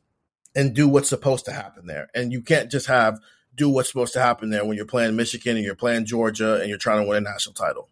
and 0.54 0.74
do 0.74 0.88
what's 0.88 1.08
supposed 1.08 1.44
to 1.46 1.52
happen 1.52 1.86
there. 1.86 2.08
And 2.14 2.32
you 2.32 2.42
can't 2.42 2.70
just 2.70 2.88
have 2.88 3.20
do 3.54 3.68
what's 3.68 3.88
supposed 3.88 4.12
to 4.14 4.20
happen 4.20 4.50
there 4.50 4.64
when 4.64 4.76
you're 4.76 4.86
playing 4.86 5.16
Michigan 5.16 5.56
and 5.56 5.64
you're 5.64 5.74
playing 5.74 6.04
Georgia 6.04 6.60
and 6.60 6.68
you're 6.68 6.78
trying 6.78 7.02
to 7.02 7.08
win 7.08 7.18
a 7.18 7.20
national 7.20 7.54
title. 7.54 7.88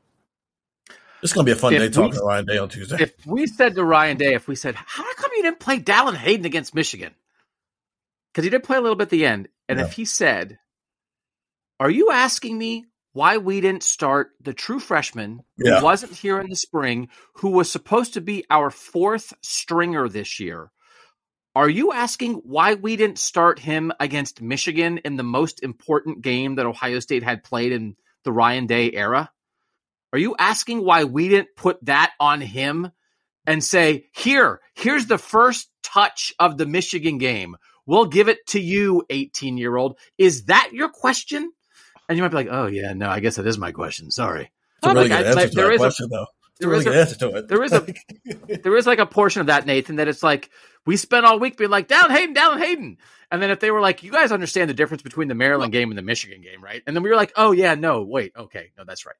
It's 1.22 1.32
going 1.32 1.44
to 1.44 1.52
be 1.52 1.56
a 1.56 1.60
fun 1.60 1.74
if 1.74 1.80
day 1.80 1.88
talking 1.90 2.18
to 2.18 2.24
Ryan 2.24 2.46
Day 2.46 2.58
on 2.58 2.68
Tuesday. 2.68 2.96
If 3.00 3.26
we 3.26 3.46
said 3.46 3.74
to 3.74 3.84
Ryan 3.84 4.16
Day, 4.16 4.34
if 4.34 4.48
we 4.48 4.54
said, 4.54 4.74
how 4.74 5.04
come 5.14 5.30
you 5.36 5.42
didn't 5.42 5.60
play 5.60 5.78
Dallan 5.78 6.14
Hayden 6.14 6.46
against 6.46 6.74
Michigan? 6.74 7.14
Because 8.32 8.44
he 8.44 8.50
did 8.50 8.62
play 8.62 8.76
a 8.76 8.80
little 8.80 8.96
bit 8.96 9.04
at 9.04 9.10
the 9.10 9.26
end. 9.26 9.48
And 9.68 9.78
yeah. 9.78 9.84
if 9.84 9.92
he 9.92 10.04
said, 10.04 10.58
are 11.78 11.90
you 11.90 12.10
asking 12.10 12.56
me 12.56 12.86
why 13.12 13.38
we 13.38 13.60
didn't 13.60 13.82
start 13.82 14.30
the 14.40 14.54
true 14.54 14.78
freshman 14.78 15.42
who 15.58 15.68
yeah. 15.68 15.82
wasn't 15.82 16.12
here 16.12 16.40
in 16.40 16.48
the 16.48 16.56
spring, 16.56 17.08
who 17.36 17.50
was 17.50 17.70
supposed 17.70 18.14
to 18.14 18.20
be 18.20 18.44
our 18.50 18.70
fourth 18.70 19.32
stringer 19.42 20.08
this 20.08 20.40
year? 20.40 20.70
Are 21.54 21.68
you 21.68 21.92
asking 21.92 22.34
why 22.34 22.74
we 22.74 22.94
didn't 22.96 23.18
start 23.18 23.58
him 23.58 23.92
against 23.98 24.40
Michigan 24.40 24.98
in 24.98 25.16
the 25.16 25.24
most 25.24 25.62
important 25.62 26.22
game 26.22 26.54
that 26.54 26.66
Ohio 26.66 27.00
State 27.00 27.24
had 27.24 27.42
played 27.42 27.72
in 27.72 27.96
the 28.22 28.32
Ryan 28.32 28.66
Day 28.66 28.92
era? 28.92 29.30
Are 30.12 30.18
you 30.18 30.34
asking 30.38 30.84
why 30.84 31.04
we 31.04 31.28
didn't 31.28 31.56
put 31.56 31.84
that 31.84 32.12
on 32.18 32.40
him 32.40 32.90
and 33.46 33.62
say, 33.62 34.06
here, 34.12 34.60
here's 34.74 35.06
the 35.06 35.18
first 35.18 35.68
touch 35.82 36.32
of 36.38 36.58
the 36.58 36.66
Michigan 36.66 37.18
game. 37.18 37.56
We'll 37.86 38.06
give 38.06 38.28
it 38.28 38.46
to 38.48 38.60
you, 38.60 39.04
18 39.10 39.58
year 39.58 39.76
old. 39.76 39.98
Is 40.18 40.44
that 40.44 40.70
your 40.72 40.88
question? 40.88 41.50
And 42.08 42.16
you 42.16 42.22
might 42.22 42.30
be 42.30 42.36
like, 42.36 42.48
oh, 42.50 42.66
yeah, 42.66 42.92
no, 42.92 43.08
I 43.08 43.20
guess 43.20 43.36
that 43.36 43.46
is 43.46 43.58
my 43.58 43.72
question. 43.72 44.10
Sorry. 44.10 44.50
It's 44.78 44.86
a 44.86 44.94
really 44.94 45.08
good 45.08 45.26
answer 45.26 45.48
to 45.48 45.54
that 45.54 45.76
question, 45.78 46.08
though. 46.10 46.26
There 46.60 46.74
is, 46.74 46.86
a, 46.86 47.42
there 47.48 47.62
is 47.62 47.72
a 47.72 47.86
there 48.62 48.76
is 48.76 48.86
like 48.86 48.98
a 48.98 49.06
portion 49.06 49.40
of 49.40 49.46
that 49.46 49.64
Nathan 49.64 49.96
that 49.96 50.08
it's 50.08 50.22
like 50.22 50.50
we 50.84 50.98
spent 50.98 51.24
all 51.24 51.40
week 51.40 51.56
being 51.56 51.70
like 51.70 51.88
down 51.88 52.10
Hayden 52.10 52.34
down 52.34 52.58
Hayden 52.58 52.98
and 53.32 53.40
then 53.40 53.50
if 53.50 53.60
they 53.60 53.70
were 53.70 53.80
like 53.80 54.02
you 54.02 54.12
guys 54.12 54.30
understand 54.30 54.68
the 54.68 54.74
difference 54.74 55.02
between 55.02 55.28
the 55.28 55.34
Maryland 55.34 55.72
game 55.72 55.90
and 55.90 55.96
the 55.96 56.02
Michigan 56.02 56.42
game 56.42 56.62
right 56.62 56.82
and 56.86 56.94
then 56.94 57.02
we 57.02 57.08
were 57.08 57.16
like 57.16 57.32
oh 57.36 57.52
yeah 57.52 57.76
no 57.76 58.02
wait 58.02 58.32
okay 58.36 58.72
no 58.76 58.84
that's 58.84 59.06
right 59.06 59.16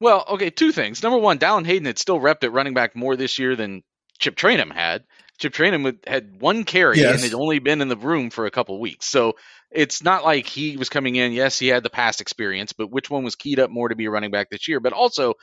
well, 0.00 0.24
okay, 0.28 0.50
two 0.50 0.72
things. 0.72 1.02
Number 1.02 1.18
one, 1.18 1.38
Dallan 1.38 1.66
Hayden 1.66 1.86
had 1.86 1.98
still 1.98 2.20
repped 2.20 2.44
at 2.44 2.52
running 2.52 2.74
back 2.74 2.94
more 2.94 3.16
this 3.16 3.38
year 3.38 3.56
than 3.56 3.82
Chip 4.18 4.36
Trayanum 4.36 4.72
had. 4.72 5.04
Chip 5.38 5.52
Trayanum 5.52 5.98
had 6.06 6.40
one 6.40 6.64
carry 6.64 6.98
yes. 6.98 7.14
and 7.14 7.22
had 7.22 7.34
only 7.34 7.58
been 7.58 7.80
in 7.80 7.88
the 7.88 7.96
room 7.96 8.30
for 8.30 8.46
a 8.46 8.50
couple 8.50 8.78
weeks. 8.80 9.06
So 9.06 9.34
it's 9.70 10.02
not 10.02 10.24
like 10.24 10.46
he 10.46 10.76
was 10.76 10.88
coming 10.88 11.16
in. 11.16 11.32
Yes, 11.32 11.58
he 11.58 11.68
had 11.68 11.82
the 11.82 11.90
past 11.90 12.20
experience, 12.20 12.72
but 12.72 12.90
which 12.90 13.10
one 13.10 13.22
was 13.22 13.36
keyed 13.36 13.60
up 13.60 13.70
more 13.70 13.88
to 13.88 13.96
be 13.96 14.06
a 14.06 14.10
running 14.10 14.30
back 14.30 14.50
this 14.50 14.66
year? 14.66 14.80
But 14.80 14.92
also, 14.92 15.34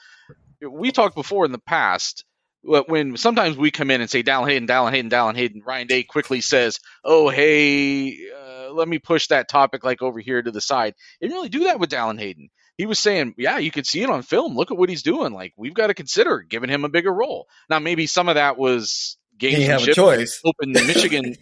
we 0.61 0.91
talked 0.91 1.15
before 1.15 1.45
in 1.45 1.51
the 1.51 1.59
past 1.59 2.25
when 2.63 3.15
sometimes 3.15 3.55
we 3.55 3.71
come 3.71 3.91
in 3.91 4.01
and 4.01 4.09
say 4.09 4.23
Dallan 4.23 4.49
Hayden, 4.49 4.67
Dallan 4.67 4.91
Hayden, 4.91 5.11
Dallan 5.11 5.35
Hayden. 5.35 5.61
Ryan 5.65 5.87
Day 5.87 6.03
quickly 6.03 6.41
says, 6.41 6.79
"Oh, 7.03 7.29
hey, 7.29 8.17
uh, 8.35 8.73
let 8.73 8.87
me 8.87 8.97
push 8.97 9.27
that 9.27 9.47
topic 9.47 9.83
like 9.83 10.01
over 10.01 10.19
here 10.19 10.41
to 10.41 10.51
the 10.51 10.61
side." 10.61 10.95
Didn't 11.21 11.35
really 11.35 11.49
do 11.49 11.65
that 11.65 11.79
with 11.79 11.91
Dallan 11.91 12.19
Hayden 12.19 12.49
he 12.77 12.85
was 12.85 12.99
saying, 12.99 13.35
yeah, 13.37 13.57
you 13.57 13.71
could 13.71 13.87
see 13.87 14.01
it 14.03 14.09
on 14.09 14.21
film. 14.21 14.55
Look 14.55 14.71
at 14.71 14.77
what 14.77 14.89
he's 14.89 15.03
doing. 15.03 15.33
Like 15.33 15.53
we've 15.57 15.73
got 15.73 15.87
to 15.87 15.93
consider 15.93 16.39
giving 16.39 16.69
him 16.69 16.85
a 16.85 16.89
bigger 16.89 17.13
role. 17.13 17.47
Now, 17.69 17.79
maybe 17.79 18.07
some 18.07 18.29
of 18.29 18.35
that 18.35 18.57
was 18.57 19.17
game 19.37 19.55
he 19.55 19.63
have 19.63 19.83
a 19.83 19.93
choice. 19.93 20.41
Open 20.43 20.71
Michigan. 20.73 21.35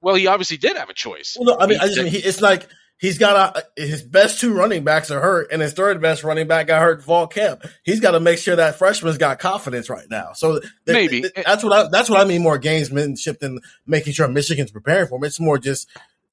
well, 0.00 0.14
he 0.14 0.26
obviously 0.26 0.56
did 0.56 0.76
have 0.76 0.88
a 0.88 0.94
choice. 0.94 1.36
Well, 1.38 1.56
no, 1.56 1.62
I 1.62 1.66
mean, 1.66 1.78
I 1.80 1.86
just 1.86 1.98
mean 1.98 2.06
he, 2.08 2.18
it's 2.18 2.40
like 2.40 2.68
he's 2.98 3.18
got 3.18 3.56
a, 3.56 3.80
his 3.80 4.02
best 4.02 4.40
two 4.40 4.54
running 4.54 4.84
backs 4.84 5.10
are 5.10 5.20
hurt, 5.20 5.52
and 5.52 5.62
his 5.62 5.72
third 5.72 6.00
best 6.00 6.24
running 6.24 6.46
back 6.48 6.68
got 6.68 6.80
hurt 6.80 7.04
fall 7.04 7.26
camp. 7.26 7.64
He's 7.84 8.00
got 8.00 8.12
to 8.12 8.20
make 8.20 8.38
sure 8.38 8.56
that 8.56 8.76
freshman's 8.76 9.18
got 9.18 9.38
confidence 9.38 9.88
right 9.88 10.06
now. 10.10 10.32
So 10.34 10.60
th- 10.60 10.72
maybe 10.86 11.22
th- 11.22 11.32
eh. 11.36 11.42
that's 11.46 11.62
what 11.62 11.72
I, 11.72 11.88
that's 11.90 12.08
what 12.08 12.20
I 12.20 12.24
mean 12.24 12.42
more 12.42 12.58
gamesmanship 12.58 13.38
than 13.40 13.60
making 13.86 14.14
sure 14.14 14.26
Michigan's 14.28 14.70
preparing 14.70 15.08
for 15.08 15.16
him. 15.16 15.24
It's 15.24 15.40
more 15.40 15.58
just. 15.58 15.88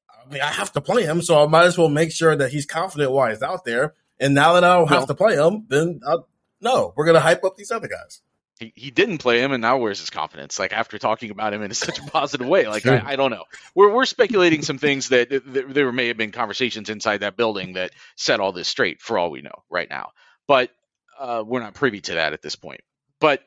I 0.07 0.31
mean, 0.31 0.41
I 0.43 0.51
have 0.51 0.71
to 0.73 0.81
play 0.81 1.05
him, 1.05 1.23
so 1.23 1.43
I 1.43 1.47
might 1.47 1.65
as 1.65 1.75
well 1.75 1.89
make 1.89 2.11
sure 2.11 2.35
that 2.35 2.51
he's 2.51 2.67
confident 2.67 3.11
while 3.11 3.31
he's 3.31 3.41
out 3.41 3.65
there. 3.65 3.95
And 4.19 4.33
now 4.33 4.53
that 4.53 4.63
I 4.63 4.77
don't 4.77 4.89
have 4.89 5.07
to 5.07 5.15
play 5.15 5.35
him, 5.35 5.65
then 5.69 6.01
I'll, 6.05 6.27
no, 6.61 6.93
we're 6.95 7.05
going 7.05 7.15
to 7.15 7.21
hype 7.21 7.43
up 7.43 7.55
these 7.55 7.71
other 7.71 7.87
guys. 7.87 8.21
He, 8.59 8.73
he 8.75 8.91
didn't 8.91 9.19
play 9.19 9.41
him, 9.41 9.53
and 9.53 9.61
now 9.61 9.77
where's 9.77 10.01
his 10.01 10.09
confidence? 10.09 10.59
Like 10.59 10.73
after 10.73 10.99
talking 10.99 11.31
about 11.31 11.53
him 11.53 11.61
in 11.61 11.73
such 11.73 11.99
a 11.99 12.03
positive 12.03 12.45
way, 12.45 12.67
like 12.67 12.85
I, 12.85 13.01
I, 13.13 13.15
don't 13.15 13.31
know. 13.31 13.45
We're 13.73 13.93
we're 13.93 14.05
speculating 14.05 14.63
some 14.63 14.77
things 14.77 15.09
that, 15.09 15.29
that 15.29 15.73
there 15.73 15.91
may 15.93 16.09
have 16.09 16.17
been 16.17 16.31
conversations 16.31 16.89
inside 16.89 17.19
that 17.19 17.37
building 17.37 17.73
that 17.73 17.91
set 18.17 18.41
all 18.41 18.51
this 18.51 18.67
straight. 18.67 19.01
For 19.01 19.17
all 19.17 19.31
we 19.31 19.41
know, 19.41 19.63
right 19.69 19.89
now, 19.89 20.11
but 20.45 20.71
uh, 21.17 21.41
we're 21.45 21.61
not 21.61 21.73
privy 21.73 22.01
to 22.01 22.15
that 22.15 22.33
at 22.33 22.41
this 22.41 22.57
point. 22.57 22.81
But 23.21 23.41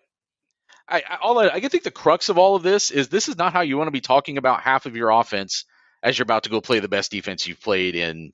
I, 0.89 1.03
I 1.07 1.17
all 1.21 1.39
I, 1.39 1.49
I 1.49 1.61
think 1.61 1.83
the 1.83 1.91
crux 1.91 2.31
of 2.31 2.39
all 2.39 2.57
of 2.57 2.63
this 2.63 2.91
is 2.91 3.09
this 3.09 3.29
is 3.29 3.37
not 3.37 3.53
how 3.53 3.61
you 3.61 3.77
want 3.77 3.89
to 3.89 3.93
be 3.93 4.01
talking 4.01 4.39
about 4.39 4.63
half 4.63 4.87
of 4.87 4.97
your 4.97 5.11
offense 5.11 5.67
as 6.03 6.19
you're 6.19 6.25
about 6.25 6.45
to 6.45 6.51
go 6.51 6.63
play 6.63 6.81
the 6.81 6.89
best 6.89 7.11
defense 7.11 7.47
you've 7.47 7.61
played 7.61 7.95
in 7.97 8.33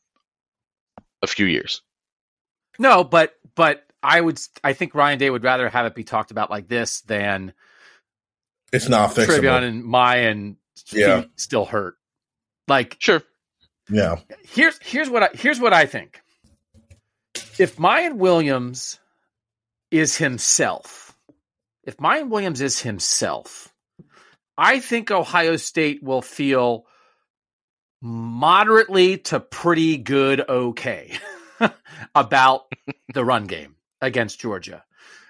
a 1.22 1.26
few 1.26 1.46
years. 1.46 1.82
No, 2.78 3.04
but 3.04 3.34
but 3.54 3.84
I 4.02 4.20
would 4.20 4.40
I 4.62 4.72
think 4.72 4.94
Ryan 4.94 5.18
Day 5.18 5.30
would 5.30 5.44
rather 5.44 5.68
have 5.68 5.86
it 5.86 5.94
be 5.94 6.04
talked 6.04 6.30
about 6.30 6.50
like 6.50 6.68
this 6.68 7.00
than 7.02 7.52
it's 8.72 8.88
not 8.88 9.10
fixable. 9.10 9.40
TreVeyon 9.40 9.62
and 9.64 9.84
Miyan 9.84 10.56
yeah. 10.92 11.24
still 11.36 11.64
hurt. 11.64 11.96
Like 12.66 12.96
sure. 12.98 13.22
Yeah. 13.90 14.16
Here's 14.48 14.78
here's 14.82 15.10
what 15.10 15.22
I 15.22 15.28
here's 15.34 15.60
what 15.60 15.72
I 15.72 15.86
think. 15.86 16.20
If 17.58 17.76
Miyan 17.76 18.16
Williams 18.16 19.00
is 19.90 20.16
himself, 20.16 21.16
if 21.84 21.96
Miyan 21.96 22.28
Williams 22.28 22.60
is 22.60 22.80
himself, 22.80 23.72
I 24.56 24.80
think 24.80 25.10
Ohio 25.10 25.56
State 25.56 26.02
will 26.02 26.22
feel 26.22 26.84
moderately 28.00 29.18
to 29.18 29.40
pretty 29.40 29.96
good 29.96 30.48
okay. 30.48 31.18
about 32.14 32.72
the 33.12 33.24
run 33.24 33.46
game 33.46 33.76
against 34.00 34.40
Georgia, 34.40 34.84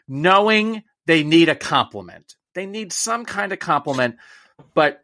knowing 0.07 0.83
they 1.07 1.22
need 1.22 1.49
a 1.49 1.55
compliment. 1.55 2.37
They 2.55 2.66
need 2.66 2.93
some 2.93 3.24
kind 3.24 3.53
of 3.53 3.59
compliment, 3.59 4.16
but 4.74 5.03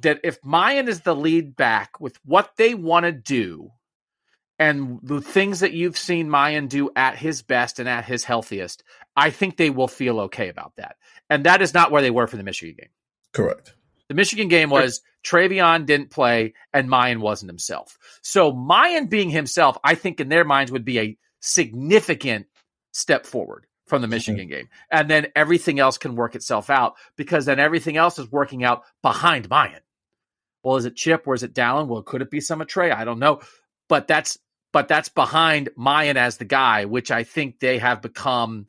that 0.00 0.20
if 0.24 0.40
Miyan 0.42 0.88
is 0.88 1.00
the 1.00 1.14
lead 1.14 1.56
back 1.56 2.00
with 2.00 2.18
what 2.24 2.52
they 2.56 2.74
want 2.74 3.04
to 3.04 3.12
do 3.12 3.72
and 4.58 5.00
the 5.02 5.20
things 5.20 5.60
that 5.60 5.72
you've 5.72 5.98
seen 5.98 6.28
Miyan 6.28 6.68
do 6.68 6.90
at 6.94 7.16
his 7.16 7.42
best 7.42 7.78
and 7.78 7.88
at 7.88 8.04
his 8.04 8.24
healthiest, 8.24 8.84
I 9.16 9.30
think 9.30 9.56
they 9.56 9.70
will 9.70 9.88
feel 9.88 10.20
okay 10.20 10.48
about 10.48 10.74
that. 10.76 10.96
And 11.30 11.44
that 11.44 11.62
is 11.62 11.74
not 11.74 11.90
where 11.90 12.02
they 12.02 12.10
were 12.10 12.26
for 12.26 12.36
the 12.36 12.42
Michigan 12.42 12.76
game. 12.78 12.90
Correct. 13.32 13.74
The 14.12 14.16
Michigan 14.16 14.48
game 14.48 14.68
was 14.68 15.00
TreVeyon 15.24 15.86
didn't 15.86 16.10
play 16.10 16.52
and 16.74 16.86
Miyan 16.86 17.20
wasn't 17.20 17.48
himself. 17.48 17.98
So 18.20 18.52
Miyan 18.52 19.08
being 19.08 19.30
himself, 19.30 19.78
I 19.82 19.94
think 19.94 20.20
in 20.20 20.28
their 20.28 20.44
minds 20.44 20.70
would 20.70 20.84
be 20.84 20.98
a 20.98 21.18
significant 21.40 22.44
step 22.90 23.24
forward 23.24 23.66
from 23.86 24.02
the 24.02 24.08
Michigan 24.08 24.48
game. 24.48 24.68
And 24.90 25.08
then 25.08 25.28
everything 25.34 25.80
else 25.80 25.96
can 25.96 26.14
work 26.14 26.34
itself 26.34 26.68
out 26.68 26.96
because 27.16 27.46
then 27.46 27.58
everything 27.58 27.96
else 27.96 28.18
is 28.18 28.30
working 28.30 28.64
out 28.64 28.82
behind 29.00 29.48
Miyan. 29.48 29.80
Well, 30.62 30.76
is 30.76 30.84
it 30.84 30.94
Chip 30.94 31.26
or 31.26 31.32
is 31.32 31.42
it 31.42 31.54
Dallan? 31.54 31.86
Well, 31.86 32.02
could 32.02 32.20
it 32.20 32.30
be 32.30 32.42
some 32.42 32.60
of 32.60 32.66
Trey? 32.66 32.90
I 32.90 33.06
don't 33.06 33.18
know. 33.18 33.40
But 33.88 34.08
that's 34.08 34.38
but 34.74 34.88
that's 34.88 35.08
behind 35.08 35.70
Miyan 35.78 36.16
as 36.16 36.36
the 36.36 36.44
guy, 36.44 36.84
which 36.84 37.10
I 37.10 37.24
think 37.24 37.60
they 37.60 37.78
have 37.78 38.02
become 38.02 38.66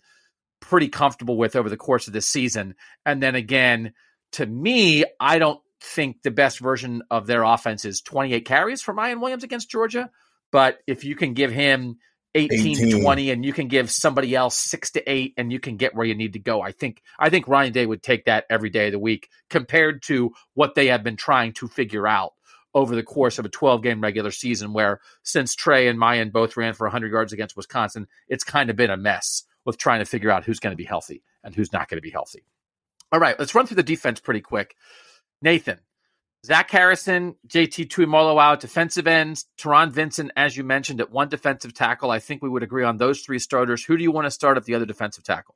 pretty 0.62 0.88
comfortable 0.88 1.36
with 1.36 1.58
over 1.58 1.68
the 1.68 1.76
course 1.76 2.08
of 2.08 2.14
this 2.14 2.30
season. 2.30 2.76
And 3.06 3.22
then 3.22 3.36
again, 3.36 3.92
to 4.34 4.46
me, 4.46 5.06
I 5.20 5.40
don't 5.40 5.62
think 5.82 6.22
the 6.22 6.32
best 6.32 6.60
version 6.60 7.04
of 7.12 7.28
their 7.28 7.44
offense 7.44 7.86
is 7.86 8.02
28 8.02 8.46
carries 8.46 8.82
for 8.82 8.94
Miyan 8.94 9.20
Williams 9.20 9.44
against 9.44 9.70
Georgia. 9.70 10.10
but 10.52 10.78
if 10.86 11.04
you 11.04 11.16
can 11.16 11.34
give 11.34 11.52
him 11.52 11.98
18, 12.36 12.60
18, 12.78 13.02
20 13.02 13.32
and 13.32 13.46
you 13.46 13.54
can 13.54 13.68
give 13.68 13.92
somebody 13.92 14.36
else 14.36 14.58
6 14.58 14.92
to 14.92 15.12
8 15.12 15.34
and 15.38 15.52
you 15.52 15.60
can 15.60 15.78
get 15.78 15.94
where 15.94 16.06
you 16.06 16.16
need 16.16 16.34
to 16.34 16.40
go. 16.40 16.62
I 16.62 16.72
think 16.72 17.02
I 17.20 17.30
think 17.30 17.48
Ryan 17.48 17.74
Day 17.74 17.86
would 17.86 18.02
take 18.02 18.26
that 18.26 18.46
every 18.50 18.70
day 18.70 18.88
of 18.88 18.94
the 18.94 19.00
week 19.00 19.30
compared 19.50 20.02
to 20.04 20.32
what 20.54 20.74
they 20.76 20.88
have 20.88 21.04
been 21.04 21.16
trying 21.16 21.54
to 21.54 21.68
figure 21.68 22.08
out 22.08 22.34
over 22.74 22.96
the 22.96 23.04
course 23.04 23.38
of 23.38 23.46
a 23.46 23.50
12 23.50 23.84
game 23.84 24.02
regular 24.02 24.32
season 24.32 24.74
where 24.74 25.00
since 25.22 25.54
Trey 25.54 25.88
and 25.88 26.00
Miyan 26.00 26.32
both 26.32 26.58
ran 26.58 26.74
for 26.74 26.88
100 26.88 27.12
yards 27.12 27.34
against 27.34 27.56
Wisconsin, 27.56 28.08
it's 28.28 28.44
kind 28.44 28.70
of 28.70 28.76
been 28.76 28.90
a 28.90 28.98
mess 28.98 29.44
with 29.66 29.78
trying 29.78 30.00
to 30.00 30.06
figure 30.06 30.32
out 30.32 30.44
who's 30.44 30.60
going 30.60 30.72
to 30.72 30.78
be 30.78 30.84
healthy 30.84 31.22
and 31.44 31.54
who's 31.54 31.72
not 31.72 31.88
going 31.88 31.98
to 31.98 32.02
be 32.02 32.10
healthy. 32.10 32.46
All 33.14 33.20
right, 33.20 33.38
let's 33.38 33.54
run 33.54 33.68
through 33.68 33.76
the 33.76 33.84
defense 33.84 34.20
pretty 34.20 34.42
quick. 34.42 34.76
Nathan, 35.40 35.78
Zach 36.48 36.72
Harrison, 36.72 37.36
JT 37.48 37.88
Tuimoloau 37.88 38.42
out, 38.42 38.60
defensive 38.60 39.06
ends, 39.06 39.46
Taron 39.56 39.92
Vincent, 39.92 40.32
as 40.36 40.58
you 40.58 40.64
mentioned, 40.64 41.00
at 41.00 41.12
one 41.12 41.30
defensive 41.30 41.76
tackle. 41.76 42.10
I 42.10 42.18
think 42.18 42.42
we 42.42 42.50
would 42.50 42.64
agree 42.64 42.84
on 42.84 42.98
those 42.98 43.22
three 43.22 43.38
starters. 43.38 43.86
Who 43.86 43.98
do 43.98 44.04
you 44.04 44.12
want 44.12 44.26
to 44.26 44.32
start 44.32 44.58
at 44.58 44.66
the 44.66 44.74
other 44.74 44.88
defensive 44.88 45.24
tackle? 45.24 45.54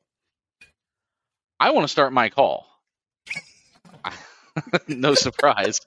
I 1.60 1.72
want 1.72 1.86
to 1.86 1.92
start 1.92 2.14
Mike 2.14 2.36
Hall. 2.36 2.68
no 4.88 5.16
surprise. 5.16 5.82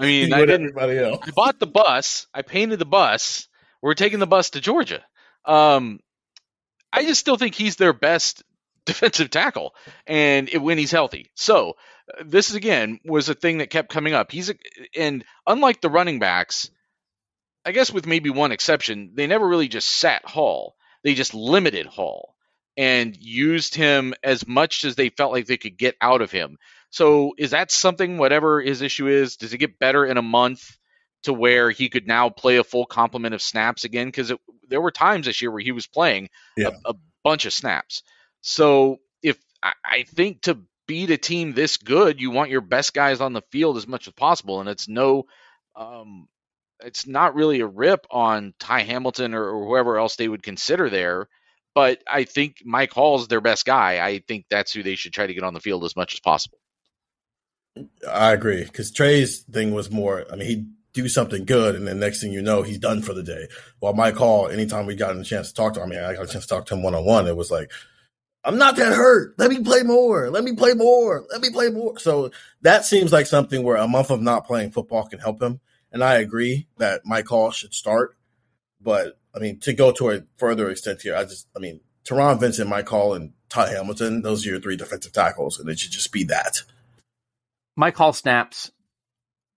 I 0.00 0.02
mean, 0.02 0.32
I 0.32 0.46
didn't. 0.46 0.76
Else. 0.76 1.20
I 1.22 1.30
bought 1.30 1.60
the 1.60 1.68
bus. 1.68 2.26
I 2.34 2.42
painted 2.42 2.80
the 2.80 2.86
bus. 2.86 3.46
We're 3.80 3.94
taking 3.94 4.18
the 4.18 4.26
bus 4.26 4.50
to 4.50 4.60
Georgia. 4.60 5.04
Um, 5.44 6.00
I 6.92 7.04
just 7.04 7.20
still 7.20 7.36
think 7.36 7.54
he's 7.54 7.76
their 7.76 7.92
best 7.92 8.42
defensive 8.88 9.30
tackle, 9.30 9.74
and 10.06 10.48
it, 10.48 10.58
when 10.58 10.78
he's 10.78 10.90
healthy. 10.90 11.30
So 11.34 11.76
uh, 12.12 12.24
this 12.26 12.50
is 12.50 12.56
again 12.56 13.00
was 13.04 13.28
a 13.28 13.34
thing 13.34 13.58
that 13.58 13.70
kept 13.70 13.92
coming 13.92 14.14
up. 14.14 14.32
He's 14.32 14.50
a, 14.50 14.54
and 14.96 15.24
unlike 15.46 15.80
the 15.80 15.90
running 15.90 16.18
backs, 16.18 16.70
I 17.64 17.72
guess 17.72 17.92
with 17.92 18.06
maybe 18.06 18.30
one 18.30 18.52
exception, 18.52 19.12
they 19.14 19.26
never 19.26 19.46
really 19.46 19.68
just 19.68 19.88
sat 19.88 20.24
Hall. 20.24 20.74
They 21.04 21.14
just 21.14 21.34
limited 21.34 21.86
Hall 21.86 22.34
and 22.76 23.16
used 23.16 23.74
him 23.74 24.14
as 24.22 24.46
much 24.46 24.84
as 24.84 24.94
they 24.94 25.10
felt 25.10 25.32
like 25.32 25.46
they 25.46 25.56
could 25.56 25.76
get 25.76 25.96
out 26.00 26.22
of 26.22 26.30
him. 26.30 26.58
So 26.90 27.34
is 27.36 27.50
that 27.50 27.70
something 27.70 28.18
whatever 28.18 28.60
his 28.60 28.82
issue 28.82 29.08
is, 29.08 29.36
does 29.36 29.52
it 29.52 29.58
get 29.58 29.78
better 29.78 30.06
in 30.06 30.16
a 30.16 30.22
month 30.22 30.76
to 31.24 31.32
where 31.32 31.70
he 31.70 31.88
could 31.88 32.06
now 32.06 32.30
play 32.30 32.56
a 32.56 32.64
full 32.64 32.86
complement 32.86 33.34
of 33.34 33.42
snaps 33.42 33.84
again 33.84 34.06
because 34.06 34.32
there 34.68 34.80
were 34.80 34.90
times 34.90 35.26
this 35.26 35.42
year 35.42 35.50
where 35.50 35.60
he 35.60 35.72
was 35.72 35.86
playing 35.86 36.28
yeah. 36.56 36.70
a, 36.84 36.90
a 36.90 36.94
bunch 37.24 37.44
of 37.44 37.52
snaps. 37.52 38.02
So 38.40 39.00
if 39.22 39.38
I, 39.62 40.04
think 40.04 40.42
to 40.42 40.58
beat 40.86 41.10
a 41.10 41.18
team 41.18 41.52
this 41.52 41.76
good, 41.76 42.20
you 42.20 42.30
want 42.30 42.50
your 42.50 42.60
best 42.60 42.94
guys 42.94 43.20
on 43.20 43.32
the 43.32 43.42
field 43.50 43.76
as 43.76 43.86
much 43.86 44.06
as 44.06 44.14
possible, 44.14 44.60
and 44.60 44.68
it's 44.68 44.88
no, 44.88 45.26
um, 45.76 46.28
it's 46.80 47.06
not 47.06 47.34
really 47.34 47.60
a 47.60 47.66
rip 47.66 48.06
on 48.10 48.54
Ty 48.58 48.82
Hamilton 48.82 49.34
or, 49.34 49.44
or 49.44 49.66
whoever 49.66 49.98
else 49.98 50.16
they 50.16 50.28
would 50.28 50.42
consider 50.42 50.88
there. 50.88 51.28
But 51.74 52.02
I 52.10 52.24
think 52.24 52.62
Mike 52.64 52.92
Hall's 52.92 53.28
their 53.28 53.40
best 53.40 53.64
guy. 53.64 54.04
I 54.04 54.20
think 54.26 54.46
that's 54.50 54.72
who 54.72 54.82
they 54.82 54.96
should 54.96 55.12
try 55.12 55.26
to 55.26 55.34
get 55.34 55.44
on 55.44 55.54
the 55.54 55.60
field 55.60 55.84
as 55.84 55.94
much 55.94 56.14
as 56.14 56.20
possible. 56.20 56.58
I 58.08 58.32
agree 58.32 58.64
because 58.64 58.90
Trey's 58.90 59.40
thing 59.40 59.72
was 59.72 59.90
more. 59.90 60.24
I 60.32 60.36
mean, 60.36 60.48
he 60.48 60.66
do 60.92 61.08
something 61.08 61.44
good, 61.44 61.74
and 61.76 61.86
then 61.86 62.00
next 62.00 62.20
thing 62.20 62.32
you 62.32 62.42
know, 62.42 62.62
he's 62.62 62.78
done 62.78 63.02
for 63.02 63.14
the 63.14 63.22
day. 63.22 63.46
While 63.78 63.92
Mike 63.92 64.16
Hall, 64.16 64.48
anytime 64.48 64.86
we 64.86 64.96
got 64.96 65.16
a 65.16 65.22
chance 65.22 65.48
to 65.48 65.54
talk 65.54 65.74
to 65.74 65.82
him, 65.82 65.92
I 65.92 65.94
mean, 65.94 66.04
I 66.04 66.14
got 66.14 66.24
a 66.24 66.32
chance 66.32 66.46
to 66.46 66.54
talk 66.54 66.66
to 66.66 66.74
him 66.74 66.82
one 66.82 66.94
on 66.94 67.04
one. 67.04 67.26
It 67.26 67.36
was 67.36 67.50
like, 67.50 67.70
I'm 68.44 68.58
not 68.58 68.76
that 68.76 68.94
hurt. 68.94 69.34
Let 69.38 69.50
me 69.50 69.62
play 69.62 69.82
more. 69.82 70.30
Let 70.30 70.44
me 70.44 70.54
play 70.54 70.74
more. 70.74 71.24
Let 71.30 71.40
me 71.40 71.50
play 71.50 71.70
more. 71.70 71.98
So 71.98 72.30
that 72.62 72.84
seems 72.84 73.12
like 73.12 73.26
something 73.26 73.62
where 73.62 73.76
a 73.76 73.88
month 73.88 74.10
of 74.10 74.22
not 74.22 74.46
playing 74.46 74.70
football 74.70 75.06
can 75.06 75.18
help 75.18 75.42
him. 75.42 75.60
And 75.92 76.04
I 76.04 76.16
agree 76.16 76.66
that 76.78 77.02
Mike 77.04 77.26
Hall 77.26 77.50
should 77.50 77.74
start. 77.74 78.16
But 78.80 79.18
I 79.34 79.38
mean, 79.38 79.58
to 79.60 79.72
go 79.72 79.92
to 79.92 80.10
a 80.10 80.22
further 80.36 80.70
extent 80.70 81.02
here, 81.02 81.16
I 81.16 81.24
just, 81.24 81.48
I 81.56 81.58
mean, 81.58 81.80
Taron 82.04 82.40
Vincent, 82.40 82.68
Mike 82.68 82.88
Hall, 82.88 83.14
and 83.14 83.32
Ty 83.48 83.70
Hamilton, 83.70 84.22
those 84.22 84.46
are 84.46 84.50
your 84.50 84.60
three 84.60 84.76
defensive 84.76 85.12
tackles, 85.12 85.58
and 85.58 85.68
it 85.68 85.78
should 85.78 85.92
just 85.92 86.12
be 86.12 86.24
that. 86.24 86.62
Mike 87.76 87.96
Hall 87.96 88.12
snaps 88.12 88.70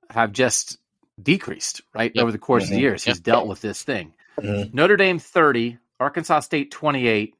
have 0.09 0.31
just 0.31 0.77
decreased, 1.21 1.81
right? 1.93 2.11
Yep. 2.13 2.21
Over 2.21 2.31
the 2.31 2.37
course 2.37 2.65
mm-hmm. 2.65 2.73
of 2.73 2.75
the 2.75 2.81
years. 2.81 3.03
He's 3.03 3.17
yep. 3.17 3.23
dealt 3.23 3.47
with 3.47 3.61
this 3.61 3.81
thing. 3.83 4.13
Mm-hmm. 4.39 4.75
Notre 4.75 4.97
Dame 4.97 5.19
30, 5.19 5.77
Arkansas 5.99 6.41
State 6.41 6.71
28, 6.71 7.35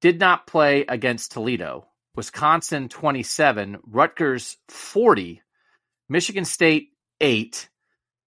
did 0.00 0.18
not 0.18 0.46
play 0.46 0.84
against 0.88 1.32
Toledo. 1.32 1.86
Wisconsin 2.16 2.88
27, 2.88 3.78
Rutgers 3.86 4.56
40, 4.68 5.42
Michigan 6.08 6.44
State 6.44 6.88
8, 7.20 7.68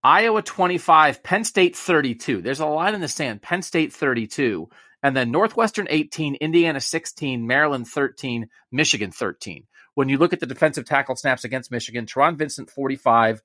Iowa 0.03 0.41
25, 0.41 1.23
Penn 1.23 1.43
State 1.43 1.75
32. 1.75 2.41
There's 2.41 2.59
a 2.59 2.65
line 2.65 2.95
in 2.95 3.01
the 3.01 3.07
sand. 3.07 3.41
Penn 3.41 3.61
State 3.61 3.93
32, 3.93 4.69
and 5.01 5.15
then 5.15 5.31
Northwestern 5.31 5.87
18, 5.89 6.35
Indiana 6.35 6.81
16, 6.81 7.45
Maryland 7.45 7.87
13, 7.87 8.49
Michigan 8.71 9.11
13. 9.11 9.65
When 9.95 10.09
you 10.09 10.17
look 10.17 10.33
at 10.33 10.39
the 10.39 10.45
defensive 10.45 10.85
tackle 10.85 11.15
snaps 11.15 11.43
against 11.43 11.71
Michigan, 11.71 12.05
Taron 12.05 12.37
Vincent 12.37 12.69
45, 12.69 13.41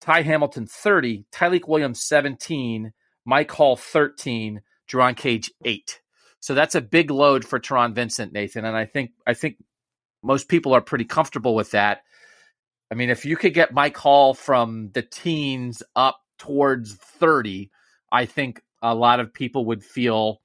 Ty 0.00 0.22
Hamilton 0.22 0.66
30, 0.66 1.24
Tyleik 1.32 1.68
Williams 1.68 2.02
17, 2.04 2.92
Mike 3.24 3.50
Hall 3.52 3.76
13, 3.76 4.60
Jerron 4.90 5.16
Cage 5.16 5.52
8. 5.64 6.01
So 6.42 6.54
that's 6.54 6.74
a 6.74 6.80
big 6.80 7.12
load 7.12 7.44
for 7.44 7.60
Taron 7.60 7.94
Vincent, 7.94 8.32
Nathan, 8.32 8.64
and 8.64 8.76
I 8.76 8.84
think 8.84 9.12
I 9.24 9.32
think 9.34 9.62
most 10.24 10.48
people 10.48 10.74
are 10.74 10.80
pretty 10.80 11.04
comfortable 11.04 11.54
with 11.54 11.70
that. 11.70 12.02
I 12.90 12.96
mean, 12.96 13.10
if 13.10 13.24
you 13.24 13.36
could 13.36 13.54
get 13.54 13.72
Mike 13.72 13.96
Hall 13.96 14.34
from 14.34 14.90
the 14.92 15.02
teens 15.02 15.84
up 15.94 16.20
towards 16.38 16.94
30, 16.94 17.70
I 18.10 18.26
think 18.26 18.60
a 18.82 18.92
lot 18.92 19.20
of 19.20 19.32
people 19.32 19.66
would 19.66 19.84
feel 19.84 20.42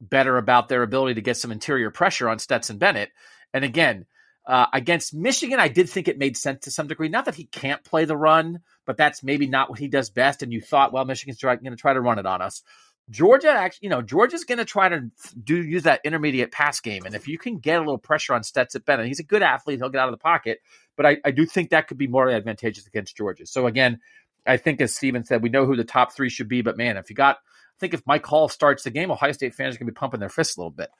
better 0.00 0.36
about 0.36 0.68
their 0.68 0.82
ability 0.82 1.14
to 1.14 1.22
get 1.22 1.36
some 1.36 1.52
interior 1.52 1.92
pressure 1.92 2.28
on 2.28 2.40
Stetson 2.40 2.78
Bennett. 2.78 3.10
And 3.54 3.64
again, 3.64 4.06
uh, 4.46 4.66
against 4.72 5.14
Michigan, 5.14 5.60
I 5.60 5.68
did 5.68 5.88
think 5.88 6.08
it 6.08 6.18
made 6.18 6.36
sense 6.36 6.64
to 6.64 6.72
some 6.72 6.88
degree. 6.88 7.08
Not 7.08 7.26
that 7.26 7.36
he 7.36 7.44
can't 7.44 7.84
play 7.84 8.04
the 8.04 8.16
run, 8.16 8.60
but 8.84 8.96
that's 8.96 9.22
maybe 9.22 9.46
not 9.46 9.70
what 9.70 9.78
he 9.78 9.86
does 9.86 10.10
best. 10.10 10.42
And 10.42 10.52
you 10.52 10.60
thought, 10.60 10.92
well, 10.92 11.04
Michigan's 11.04 11.40
going 11.40 11.62
to 11.62 11.76
try 11.76 11.92
to 11.92 12.00
run 12.00 12.18
it 12.18 12.26
on 12.26 12.42
us. 12.42 12.62
Georgia 13.10 13.50
actually, 13.50 13.86
you 13.86 13.90
know, 13.90 14.02
Georgia's 14.02 14.44
going 14.44 14.58
to 14.58 14.64
try 14.64 14.88
to 14.88 15.10
do 15.42 15.56
use 15.56 15.82
that 15.82 16.00
intermediate 16.04 16.52
pass 16.52 16.80
game, 16.80 17.04
and 17.04 17.14
if 17.14 17.26
you 17.26 17.38
can 17.38 17.58
get 17.58 17.76
a 17.76 17.80
little 17.80 17.98
pressure 17.98 18.34
on 18.34 18.44
Stetson 18.44 18.82
Bennett, 18.86 19.06
he's 19.06 19.20
a 19.20 19.24
good 19.24 19.42
athlete. 19.42 19.78
He'll 19.78 19.88
get 19.88 20.00
out 20.00 20.08
of 20.08 20.12
the 20.12 20.22
pocket, 20.22 20.60
but 20.96 21.06
I, 21.06 21.16
I 21.24 21.30
do 21.32 21.44
think 21.44 21.70
that 21.70 21.88
could 21.88 21.98
be 21.98 22.06
more 22.06 22.30
advantageous 22.30 22.86
against 22.86 23.16
Georgia. 23.16 23.46
So 23.46 23.66
again, 23.66 23.98
I 24.46 24.56
think 24.56 24.80
as 24.80 24.94
Stephen 24.94 25.24
said, 25.24 25.42
we 25.42 25.48
know 25.48 25.66
who 25.66 25.76
the 25.76 25.84
top 25.84 26.12
three 26.12 26.30
should 26.30 26.48
be, 26.48 26.62
but 26.62 26.76
man, 26.76 26.96
if 26.96 27.10
you 27.10 27.16
got, 27.16 27.36
I 27.36 27.78
think 27.80 27.94
if 27.94 28.02
Mike 28.06 28.24
Hall 28.24 28.48
starts 28.48 28.84
the 28.84 28.90
game, 28.90 29.10
Ohio 29.10 29.32
State 29.32 29.54
fans 29.54 29.74
are 29.74 29.78
going 29.78 29.88
to 29.88 29.92
be 29.92 29.98
pumping 29.98 30.20
their 30.20 30.28
fists 30.28 30.56
a 30.56 30.60
little 30.60 30.70
bit. 30.70 30.90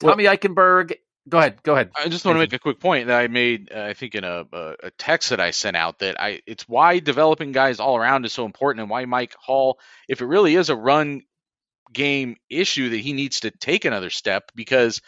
Tommy 0.00 0.24
well, 0.24 0.36
Eichenberg. 0.36 0.94
Go 1.28 1.38
ahead. 1.38 1.62
Go 1.64 1.72
ahead. 1.72 1.90
I 1.96 2.08
just 2.08 2.24
want 2.24 2.36
to 2.36 2.40
make 2.40 2.52
a 2.52 2.58
quick 2.58 2.78
point 2.78 3.08
that 3.08 3.18
I 3.18 3.26
made, 3.26 3.72
uh, 3.74 3.80
I 3.80 3.94
think, 3.94 4.14
in 4.14 4.22
a, 4.22 4.44
a 4.52 4.90
text 4.96 5.30
that 5.30 5.40
I 5.40 5.50
sent 5.50 5.76
out 5.76 5.98
that 5.98 6.20
I 6.20 6.40
it's 6.46 6.68
why 6.68 7.00
developing 7.00 7.50
guys 7.50 7.80
all 7.80 7.96
around 7.96 8.24
is 8.26 8.32
so 8.32 8.44
important, 8.44 8.82
and 8.82 8.90
why 8.90 9.06
Mike 9.06 9.34
Hall, 9.34 9.80
if 10.06 10.20
it 10.20 10.26
really 10.26 10.54
is 10.54 10.70
a 10.70 10.76
run 10.76 11.22
game 11.92 12.36
issue 12.50 12.90
that 12.90 12.98
he 12.98 13.12
needs 13.12 13.40
to 13.40 13.50
take 13.50 13.84
another 13.84 14.10
step 14.10 14.50
because 14.54 15.00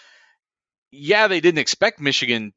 yeah, 0.91 1.29
they 1.29 1.41
didn't 1.41 1.59
expect 1.59 2.01
Michigan 2.01 2.53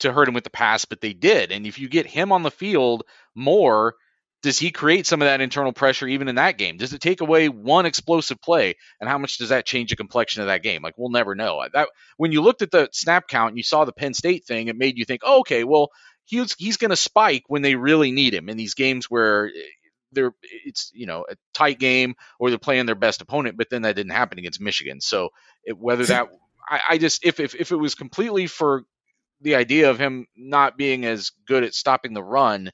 to 0.00 0.12
hurt 0.12 0.28
him 0.28 0.34
with 0.34 0.44
the 0.44 0.50
pass, 0.50 0.84
but 0.84 1.00
they 1.00 1.12
did. 1.12 1.52
And 1.52 1.66
if 1.66 1.78
you 1.78 1.88
get 1.88 2.06
him 2.06 2.32
on 2.32 2.42
the 2.42 2.50
field 2.50 3.04
more, 3.34 3.94
does 4.42 4.58
he 4.58 4.70
create 4.70 5.06
some 5.06 5.20
of 5.20 5.26
that 5.26 5.40
internal 5.40 5.72
pressure 5.72 6.06
even 6.08 6.28
in 6.28 6.36
that 6.36 6.56
game? 6.58 6.78
Does 6.78 6.92
it 6.92 7.00
take 7.00 7.20
away 7.20 7.48
one 7.48 7.84
explosive 7.86 8.40
play, 8.40 8.74
and 8.98 9.08
how 9.08 9.18
much 9.18 9.36
does 9.36 9.50
that 9.50 9.66
change 9.66 9.90
the 9.90 9.96
complexion 9.96 10.42
of 10.42 10.48
that 10.48 10.62
game? 10.62 10.82
Like 10.82 10.94
we'll 10.96 11.10
never 11.10 11.34
know. 11.34 11.62
That 11.72 11.88
when 12.16 12.32
you 12.32 12.40
looked 12.40 12.62
at 12.62 12.70
the 12.70 12.88
snap 12.92 13.28
count 13.28 13.50
and 13.50 13.58
you 13.58 13.62
saw 13.62 13.84
the 13.84 13.92
Penn 13.92 14.14
State 14.14 14.46
thing, 14.46 14.68
it 14.68 14.76
made 14.76 14.96
you 14.96 15.04
think, 15.04 15.20
oh, 15.24 15.40
okay, 15.40 15.64
well 15.64 15.90
he's 16.24 16.54
he's 16.58 16.76
going 16.76 16.90
to 16.90 16.96
spike 16.96 17.44
when 17.48 17.62
they 17.62 17.74
really 17.74 18.12
need 18.12 18.34
him 18.34 18.48
in 18.48 18.56
these 18.56 18.74
games 18.74 19.06
where 19.10 19.50
they're 20.12 20.32
it's 20.42 20.90
you 20.94 21.06
know 21.06 21.24
a 21.30 21.36
tight 21.54 21.78
game 21.78 22.14
or 22.38 22.50
they're 22.50 22.58
playing 22.58 22.86
their 22.86 22.94
best 22.94 23.20
opponent, 23.20 23.56
but 23.56 23.68
then 23.70 23.82
that 23.82 23.96
didn't 23.96 24.12
happen 24.12 24.38
against 24.38 24.60
Michigan. 24.60 25.00
So 25.00 25.30
it, 25.64 25.76
whether 25.78 26.04
that 26.06 26.28
I, 26.68 26.80
I 26.90 26.98
just 26.98 27.24
if, 27.24 27.40
if 27.40 27.54
if 27.54 27.72
it 27.72 27.76
was 27.76 27.94
completely 27.94 28.46
for 28.46 28.84
the 29.40 29.56
idea 29.56 29.90
of 29.90 29.98
him 29.98 30.26
not 30.36 30.76
being 30.76 31.04
as 31.04 31.32
good 31.46 31.64
at 31.64 31.74
stopping 31.74 32.14
the 32.14 32.22
run, 32.22 32.70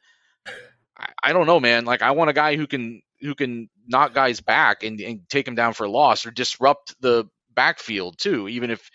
I, 0.99 1.09
I 1.23 1.33
don't 1.33 1.47
know, 1.47 1.61
man. 1.61 1.85
Like 1.85 2.03
I 2.03 2.11
want 2.13 2.31
a 2.31 2.35
guy 2.35 2.57
who 2.57 2.67
can 2.67 3.03
who 3.21 3.35
can 3.35 3.69
knock 3.87 4.15
guys 4.15 4.41
back 4.41 4.83
and, 4.83 5.01
and 5.01 5.21
take 5.29 5.47
them 5.47 5.55
down 5.55 5.73
for 5.73 5.85
a 5.85 5.91
loss 5.91 6.27
or 6.27 6.31
disrupt 6.31 6.95
the 7.01 7.25
backfield 7.55 8.19
too, 8.19 8.49
even 8.49 8.71
if 8.71 8.91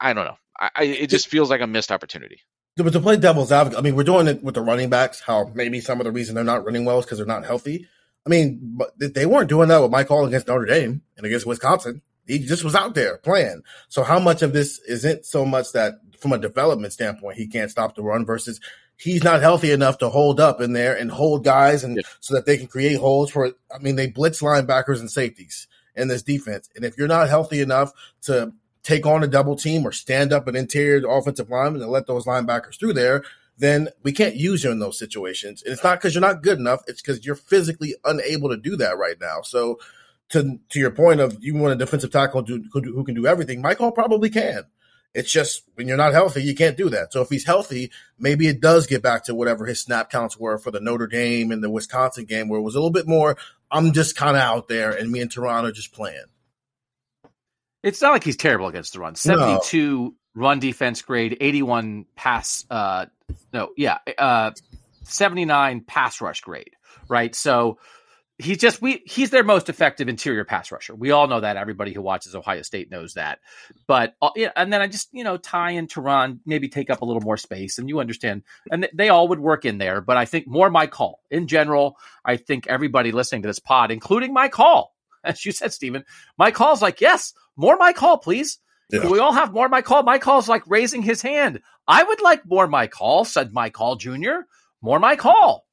I 0.00 0.12
don't 0.12 0.24
know. 0.24 0.36
I, 0.58 0.70
I 0.76 0.82
it 0.84 1.10
just 1.10 1.28
feels 1.28 1.50
like 1.50 1.60
a 1.60 1.66
missed 1.66 1.92
opportunity. 1.92 2.40
But 2.84 2.92
to 2.92 3.00
play 3.00 3.16
devil's 3.16 3.52
advocate, 3.52 3.78
I 3.78 3.82
mean, 3.82 3.96
we're 3.96 4.04
doing 4.04 4.28
it 4.28 4.42
with 4.42 4.54
the 4.54 4.62
running 4.62 4.90
backs. 4.90 5.20
How 5.20 5.50
maybe 5.54 5.80
some 5.80 6.00
of 6.00 6.04
the 6.04 6.12
reason 6.12 6.34
they're 6.34 6.44
not 6.44 6.64
running 6.64 6.84
well 6.84 6.98
is 6.98 7.04
because 7.04 7.18
they're 7.18 7.26
not 7.26 7.44
healthy. 7.44 7.88
I 8.26 8.28
mean, 8.28 8.60
but 8.62 8.92
they 8.98 9.26
weren't 9.26 9.48
doing 9.48 9.68
that 9.68 9.80
with 9.80 9.90
Mike 9.90 10.08
Hall 10.08 10.26
against 10.26 10.46
Notre 10.46 10.66
Dame 10.66 11.02
and 11.16 11.26
against 11.26 11.46
Wisconsin. 11.46 12.02
He 12.26 12.38
just 12.38 12.64
was 12.64 12.74
out 12.74 12.94
there 12.94 13.18
playing. 13.18 13.62
So 13.88 14.02
how 14.02 14.18
much 14.18 14.42
of 14.42 14.52
this 14.52 14.78
isn't 14.80 15.24
so 15.24 15.44
much 15.44 15.72
that 15.72 16.00
from 16.18 16.32
a 16.32 16.38
development 16.38 16.92
standpoint 16.92 17.38
he 17.38 17.46
can't 17.46 17.70
stop 17.70 17.94
the 17.94 18.02
run 18.02 18.26
versus 18.26 18.60
he's 18.96 19.24
not 19.24 19.40
healthy 19.40 19.72
enough 19.72 19.98
to 19.98 20.10
hold 20.10 20.38
up 20.38 20.60
in 20.60 20.74
there 20.74 20.94
and 20.94 21.10
hold 21.10 21.44
guys 21.44 21.82
and 21.82 22.00
so 22.20 22.34
that 22.34 22.44
they 22.44 22.58
can 22.58 22.66
create 22.66 22.98
holes 22.98 23.30
for 23.30 23.52
I 23.74 23.78
mean 23.78 23.96
they 23.96 24.06
blitz 24.06 24.42
linebackers 24.42 25.00
and 25.00 25.10
safeties 25.10 25.66
in 25.96 26.08
this 26.08 26.22
defense. 26.22 26.68
And 26.76 26.84
if 26.84 26.96
you're 26.96 27.08
not 27.08 27.28
healthy 27.28 27.60
enough 27.60 27.92
to 28.22 28.52
take 28.82 29.06
on 29.06 29.22
a 29.22 29.28
double 29.28 29.56
team 29.56 29.86
or 29.86 29.92
stand 29.92 30.32
up 30.32 30.46
an 30.46 30.56
interior 30.56 31.06
offensive 31.08 31.50
lineman 31.50 31.82
and 31.82 31.90
let 31.90 32.06
those 32.06 32.24
linebackers 32.24 32.78
through 32.78 32.94
there, 32.94 33.22
then 33.58 33.88
we 34.02 34.12
can't 34.12 34.36
use 34.36 34.64
you 34.64 34.70
in 34.70 34.78
those 34.78 34.98
situations. 34.98 35.62
And 35.62 35.72
it's 35.72 35.84
not 35.84 35.98
because 35.98 36.14
you're 36.14 36.22
not 36.22 36.42
good 36.42 36.58
enough; 36.58 36.82
it's 36.86 37.02
because 37.02 37.24
you're 37.24 37.34
physically 37.34 37.94
unable 38.04 38.48
to 38.48 38.56
do 38.56 38.76
that 38.76 38.98
right 38.98 39.20
now. 39.20 39.42
So, 39.42 39.78
to 40.30 40.58
to 40.70 40.78
your 40.78 40.90
point 40.90 41.20
of 41.20 41.42
you 41.42 41.54
want 41.54 41.74
a 41.74 41.76
defensive 41.76 42.10
tackle 42.10 42.44
who, 42.44 42.62
who 42.72 43.04
can 43.04 43.14
do 43.14 43.26
everything, 43.26 43.60
Michael 43.60 43.92
probably 43.92 44.30
can. 44.30 44.64
It's 45.12 45.30
just 45.30 45.64
when 45.74 45.88
you're 45.88 45.96
not 45.96 46.12
healthy, 46.12 46.42
you 46.42 46.54
can't 46.54 46.76
do 46.76 46.88
that. 46.90 47.12
So 47.12 47.20
if 47.20 47.28
he's 47.28 47.44
healthy, 47.44 47.90
maybe 48.18 48.46
it 48.46 48.60
does 48.60 48.86
get 48.86 49.02
back 49.02 49.24
to 49.24 49.34
whatever 49.34 49.66
his 49.66 49.80
snap 49.80 50.08
counts 50.08 50.38
were 50.38 50.56
for 50.56 50.70
the 50.70 50.80
Notre 50.80 51.08
Dame 51.08 51.50
and 51.50 51.64
the 51.64 51.70
Wisconsin 51.70 52.26
game, 52.26 52.48
where 52.48 52.60
it 52.60 52.62
was 52.62 52.76
a 52.76 52.78
little 52.78 52.92
bit 52.92 53.08
more. 53.08 53.36
I'm 53.72 53.92
just 53.92 54.16
kind 54.16 54.36
of 54.36 54.42
out 54.42 54.68
there, 54.68 54.92
and 54.92 55.10
me 55.10 55.20
and 55.20 55.30
Toronto 55.30 55.72
just 55.72 55.92
playing. 55.92 56.26
It's 57.82 58.02
not 58.02 58.12
like 58.12 58.24
he's 58.24 58.36
terrible 58.36 58.68
against 58.68 58.92
the 58.92 59.00
run. 59.00 59.14
72 59.14 60.02
no. 60.02 60.14
run 60.34 60.58
defense 60.58 61.02
grade, 61.02 61.36
81 61.40 62.06
pass. 62.14 62.66
Uh, 62.70 63.06
no, 63.52 63.70
yeah, 63.76 63.98
uh, 64.18 64.52
79 65.04 65.82
pass 65.86 66.20
rush 66.20 66.40
grade, 66.42 66.72
right? 67.08 67.34
So 67.34 67.78
he's 68.40 68.58
just 68.58 68.80
we 68.80 69.02
he's 69.06 69.30
their 69.30 69.44
most 69.44 69.68
effective 69.68 70.08
interior 70.08 70.44
pass 70.44 70.72
rusher. 70.72 70.94
We 70.94 71.10
all 71.10 71.28
know 71.28 71.40
that. 71.40 71.56
Everybody 71.56 71.92
who 71.92 72.02
watches 72.02 72.34
Ohio 72.34 72.62
State 72.62 72.90
knows 72.90 73.14
that. 73.14 73.38
But 73.86 74.14
uh, 74.20 74.30
yeah, 74.34 74.50
and 74.56 74.72
then 74.72 74.80
I 74.80 74.86
just 74.86 75.08
you 75.12 75.24
know 75.24 75.36
Ty 75.36 75.72
and 75.72 75.88
Taron 75.88 76.40
maybe 76.46 76.68
take 76.68 76.90
up 76.90 77.02
a 77.02 77.04
little 77.04 77.22
more 77.22 77.36
space, 77.36 77.78
and 77.78 77.88
you 77.88 78.00
understand, 78.00 78.42
and 78.70 78.88
they 78.94 79.08
all 79.08 79.28
would 79.28 79.40
work 79.40 79.64
in 79.64 79.78
there. 79.78 80.00
But 80.00 80.16
I 80.16 80.24
think 80.24 80.46
more 80.46 80.70
Mike 80.70 80.94
Hall 80.94 81.20
in 81.30 81.46
general. 81.46 81.96
I 82.24 82.36
think 82.36 82.66
everybody 82.66 83.12
listening 83.12 83.42
to 83.42 83.48
this 83.48 83.58
pod, 83.58 83.90
including 83.90 84.32
Mike 84.32 84.54
Hall, 84.54 84.94
as 85.24 85.44
you 85.44 85.52
said, 85.52 85.72
Stephen, 85.72 86.04
Mike 86.38 86.56
Hall's 86.56 86.82
like, 86.82 87.00
yes, 87.00 87.34
more 87.60 87.76
Mike 87.76 87.98
Hall, 87.98 88.16
please. 88.16 88.58
Yeah. 88.90 89.06
we 89.06 89.18
all 89.20 89.32
have 89.32 89.52
more 89.52 89.68
Mike 89.68 89.86
Hall? 89.86 90.02
Mike 90.02 90.24
Hall's 90.24 90.48
like 90.48 90.62
raising 90.66 91.02
his 91.02 91.22
hand. 91.22 91.60
I 91.86 92.02
would 92.02 92.20
like 92.20 92.46
more 92.46 92.66
Mike 92.66 92.94
Hall, 92.94 93.24
said 93.24 93.52
Mike 93.52 93.76
Hall 93.76 93.96
Jr. 93.96 94.46
More 94.80 94.98
Mike 94.98 95.20
Hall. 95.20 95.66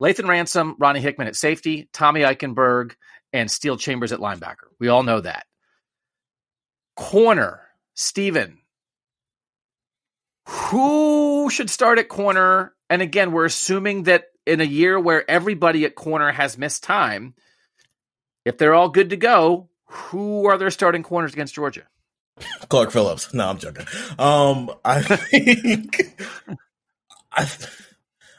Lathan 0.00 0.28
Ransom, 0.28 0.76
Ronnie 0.78 1.00
Hickman 1.00 1.26
at 1.26 1.34
safety, 1.34 1.88
Tommy 1.92 2.20
Eichenberg, 2.20 2.92
and 3.32 3.50
Steele 3.50 3.76
Chambers 3.76 4.12
at 4.12 4.20
linebacker. 4.20 4.68
We 4.78 4.88
all 4.88 5.02
know 5.02 5.20
that. 5.20 5.46
Corner, 6.94 7.62
Stephen. 7.94 8.58
Who 10.46 11.50
should 11.50 11.70
start 11.70 11.98
at 11.98 12.08
corner? 12.08 12.74
And 12.88 13.02
again, 13.02 13.32
we're 13.32 13.46
assuming 13.46 14.04
that 14.04 14.24
in 14.46 14.60
a 14.60 14.64
year 14.64 15.00
where 15.00 15.28
everybody 15.28 15.84
at 15.84 15.94
corner 15.94 16.30
has 16.30 16.58
missed 16.58 16.84
time, 16.84 17.34
if 18.44 18.58
they're 18.58 18.74
all 18.74 18.88
good 18.88 19.10
to 19.10 19.16
go, 19.16 19.68
who 19.88 20.46
are 20.46 20.58
their 20.58 20.70
starting 20.70 21.02
corners 21.02 21.32
against 21.32 21.54
Georgia? 21.54 21.84
Clark 22.68 22.90
Phillips. 22.90 23.32
No, 23.34 23.48
I'm 23.48 23.58
joking. 23.58 23.86
Um, 24.18 24.70
I 24.84 25.02
think 25.02 26.22
I, 27.32 27.48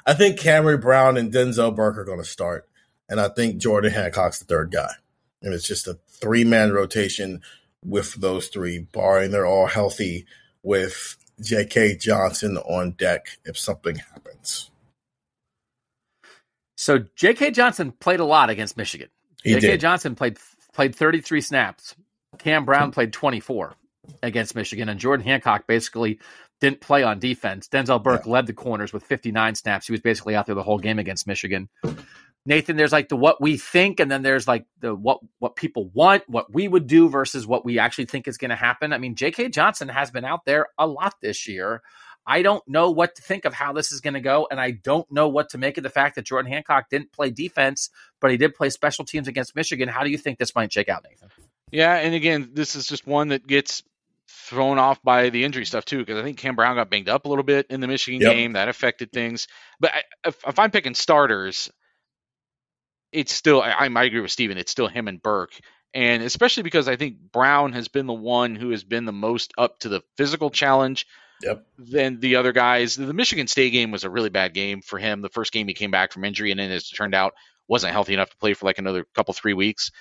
I 0.05 0.13
think 0.13 0.39
Cameron 0.39 0.79
Brown 0.79 1.17
and 1.17 1.33
Denzel 1.33 1.75
Burke 1.75 1.97
are 1.97 2.05
going 2.05 2.19
to 2.19 2.25
start, 2.25 2.67
and 3.09 3.19
I 3.19 3.29
think 3.29 3.57
Jordan 3.57 3.91
Hancock's 3.91 4.39
the 4.39 4.45
third 4.45 4.71
guy, 4.71 4.91
and 5.41 5.53
it's 5.53 5.67
just 5.67 5.87
a 5.87 5.99
three 6.07 6.43
man 6.43 6.71
rotation 6.71 7.41
with 7.83 8.15
those 8.15 8.47
three, 8.47 8.79
barring 8.79 9.31
they're 9.31 9.45
all 9.45 9.67
healthy, 9.67 10.25
with 10.63 11.17
J.K. 11.41 11.97
Johnson 11.97 12.57
on 12.57 12.91
deck 12.91 13.37
if 13.45 13.57
something 13.57 13.95
happens. 13.95 14.69
So 16.75 17.05
J.K. 17.15 17.51
Johnson 17.51 17.91
played 17.91 18.19
a 18.19 18.25
lot 18.25 18.49
against 18.49 18.77
Michigan. 18.77 19.09
J.K. 19.45 19.77
Johnson 19.77 20.15
played 20.15 20.37
played 20.80 20.95
33 20.95 21.41
snaps. 21.41 21.93
Cam 22.38 22.63
Brown 22.63 22.91
played 22.91 23.11
24 23.11 23.75
against 24.23 24.55
Michigan, 24.55 24.88
and 24.88 24.97
Jordan 24.97 25.25
Hancock 25.25 25.67
basically 25.67 26.21
didn't 26.61 26.80
play 26.80 27.03
on 27.03 27.19
defense. 27.19 27.67
Denzel 27.67 28.01
Burke 28.01 28.25
yeah. 28.25 28.32
led 28.32 28.47
the 28.47 28.53
corners 28.53 28.93
with 28.93 29.03
59 29.03 29.55
snaps. 29.55 29.88
He 29.88 29.91
was 29.91 29.99
basically 29.99 30.38
out 30.38 30.45
there 30.45 30.55
the 30.55 30.63
whole 30.63 30.80
game 30.80 30.97
against 30.97 31.27
Michigan. 31.27 31.67
Nathan, 32.45 32.77
there's 32.77 32.93
like 32.93 33.09
the 33.09 33.17
what 33.17 33.41
we 33.41 33.57
think, 33.57 33.99
and 33.99 34.09
then 34.09 34.21
there's 34.21 34.47
like 34.47 34.67
the 34.80 34.95
what 34.95 35.19
what 35.39 35.57
people 35.57 35.89
want, 35.93 36.23
what 36.30 36.53
we 36.53 36.69
would 36.69 36.88
do 36.88 37.09
versus 37.09 37.45
what 37.45 37.65
we 37.65 37.77
actually 37.77 38.05
think 38.05 38.30
is 38.30 38.38
going 38.38 38.51
to 38.51 38.55
happen. 38.55 38.93
I 38.93 38.99
mean, 38.99 39.15
J.K. 39.15 39.49
Johnson 39.49 39.89
has 39.89 40.11
been 40.11 40.23
out 40.23 40.45
there 40.45 40.67
a 40.77 40.88
lot 40.88 41.15
this 41.21 41.45
year. 41.45 41.82
I 42.26 42.41
don't 42.41 42.65
know 42.67 42.91
what 42.91 43.15
to 43.15 43.22
think 43.22 43.45
of 43.45 43.53
how 43.53 43.74
this 43.74 43.91
is 43.91 44.01
going 44.01 44.13
to 44.13 44.22
go, 44.22 44.47
and 44.51 44.59
I 44.59 44.72
don't 44.72 45.09
know 45.11 45.28
what 45.28 45.49
to 45.49 45.57
make 45.57 45.78
of 45.78 45.84
the 45.84 45.89
fact 45.89 46.15
that 46.15 46.26
Jordan 46.26 46.51
Hancock 46.51 46.89
didn't 46.89 47.11
play 47.11 47.32
defense, 47.32 47.89
but 48.20 48.32
he 48.32 48.38
did 48.38 48.53
play 48.53 48.70
special 48.70 49.05
teams 49.05 49.28
against 49.28 49.55
Michigan. 49.55 49.89
How 49.89 50.03
do 50.03 50.09
you 50.09 50.17
think 50.17 50.38
this 50.38 50.53
might 50.53 50.72
shake 50.72 50.89
out, 50.89 51.05
Nathan? 51.09 51.30
Yeah, 51.72 51.95
and 51.95 52.13
again, 52.13 52.51
this 52.53 52.76
is 52.76 52.88
just 52.88 53.07
one 53.07 53.30
that 53.30 53.47
gets 53.47 53.84
thrown 54.28 54.80
off 54.80 55.01
by 55.03 55.30
the 55.30 55.43
injury 55.43 55.65
stuff 55.65 55.86
too, 55.86 55.99
because 55.99 56.17
I 56.17 56.24
think 56.24 56.38
Cam 56.38 56.55
Brown 56.55 56.76
got 56.76 56.89
banged 56.89 57.09
up 57.09 57.26
a 57.26 57.30
little 57.30 57.43
bit 57.43 57.67
in 57.70 57.82
the 57.82 57.88
Michigan 57.88 58.22
yep. 58.22 58.34
game. 58.34 58.53
That 58.53 58.70
affected 58.70 59.11
things. 59.11 59.47
But 59.80 59.91
I, 59.93 60.03
if, 60.28 60.38
if, 60.47 60.59
I'm 60.59 60.72
picking 60.72 60.95
starters, 60.95 61.72
it's 63.11 63.32
still 63.32 63.61
I, 63.61 63.88
I 63.88 64.03
agree 64.03 64.22
with 64.22 64.32
Stephen. 64.32 64.57
It's 64.57 64.72
still 64.72 64.88
him 64.88 65.07
and 65.07 65.22
Burke, 65.22 65.59
and 65.93 66.24
especially 66.24 66.63
because 66.63 66.88
I 66.88 66.95
think 66.95 67.17
Brown 67.32 67.74
has 67.74 67.88
been 67.88 68.07
the 68.07 68.13
one 68.13 68.55
who 68.55 68.72
has 68.72 68.84
been 68.84 69.05
the 69.05 69.11
most 69.11 69.53
up 69.57 69.80
to 69.80 69.89
the 69.89 70.01
physical 70.17 70.49
challenge 70.49 71.05
Yep. 71.41 71.65
Then 71.77 72.19
the 72.19 72.35
other 72.35 72.51
guys, 72.51 72.95
the 72.95 73.13
Michigan 73.13 73.47
State 73.47 73.71
game 73.71 73.91
was 73.91 74.03
a 74.03 74.09
really 74.09 74.29
bad 74.29 74.53
game 74.53 74.81
for 74.81 74.99
him. 74.99 75.21
The 75.21 75.29
first 75.29 75.53
game 75.53 75.67
he 75.67 75.73
came 75.73 75.91
back 75.91 76.11
from 76.11 76.25
injury, 76.25 76.51
and 76.51 76.59
then 76.59 76.71
as 76.71 76.89
it 76.91 76.95
turned 76.95 77.15
out, 77.15 77.33
wasn't 77.67 77.93
healthy 77.93 78.13
enough 78.13 78.29
to 78.29 78.37
play 78.37 78.53
for 78.53 78.65
like 78.65 78.79
another 78.79 79.05
couple 79.15 79.33
three 79.33 79.53
weeks. 79.53 79.91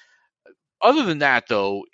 Other 0.82 1.04
than 1.04 1.18
that, 1.18 1.44
though, 1.48 1.84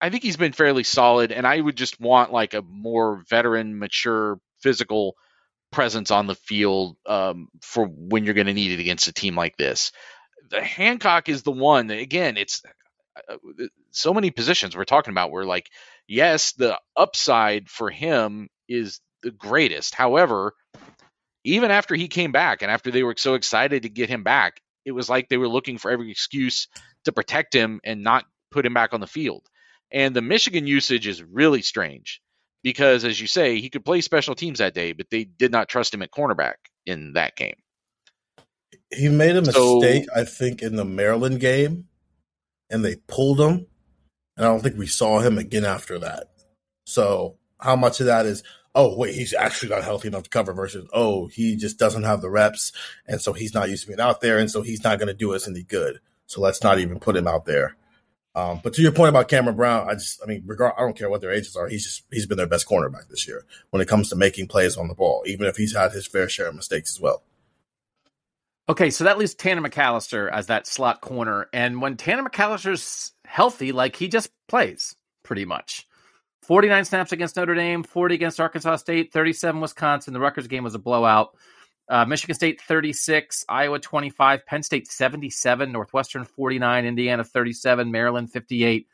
I 0.00 0.10
think 0.10 0.24
he's 0.24 0.36
been 0.36 0.52
fairly 0.52 0.82
solid, 0.82 1.30
and 1.30 1.46
I 1.46 1.60
would 1.60 1.76
just 1.76 2.00
want 2.00 2.32
like 2.32 2.54
a 2.54 2.62
more 2.62 3.22
veteran, 3.28 3.78
mature, 3.78 4.40
physical 4.60 5.14
presence 5.70 6.10
on 6.10 6.26
the 6.26 6.34
field 6.34 6.96
um, 7.06 7.48
for 7.62 7.86
when 7.86 8.24
you're 8.24 8.34
going 8.34 8.46
to 8.46 8.54
need 8.54 8.72
it 8.72 8.80
against 8.80 9.08
a 9.08 9.12
team 9.12 9.36
like 9.36 9.56
this. 9.56 9.92
The 10.50 10.60
Hancock 10.60 11.28
is 11.28 11.42
the 11.42 11.52
one. 11.52 11.90
Again, 11.90 12.36
it's 12.36 12.62
uh, 13.28 13.36
so 13.90 14.12
many 14.12 14.30
positions 14.30 14.76
we're 14.76 14.84
talking 14.84 15.12
about. 15.12 15.30
Where 15.30 15.44
like, 15.44 15.70
yes, 16.08 16.52
the 16.52 16.78
upside 16.96 17.68
for 17.68 17.90
him 17.90 18.48
is 18.68 19.00
the 19.22 19.30
greatest. 19.30 19.94
However, 19.94 20.54
even 21.44 21.70
after 21.70 21.94
he 21.94 22.08
came 22.08 22.32
back 22.32 22.62
and 22.62 22.70
after 22.70 22.90
they 22.90 23.02
were 23.02 23.14
so 23.16 23.34
excited 23.34 23.82
to 23.82 23.88
get 23.88 24.08
him 24.08 24.22
back, 24.22 24.60
it 24.84 24.92
was 24.92 25.08
like 25.08 25.28
they 25.28 25.36
were 25.36 25.48
looking 25.48 25.78
for 25.78 25.90
every 25.90 26.10
excuse 26.10 26.68
to 27.04 27.12
protect 27.12 27.54
him 27.54 27.80
and 27.84 28.02
not 28.02 28.24
put 28.50 28.66
him 28.66 28.74
back 28.74 28.92
on 28.92 29.00
the 29.00 29.06
field. 29.06 29.46
And 29.90 30.14
the 30.16 30.22
Michigan 30.22 30.66
usage 30.66 31.06
is 31.06 31.22
really 31.22 31.62
strange 31.62 32.20
because, 32.62 33.04
as 33.04 33.20
you 33.20 33.26
say, 33.26 33.60
he 33.60 33.70
could 33.70 33.84
play 33.84 34.00
special 34.00 34.34
teams 34.34 34.58
that 34.58 34.74
day, 34.74 34.92
but 34.92 35.06
they 35.10 35.24
did 35.24 35.52
not 35.52 35.68
trust 35.68 35.92
him 35.92 36.02
at 36.02 36.10
cornerback 36.10 36.54
in 36.86 37.12
that 37.14 37.36
game. 37.36 37.56
He 38.90 39.08
made 39.08 39.36
a 39.36 39.42
mistake, 39.42 40.04
so, 40.04 40.20
I 40.20 40.24
think, 40.24 40.62
in 40.62 40.76
the 40.76 40.84
Maryland 40.84 41.40
game, 41.40 41.88
and 42.70 42.84
they 42.84 42.96
pulled 42.96 43.40
him. 43.40 43.66
And 44.36 44.46
I 44.46 44.48
don't 44.48 44.62
think 44.62 44.78
we 44.78 44.86
saw 44.86 45.20
him 45.20 45.38
again 45.38 45.64
after 45.64 45.98
that. 45.98 46.28
So, 46.86 47.36
how 47.60 47.76
much 47.76 48.00
of 48.00 48.06
that 48.06 48.26
is 48.26 48.42
oh 48.74 48.96
wait, 48.96 49.14
he's 49.14 49.34
actually 49.34 49.68
not 49.70 49.84
healthy 49.84 50.08
enough 50.08 50.24
to 50.24 50.30
cover 50.30 50.52
versus 50.52 50.88
oh 50.92 51.26
he 51.26 51.56
just 51.56 51.78
doesn't 51.78 52.04
have 52.04 52.20
the 52.20 52.30
reps 52.30 52.72
and 53.06 53.20
so 53.20 53.32
he's 53.32 53.54
not 53.54 53.68
used 53.68 53.82
to 53.82 53.88
being 53.88 54.00
out 54.00 54.20
there 54.20 54.38
and 54.38 54.50
so 54.50 54.62
he's 54.62 54.84
not 54.84 54.98
going 54.98 55.08
to 55.08 55.14
do 55.14 55.34
us 55.34 55.48
any 55.48 55.62
good. 55.62 56.00
So 56.26 56.40
let's 56.40 56.62
not 56.62 56.78
even 56.78 56.98
put 56.98 57.16
him 57.16 57.28
out 57.28 57.44
there. 57.44 57.76
Um, 58.34 58.60
but 58.62 58.72
to 58.74 58.82
your 58.82 58.92
point 58.92 59.10
about 59.10 59.28
Cameron 59.28 59.56
Brown, 59.56 59.90
I 59.90 59.94
just 59.94 60.22
I 60.22 60.26
mean 60.26 60.42
regard 60.46 60.72
I 60.78 60.80
don't 60.80 60.96
care 60.96 61.10
what 61.10 61.20
their 61.20 61.32
ages 61.32 61.54
are. 61.56 61.68
He's 61.68 61.84
just 61.84 62.04
he's 62.10 62.26
been 62.26 62.38
their 62.38 62.46
best 62.46 62.66
cornerback 62.66 63.08
this 63.08 63.28
year 63.28 63.44
when 63.70 63.82
it 63.82 63.88
comes 63.88 64.08
to 64.08 64.16
making 64.16 64.48
plays 64.48 64.76
on 64.76 64.88
the 64.88 64.94
ball, 64.94 65.22
even 65.26 65.46
if 65.46 65.56
he's 65.56 65.76
had 65.76 65.92
his 65.92 66.06
fair 66.06 66.28
share 66.28 66.48
of 66.48 66.54
mistakes 66.54 66.90
as 66.90 67.00
well. 67.00 67.22
Okay, 68.68 68.90
so 68.90 69.04
that 69.04 69.18
leaves 69.18 69.34
Tanner 69.34 69.60
McCalister 69.60 70.30
as 70.30 70.46
that 70.46 70.66
slot 70.66 71.00
corner, 71.02 71.48
and 71.52 71.82
when 71.82 71.96
Tanner 71.96 72.22
McCalister's 72.22 73.12
healthy, 73.26 73.72
like 73.72 73.96
he 73.96 74.08
just 74.08 74.30
plays 74.48 74.96
pretty 75.24 75.44
much. 75.44 75.86
49 76.42 76.84
snaps 76.84 77.12
against 77.12 77.36
Notre 77.36 77.54
Dame, 77.54 77.84
40 77.84 78.14
against 78.14 78.40
Arkansas 78.40 78.76
State, 78.76 79.12
37 79.12 79.60
Wisconsin. 79.60 80.12
The 80.12 80.20
Rutgers 80.20 80.48
game 80.48 80.64
was 80.64 80.74
a 80.74 80.78
blowout. 80.78 81.36
Uh, 81.88 82.04
Michigan 82.04 82.34
State 82.34 82.60
36, 82.60 83.44
Iowa 83.48 83.78
25, 83.78 84.46
Penn 84.46 84.62
State 84.62 84.90
77, 84.90 85.70
Northwestern 85.70 86.24
49, 86.24 86.86
Indiana 86.86 87.24
37, 87.24 87.90
Maryland 87.90 88.32
58, 88.32 88.86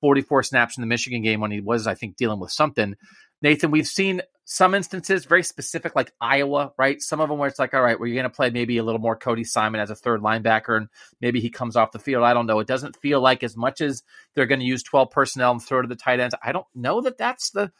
44 0.00 0.42
snaps 0.42 0.76
in 0.76 0.82
the 0.82 0.86
Michigan 0.86 1.22
game 1.22 1.40
when 1.40 1.50
he 1.50 1.60
was, 1.60 1.86
I 1.86 1.94
think, 1.94 2.16
dealing 2.16 2.40
with 2.40 2.50
something. 2.50 2.96
Nathan, 3.42 3.70
we've 3.70 3.86
seen 3.86 4.22
some 4.44 4.74
instances 4.74 5.26
very 5.26 5.44
specific, 5.44 5.94
like 5.94 6.12
Iowa, 6.20 6.72
right? 6.76 7.00
Some 7.00 7.20
of 7.20 7.28
them 7.28 7.38
where 7.38 7.48
it's 7.48 7.58
like, 7.58 7.72
all 7.72 7.82
right, 7.82 7.98
where 7.98 8.08
you're 8.08 8.20
going 8.20 8.30
to 8.30 8.36
play 8.36 8.50
maybe 8.50 8.78
a 8.78 8.82
little 8.82 9.00
more 9.00 9.16
Cody 9.16 9.44
Simon 9.44 9.80
as 9.80 9.90
a 9.90 9.94
third 9.94 10.22
linebacker, 10.22 10.76
and 10.76 10.88
maybe 11.20 11.40
he 11.40 11.50
comes 11.50 11.76
off 11.76 11.92
the 11.92 11.98
field. 11.98 12.24
I 12.24 12.34
don't 12.34 12.46
know. 12.46 12.58
It 12.58 12.66
doesn't 12.66 12.96
feel 12.96 13.20
like 13.20 13.42
as 13.42 13.56
much 13.56 13.80
as 13.80 14.02
they're 14.34 14.46
going 14.46 14.60
to 14.60 14.66
use 14.66 14.82
12 14.82 15.10
personnel 15.10 15.52
and 15.52 15.62
throw 15.62 15.82
to 15.82 15.88
the 15.88 15.94
tight 15.96 16.20
ends. 16.20 16.34
I 16.42 16.52
don't 16.52 16.66
know 16.74 17.00
that 17.02 17.18
that's 17.18 17.50
the 17.50 17.70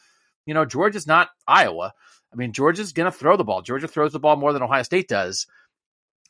you 0.45 0.53
know, 0.53 0.65
Georgia's 0.65 1.07
not 1.07 1.29
Iowa. 1.47 1.93
I 2.31 2.35
mean, 2.35 2.53
Georgia's 2.53 2.93
going 2.93 3.11
to 3.11 3.17
throw 3.17 3.37
the 3.37 3.43
ball. 3.43 3.61
Georgia 3.61 3.87
throws 3.87 4.13
the 4.13 4.19
ball 4.19 4.35
more 4.35 4.53
than 4.53 4.63
Ohio 4.63 4.83
State 4.83 5.07
does. 5.07 5.47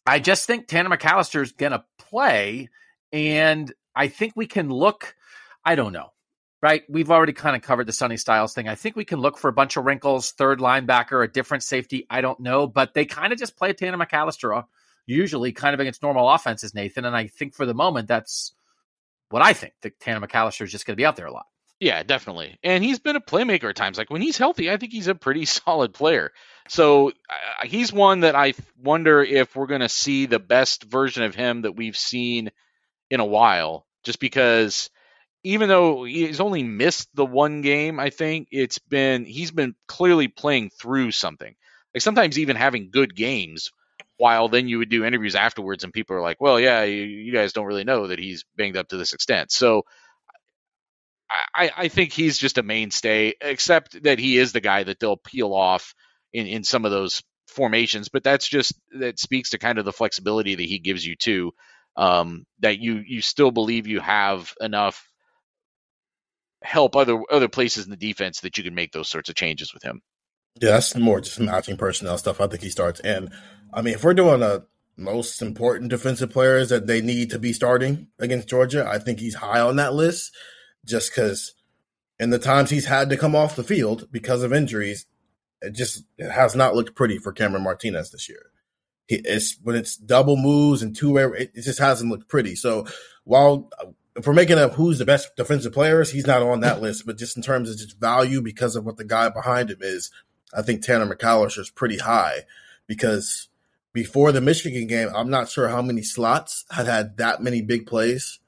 I 0.06 0.20
just 0.20 0.46
think 0.46 0.68
Tanner 0.68 0.96
McCalister's 0.96 1.52
going 1.52 1.74
to 1.74 1.86
play. 2.00 2.70
And 3.14 3.72
I 3.96 4.08
think 4.08 4.34
we 4.36 4.48
can 4.48 4.70
look, 4.70 5.16
I 5.64 5.76
don't 5.76 5.94
know, 5.94 6.12
right? 6.62 6.84
We've 6.88 7.10
already 7.10 7.34
kind 7.34 7.56
of 7.56 7.62
covered 7.62 7.88
the 7.88 7.94
Sonny 7.94 8.18
Styles 8.18 8.54
thing. 8.54 8.68
I 8.68 8.76
think 8.76 8.96
we 8.96 9.06
can 9.06 9.20
look 9.20 9.38
for 9.38 9.48
a 9.48 9.54
bunch 9.54 9.78
of 9.78 9.86
wrinkles, 9.86 10.32
third 10.32 10.60
linebacker, 10.60 11.24
a 11.24 11.28
different 11.28 11.64
safety. 11.64 12.06
I 12.10 12.22
don't 12.22 12.40
know, 12.40 12.68
but 12.68 12.94
they 12.94 13.06
kind 13.06 13.34
of 13.34 13.40
just 13.40 13.58
play 13.58 13.74
Tanner 13.74 13.98
McCalister 13.98 14.58
uh, 14.58 14.64
usually 15.08 15.52
kind 15.52 15.74
of 15.74 15.80
against 15.80 16.04
normal 16.04 16.30
offenses, 16.30 16.76
Nathan. 16.76 17.06
And 17.06 17.16
I 17.16 17.28
think 17.28 17.56
for 17.56 17.66
the 17.66 17.74
moment, 17.74 18.08
that's 18.08 18.54
what 19.30 19.42
I 19.42 19.54
think 19.54 19.74
that 19.82 20.00
Tanner 20.00 20.26
McCalister 20.26 20.62
is 20.62 20.72
just 20.72 20.86
going 20.86 20.94
to 20.94 21.02
be 21.02 21.06
out 21.06 21.16
there 21.16 21.26
a 21.26 21.34
lot. 21.34 21.46
Yeah, 21.80 22.04
definitely. 22.04 22.60
And 22.64 22.84
he's 22.84 23.00
been 23.00 23.16
a 23.16 23.22
playmaker 23.22 23.72
at 23.72 23.76
times. 23.76 23.98
Like 23.98 24.12
when 24.12 24.22
he's 24.22 24.38
healthy, 24.38 24.70
I 24.70 24.78
think 24.78 24.92
he's 24.92 25.08
a 25.08 25.16
pretty 25.16 25.46
solid 25.46 25.96
player. 25.96 26.32
So 26.68 27.10
uh, 27.10 27.66
he's 27.66 27.92
one 27.92 28.20
that 28.20 28.36
I 28.36 28.54
wonder 28.78 29.24
if 29.24 29.56
we're 29.56 29.66
going 29.66 29.82
to 29.82 29.90
see 29.90 30.28
the 30.28 30.38
best 30.38 30.84
version 30.84 31.24
of 31.24 31.34
him 31.34 31.64
that 31.64 31.76
we've 31.76 31.98
seen 31.98 32.52
in 33.10 33.20
a 33.20 33.26
while, 33.26 33.88
just 34.04 34.20
because 34.20 34.92
even 35.44 35.70
though 35.70 36.04
he's 36.04 36.40
only 36.40 36.64
missed 36.64 37.10
the 37.14 37.26
one 37.26 37.62
game, 37.62 38.00
I 38.00 38.10
think 38.10 38.48
it's 38.52 38.80
been 38.80 39.26
he's 39.26 39.52
been 39.52 39.76
clearly 39.88 40.28
playing 40.28 40.70
through 40.70 41.12
something. 41.12 41.56
Like 41.94 42.02
sometimes 42.02 42.40
even 42.40 42.56
having 42.56 42.92
good 42.92 43.16
games, 43.16 43.72
while 44.18 44.50
then 44.50 44.68
you 44.68 44.78
would 44.78 44.90
do 44.90 45.04
interviews 45.04 45.36
afterwards 45.36 45.84
and 45.84 45.94
people 45.94 46.16
are 46.16 46.22
like, 46.22 46.40
"Well, 46.40 46.60
yeah, 46.60 46.84
you, 46.84 47.04
you 47.04 47.34
guys 47.34 47.54
don't 47.54 47.66
really 47.66 47.84
know 47.84 48.08
that 48.08 48.20
he's 48.20 48.46
banged 48.56 48.78
up 48.78 48.90
to 48.90 48.98
this 48.98 49.14
extent." 49.14 49.52
So 49.52 49.84
I, 51.56 51.72
I 51.76 51.88
think 51.88 52.12
he's 52.12 52.38
just 52.38 52.58
a 52.58 52.64
mainstay, 52.64 53.34
except 53.42 54.04
that 54.04 54.20
he 54.20 54.38
is 54.38 54.52
the 54.52 54.62
guy 54.62 54.84
that 54.84 55.00
they'll 55.00 55.18
peel 55.18 55.54
off 55.54 55.94
in, 56.34 56.48
in 56.48 56.64
some 56.64 56.86
of 56.86 56.92
those 56.92 57.24
formations. 57.48 58.10
But 58.10 58.24
that's 58.24 58.48
just 58.48 58.74
that 59.00 59.20
speaks 59.20 59.52
to 59.52 59.58
kind 59.58 59.78
of 59.78 59.86
the 59.86 59.94
flexibility 59.94 60.56
that 60.56 60.64
he 60.64 60.80
gives 60.80 61.06
you 61.06 61.16
too. 61.16 61.52
Um, 61.98 62.46
that 62.60 62.80
you 62.80 63.04
you 63.06 63.22
still 63.22 63.52
believe 63.52 63.88
you 63.88 64.00
have 64.00 64.54
enough 64.62 65.11
help 66.64 66.96
other 66.96 67.22
other 67.32 67.50
places 67.50 67.86
in 67.86 67.92
the 67.92 67.98
defense 67.98 68.42
that 68.42 68.58
you 68.58 68.64
can 68.64 68.76
make 68.76 68.92
those 68.92 69.10
sorts 69.10 69.30
of 69.30 69.36
changes 69.36 69.74
with 69.74 69.84
him. 69.84 70.02
Yeah, 70.60 70.72
that's 70.72 70.96
more 70.96 71.22
just 71.22 71.40
matching 71.40 71.78
personnel 71.78 72.18
stuff. 72.18 72.42
I 72.42 72.48
think 72.48 72.62
he 72.62 72.70
starts. 72.70 73.00
And 73.02 73.32
I 73.74 73.82
mean, 73.82 73.94
if 73.94 74.04
we're 74.04 74.14
doing 74.14 74.44
a 74.44 74.64
most 74.98 75.42
important 75.42 75.90
defensive 75.90 76.30
players 76.30 76.70
that 76.70 76.88
they 76.88 77.02
need 77.02 77.30
to 77.32 77.40
be 77.40 77.54
starting 77.54 78.08
against 78.20 78.50
Georgia, 78.50 78.88
I 78.88 79.00
think 79.00 79.20
he's 79.20 79.36
high 79.36 79.62
on 79.62 79.78
that 79.78 79.94
list 79.94 80.36
just 80.86 81.12
because 81.12 81.54
in 82.20 82.30
the 82.30 82.40
times 82.40 82.70
he's 82.70 82.86
had 82.86 83.10
to 83.10 83.18
come 83.18 83.36
off 83.36 83.56
the 83.56 83.64
field 83.64 84.08
because 84.12 84.44
of 84.44 84.54
injuries, 84.54 85.06
it 85.62 85.72
just 85.72 86.04
it 86.18 86.30
has 86.30 86.56
not 86.56 86.76
looked 86.76 86.96
pretty 86.96 87.18
for 87.18 87.32
Cameron 87.32 87.64
Martinez 87.64 88.12
this 88.12 88.30
year. 88.30 88.52
He, 89.08 89.16
it's 89.24 89.58
when 89.64 89.76
it's 89.76 89.96
double 89.96 90.38
moves 90.38 90.84
and 90.84 90.96
two, 90.96 91.18
it, 91.18 91.52
it 91.54 91.62
just 91.62 91.80
hasn't 91.80 92.12
looked 92.12 92.30
pretty. 92.30 92.56
So 92.56 92.86
while 93.24 93.70
if 94.16 94.28
we're 94.28 94.34
making 94.34 94.58
up 94.58 94.74
who's 94.74 95.00
the 95.00 95.06
best 95.06 95.36
defensive 95.36 95.74
players, 95.74 96.12
he's 96.12 96.28
not 96.28 96.42
on 96.42 96.62
that 96.62 96.82
list. 96.82 97.06
But 97.06 97.18
just 97.18 97.38
in 97.38 97.44
terms 97.44 97.70
of 97.70 97.78
just 97.78 98.00
value, 98.00 98.42
because 98.42 98.76
of 98.76 98.86
what 98.86 98.98
the 98.98 99.06
guy 99.06 99.30
behind 99.30 99.70
him 99.70 99.80
is, 99.82 100.12
I 100.54 100.62
think 100.62 100.84
Tanner 100.84 101.14
McCalister 101.14 101.60
is 101.60 101.70
pretty 101.70 101.98
high. 101.98 102.42
Because 102.88 103.48
before 103.94 104.32
the 104.32 104.42
Michigan 104.42 104.88
game, 104.88 105.10
I'm 105.16 105.30
not 105.30 105.50
sure 105.50 105.70
how 105.70 105.82
many 105.82 106.02
slots 106.02 106.66
had 106.72 106.88
had 106.88 107.18
that 107.18 107.42
many 107.42 107.62
big 107.62 107.88
plays 107.88 108.40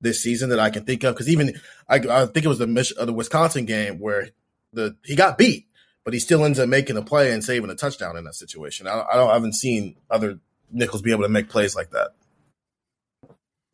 this 0.00 0.22
season 0.22 0.50
that 0.50 0.60
I 0.60 0.70
can 0.70 0.84
think 0.84 1.04
of. 1.04 1.14
Because 1.14 1.28
even 1.28 1.60
I, 1.88 1.96
I, 1.96 2.26
think 2.26 2.44
it 2.44 2.48
was 2.48 2.58
the 2.58 2.66
Mich- 2.66 2.94
uh, 2.98 3.04
the 3.04 3.12
Wisconsin 3.12 3.66
game 3.66 3.98
where 3.98 4.30
the 4.72 4.96
he 5.04 5.16
got 5.16 5.36
beat, 5.36 5.66
but 6.04 6.14
he 6.14 6.20
still 6.20 6.44
ends 6.44 6.58
up 6.58 6.68
making 6.68 6.96
a 6.96 7.02
play 7.02 7.32
and 7.32 7.44
saving 7.44 7.70
a 7.70 7.74
touchdown 7.74 8.16
in 8.16 8.24
that 8.24 8.34
situation. 8.34 8.86
I, 8.86 9.04
I, 9.12 9.16
don't, 9.16 9.30
I 9.30 9.34
haven't 9.34 9.54
seen 9.54 9.96
other 10.10 10.38
nickels 10.70 11.02
be 11.02 11.12
able 11.12 11.24
to 11.24 11.28
make 11.28 11.48
plays 11.48 11.74
like 11.74 11.90
that. 11.90 12.14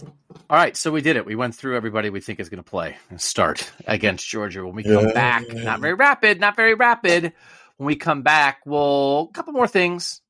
All 0.02 0.56
right, 0.56 0.76
so 0.76 0.92
we 0.92 1.00
did 1.00 1.16
it. 1.16 1.26
We 1.26 1.34
went 1.34 1.54
through 1.54 1.76
everybody 1.76 2.10
we 2.10 2.20
think 2.20 2.40
is 2.40 2.48
going 2.48 2.62
to 2.62 2.70
play 2.70 2.96
and 3.10 3.20
start 3.20 3.70
against 3.86 4.28
Georgia. 4.28 4.64
When 4.64 4.74
we 4.74 4.84
come 4.84 5.06
yeah. 5.06 5.12
back, 5.12 5.52
not 5.52 5.80
very 5.80 5.94
rapid, 5.94 6.38
not 6.40 6.56
very 6.56 6.74
rapid. 6.74 7.32
When 7.78 7.86
we 7.86 7.96
come 7.96 8.22
back, 8.22 8.60
we'll 8.64 9.28
a 9.30 9.32
couple 9.32 9.52
more 9.52 9.68
things 9.68 10.20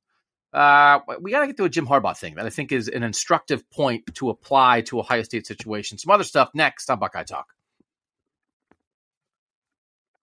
uh, 0.56 1.01
we 1.20 1.30
got 1.30 1.40
to 1.40 1.47
get 1.47 1.56
to 1.59 1.64
a 1.64 1.68
Jim 1.68 1.86
Harbaugh 1.86 2.16
thing 2.16 2.36
that 2.36 2.47
I 2.47 2.51
think 2.51 2.72
is 2.72 2.88
an 2.88 3.02
instructive 3.02 3.68
point 3.70 4.14
to 4.14 4.30
apply 4.30 4.80
to 4.82 4.98
Ohio 4.98 5.22
State 5.22 5.47
situation. 5.47 5.98
Some 5.98 6.10
other 6.10 6.24
stuff 6.24 6.51
next 6.55 6.88
on 6.88 6.98
Buckeye 6.98 7.24
Talk. 7.24 7.52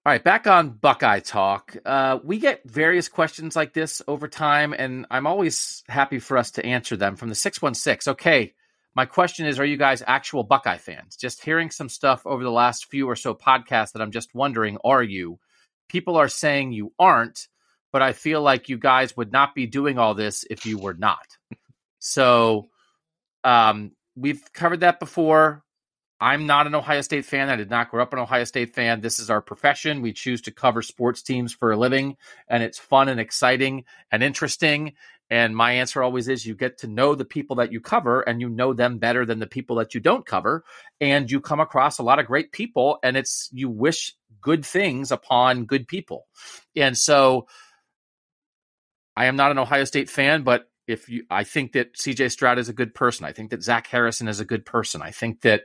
All 0.05 0.11
right, 0.11 0.23
back 0.23 0.47
on 0.47 0.71
Buckeye 0.71 1.19
Talk. 1.19 1.77
Uh, 1.85 2.17
we 2.23 2.39
get 2.39 2.61
various 2.65 3.07
questions 3.07 3.55
like 3.55 3.73
this 3.73 4.01
over 4.07 4.27
time, 4.27 4.73
and 4.73 5.05
I'm 5.11 5.27
always 5.27 5.83
happy 5.87 6.17
for 6.17 6.35
us 6.37 6.51
to 6.51 6.65
answer 6.65 6.97
them 6.97 7.15
from 7.15 7.29
the 7.29 7.35
616. 7.35 8.11
Okay, 8.13 8.53
my 8.95 9.05
question 9.05 9.45
is 9.45 9.59
Are 9.59 9.65
you 9.65 9.77
guys 9.77 10.03
actual 10.05 10.43
Buckeye 10.43 10.77
fans? 10.77 11.15
Just 11.15 11.43
hearing 11.43 11.71
some 11.71 11.89
stuff 11.89 12.25
over 12.25 12.43
the 12.43 12.51
last 12.51 12.85
few 12.89 13.09
or 13.09 13.15
so 13.15 13.33
podcasts 13.33 13.93
that 13.93 14.01
I'm 14.01 14.11
just 14.11 14.33
wondering, 14.35 14.77
are 14.83 15.03
you? 15.03 15.39
People 15.89 16.17
are 16.17 16.29
saying 16.29 16.71
you 16.71 16.93
aren't 16.97 17.47
but 17.93 18.01
I 18.01 18.11
feel 18.11 18.41
like 18.41 18.67
you 18.67 18.77
guys 18.77 19.15
would 19.15 19.31
not 19.31 19.55
be 19.55 19.67
doing 19.67 19.97
all 19.97 20.15
this 20.15 20.43
if 20.49 20.65
you 20.65 20.77
were 20.77 20.95
not. 20.95 21.37
So 21.99 22.67
um, 23.45 23.91
we've 24.15 24.41
covered 24.51 24.81
that 24.81 24.99
before. 24.99 25.63
I'm 26.19 26.47
not 26.47 26.67
an 26.67 26.75
Ohio 26.75 27.01
State 27.01 27.25
fan. 27.25 27.49
I 27.49 27.55
did 27.55 27.69
not 27.69 27.91
grow 27.91 28.01
up 28.01 28.11
an 28.11 28.19
Ohio 28.19 28.45
State 28.45 28.73
fan. 28.73 28.99
This 28.99 29.19
is 29.19 29.29
our 29.29 29.41
profession. 29.41 30.01
We 30.01 30.11
choose 30.11 30.41
to 30.41 30.51
cover 30.51 30.81
sports 30.81 31.21
teams 31.21 31.53
for 31.53 31.71
a 31.71 31.77
living, 31.77 32.17
and 32.47 32.63
it's 32.63 32.79
fun 32.79 33.09
and 33.09 33.19
exciting 33.19 33.85
and 34.11 34.23
interesting. 34.23 34.93
And 35.33 35.55
my 35.55 35.71
answer 35.71 36.03
always 36.03 36.27
is 36.27 36.45
you 36.45 36.53
get 36.53 36.77
to 36.77 36.87
know 36.87 37.15
the 37.15 37.25
people 37.25 37.55
that 37.55 37.71
you 37.71 37.81
cover, 37.81 38.21
and 38.21 38.39
you 38.39 38.49
know 38.49 38.71
them 38.71 38.99
better 38.99 39.25
than 39.25 39.39
the 39.39 39.47
people 39.47 39.77
that 39.77 39.95
you 39.95 39.99
don't 39.99 40.23
cover. 40.23 40.63
And 41.01 41.29
you 41.31 41.41
come 41.41 41.59
across 41.59 41.97
a 41.97 42.03
lot 42.03 42.19
of 42.19 42.27
great 42.27 42.51
people, 42.51 42.99
and 43.01 43.17
it's 43.17 43.49
you 43.51 43.67
wish 43.67 44.13
good 44.41 44.63
things 44.63 45.11
upon 45.11 45.65
good 45.65 45.87
people. 45.87 46.27
And 46.75 46.95
so 46.95 47.47
I 49.17 49.25
am 49.25 49.35
not 49.35 49.49
an 49.49 49.57
Ohio 49.57 49.85
State 49.85 50.07
fan, 50.07 50.43
but 50.43 50.69
if 50.85 51.09
you, 51.09 51.23
I 51.31 51.45
think 51.45 51.71
that 51.71 51.95
CJ 51.95 52.29
Stroud 52.29 52.59
is 52.59 52.69
a 52.69 52.73
good 52.73 52.93
person. 52.93 53.25
I 53.25 53.31
think 53.31 53.49
that 53.49 53.63
Zach 53.63 53.87
Harrison 53.87 54.27
is 54.27 54.39
a 54.39 54.45
good 54.45 54.67
person. 54.67 55.01
I 55.01 55.09
think 55.09 55.41
that 55.41 55.63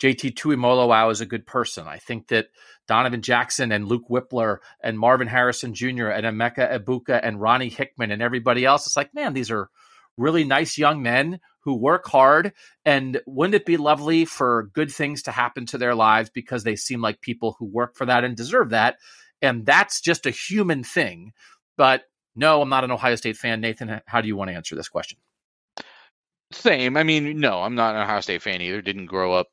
JT 0.00 0.34
Tuimoloau 0.34 1.10
is 1.10 1.20
a 1.20 1.26
good 1.26 1.46
person. 1.46 1.86
I 1.86 1.98
think 1.98 2.28
that 2.28 2.48
Donovan 2.88 3.20
Jackson 3.20 3.70
and 3.70 3.86
Luke 3.86 4.08
Wypler 4.10 4.58
and 4.82 4.98
Marvin 4.98 5.28
Harrison 5.28 5.74
Jr. 5.74 6.08
and 6.08 6.24
Emeka 6.24 6.72
Egbuka 6.72 7.20
and 7.22 7.40
Ronnie 7.40 7.68
Hickman 7.68 8.10
and 8.10 8.22
everybody 8.22 8.64
else. 8.64 8.86
It's 8.86 8.96
like, 8.96 9.14
man, 9.14 9.34
these 9.34 9.50
are 9.50 9.68
really 10.16 10.44
nice 10.44 10.78
young 10.78 11.02
men 11.02 11.40
who 11.60 11.74
work 11.74 12.08
hard. 12.08 12.52
And 12.86 13.20
wouldn't 13.26 13.54
it 13.54 13.66
be 13.66 13.76
lovely 13.76 14.24
for 14.24 14.70
good 14.72 14.90
things 14.90 15.22
to 15.24 15.30
happen 15.30 15.66
to 15.66 15.78
their 15.78 15.94
lives 15.94 16.30
because 16.30 16.64
they 16.64 16.76
seem 16.76 17.02
like 17.02 17.20
people 17.20 17.56
who 17.58 17.66
work 17.66 17.94
for 17.94 18.06
that 18.06 18.24
and 18.24 18.34
deserve 18.36 18.70
that? 18.70 18.96
And 19.42 19.66
that's 19.66 20.00
just 20.00 20.24
a 20.24 20.30
human 20.30 20.82
thing. 20.82 21.32
But 21.76 22.04
no, 22.34 22.62
I'm 22.62 22.70
not 22.70 22.84
an 22.84 22.90
Ohio 22.90 23.16
State 23.16 23.36
fan. 23.36 23.60
Nathan, 23.60 24.00
how 24.06 24.22
do 24.22 24.28
you 24.28 24.36
want 24.36 24.48
to 24.50 24.54
answer 24.54 24.76
this 24.76 24.88
question? 24.88 25.18
Same. 26.52 26.96
I 26.96 27.02
mean, 27.02 27.38
no, 27.38 27.62
I'm 27.62 27.74
not 27.74 27.94
an 27.94 28.02
Ohio 28.02 28.20
State 28.20 28.42
fan 28.42 28.62
either. 28.62 28.80
Didn't 28.80 29.06
grow 29.06 29.34
up 29.34 29.48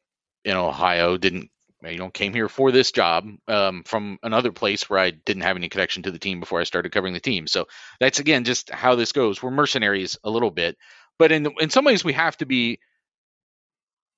in 0.48 0.56
Ohio. 0.56 1.18
Didn't 1.18 1.49
you 1.84 1.98
know? 1.98 2.10
Came 2.10 2.34
here 2.34 2.49
for 2.49 2.72
this 2.72 2.91
job 2.91 3.28
um, 3.48 3.84
from 3.84 4.19
another 4.24 4.52
place 4.52 4.90
where 4.90 4.99
I 4.99 5.11
didn't 5.11 5.44
have 5.44 5.57
any 5.57 5.69
connection 5.69 6.03
to 6.03 6.11
the 6.11 6.19
team 6.19 6.40
before 6.40 6.60
I 6.60 6.65
started 6.65 6.91
covering 6.91 7.14
the 7.14 7.19
team. 7.19 7.48
So 7.48 7.68
that's 7.99 8.19
again 8.19 8.44
just 8.44 8.69
how 8.72 8.95
this 8.95 9.11
goes. 9.11 9.41
We're 9.41 9.52
mercenaries 9.52 10.18
a 10.24 10.30
little 10.30 10.52
bit, 10.52 10.78
but 11.19 11.32
in 11.32 11.48
in 11.60 11.69
some 11.69 11.86
ways 11.86 12.03
we 12.03 12.14
have 12.14 12.38
to 12.38 12.45
be. 12.45 12.80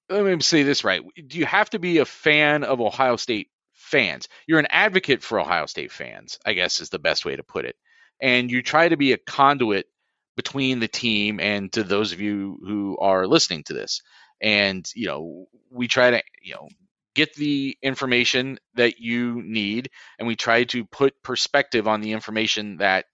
Let 0.10 0.23
me 0.23 0.41
say 0.41 0.64
this 0.64 0.84
right. 0.84 1.03
Do 1.27 1.38
you 1.38 1.45
have 1.45 1.69
to 1.72 1.80
be 1.80 1.99
a 1.99 2.06
fan 2.06 2.64
of 2.64 2.81
Ohio 2.81 3.15
State 3.15 3.49
fans? 3.73 4.27
You're 4.47 4.60
an 4.60 4.68
advocate 4.72 5.22
for 5.22 5.39
Ohio 5.39 5.68
State 5.68 5.91
fans, 5.91 6.39
I 6.45 6.53
guess 6.53 6.80
is 6.80 6.89
the 6.89 6.97
best 6.97 7.26
way 7.26 7.35
to 7.35 7.43
put 7.43 7.65
it 7.65 7.76
and 8.22 8.51
you 8.51 8.61
try 8.61 8.89
to 8.89 8.97
be 8.97 9.14
a 9.14 9.18
conduit 9.18 9.88
between 10.35 10.80
the 10.80 10.88
team 10.88 11.39
and 11.39 11.72
to 11.73 11.84
those 11.84 12.14
of 12.14 12.22
you 12.22 12.60
who 12.65 12.97
are 12.99 13.27
listening 13.27 13.64
to 13.64 13.73
this. 13.73 14.01
And 14.41 14.89
you 14.95 15.07
know, 15.07 15.47
we 15.69 15.87
try 15.87 16.11
to 16.11 16.23
you 16.41 16.55
know 16.55 16.67
get 17.15 17.33
the 17.35 17.77
information 17.81 18.59
that 18.75 18.99
you 18.99 19.41
need, 19.43 19.89
and 20.17 20.27
we 20.27 20.35
try 20.35 20.63
to 20.65 20.85
put 20.85 21.21
perspective 21.23 21.87
on 21.87 22.01
the 22.01 22.13
information 22.13 22.77
that 22.77 23.05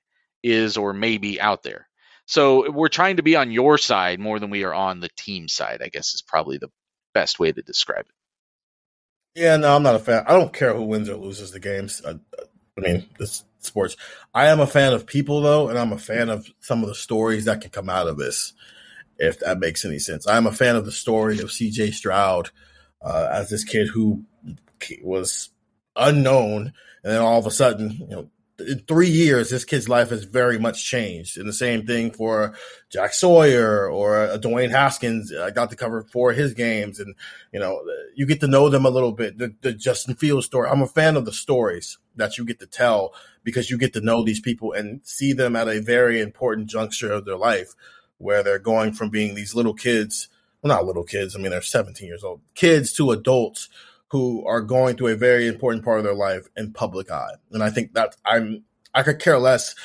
is 0.44 0.78
or 0.78 0.94
may 0.94 1.18
be 1.18 1.42
out 1.42 1.64
there. 1.64 1.88
So 2.28 2.72
we're 2.72 2.90
trying 2.90 3.18
to 3.18 3.24
be 3.24 3.36
on 3.36 3.52
your 3.52 3.78
side 3.78 4.20
more 4.20 4.40
than 4.40 4.50
we 4.50 4.64
are 4.64 4.74
on 4.74 5.00
the 5.00 5.10
team 5.18 5.48
side. 5.48 5.82
I 5.84 5.90
guess 5.90 6.14
is 6.14 6.22
probably 6.22 6.58
the 6.58 6.72
best 7.14 7.40
way 7.40 7.52
to 7.52 7.62
describe 7.62 8.06
it. 8.06 9.42
Yeah, 9.42 9.58
no, 9.58 9.76
I'm 9.76 9.84
not 9.84 9.96
a 9.96 10.00
fan. 10.00 10.24
I 10.28 10.34
don't 10.34 10.54
care 10.54 10.74
who 10.74 10.84
wins 10.84 11.10
or 11.10 11.18
loses 11.18 11.52
the 11.52 11.60
games. 11.60 12.02
I, 12.08 12.12
I 12.12 12.82
mean, 12.82 13.10
this 13.20 13.44
sports. 13.60 13.98
I 14.34 14.48
am 14.48 14.60
a 14.60 14.68
fan 14.68 14.94
of 14.94 15.06
people 15.06 15.42
though, 15.42 15.68
and 15.68 15.78
I'm 15.78 15.92
a 15.92 15.98
fan 15.98 16.30
of 16.30 16.48
some 16.62 16.84
of 16.84 16.90
the 16.90 16.96
stories 16.96 17.46
that 17.46 17.62
can 17.62 17.72
come 17.72 17.90
out 17.90 18.08
of 18.08 18.18
this, 18.18 18.54
if 19.18 19.40
that 19.40 19.60
makes 19.60 19.86
any 19.86 20.00
sense. 20.00 20.28
I'm 20.28 20.48
a 20.48 20.52
fan 20.52 20.76
of 20.76 20.86
the 20.86 20.92
story 20.92 21.40
of 21.40 21.50
CJ 21.50 21.94
Stroud 21.94 22.52
uh, 23.02 23.30
as 23.32 23.50
this 23.50 23.64
kid 23.64 23.88
who 23.88 24.24
was 25.02 25.50
unknown 25.96 26.74
and 27.06 27.14
then 27.14 27.22
all 27.22 27.38
of 27.38 27.46
a 27.46 27.52
sudden, 27.52 27.92
you 27.92 28.08
know, 28.08 28.30
in 28.58 28.80
three 28.88 29.10
years, 29.10 29.50
this 29.50 29.64
kid's 29.64 29.88
life 29.88 30.10
has 30.10 30.24
very 30.24 30.58
much 30.58 30.84
changed. 30.84 31.38
And 31.38 31.48
the 31.48 31.54
same 31.54 31.86
thing 31.86 32.10
for 32.10 32.56
Jack 32.90 33.14
Sawyer 33.14 33.88
or 33.88 34.18
uh, 34.18 34.38
Dwayne 34.38 34.72
Haskins. 34.72 35.32
I 35.32 35.52
got 35.52 35.70
to 35.70 35.76
cover 35.76 36.02
four 36.02 36.32
of 36.32 36.38
his 36.38 36.56
games, 36.56 37.00
and 37.00 37.14
you 37.52 37.60
know, 37.60 37.80
you 38.16 38.26
get 38.26 38.40
to 38.40 38.48
know 38.48 38.70
them 38.70 38.86
a 38.86 38.90
little 38.90 39.12
bit. 39.12 39.38
The, 39.38 39.54
the 39.62 39.74
Justin 39.74 40.16
Fields 40.16 40.48
story. 40.48 40.68
I'm 40.68 40.82
a 40.82 40.88
fan 40.88 41.16
of 41.16 41.26
the 41.26 41.34
stories 41.34 42.00
that 42.16 42.40
you 42.40 42.46
get 42.46 42.60
to 42.60 42.66
tell 42.66 43.14
because 43.44 43.70
you 43.70 43.78
get 43.78 43.94
to 43.94 44.02
know 44.02 44.24
these 44.24 44.40
people 44.40 44.72
and 44.72 45.02
see 45.04 45.34
them 45.34 45.56
at 45.56 45.68
a 45.68 45.82
very 45.82 46.20
important 46.22 46.68
juncture 46.68 47.12
of 47.12 47.26
their 47.26 47.38
life 47.38 47.76
where 48.18 48.44
they're 48.44 48.60
going 48.60 48.94
from 48.94 49.10
being 49.10 49.36
these 49.36 49.56
little 49.56 49.74
kids. 49.74 50.30
Well, 50.62 50.76
not 50.76 50.86
little 50.86 51.04
kids. 51.04 51.36
I 51.36 51.40
mean, 51.40 51.52
they're 51.52 51.62
17 51.62 52.08
years 52.08 52.24
old, 52.24 52.42
kids 52.56 52.94
to 52.94 53.12
adults 53.12 53.70
who 54.12 54.46
are 54.46 54.62
going 54.62 54.96
through 54.96 55.08
a 55.08 55.16
very 55.16 55.48
important 55.48 55.84
part 55.84 56.00
of 56.00 56.06
their 56.06 56.16
life 56.16 56.48
in 56.56 56.72
public 56.74 57.12
eye. 57.12 57.34
And 57.52 57.64
I 57.64 57.70
think 57.70 57.94
that 57.94 58.16
I'm 58.26 58.64
I 58.94 59.04
could 59.04 59.20
care 59.20 59.38
less 59.38 59.76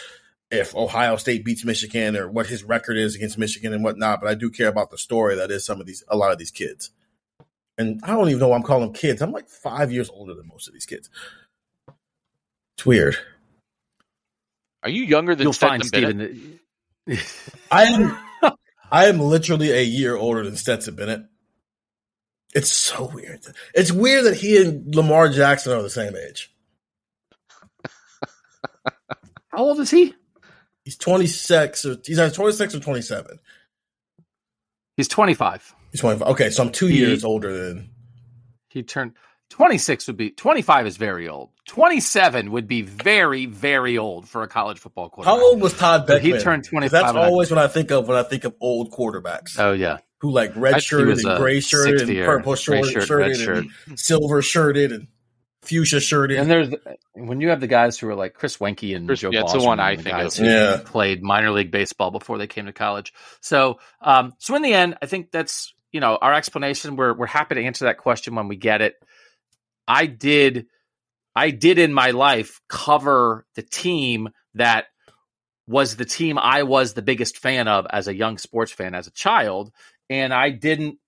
if 0.51 0.75
Ohio 0.75 1.17
State 1.17 1.45
beats 1.45 1.65
Michigan 1.65 2.17
or 2.17 2.29
what 2.31 2.47
his 2.47 2.65
record 2.65 2.97
is 2.97 3.15
against 3.15 3.39
Michigan 3.39 3.73
and 3.73 3.85
whatnot, 3.85 4.21
but 4.21 4.29
I 4.29 4.35
do 4.35 4.51
care 4.51 4.69
about 4.69 4.91
the 4.91 4.99
story 4.99 5.37
that 5.37 5.51
is 5.51 5.65
some 5.65 5.81
of 5.81 5.87
these 5.87 6.05
a 6.09 6.17
lot 6.17 6.33
of 6.33 6.39
these 6.39 6.51
kids. 6.51 6.91
And 7.79 8.01
I 8.03 8.09
don't 8.09 8.29
even 8.29 8.41
know 8.41 8.49
why 8.49 8.57
I'm 8.57 8.63
calling 8.63 8.85
them 8.85 8.93
kids. 8.93 9.23
I'm 9.23 9.33
like 9.33 9.49
five 9.49 9.91
years 9.91 10.11
older 10.11 10.35
than 10.35 10.49
most 10.49 10.69
of 10.69 10.75
these 10.75 10.87
kids. 10.87 11.09
It's 12.77 12.85
weird. 12.85 13.17
Are 14.83 14.91
you 14.91 15.05
younger 15.05 15.35
than 15.35 15.45
You'll 15.45 15.53
Stetson 15.53 15.81
find 15.81 15.85
Stephen. 15.85 16.61
I 17.71 17.85
am 17.85 18.17
I 18.91 19.07
am 19.07 19.21
literally 19.21 19.71
a 19.71 19.83
year 19.83 20.17
older 20.17 20.45
than 20.45 20.57
Stetson 20.57 20.95
Bennett. 20.95 21.23
It's 22.55 22.71
so 22.73 23.07
weird. 23.15 23.41
It's 23.75 23.93
weird 23.93 24.25
that 24.25 24.37
he 24.37 24.61
and 24.61 24.95
Lamar 24.95 25.29
Jackson 25.29 25.73
are 25.73 25.83
the 25.83 25.91
same 25.91 26.15
age. 26.17 26.53
How 29.49 29.59
old 29.59 29.79
is 29.81 29.91
he? 29.91 30.15
He's 30.85 30.97
26 30.97 31.85
or 31.85 31.97
he's 32.05 32.19
either 32.19 32.35
26 32.35 32.75
or 32.75 32.81
27. 32.81 33.39
He's 34.97 35.09
25. 35.09 35.75
He's 35.93 36.01
25. 36.01 36.29
Okay, 36.29 36.51
so 36.51 36.65
I'm 36.65 36.73
2 36.73 36.87
He- 36.87 36.99
years 36.99 37.25
older 37.25 37.57
than 37.69 37.91
He 38.69 38.83
turned 38.83 39.13
26 39.51 40.07
would 40.07 40.17
be 40.17 40.31
25 40.31 40.87
is 40.87 40.97
very 40.97 41.29
old. 41.29 41.51
27 41.69 42.51
would 42.53 42.67
be 42.67 42.83
very 42.83 43.47
very 43.47 43.99
old 43.99 44.29
for 44.29 44.43
a 44.43 44.49
college 44.49 44.79
football 44.79 45.09
quarterback. 45.11 45.39
How 45.39 45.45
old 45.45 45.61
was 45.61 45.77
Todd 45.77 46.03
So 46.07 46.15
Beckman? 46.15 46.33
he 46.37 46.39
turned 46.41 46.65
25 46.65 46.91
That's 46.91 47.15
when 47.15 47.23
I- 47.23 47.27
always 47.27 47.51
what 47.51 47.59
I 47.59 47.69
think 47.69 47.91
of 47.91 48.09
when 48.09 48.17
I 48.17 48.23
think 48.23 48.45
of 48.45 48.55
old 48.61 48.91
quarterbacks 48.93 49.59
Oh 49.59 49.73
yeah. 49.73 49.99
who 50.19 50.31
like 50.31 50.53
red 50.57 50.83
shirted 50.83 51.19
and 51.25 51.37
gray 51.39 51.61
shirted 51.61 52.09
and 52.09 52.25
purple 52.27 52.55
gray 52.55 52.83
short, 52.83 52.87
shirt, 53.07 53.11
red 53.11 53.37
shirted 53.37 53.67
and 53.87 53.99
silver 53.99 54.41
shirted 54.43 54.93
and 54.93 55.09
fuchsia 55.63 56.01
shirted. 56.01 56.39
And 56.39 56.51
there's 56.51 56.75
when 57.15 57.41
you 57.41 57.51
have 57.51 57.61
the 57.61 57.67
guys 57.67 57.99
who 57.99 58.09
are 58.09 58.15
like 58.15 58.35
Chris 58.35 58.57
Weinke 58.57 58.97
and 58.97 59.07
Chris- 59.07 59.21
Joe 59.21 59.31
yeah, 59.31 59.41
it's 59.43 59.53
Boss 59.53 59.63
the 59.63 59.67
one 59.69 59.79
I 59.81 59.97
the 59.97 60.03
think 60.05 60.17
guys 60.17 60.39
of. 60.39 60.47
who 60.47 60.51
Yeah. 60.51 60.81
played 60.85 61.23
minor 61.23 61.51
league 61.51 61.71
baseball 61.71 62.11
before 62.11 62.39
they 62.39 62.47
came 62.47 62.67
to 62.67 62.73
college. 62.73 63.13
So, 63.41 63.79
um, 64.01 64.33
so 64.39 64.55
in 64.57 64.63
the 64.63 64.73
end, 64.73 64.97
I 65.03 65.07
think 65.07 65.31
that's 65.31 65.75
you 65.93 66.01
know 66.01 66.19
our 66.21 66.33
explanation. 66.35 66.97
We're 66.97 67.13
we're 67.15 67.27
happy 67.27 67.57
to 67.57 67.63
answer 67.63 67.85
that 67.87 67.99
question 67.99 68.35
when 68.35 68.49
we 68.49 68.57
get 68.57 68.81
it. 68.81 68.95
I 69.91 70.07
did, 70.07 70.67
I 71.35 71.51
did 71.51 71.79
in 71.79 71.93
my 71.93 72.13
life 72.13 72.61
cover 72.69 73.45
the 73.57 73.63
team 73.63 74.29
that 74.55 74.87
was 75.67 75.97
the 75.97 76.05
team 76.05 76.39
I 76.39 76.63
was 76.63 76.95
the 76.95 77.03
biggest 77.03 77.39
fan 77.39 77.69
of 77.69 77.87
as 77.91 78.09
a 78.09 78.15
young 78.15 78.39
sports 78.39 78.73
fan 78.73 78.95
as 78.95 79.07
a 79.07 79.13
child, 79.13 79.73
and 80.09 80.33
I 80.33 80.51
didn't, 80.51 80.99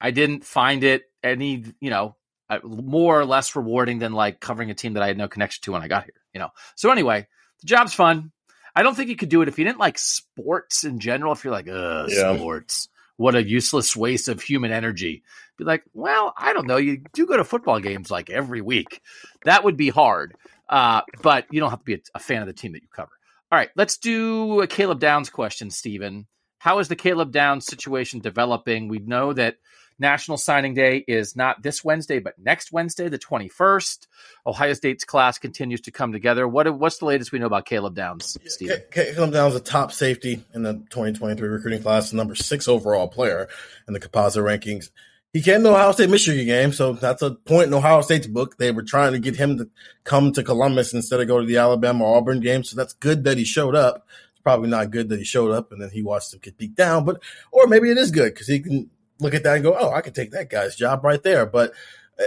I 0.00 0.10
didn't 0.10 0.44
find 0.44 0.84
it 0.84 1.02
any 1.22 1.64
you 1.80 1.90
know 1.90 2.16
uh, 2.48 2.58
more 2.64 3.20
or 3.20 3.24
less 3.24 3.54
rewarding 3.56 3.98
than 3.98 4.12
like 4.12 4.40
covering 4.40 4.70
a 4.70 4.74
team 4.74 4.94
that 4.94 5.02
I 5.02 5.06
had 5.08 5.18
no 5.18 5.28
connection 5.28 5.62
to 5.62 5.72
when 5.72 5.82
I 5.82 5.88
got 5.88 6.04
here. 6.04 6.20
You 6.34 6.40
know. 6.40 6.50
So 6.76 6.90
anyway, 6.90 7.26
the 7.60 7.66
job's 7.66 7.94
fun. 7.94 8.32
I 8.74 8.82
don't 8.82 8.94
think 8.94 9.10
you 9.10 9.16
could 9.16 9.28
do 9.28 9.42
it 9.42 9.48
if 9.48 9.58
you 9.58 9.64
didn't 9.64 9.78
like 9.78 9.98
sports 9.98 10.84
in 10.84 10.98
general. 11.00 11.32
If 11.32 11.44
you're 11.44 11.52
like, 11.52 11.68
ugh, 11.68 12.08
Yeah. 12.10 12.36
sports, 12.36 12.88
what 13.16 13.34
a 13.34 13.42
useless 13.42 13.94
waste 13.96 14.28
of 14.28 14.40
human 14.40 14.72
energy. 14.72 15.22
Be 15.60 15.66
like, 15.66 15.84
well, 15.92 16.32
I 16.36 16.52
don't 16.54 16.66
know. 16.66 16.78
You 16.78 17.02
do 17.12 17.26
go 17.26 17.36
to 17.36 17.44
football 17.44 17.80
games 17.80 18.10
like 18.10 18.30
every 18.30 18.62
week. 18.62 19.02
That 19.44 19.62
would 19.62 19.76
be 19.76 19.90
hard. 19.90 20.34
Uh, 20.68 21.02
but 21.22 21.46
you 21.50 21.60
don't 21.60 21.70
have 21.70 21.80
to 21.80 21.84
be 21.84 21.94
a, 21.94 22.00
a 22.14 22.18
fan 22.18 22.40
of 22.40 22.46
the 22.46 22.54
team 22.54 22.72
that 22.72 22.82
you 22.82 22.88
cover. 22.90 23.10
All 23.52 23.58
right, 23.58 23.68
let's 23.76 23.98
do 23.98 24.62
a 24.62 24.66
Caleb 24.66 25.00
Downs 25.00 25.28
question, 25.28 25.70
Stephen. 25.70 26.26
How 26.58 26.78
is 26.78 26.88
the 26.88 26.96
Caleb 26.96 27.32
Downs 27.32 27.66
situation 27.66 28.20
developing? 28.20 28.88
We 28.88 28.98
know 29.00 29.32
that 29.32 29.56
National 29.98 30.38
Signing 30.38 30.72
Day 30.72 31.04
is 31.06 31.36
not 31.36 31.62
this 31.62 31.84
Wednesday, 31.84 32.20
but 32.20 32.38
next 32.38 32.72
Wednesday, 32.72 33.08
the 33.08 33.18
21st. 33.18 34.06
Ohio 34.46 34.72
State's 34.72 35.04
class 35.04 35.38
continues 35.38 35.82
to 35.82 35.90
come 35.90 36.12
together. 36.12 36.48
What 36.48 36.74
what's 36.78 36.98
the 36.98 37.04
latest 37.04 37.32
we 37.32 37.38
know 37.38 37.46
about 37.46 37.66
Caleb 37.66 37.94
Downs, 37.94 38.38
Stephen? 38.46 38.80
Caleb 38.90 39.32
Downs 39.32 39.54
a 39.54 39.60
top 39.60 39.92
safety 39.92 40.42
in 40.54 40.62
the 40.62 40.74
2023 40.74 41.48
recruiting 41.48 41.82
class, 41.82 42.12
number 42.14 42.34
six 42.34 42.66
overall 42.66 43.08
player 43.08 43.48
in 43.86 43.92
the 43.92 44.00
composite 44.00 44.42
rankings. 44.42 44.90
He 45.32 45.42
came 45.42 45.62
to 45.62 45.70
Ohio 45.70 45.92
State 45.92 46.10
Michigan 46.10 46.44
game, 46.44 46.72
so 46.72 46.92
that's 46.92 47.22
a 47.22 47.30
point 47.30 47.68
in 47.68 47.74
Ohio 47.74 48.00
State's 48.00 48.26
book. 48.26 48.56
They 48.58 48.72
were 48.72 48.82
trying 48.82 49.12
to 49.12 49.20
get 49.20 49.36
him 49.36 49.58
to 49.58 49.68
come 50.02 50.32
to 50.32 50.42
Columbus 50.42 50.92
instead 50.92 51.20
of 51.20 51.28
go 51.28 51.38
to 51.40 51.46
the 51.46 51.58
Alabama 51.58 52.04
Auburn 52.04 52.40
game, 52.40 52.64
so 52.64 52.76
that's 52.76 52.94
good 52.94 53.24
that 53.24 53.38
he 53.38 53.44
showed 53.44 53.76
up. 53.76 54.06
It's 54.32 54.40
probably 54.42 54.68
not 54.68 54.90
good 54.90 55.08
that 55.10 55.18
he 55.18 55.24
showed 55.24 55.52
up 55.52 55.70
and 55.70 55.80
then 55.80 55.90
he 55.90 56.02
watched 56.02 56.34
him 56.34 56.40
get 56.42 56.58
beat 56.58 56.74
down, 56.74 57.04
but 57.04 57.22
or 57.52 57.66
maybe 57.66 57.90
it 57.90 57.98
is 57.98 58.10
good 58.10 58.34
because 58.34 58.48
he 58.48 58.60
can 58.60 58.90
look 59.20 59.34
at 59.34 59.44
that 59.44 59.54
and 59.54 59.64
go, 59.64 59.76
"Oh, 59.78 59.92
I 59.92 60.00
can 60.00 60.12
take 60.12 60.32
that 60.32 60.50
guy's 60.50 60.74
job 60.74 61.04
right 61.04 61.22
there." 61.22 61.46
But 61.46 61.72
uh, 62.18 62.24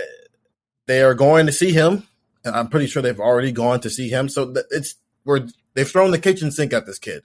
they 0.86 1.02
are 1.02 1.14
going 1.14 1.46
to 1.48 1.52
see 1.52 1.72
him, 1.72 2.08
I'm 2.46 2.68
pretty 2.68 2.88
sure 2.88 3.02
they've 3.02 3.20
already 3.20 3.52
gone 3.52 3.80
to 3.82 3.90
see 3.90 4.10
him. 4.10 4.30
So 4.30 4.54
it's 4.72 4.96
we're 5.26 5.48
they've 5.74 5.90
thrown 5.90 6.12
the 6.12 6.20
kitchen 6.20 6.52
sink 6.52 6.74
at 6.74 6.86
this 6.86 7.00
kid 7.00 7.24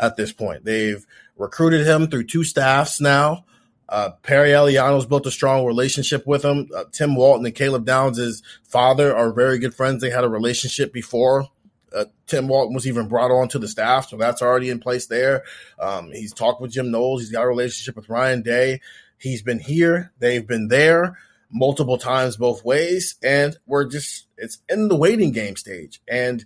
at 0.00 0.16
this 0.16 0.32
point. 0.32 0.64
They've 0.64 1.04
recruited 1.36 1.86
him 1.86 2.08
through 2.08 2.24
two 2.24 2.44
staffs 2.44 3.00
now. 3.00 3.44
Uh, 3.88 4.10
Perry 4.22 4.50
Eliano's 4.50 5.06
built 5.06 5.26
a 5.26 5.30
strong 5.30 5.66
relationship 5.66 6.26
with 6.26 6.44
him. 6.44 6.68
Uh, 6.74 6.84
Tim 6.90 7.14
Walton 7.14 7.44
and 7.44 7.54
Caleb 7.54 7.84
Downs' 7.84 8.42
father 8.62 9.14
are 9.14 9.32
very 9.32 9.58
good 9.58 9.74
friends. 9.74 10.00
They 10.00 10.10
had 10.10 10.24
a 10.24 10.28
relationship 10.28 10.92
before. 10.92 11.48
Uh, 11.94 12.06
Tim 12.26 12.48
Walton 12.48 12.74
was 12.74 12.88
even 12.88 13.08
brought 13.08 13.30
on 13.30 13.48
to 13.48 13.58
the 13.58 13.68
staff, 13.68 14.08
so 14.08 14.16
that's 14.16 14.42
already 14.42 14.70
in 14.70 14.80
place 14.80 15.06
there. 15.06 15.44
Um, 15.78 16.10
he's 16.10 16.32
talked 16.32 16.60
with 16.60 16.72
Jim 16.72 16.90
Knowles. 16.90 17.20
He's 17.20 17.30
got 17.30 17.44
a 17.44 17.48
relationship 17.48 17.94
with 17.94 18.08
Ryan 18.08 18.42
Day. 18.42 18.80
He's 19.18 19.42
been 19.42 19.60
here. 19.60 20.12
They've 20.18 20.46
been 20.46 20.68
there 20.68 21.16
multiple 21.52 21.98
times 21.98 22.36
both 22.36 22.64
ways, 22.64 23.14
and 23.22 23.56
we're 23.66 23.84
just 23.84 24.26
it's 24.36 24.58
in 24.68 24.88
the 24.88 24.96
waiting 24.96 25.30
game 25.30 25.56
stage. 25.56 26.02
And 26.08 26.44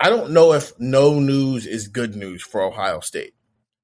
I 0.00 0.08
don't 0.08 0.32
know 0.32 0.54
if 0.54 0.72
no 0.80 1.20
news 1.20 1.66
is 1.66 1.88
good 1.88 2.16
news 2.16 2.42
for 2.42 2.62
Ohio 2.62 3.00
State 3.00 3.34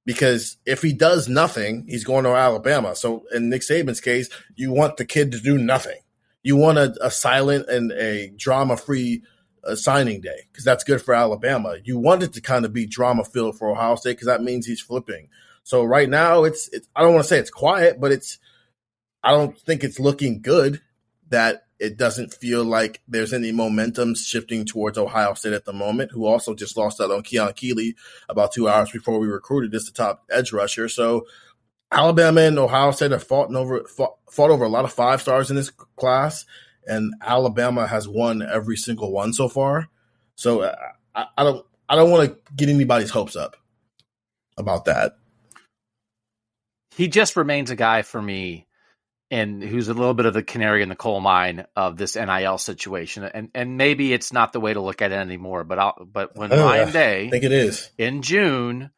because 0.08 0.56
if 0.64 0.80
he 0.80 0.94
does 0.94 1.28
nothing, 1.28 1.84
he's 1.86 2.02
going 2.02 2.24
to 2.24 2.30
Alabama. 2.30 2.96
So 2.96 3.24
in 3.30 3.50
Nick 3.50 3.60
Saban's 3.60 4.00
case, 4.00 4.30
you 4.56 4.72
want 4.72 4.96
the 4.96 5.04
kid 5.04 5.32
to 5.32 5.38
do 5.38 5.58
nothing. 5.58 5.98
You 6.42 6.56
want 6.56 6.78
a, 6.78 6.96
a 7.02 7.10
silent 7.10 7.68
and 7.68 7.92
a 7.92 8.32
drama 8.34 8.78
free 8.78 9.22
uh, 9.64 9.74
signing 9.74 10.22
day 10.22 10.46
because 10.50 10.64
that's 10.64 10.82
good 10.82 11.02
for 11.02 11.12
Alabama. 11.12 11.76
You 11.84 11.98
want 11.98 12.22
it 12.22 12.32
to 12.32 12.40
kind 12.40 12.64
of 12.64 12.72
be 12.72 12.86
drama 12.86 13.22
filled 13.22 13.58
for 13.58 13.70
Ohio 13.70 13.96
State 13.96 14.12
because 14.12 14.28
that 14.28 14.42
means 14.42 14.64
he's 14.64 14.80
flipping. 14.80 15.28
So 15.62 15.84
right 15.84 16.08
now, 16.08 16.44
it's, 16.44 16.70
it's 16.72 16.88
I 16.96 17.02
don't 17.02 17.12
want 17.12 17.24
to 17.24 17.28
say 17.28 17.38
it's 17.38 17.50
quiet, 17.50 18.00
but 18.00 18.10
it's 18.10 18.38
I 19.22 19.32
don't 19.32 19.58
think 19.60 19.84
it's 19.84 20.00
looking 20.00 20.40
good 20.40 20.80
that 21.28 21.64
it 21.78 21.96
doesn't 21.96 22.34
feel 22.34 22.64
like 22.64 23.00
there's 23.06 23.32
any 23.32 23.52
momentum 23.52 24.14
shifting 24.14 24.64
towards 24.64 24.98
Ohio 24.98 25.34
State 25.34 25.52
at 25.52 25.64
the 25.64 25.72
moment, 25.72 26.10
who 26.12 26.26
also 26.26 26.54
just 26.54 26.76
lost 26.76 27.00
out 27.00 27.10
on 27.10 27.22
Keon 27.22 27.52
Keeley 27.52 27.94
about 28.28 28.52
two 28.52 28.68
hours 28.68 28.90
before 28.90 29.18
we 29.18 29.28
recruited 29.28 29.74
as 29.74 29.86
the 29.86 29.92
top 29.92 30.24
edge 30.30 30.52
rusher. 30.52 30.88
So 30.88 31.26
Alabama 31.90 32.42
and 32.42 32.58
Ohio 32.58 32.90
State 32.90 33.12
have 33.12 33.22
fought 33.22 33.54
over 33.54 33.84
fought, 33.84 34.16
fought 34.30 34.50
over 34.50 34.64
a 34.64 34.68
lot 34.68 34.84
of 34.84 34.92
five 34.92 35.20
stars 35.20 35.50
in 35.50 35.56
this 35.56 35.70
class, 35.70 36.44
and 36.86 37.14
Alabama 37.22 37.86
has 37.86 38.08
won 38.08 38.42
every 38.42 38.76
single 38.76 39.12
one 39.12 39.32
so 39.32 39.48
far. 39.48 39.88
So 40.34 40.62
uh, 40.62 40.76
I, 41.14 41.26
I 41.38 41.44
don't 41.44 41.64
I 41.88 41.96
don't 41.96 42.10
want 42.10 42.28
to 42.28 42.54
get 42.54 42.68
anybody's 42.68 43.10
hopes 43.10 43.36
up 43.36 43.56
about 44.56 44.84
that. 44.86 45.16
He 46.96 47.06
just 47.06 47.36
remains 47.36 47.70
a 47.70 47.76
guy 47.76 48.02
for 48.02 48.20
me 48.20 48.67
and 49.30 49.62
who's 49.62 49.88
a 49.88 49.94
little 49.94 50.14
bit 50.14 50.26
of 50.26 50.34
the 50.34 50.42
canary 50.42 50.82
in 50.82 50.88
the 50.88 50.96
coal 50.96 51.20
mine 51.20 51.66
of 51.76 51.96
this 51.96 52.16
NIL 52.16 52.58
situation. 52.58 53.24
And 53.24 53.50
and 53.54 53.76
maybe 53.76 54.12
it's 54.12 54.32
not 54.32 54.52
the 54.52 54.60
way 54.60 54.72
to 54.72 54.80
look 54.80 55.02
at 55.02 55.12
it 55.12 55.16
anymore. 55.16 55.64
But 55.64 55.78
I'll, 55.78 56.06
but 56.10 56.36
when 56.36 56.52
Oh, 56.52 56.64
Ryan 56.64 56.88
I 56.88 56.92
Day 56.92 57.30
think 57.30 57.44
it 57.44 57.52
is. 57.52 57.90
in 57.98 58.22
June 58.22 58.90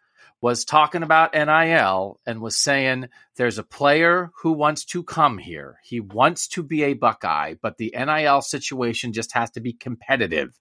was 0.43 0.65
talking 0.65 1.02
about 1.02 1.35
NIL 1.35 2.19
and 2.27 2.40
was 2.40 2.57
saying 2.57 3.09
there's 3.36 3.59
a 3.59 3.62
player 3.62 4.31
who 4.43 4.52
wants 4.52 4.85
to 4.86 5.02
come 5.02 5.36
here. 5.36 5.78
He 5.85 6.01
wants 6.01 6.48
to 6.48 6.62
be 6.62 6.85
a 6.85 6.94
Buckeye, 6.94 7.55
but 7.61 7.77
the 7.77 7.94
NIL 7.94 8.40
situation 8.40 9.12
just 9.12 9.32
has 9.32 9.51
to 9.51 9.61
be 9.61 9.74
competitive. 9.74 10.59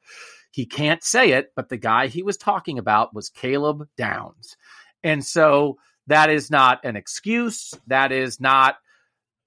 He 0.51 0.65
can't 0.65 1.01
say 1.03 1.31
it, 1.31 1.53
but 1.55 1.69
the 1.69 1.77
guy 1.77 2.07
he 2.07 2.23
was 2.23 2.35
talking 2.35 2.77
about 2.77 3.13
was 3.13 3.29
Caleb 3.29 3.87
Downs. 3.95 4.57
And 5.03 5.23
so 5.25 5.77
that 6.07 6.29
is 6.29 6.49
not 6.51 6.83
an 6.83 6.97
excuse. 6.97 7.73
That 7.87 8.11
is 8.11 8.41
not 8.41 8.75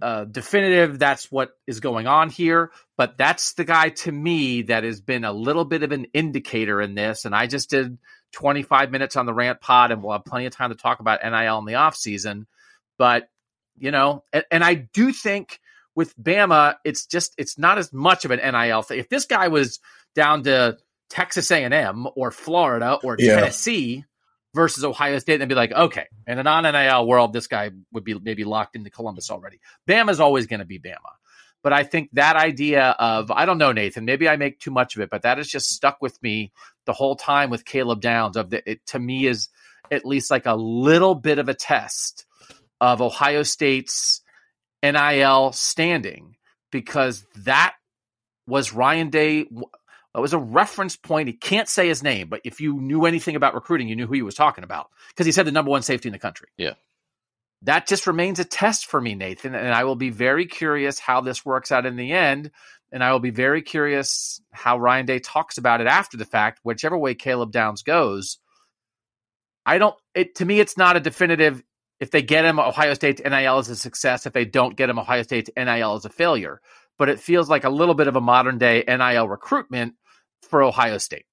uh, 0.03 0.25
definitive 0.25 0.99
that's 0.99 1.31
what 1.31 1.53
is 1.67 1.81
going 1.81 2.07
on 2.07 2.29
here, 2.29 2.73
but 2.97 3.17
that's 3.17 3.53
the 3.55 3.65
guy 3.65 3.91
to 3.91 4.11
me 4.11 4.63
that 4.63 4.83
has 4.83 5.01
been 5.01 5.25
a 5.25 5.33
little 5.33 5.65
bit 5.65 5.85
of 5.85 5.93
an 5.93 6.07
indicator 6.13 6.81
in 6.81 6.95
this. 6.95 7.25
And 7.25 7.35
I 7.35 7.47
just 7.47 7.71
did 7.71 7.99
25 8.33 8.91
minutes 8.91 9.17
on 9.17 9.27
the 9.27 9.33
rant 9.33 9.61
pod, 9.61 9.93
and 9.93 10.03
we'll 10.03 10.13
have 10.13 10.25
plenty 10.25 10.47
of 10.47 10.57
time 10.57 10.71
to 10.71 10.77
talk 10.77 10.99
about 10.99 11.21
NIL 11.23 11.59
in 11.59 11.65
the 11.67 11.75
offseason. 11.75 12.47
But, 12.99 13.29
you 13.79 13.93
know, 13.93 14.25
and, 14.33 14.45
and 14.51 14.65
I 14.65 14.75
do 14.75 15.13
think 15.13 15.61
with 15.95 16.19
Bama, 16.19 16.75
it's 16.85 17.07
just 17.07 17.35
it's 17.39 17.57
not 17.57 17.79
as 17.79 17.93
much 17.93 18.25
of 18.25 18.33
an 18.33 18.41
NIL 18.41 18.83
thing. 18.83 18.99
If 18.99 19.09
this 19.09 19.27
guy 19.27 19.49
was 19.49 19.79
down 20.15 20.43
to 20.45 20.79
Texas 21.11 21.51
A&M 21.51 22.09
or 22.17 22.31
Florida 22.31 22.99
or 23.05 23.17
yeah. 23.19 23.37
Tennessee, 23.37 24.05
versus 24.55 24.85
Ohio 24.85 25.19
State 25.19 25.41
and 25.41 25.49
be 25.49 25.55
like, 25.55 25.73
okay, 25.73 26.07
in 26.27 26.39
a 26.39 26.43
non 26.43 26.65
NIL 26.65 27.07
world, 27.07 27.33
this 27.33 27.47
guy 27.47 27.71
would 27.93 28.05
be 28.05 28.19
maybe 28.19 28.45
locked 28.45 28.77
into 28.77 28.91
Columbus 28.91 29.31
already. 29.31 29.61
Bama's 29.89 30.21
always 30.21 30.47
going 30.47 30.61
to 30.61 30.67
be 30.67 30.79
Bama. 30.79 31.13
But 31.63 31.73
I 31.73 31.85
think 31.85 32.11
that 32.15 32.35
idea 32.35 32.97
of, 32.99 33.31
I 33.31 33.45
don't 33.45 33.59
know, 33.59 33.73
Nathan, 33.73 34.05
maybe 34.05 34.29
I 34.29 34.37
make 34.37 34.59
too 34.59 34.73
much 34.73 34.97
of 34.97 35.03
it, 35.03 35.11
but 35.11 35.23
that 35.23 35.39
has 35.39 35.47
just 35.47 35.71
stuck 35.71 35.99
with 36.01 36.21
me 36.21 36.53
the 36.87 36.93
whole 36.93 37.15
time 37.15 37.51
with 37.51 37.65
Caleb 37.65 38.01
Downs. 38.01 38.37
Of 38.37 38.51
the, 38.51 38.69
it 38.69 38.85
to 38.87 38.99
me 38.99 39.27
is 39.27 39.49
at 39.91 40.05
least 40.05 40.31
like 40.31 40.47
a 40.47 40.57
little 40.57 41.15
bit 41.15 41.39
of 41.39 41.49
a 41.49 41.55
test 41.55 42.27
of 42.81 43.01
Ohio 43.01 43.45
State's 43.45 44.23
NIL 44.83 45.53
standing 45.53 46.37
because 46.73 47.25
that 47.37 47.75
was 48.49 48.73
Ryan 48.73 49.11
Day 49.11 49.47
it 50.15 50.21
was 50.21 50.35
a 50.35 50.39
reference 50.39 50.97
point. 50.97 51.29
He 51.29 51.35
can't 51.35 51.69
say 51.69 51.89
his 51.89 52.03
name, 52.03 52.29
but 52.29 52.43
if 52.45 52.61
you 52.61 52.81
knew 52.81 53.07
anything 53.07 53.35
about 53.35 53.55
recruiting, 53.55 53.89
you 53.89 53.97
knew 53.97 54.07
who 54.07 54.15
he 54.15 54.23
was 54.23 54.35
talking 54.35 54.65
about 54.65 54.91
because 55.09 55.25
he 55.25 55.33
said 55.33 55.47
the 55.47 55.53
number 55.53 55.71
one 55.71 55.83
safety 55.83 56.09
in 56.09 56.13
the 56.13 56.19
country. 56.19 56.49
Yeah. 56.57 56.75
That 57.63 57.87
just 57.87 58.07
remains 58.07 58.39
a 58.39 58.45
test 58.45 58.87
for 58.87 59.01
me, 59.01 59.15
Nathan. 59.15 59.55
And 59.55 59.73
I 59.73 59.85
will 59.85 59.97
be 59.97 60.11
very 60.11 60.47
curious 60.47 60.99
how 60.99 61.21
this 61.21 61.47
works 61.47 61.73
out 61.73 61.87
in 61.87 61.97
the 61.97 62.13
end. 62.13 62.51
And 62.91 63.03
I 63.03 63.13
will 63.13 63.21
be 63.21 63.31
very 63.31 63.63
curious 63.63 64.43
how 64.51 64.79
Ryan 64.79 65.07
Day 65.07 65.19
talks 65.19 65.57
about 65.57 65.81
it 65.81 65.87
after 65.87 66.19
the 66.19 66.27
fact, 66.27 66.61
whichever 66.63 66.99
way 66.99 67.15
Caleb 67.15 67.53
Downs 67.53 67.83
goes. 67.83 68.39
I 69.65 69.79
don't, 69.79 69.95
it 70.15 70.35
to 70.37 70.45
me, 70.45 70.61
it's 70.61 70.77
not 70.77 70.97
a 70.97 71.01
definitive. 71.01 71.63
If 72.01 72.11
they 72.11 72.21
get 72.21 72.45
him, 72.45 72.59
Ohio 72.59 72.95
State 72.95 73.23
NIL 73.25 73.61
is 73.61 73.69
a 73.69 73.77
success. 73.77 74.27
If 74.27 74.33
they 74.33 74.45
don't 74.45 74.77
get 74.77 74.91
him, 74.91 74.99
Ohio 74.99 75.23
State 75.23 75.49
NIL 75.57 75.95
is 75.95 76.05
a 76.05 76.11
failure. 76.11 76.61
But 76.99 77.09
it 77.09 77.21
feels 77.21 77.49
like 77.49 77.65
a 77.65 77.71
little 77.71 77.95
bit 77.95 78.09
of 78.09 78.17
a 78.17 78.21
modern 78.21 78.59
day 78.59 78.85
NIL 78.87 79.29
recruitment 79.29 79.95
for 80.49 80.63
Ohio 80.63 80.99
State. 80.99 81.27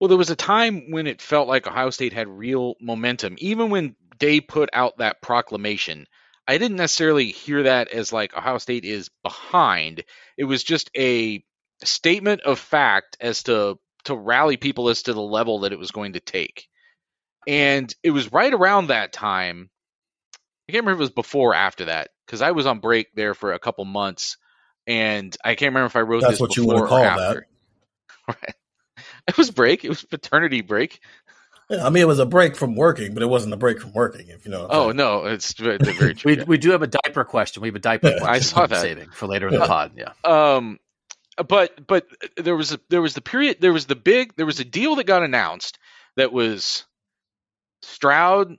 Well, 0.00 0.08
there 0.08 0.18
was 0.18 0.30
a 0.30 0.36
time 0.36 0.90
when 0.90 1.06
it 1.06 1.22
felt 1.22 1.48
like 1.48 1.66
Ohio 1.66 1.90
State 1.90 2.12
had 2.12 2.28
real 2.28 2.74
momentum. 2.80 3.36
Even 3.38 3.70
when 3.70 3.94
Day 4.18 4.40
put 4.40 4.70
out 4.72 4.98
that 4.98 5.22
proclamation, 5.22 6.06
I 6.46 6.58
didn't 6.58 6.76
necessarily 6.76 7.26
hear 7.26 7.64
that 7.64 7.88
as 7.88 8.12
like 8.12 8.36
Ohio 8.36 8.58
State 8.58 8.84
is 8.84 9.10
behind. 9.22 10.04
It 10.36 10.44
was 10.44 10.64
just 10.64 10.90
a 10.96 11.44
statement 11.84 12.42
of 12.42 12.58
fact 12.58 13.16
as 13.20 13.44
to 13.44 13.78
to 14.04 14.16
rally 14.16 14.56
people 14.56 14.88
as 14.88 15.02
to 15.02 15.12
the 15.12 15.22
level 15.22 15.60
that 15.60 15.72
it 15.72 15.78
was 15.78 15.92
going 15.92 16.14
to 16.14 16.20
take. 16.20 16.68
And 17.46 17.92
it 18.02 18.10
was 18.10 18.32
right 18.32 18.52
around 18.52 18.88
that 18.88 19.12
time. 19.12 19.70
I 20.68 20.72
can't 20.72 20.84
remember 20.84 21.02
if 21.02 21.06
it 21.06 21.10
was 21.14 21.24
before 21.24 21.52
or 21.52 21.54
after 21.54 21.86
that 21.86 22.10
because 22.26 22.42
I 22.42 22.52
was 22.52 22.66
on 22.66 22.80
break 22.80 23.14
there 23.14 23.34
for 23.34 23.52
a 23.52 23.58
couple 23.58 23.84
months, 23.84 24.36
and 24.86 25.36
I 25.44 25.54
can't 25.54 25.70
remember 25.70 25.86
if 25.86 25.96
I 25.96 26.00
wrote 26.00 26.22
That's 26.22 26.34
this 26.34 26.40
what 26.40 26.56
before 26.56 26.64
you 26.64 26.68
want 26.68 26.84
to 26.84 26.88
call 26.88 27.02
or 27.02 27.06
after. 27.06 27.40
that. 27.40 27.46
Right. 28.42 28.54
It 29.28 29.38
was 29.38 29.50
break. 29.50 29.84
It 29.84 29.88
was 29.88 30.02
paternity 30.04 30.62
break. 30.62 31.00
Yeah, 31.70 31.86
I 31.86 31.90
mean, 31.90 32.02
it 32.02 32.06
was 32.06 32.18
a 32.18 32.26
break 32.26 32.56
from 32.56 32.74
working, 32.74 33.14
but 33.14 33.22
it 33.22 33.26
wasn't 33.26 33.54
a 33.54 33.56
break 33.56 33.80
from 33.80 33.92
working. 33.92 34.28
If 34.28 34.44
you 34.44 34.50
know. 34.50 34.66
Oh 34.68 34.90
no, 34.90 35.24
it's 35.24 35.52
very 35.54 35.78
true. 35.78 36.14
we 36.24 36.42
we 36.42 36.58
do 36.58 36.72
have 36.72 36.82
a 36.82 36.86
diaper 36.86 37.24
question. 37.24 37.62
We 37.62 37.68
have 37.68 37.76
a 37.76 37.80
diaper. 37.80 38.10
Yeah. 38.10 38.24
I 38.24 38.40
saw 38.40 38.66
that 38.66 38.80
saving 38.80 39.10
for 39.10 39.26
later 39.26 39.48
in 39.48 39.54
the 39.54 39.66
pod. 39.66 39.92
Yeah. 39.96 40.12
Um, 40.24 40.78
but 41.36 41.86
but 41.86 42.06
there 42.36 42.56
was 42.56 42.72
a 42.72 42.80
there 42.90 43.00
was 43.00 43.14
the 43.14 43.20
period 43.20 43.58
there 43.60 43.72
was 43.72 43.86
the 43.86 43.96
big 43.96 44.34
there 44.36 44.46
was 44.46 44.60
a 44.60 44.64
deal 44.64 44.96
that 44.96 45.04
got 45.04 45.22
announced 45.22 45.78
that 46.16 46.32
was 46.32 46.84
Stroud, 47.82 48.58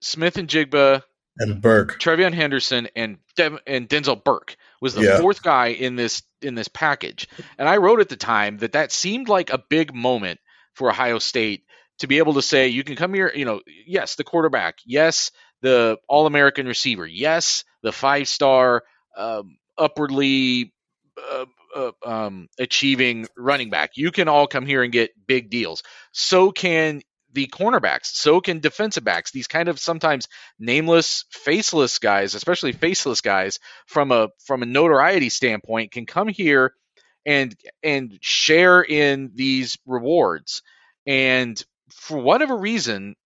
Smith-Njigba, 0.00 1.02
and 1.38 1.62
Burke, 1.62 1.98
TreVeyon 1.98 2.34
Henderson, 2.34 2.88
and 2.94 3.18
De- 3.36 3.60
and 3.66 3.88
Denzel 3.88 4.22
Burke 4.22 4.56
was 4.82 4.94
the 4.94 5.04
yeah. 5.04 5.20
fourth 5.20 5.44
guy 5.44 5.68
in 5.68 5.94
this 5.94 6.22
in 6.42 6.56
this 6.56 6.66
package. 6.66 7.28
And 7.56 7.68
I 7.68 7.76
wrote 7.76 8.00
at 8.00 8.08
the 8.08 8.16
time 8.16 8.58
that 8.58 8.72
that 8.72 8.90
seemed 8.90 9.28
like 9.28 9.50
a 9.50 9.62
big 9.70 9.94
moment 9.94 10.40
for 10.74 10.90
Ohio 10.90 11.20
State 11.20 11.62
to 12.00 12.08
be 12.08 12.18
able 12.18 12.34
to 12.34 12.42
say 12.42 12.66
you 12.66 12.82
can 12.82 12.96
come 12.96 13.14
here, 13.14 13.30
you 13.32 13.44
know, 13.44 13.60
yes, 13.86 14.16
the 14.16 14.24
quarterback, 14.24 14.78
yes, 14.84 15.30
the 15.60 15.98
All-American 16.08 16.66
receiver, 16.66 17.06
yes, 17.06 17.62
the 17.84 17.92
five-star 17.92 18.82
um, 19.16 19.56
upwardly 19.78 20.72
uh, 21.16 21.44
uh, 21.76 21.92
um, 22.04 22.48
achieving 22.58 23.28
running 23.36 23.70
back. 23.70 23.92
You 23.94 24.10
can 24.10 24.26
all 24.26 24.48
come 24.48 24.66
here 24.66 24.82
and 24.82 24.92
get 24.92 25.12
big 25.28 25.48
deals. 25.48 25.84
So 26.10 26.50
can 26.50 27.02
the 27.32 27.46
cornerbacks, 27.46 28.06
so 28.06 28.40
can 28.40 28.60
defensive 28.60 29.04
backs. 29.04 29.30
These 29.30 29.48
kind 29.48 29.68
of 29.68 29.78
sometimes 29.78 30.28
nameless, 30.58 31.24
faceless 31.30 31.98
guys, 31.98 32.34
especially 32.34 32.72
faceless 32.72 33.20
guys, 33.20 33.58
from 33.86 34.12
a 34.12 34.28
from 34.44 34.62
a 34.62 34.66
notoriety 34.66 35.28
standpoint, 35.28 35.92
can 35.92 36.06
come 36.06 36.28
here 36.28 36.74
and 37.24 37.54
and 37.82 38.18
share 38.20 38.82
in 38.82 39.32
these 39.34 39.78
rewards. 39.86 40.62
And 41.06 41.62
for 41.90 42.18
whatever 42.18 42.56
reason, 42.56 43.16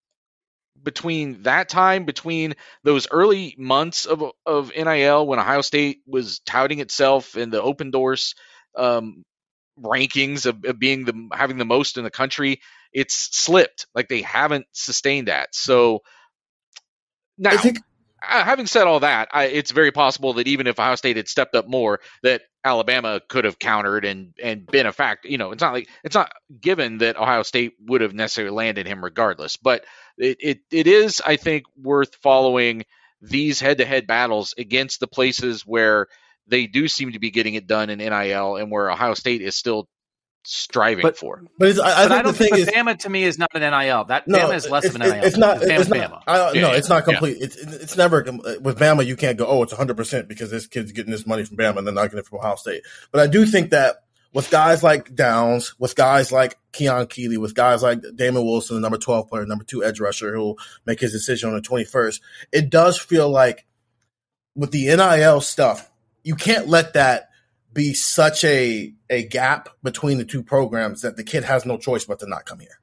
between 0.83 1.43
that 1.43 1.69
time, 1.69 2.05
between 2.05 2.55
those 2.85 3.09
early 3.11 3.55
months 3.59 4.07
of 4.07 4.23
of 4.45 4.73
NIL 4.75 5.27
when 5.27 5.39
Ohio 5.39 5.63
State 5.63 6.01
was 6.07 6.41
touting 6.41 6.81
itself 6.81 7.37
in 7.37 7.51
the 7.51 7.63
open 7.63 7.91
doors 7.91 8.35
um, 8.77 9.25
rankings 9.81 10.47
of, 10.47 10.65
of, 10.65 10.79
being 10.79 11.05
the 11.05 11.29
having 11.33 11.59
the 11.59 11.65
most 11.65 11.99
in 11.99 12.05
the 12.05 12.11
country, 12.11 12.61
it's 12.93 13.15
slipped. 13.37 13.87
Like 13.95 14.09
they 14.09 14.23
haven't 14.23 14.67
sustained 14.73 15.29
that. 15.29 15.55
So 15.55 16.03
now, 17.39 17.51
I 17.51 17.57
think, 17.57 17.79
uh, 18.27 18.45
having 18.45 18.67
said 18.67 18.87
all 18.87 19.01
that, 19.01 19.29
I, 19.33 19.45
it's 19.45 19.71
very 19.71 19.93
possible 19.93 20.35
that 20.35 20.49
even 20.49 20.67
if 20.67 20.79
Ohio 20.79 20.95
State 20.95 21.17
had 21.17 21.29
stepped 21.29 21.55
up 21.55 21.69
more, 21.69 22.01
that 22.23 22.43
Alabama 22.65 23.21
could 23.29 23.45
have 23.45 23.59
countered 23.59 24.05
and 24.05 24.33
and 24.43 24.67
been 24.67 24.87
a 24.87 24.93
fact. 24.93 25.27
You 25.27 25.39
know, 25.39 25.53
it's 25.53 25.61
not 25.61 25.75
like 25.75 25.89
it's 26.03 26.15
not 26.15 26.33
given 26.61 26.99
that 26.99 27.17
Ohio 27.17 27.43
State 27.43 27.75
would 27.87 28.01
have 28.01 28.15
necessarily 28.15 28.55
landed 28.55 28.87
him 28.87 29.05
regardless, 29.05 29.57
but 29.57 29.85
it 30.17 30.39
it, 30.41 30.59
it 30.71 30.87
is, 30.87 31.23
I 31.25 31.37
think, 31.37 31.65
worth 31.81 32.17
following 32.17 32.85
these 33.21 33.61
head-to-head 33.61 34.07
battles 34.07 34.55
against 34.59 35.01
the 35.01 35.07
places 35.07 35.63
where 35.63 36.07
they 36.49 36.67
do 36.67 36.87
seem 36.87 37.13
to 37.13 37.19
be 37.19 37.31
getting 37.31 37.55
it 37.55 37.67
done 37.67 37.91
in 37.91 37.99
NIL 37.99 38.57
and 38.57 38.71
where 38.71 38.91
Ohio 38.91 39.15
State 39.15 39.43
is 39.43 39.57
still 39.57 39.89
striving 40.47 41.03
but, 41.03 41.17
for. 41.17 41.43
But 41.59 41.79
I, 41.79 42.05
I 42.05 42.09
but 42.09 42.09
think 42.09 42.13
I 42.13 42.23
don't 42.23 42.25
the 42.27 42.33
thing 42.33 42.49
think 42.55 42.69
is, 42.69 42.69
Bama 42.69 42.99
to 43.01 43.11
me 43.11 43.25
is 43.25 43.39
not 43.39 43.51
an 43.55 43.61
NIL. 43.61 44.05
That 44.05 44.29
no, 44.29 44.39
Bama 44.39 44.55
is 44.55 44.71
less 44.71 44.85
it's, 44.85 44.95
of 44.95 45.01
an 45.01 45.11
NIL. 45.11 45.25
It's 45.25 45.37
not. 45.37 45.59
Bama's 45.59 45.81
it's 45.83 45.91
not. 45.91 46.11
Bama. 46.11 46.23
I, 46.27 46.53
yeah, 46.53 46.61
no, 46.61 46.71
yeah, 46.71 46.77
it's 46.77 46.89
not 46.89 47.05
complete. 47.05 47.39
Yeah. 47.39 47.45
It's 47.45 47.57
it's 47.57 47.97
never 47.97 48.23
with 48.61 48.79
Bama. 48.79 49.05
You 49.05 49.17
can't 49.17 49.37
go. 49.37 49.47
Oh, 49.47 49.63
it's 49.63 49.73
100 49.73 49.97
percent 49.97 50.29
because 50.29 50.51
this 50.51 50.67
kid's 50.67 50.93
getting 50.93 51.11
this 51.11 51.27
money 51.27 51.45
from 51.45 51.57
Bama 51.57 51.79
and 51.79 51.87
they're 51.87 51.95
not 51.95 52.05
getting 52.05 52.21
it 52.21 52.27
from 52.27 52.39
Ohio 52.39 52.55
State. 52.57 52.83
But 53.11 53.21
I 53.21 53.27
do 53.27 53.45
think 53.45 53.71
that 53.71 53.97
with 54.33 54.51
guys 54.51 54.83
like 54.83 55.15
Downs, 55.15 55.75
with 55.79 55.97
guys 55.97 56.31
like 56.31 56.59
Keon 56.73 57.07
Keeley, 57.07 57.39
with 57.39 57.55
guys 57.55 57.83
like 57.83 58.03
Damon 58.15 58.45
Wilson, 58.45 58.77
the 58.77 58.83
number 58.83 58.99
12 58.99 59.29
player, 59.29 59.47
number 59.47 59.65
two 59.65 59.83
edge 59.83 59.99
rusher, 59.99 60.35
who'll 60.35 60.59
make 60.85 61.01
his 61.01 61.13
decision 61.13 61.49
on 61.49 61.55
the 61.57 61.63
21st, 61.63 62.21
it 62.53 62.71
does 62.71 62.99
feel 62.99 63.31
like 63.31 63.67
with 64.55 64.73
the 64.73 64.95
NIL 64.95 65.41
stuff, 65.41 65.91
you 66.23 66.35
can't 66.35 66.69
let 66.69 66.95
that 66.95 67.31
be 67.73 67.95
such 67.95 68.45
a 68.45 68.93
a 69.11 69.25
gap 69.25 69.69
between 69.83 70.19
the 70.19 70.25
two 70.25 70.43
programs 70.43 71.03
that 71.03 71.17
the 71.17 71.25
kid 71.25 71.45
has 71.45 71.65
no 71.65 71.79
choice 71.79 72.05
but 72.05 72.19
to 72.21 72.29
not 72.29 72.47
come 72.47 72.61
here. 72.61 72.81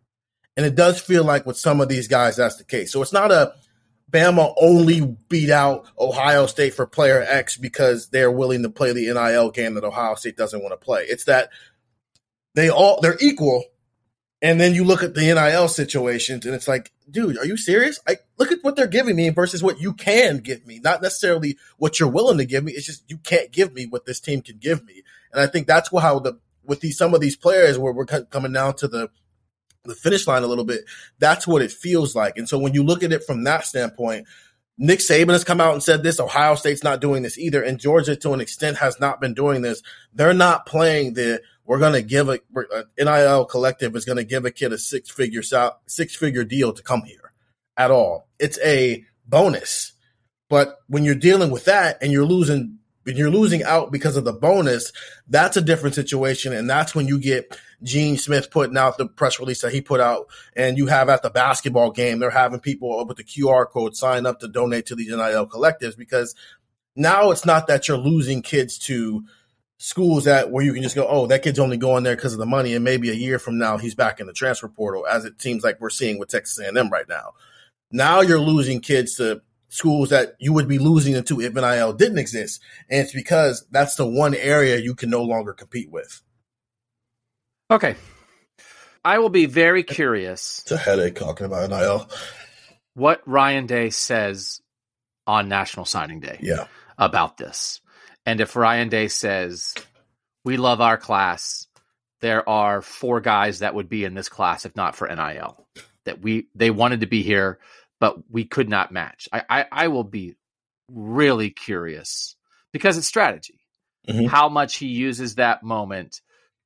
And 0.55 0.65
it 0.65 0.75
does 0.75 1.01
feel 1.01 1.23
like 1.23 1.45
with 1.45 1.57
some 1.57 1.81
of 1.81 1.89
these 1.89 2.07
guys 2.07 2.35
that's 2.35 2.57
the 2.57 2.63
case. 2.63 2.91
So 2.91 3.01
it's 3.01 3.13
not 3.13 3.31
a 3.31 3.53
Bama 4.13 4.53
only 4.61 5.17
beat 5.27 5.49
out 5.49 5.87
Ohio 5.99 6.45
State 6.45 6.75
for 6.75 6.85
player 6.85 7.25
X 7.27 7.57
because 7.57 8.09
they're 8.09 8.31
willing 8.31 8.61
to 8.61 8.69
play 8.69 8.93
the 8.93 9.11
NIL 9.11 9.49
game 9.49 9.73
that 9.73 9.83
Ohio 9.83 10.13
State 10.13 10.37
doesn't 10.37 10.61
want 10.61 10.71
to 10.71 10.85
play. 10.85 11.03
It's 11.03 11.23
that 11.23 11.49
they 12.53 12.69
all 12.69 13.01
they're 13.01 13.17
equal. 13.19 13.63
And 14.39 14.59
then 14.59 14.75
you 14.75 14.83
look 14.83 15.03
at 15.03 15.15
the 15.15 15.21
NIL 15.21 15.67
situations 15.67 16.45
and 16.45 16.53
it's 16.53 16.67
like, 16.67 16.91
dude, 17.09 17.37
are 17.37 17.45
you 17.45 17.57
serious? 17.57 17.99
I 18.07 18.17
look 18.37 18.51
at 18.51 18.59
what 18.61 18.75
they're 18.75 18.87
giving 18.87 19.15
me 19.15 19.29
versus 19.29 19.63
what 19.63 19.79
you 19.79 19.93
can 19.93 20.39
give 20.39 20.67
me. 20.67 20.79
Not 20.79 21.01
necessarily 21.01 21.57
what 21.77 21.99
you're 21.99 22.09
willing 22.09 22.37
to 22.37 22.45
give 22.45 22.63
me. 22.63 22.73
It's 22.73 22.85
just 22.85 23.09
you 23.09 23.17
can't 23.17 23.51
give 23.51 23.73
me 23.73 23.85
what 23.85 24.05
this 24.05 24.19
team 24.19 24.41
can 24.41 24.57
give 24.57 24.85
me. 24.85 25.01
And 25.33 25.41
I 25.41 25.47
think 25.47 25.67
that's 25.67 25.89
how 25.91 26.19
the 26.19 26.39
with 26.63 26.81
these 26.81 26.97
some 26.97 27.13
of 27.13 27.21
these 27.21 27.35
players 27.35 27.77
where 27.77 27.93
we're 27.93 28.05
coming 28.05 28.53
down 28.53 28.75
to 28.77 28.87
the 28.87 29.09
the 29.83 29.95
finish 29.95 30.27
line 30.27 30.43
a 30.43 30.47
little 30.47 30.63
bit. 30.63 30.85
That's 31.19 31.45
what 31.45 31.61
it 31.61 31.71
feels 31.71 32.15
like. 32.15 32.37
And 32.37 32.47
so 32.47 32.57
when 32.57 32.73
you 32.73 32.83
look 32.83 33.03
at 33.03 33.11
it 33.11 33.23
from 33.23 33.43
that 33.43 33.65
standpoint, 33.65 34.27
Nick 34.77 34.99
Saban 34.99 35.31
has 35.31 35.43
come 35.43 35.59
out 35.59 35.73
and 35.73 35.83
said 35.83 36.03
this. 36.03 36.19
Ohio 36.19 36.55
State's 36.55 36.83
not 36.83 37.01
doing 37.01 37.23
this 37.23 37.37
either, 37.37 37.61
and 37.61 37.79
Georgia, 37.79 38.15
to 38.15 38.33
an 38.33 38.41
extent, 38.41 38.77
has 38.77 38.99
not 38.99 39.19
been 39.19 39.33
doing 39.33 39.61
this. 39.61 39.81
They're 40.13 40.33
not 40.33 40.65
playing 40.65 41.13
the. 41.13 41.41
We're 41.65 41.79
going 41.79 41.93
to 41.93 42.01
give 42.01 42.27
a, 42.27 42.39
a 42.55 42.79
uh, 42.79 42.83
NIL 42.97 43.45
collective 43.45 43.95
is 43.95 44.03
going 44.05 44.17
to 44.17 44.25
give 44.25 44.45
a 44.45 44.51
kid 44.51 44.73
a 44.73 44.77
six 44.77 45.09
figure 45.09 45.43
six 45.87 46.15
figure 46.15 46.43
deal 46.43 46.73
to 46.73 46.83
come 46.83 47.03
here 47.03 47.31
at 47.77 47.91
all. 47.91 48.27
It's 48.39 48.59
a 48.59 49.05
bonus 49.25 49.93
But 50.49 50.77
when 50.87 51.03
you're 51.03 51.15
dealing 51.15 51.51
with 51.51 51.65
that 51.65 51.97
and 52.01 52.11
you're 52.11 52.25
losing 52.25 52.79
you're 53.05 53.29
losing 53.29 53.63
out 53.63 53.91
because 53.91 54.15
of 54.15 54.25
the 54.25 54.33
bonus, 54.33 54.91
that's 55.27 55.57
a 55.57 55.61
different 55.61 55.95
situation. 55.95 56.53
And 56.53 56.69
that's 56.69 56.95
when 56.95 57.07
you 57.07 57.19
get 57.19 57.57
Gene 57.81 58.17
Smith 58.17 58.49
putting 58.51 58.77
out 58.77 58.97
the 58.97 59.07
press 59.07 59.39
release 59.39 59.61
that 59.61 59.73
he 59.73 59.81
put 59.81 59.99
out. 59.99 60.27
And 60.55 60.77
you 60.77 60.87
have 60.87 61.09
at 61.09 61.21
the 61.21 61.29
basketball 61.29 61.91
game, 61.91 62.19
they're 62.19 62.29
having 62.29 62.59
people 62.59 63.05
with 63.05 63.17
the 63.17 63.23
QR 63.23 63.67
code 63.67 63.95
sign 63.95 64.25
up 64.25 64.39
to 64.39 64.47
donate 64.47 64.85
to 64.87 64.95
these 64.95 65.09
NIL 65.09 65.47
collectives 65.47 65.97
because 65.97 66.35
now 66.95 67.31
it's 67.31 67.45
not 67.45 67.67
that 67.67 67.87
you're 67.87 67.97
losing 67.97 68.41
kids 68.41 68.77
to 68.79 69.23
schools 69.77 70.23
that 70.23 70.49
where 70.49 70.63
you 70.63 70.73
can 70.73 70.83
just 70.83 70.95
go, 70.95 71.05
oh, 71.07 71.27
that 71.27 71.43
kid's 71.43 71.59
only 71.59 71.75
going 71.75 72.03
there 72.03 72.15
because 72.15 72.31
of 72.31 72.39
the 72.39 72.45
money, 72.45 72.73
and 72.73 72.85
maybe 72.85 73.09
a 73.09 73.13
year 73.13 73.37
from 73.37 73.57
now 73.57 73.77
he's 73.77 73.95
back 73.95 74.21
in 74.21 74.27
the 74.27 74.33
transfer 74.33 74.69
portal, 74.69 75.05
as 75.05 75.25
it 75.25 75.41
seems 75.41 75.61
like 75.61 75.81
we're 75.81 75.89
seeing 75.89 76.17
with 76.17 76.29
Texas 76.29 76.57
A&M 76.59 76.89
right 76.89 77.09
now. 77.09 77.33
Now 77.91 78.21
you're 78.21 78.39
losing 78.39 78.79
kids 78.79 79.15
to 79.15 79.41
schools 79.73 80.09
that 80.09 80.35
you 80.39 80.53
would 80.53 80.67
be 80.67 80.77
losing 80.77 81.13
them 81.13 81.23
to 81.25 81.41
if 81.41 81.53
NIL 81.53 81.93
didn't 81.93 82.19
exist, 82.19 82.61
and 82.89 83.01
it's 83.01 83.13
because 83.13 83.65
that's 83.71 83.95
the 83.95 84.07
one 84.07 84.35
area 84.35 84.77
you 84.77 84.95
can 84.95 85.09
no 85.09 85.23
longer 85.23 85.53
compete 85.53 85.91
with. 85.91 86.21
Okay, 87.71 87.95
I 89.03 89.19
will 89.19 89.29
be 89.29 89.45
very 89.45 89.83
curious. 89.83 90.59
It's 90.63 90.71
a 90.71 90.77
headache 90.77 91.15
talking 91.15 91.45
about 91.45 91.69
NIL. 91.69 92.09
What 92.93 93.21
Ryan 93.25 93.65
Day 93.65 93.89
says 93.89 94.61
on 95.25 95.49
National 95.49 95.85
Signing 95.85 96.19
Day, 96.19 96.37
yeah, 96.41 96.67
about 96.97 97.37
this 97.37 97.81
and 98.25 98.39
if 98.39 98.55
Ryan 98.55 98.89
Day 98.89 99.07
says, 99.07 99.73
we 100.43 100.57
love 100.57 100.81
our 100.81 100.97
class, 100.97 101.67
there 102.21 102.47
are 102.47 102.81
four 102.81 103.19
guys 103.21 103.59
that 103.59 103.75
would 103.75 103.89
be 103.89 104.05
in 104.05 104.13
this 104.13 104.29
class 104.29 104.65
if 104.65 104.75
not 104.75 104.95
for 104.95 105.07
NIL 105.07 105.67
that 106.05 106.21
we 106.21 106.47
they 106.55 106.69
wanted 106.69 107.01
to 107.01 107.07
be 107.07 107.21
here, 107.21 107.59
but 108.03 108.17
we 108.29 108.43
could 108.43 108.67
not 108.67 108.91
match. 108.91 109.29
I 109.31 109.43
I, 109.49 109.65
I 109.71 109.87
will 109.87 110.03
be 110.03 110.35
really 110.89 111.51
curious 111.51 112.35
because 112.73 112.97
it's 112.97 113.07
strategy. 113.07 113.61
Mm-hmm. 114.09 114.25
How 114.25 114.49
much 114.49 114.75
he 114.75 114.87
uses 114.87 115.35
that 115.35 115.63
moment 115.63 116.19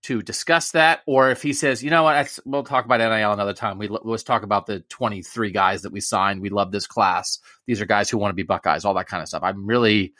to 0.06 0.24
discuss 0.24 0.72
that, 0.72 1.02
or 1.06 1.30
if 1.30 1.44
he 1.44 1.54
says, 1.54 1.84
you 1.84 1.92
know 1.92 2.02
what, 2.02 2.40
we'll 2.44 2.64
talk 2.64 2.86
about 2.86 3.02
NIL 3.02 3.34
another 3.34 3.54
time. 3.54 3.78
We 3.78 3.88
let's 3.88 4.24
talk 4.24 4.42
about 4.42 4.66
the 4.66 4.80
23 4.80 5.52
guys 5.52 5.84
that 5.84 5.92
we 5.92 6.02
signed. 6.02 6.42
We 6.42 6.50
love 6.50 6.72
this 6.72 6.88
class. 6.88 7.38
These 7.68 7.82
are 7.82 7.86
guys 7.86 8.10
who 8.10 8.18
want 8.18 8.32
to 8.32 8.36
be 8.36 8.42
Buckeyes. 8.42 8.84
All 8.84 8.96
that 8.96 9.08
kind 9.08 9.22
of 9.22 9.30
stuff. 9.30 9.44
I'm 9.44 9.68
really 9.68 10.16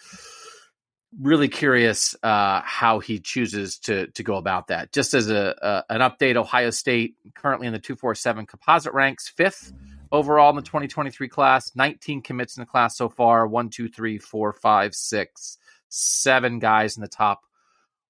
really 1.20 1.48
curious 1.48 2.16
uh, 2.22 2.62
how 2.64 3.00
he 3.00 3.20
chooses 3.20 3.80
to 3.80 4.06
to 4.12 4.22
go 4.22 4.36
about 4.36 4.68
that. 4.68 4.94
Just 4.94 5.16
as 5.16 5.32
a, 5.32 5.56
a, 5.90 5.96
an 5.96 6.02
update, 6.02 6.36
Ohio 6.36 6.70
State 6.70 7.16
currently 7.34 7.66
in 7.66 7.74
the 7.74 7.80
two 7.80 7.96
four 7.96 8.14
seven 8.14 8.46
composite 8.46 8.94
ranks, 8.94 9.28
fifth 9.28 9.74
overall 10.12 10.50
in 10.50 10.56
the 10.56 10.62
2023 10.62 11.28
class. 11.28 11.72
19 11.76 12.22
commits 12.22 12.58
in 12.58 12.62
the 12.62 12.66
class 12.66 12.98
so 12.98 13.10
far. 13.10 13.48
One, 13.48 13.70
two, 13.70 13.90
three, 13.90 14.18
four, 14.18 14.54
five, 14.54 14.96
six, 14.96 15.58
seven 15.90 16.60
guys 16.60 16.98
in 16.98 17.02
the 17.02 17.08
top 17.08 17.42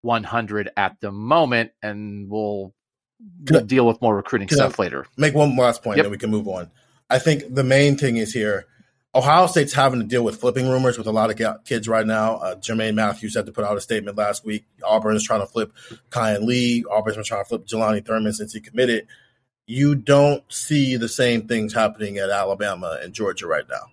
100 0.01 0.69
at 0.77 0.97
the 1.01 1.11
moment, 1.11 1.71
and 1.81 2.29
we'll, 2.29 2.73
we'll 3.49 3.65
deal 3.65 3.85
with 3.85 4.01
more 4.01 4.15
recruiting 4.15 4.49
stuff 4.49 4.79
later. 4.79 5.05
Make 5.17 5.33
one 5.33 5.55
last 5.55 5.83
point, 5.83 5.97
yep. 5.97 6.05
then 6.05 6.11
we 6.11 6.17
can 6.17 6.29
move 6.29 6.47
on. 6.47 6.71
I 7.09 7.19
think 7.19 7.53
the 7.53 7.63
main 7.63 7.97
thing 7.97 8.17
is 8.17 8.33
here 8.33 8.67
Ohio 9.17 9.47
State's 9.47 9.73
having 9.73 9.99
to 9.99 10.05
deal 10.05 10.23
with 10.23 10.39
flipping 10.39 10.69
rumors 10.69 10.95
with 10.95 11.07
a 11.07 11.11
lot 11.11 11.31
of 11.31 11.63
kids 11.65 11.87
right 11.87 12.05
now. 12.05 12.35
Uh, 12.35 12.55
Jermaine 12.55 12.93
Mathews 12.93 13.33
had 13.33 13.47
to 13.47 13.51
put 13.51 13.63
out 13.63 13.75
a 13.75 13.81
statement 13.81 14.15
last 14.15 14.45
week. 14.45 14.65
Auburn 14.83 15.15
is 15.15 15.23
trying 15.23 15.39
to 15.39 15.47
flip 15.47 15.73
Kayin 16.11 16.43
Lee. 16.43 16.85
Auburn's 16.85 17.15
been 17.15 17.25
trying 17.25 17.43
to 17.43 17.49
flip 17.49 17.65
Jelani 17.65 18.05
Thurman 18.05 18.33
since 18.33 18.53
he 18.53 18.59
committed. 18.59 19.07
You 19.67 19.95
don't 19.95 20.43
see 20.51 20.95
the 20.95 21.09
same 21.09 21.47
things 21.47 21.73
happening 21.73 22.17
at 22.17 22.29
Alabama 22.29 22.99
and 23.01 23.13
Georgia 23.13 23.47
right 23.47 23.67
now 23.69 23.91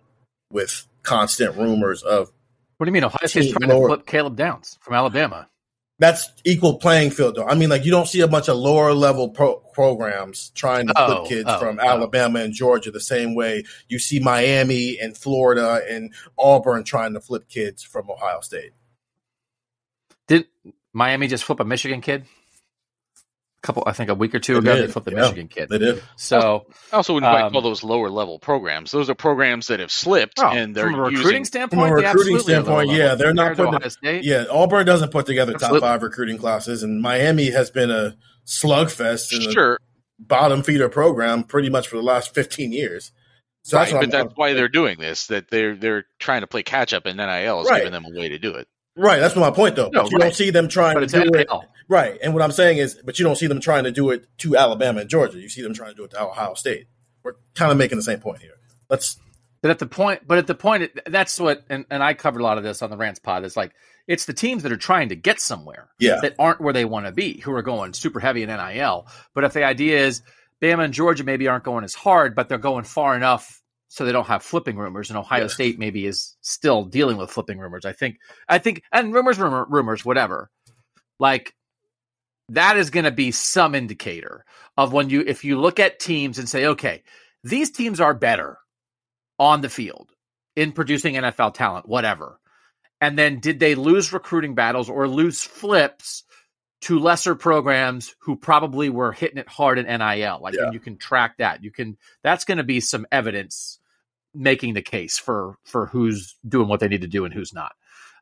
with 0.50 0.86
constant 1.02 1.56
rumors 1.56 2.02
of. 2.02 2.30
What 2.78 2.86
do 2.86 2.88
you 2.88 2.92
mean? 2.92 3.04
Ohio 3.04 3.26
State's 3.26 3.50
trying 3.50 3.68
lower. 3.68 3.88
to 3.88 3.96
flip 3.96 4.06
Caleb 4.06 4.36
Downs 4.36 4.78
from 4.80 4.94
Alabama 4.94 5.48
that's 5.98 6.30
equal 6.44 6.78
playing 6.78 7.10
field 7.10 7.36
though. 7.36 7.46
I 7.46 7.54
mean, 7.54 7.68
like 7.68 7.84
you 7.84 7.90
don't 7.90 8.08
see 8.08 8.20
a 8.20 8.28
bunch 8.28 8.48
of 8.48 8.56
lower 8.56 8.92
level 8.92 9.28
pro- 9.28 9.56
programs 9.72 10.50
trying 10.50 10.88
to 10.88 10.94
oh, 10.96 11.06
flip 11.06 11.28
kids 11.28 11.48
oh, 11.48 11.58
from 11.58 11.78
oh. 11.80 11.86
Alabama 11.86 12.40
and 12.40 12.52
Georgia 12.52 12.90
the 12.90 13.00
same 13.00 13.34
way 13.34 13.64
you 13.88 13.98
see 13.98 14.18
Miami 14.18 14.98
and 14.98 15.16
Florida 15.16 15.82
and 15.88 16.12
Auburn 16.36 16.84
trying 16.84 17.14
to 17.14 17.20
flip 17.20 17.48
kids 17.48 17.82
from 17.82 18.10
Ohio 18.10 18.40
State. 18.40 18.72
Did 20.26 20.46
Miami 20.92 21.28
just 21.28 21.44
flip 21.44 21.60
a 21.60 21.64
Michigan 21.64 22.00
kid? 22.00 22.24
Couple, 23.64 23.82
I 23.86 23.92
think 23.92 24.10
a 24.10 24.14
week 24.14 24.34
or 24.34 24.38
two 24.38 24.54
they 24.54 24.58
ago, 24.58 24.76
did. 24.76 24.88
they 24.88 24.92
flipped 24.92 25.06
the 25.06 25.12
yeah, 25.12 25.20
Michigan 25.22 25.48
kid. 25.48 25.68
They 25.68 25.78
did. 25.78 26.02
So 26.16 26.66
I 26.92 26.96
also 26.96 27.14
wouldn't 27.14 27.32
um, 27.32 27.50
call 27.50 27.62
those 27.62 27.82
lower 27.82 28.10
level 28.10 28.38
programs. 28.38 28.90
Those 28.92 29.10
are 29.10 29.14
programs 29.14 29.68
that 29.68 29.80
have 29.80 29.90
slipped, 29.90 30.38
oh, 30.38 30.46
and 30.46 30.74
they're 30.74 30.84
from 30.84 30.94
a 30.94 31.02
recruiting 31.02 31.26
using, 31.26 31.44
standpoint. 31.46 31.92
From 31.92 32.04
a 32.04 32.08
recruiting 32.08 32.38
standpoint, 32.38 32.90
yeah, 32.90 33.14
they're 33.14 33.34
not 33.34 33.56
putting. 33.56 34.22
Yeah, 34.22 34.44
Auburn 34.50 34.86
doesn't 34.86 35.10
put 35.10 35.26
together 35.26 35.54
absolutely. 35.54 35.80
top 35.80 35.88
five 35.88 36.02
recruiting 36.02 36.38
classes, 36.38 36.82
and 36.82 37.00
Miami 37.00 37.50
has 37.50 37.70
been 37.70 37.90
a 37.90 38.16
slugfest 38.46 39.32
and 39.32 39.52
sure. 39.52 39.78
bottom 40.18 40.62
feeder 40.62 40.88
program 40.88 41.42
pretty 41.42 41.70
much 41.70 41.88
for 41.88 41.96
the 41.96 42.02
last 42.02 42.34
fifteen 42.34 42.72
years. 42.72 43.10
So 43.62 43.78
right, 43.78 43.90
that's 43.90 44.06
but 44.06 44.10
that's 44.10 44.36
why 44.36 44.52
they're 44.52 44.68
doing 44.68 44.98
this. 44.98 45.28
That 45.28 45.48
they're 45.50 45.74
they're 45.74 46.04
trying 46.18 46.42
to 46.42 46.46
play 46.46 46.62
catch 46.62 46.92
up, 46.92 47.06
and 47.06 47.16
NIL 47.16 47.62
is 47.62 47.70
right. 47.70 47.78
giving 47.78 47.92
them 47.92 48.04
a 48.04 48.18
way 48.18 48.28
to 48.28 48.38
do 48.38 48.54
it. 48.54 48.68
Right, 48.96 49.18
that's 49.18 49.34
my 49.36 49.50
point, 49.50 49.76
though. 49.76 49.90
No, 49.92 50.02
but 50.02 50.12
you 50.12 50.18
right. 50.18 50.24
don't 50.24 50.34
see 50.34 50.50
them 50.50 50.68
trying 50.68 51.00
to 51.00 51.06
do 51.06 51.30
it. 51.34 51.48
Right, 51.88 52.18
and 52.22 52.32
what 52.32 52.42
I'm 52.42 52.52
saying 52.52 52.78
is, 52.78 52.94
but 53.04 53.18
you 53.18 53.24
don't 53.24 53.36
see 53.36 53.46
them 53.46 53.60
trying 53.60 53.84
to 53.84 53.90
do 53.90 54.10
it 54.10 54.26
to 54.38 54.56
Alabama 54.56 55.00
and 55.00 55.10
Georgia. 55.10 55.38
You 55.38 55.48
see 55.48 55.62
them 55.62 55.74
trying 55.74 55.90
to 55.90 55.96
do 55.96 56.04
it 56.04 56.12
to 56.12 56.22
Ohio 56.22 56.54
State. 56.54 56.86
We're 57.22 57.34
kind 57.54 57.72
of 57.72 57.78
making 57.78 57.96
the 57.96 58.02
same 58.02 58.20
point 58.20 58.40
here. 58.40 58.54
Let's. 58.88 59.18
But 59.62 59.70
at 59.70 59.78
the 59.78 59.86
point, 59.86 60.26
but 60.26 60.38
at 60.38 60.46
the 60.46 60.54
point, 60.54 60.90
that's 61.06 61.40
what, 61.40 61.64
and, 61.68 61.86
and 61.90 62.02
I 62.02 62.14
covered 62.14 62.40
a 62.40 62.44
lot 62.44 62.58
of 62.58 62.64
this 62.64 62.82
on 62.82 62.90
the 62.90 62.96
Rants 62.96 63.18
Pod. 63.18 63.44
It's 63.44 63.56
like 63.56 63.72
it's 64.06 64.26
the 64.26 64.34
teams 64.34 64.62
that 64.62 64.72
are 64.72 64.76
trying 64.76 65.08
to 65.08 65.16
get 65.16 65.40
somewhere, 65.40 65.88
yeah. 65.98 66.20
that 66.20 66.34
aren't 66.38 66.60
where 66.60 66.74
they 66.74 66.84
want 66.84 67.06
to 67.06 67.12
be, 67.12 67.40
who 67.40 67.52
are 67.52 67.62
going 67.62 67.94
super 67.94 68.20
heavy 68.20 68.42
in 68.42 68.48
NIL. 68.48 69.06
But 69.34 69.44
if 69.44 69.54
the 69.54 69.64
idea 69.64 70.04
is 70.04 70.22
Bama 70.60 70.84
and 70.84 70.94
Georgia 70.94 71.24
maybe 71.24 71.48
aren't 71.48 71.64
going 71.64 71.84
as 71.84 71.94
hard, 71.94 72.34
but 72.34 72.48
they're 72.48 72.58
going 72.58 72.84
far 72.84 73.16
enough 73.16 73.62
so 73.94 74.04
they 74.04 74.10
don't 74.10 74.26
have 74.26 74.42
flipping 74.42 74.76
rumors. 74.76 75.08
And 75.08 75.16
Ohio 75.16 75.46
State 75.46 75.78
maybe 75.78 76.04
is 76.04 76.36
still 76.40 76.84
dealing 76.84 77.16
with 77.16 77.30
flipping 77.30 77.60
rumors. 77.60 77.84
I 77.84 77.92
think, 77.92 78.18
I 78.48 78.58
think, 78.58 78.82
and 78.90 79.14
rumors, 79.14 79.38
rumor, 79.38 79.64
rumors, 79.68 80.04
whatever. 80.04 80.50
Like 81.20 81.54
that 82.48 82.76
is 82.76 82.90
going 82.90 83.04
to 83.04 83.12
be 83.12 83.30
some 83.30 83.76
indicator 83.76 84.44
of 84.76 84.92
when 84.92 85.10
you, 85.10 85.22
if 85.24 85.44
you 85.44 85.60
look 85.60 85.78
at 85.78 86.00
teams 86.00 86.40
and 86.40 86.48
say, 86.48 86.66
okay, 86.66 87.04
these 87.44 87.70
teams 87.70 88.00
are 88.00 88.14
better 88.14 88.58
on 89.38 89.60
the 89.60 89.68
field 89.68 90.10
in 90.56 90.72
producing 90.72 91.14
NFL 91.14 91.54
talent, 91.54 91.88
whatever. 91.88 92.40
And 93.00 93.16
then 93.16 93.38
did 93.38 93.60
they 93.60 93.76
lose 93.76 94.12
recruiting 94.12 94.56
battles 94.56 94.90
or 94.90 95.06
lose 95.06 95.40
flips 95.40 96.24
to 96.80 96.98
lesser 96.98 97.36
programs 97.36 98.16
who 98.22 98.34
probably 98.34 98.88
were 98.88 99.12
hitting 99.12 99.38
it 99.38 99.48
hard 99.48 99.78
in 99.78 99.86
NIL? 99.86 100.40
Like 100.42 100.54
yeah. 100.54 100.72
you 100.72 100.80
can 100.80 100.96
track 100.96 101.36
that. 101.38 101.62
You 101.62 101.70
can, 101.70 101.96
that's 102.24 102.44
going 102.44 102.58
to 102.58 102.64
be 102.64 102.80
some 102.80 103.06
evidence 103.12 103.78
making 104.34 104.74
the 104.74 104.82
case 104.82 105.18
for 105.18 105.56
for 105.64 105.86
who's 105.86 106.36
doing 106.46 106.68
what 106.68 106.80
they 106.80 106.88
need 106.88 107.02
to 107.02 107.06
do 107.06 107.24
and 107.24 107.32
who's 107.32 107.54
not. 107.54 107.72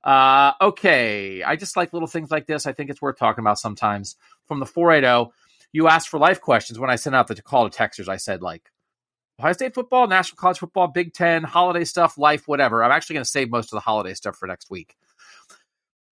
Uh, 0.04 0.52
okay, 0.60 1.42
I 1.42 1.56
just 1.56 1.76
like 1.76 1.92
little 1.92 2.08
things 2.08 2.30
like 2.30 2.46
this. 2.46 2.66
I 2.66 2.72
think 2.72 2.90
it's 2.90 3.00
worth 3.00 3.18
talking 3.18 3.42
about 3.42 3.58
sometimes. 3.58 4.16
From 4.48 4.58
the 4.58 4.66
480, 4.66 5.32
you 5.72 5.88
asked 5.88 6.08
for 6.08 6.18
life 6.18 6.40
questions 6.40 6.78
when 6.78 6.90
I 6.90 6.96
sent 6.96 7.14
out 7.14 7.28
the 7.28 7.40
call 7.40 7.68
to 7.68 7.76
texters. 7.76 8.08
I 8.08 8.16
said 8.16 8.42
like 8.42 8.70
Ohio 9.38 9.52
State 9.52 9.74
football, 9.74 10.06
National 10.06 10.36
College 10.36 10.58
football, 10.58 10.88
Big 10.88 11.14
Ten, 11.14 11.42
holiday 11.42 11.84
stuff, 11.84 12.18
life, 12.18 12.46
whatever. 12.46 12.84
I'm 12.84 12.92
actually 12.92 13.14
going 13.14 13.24
to 13.24 13.30
save 13.30 13.50
most 13.50 13.72
of 13.72 13.76
the 13.76 13.80
holiday 13.80 14.14
stuff 14.14 14.36
for 14.36 14.46
next 14.46 14.70
week. 14.70 14.96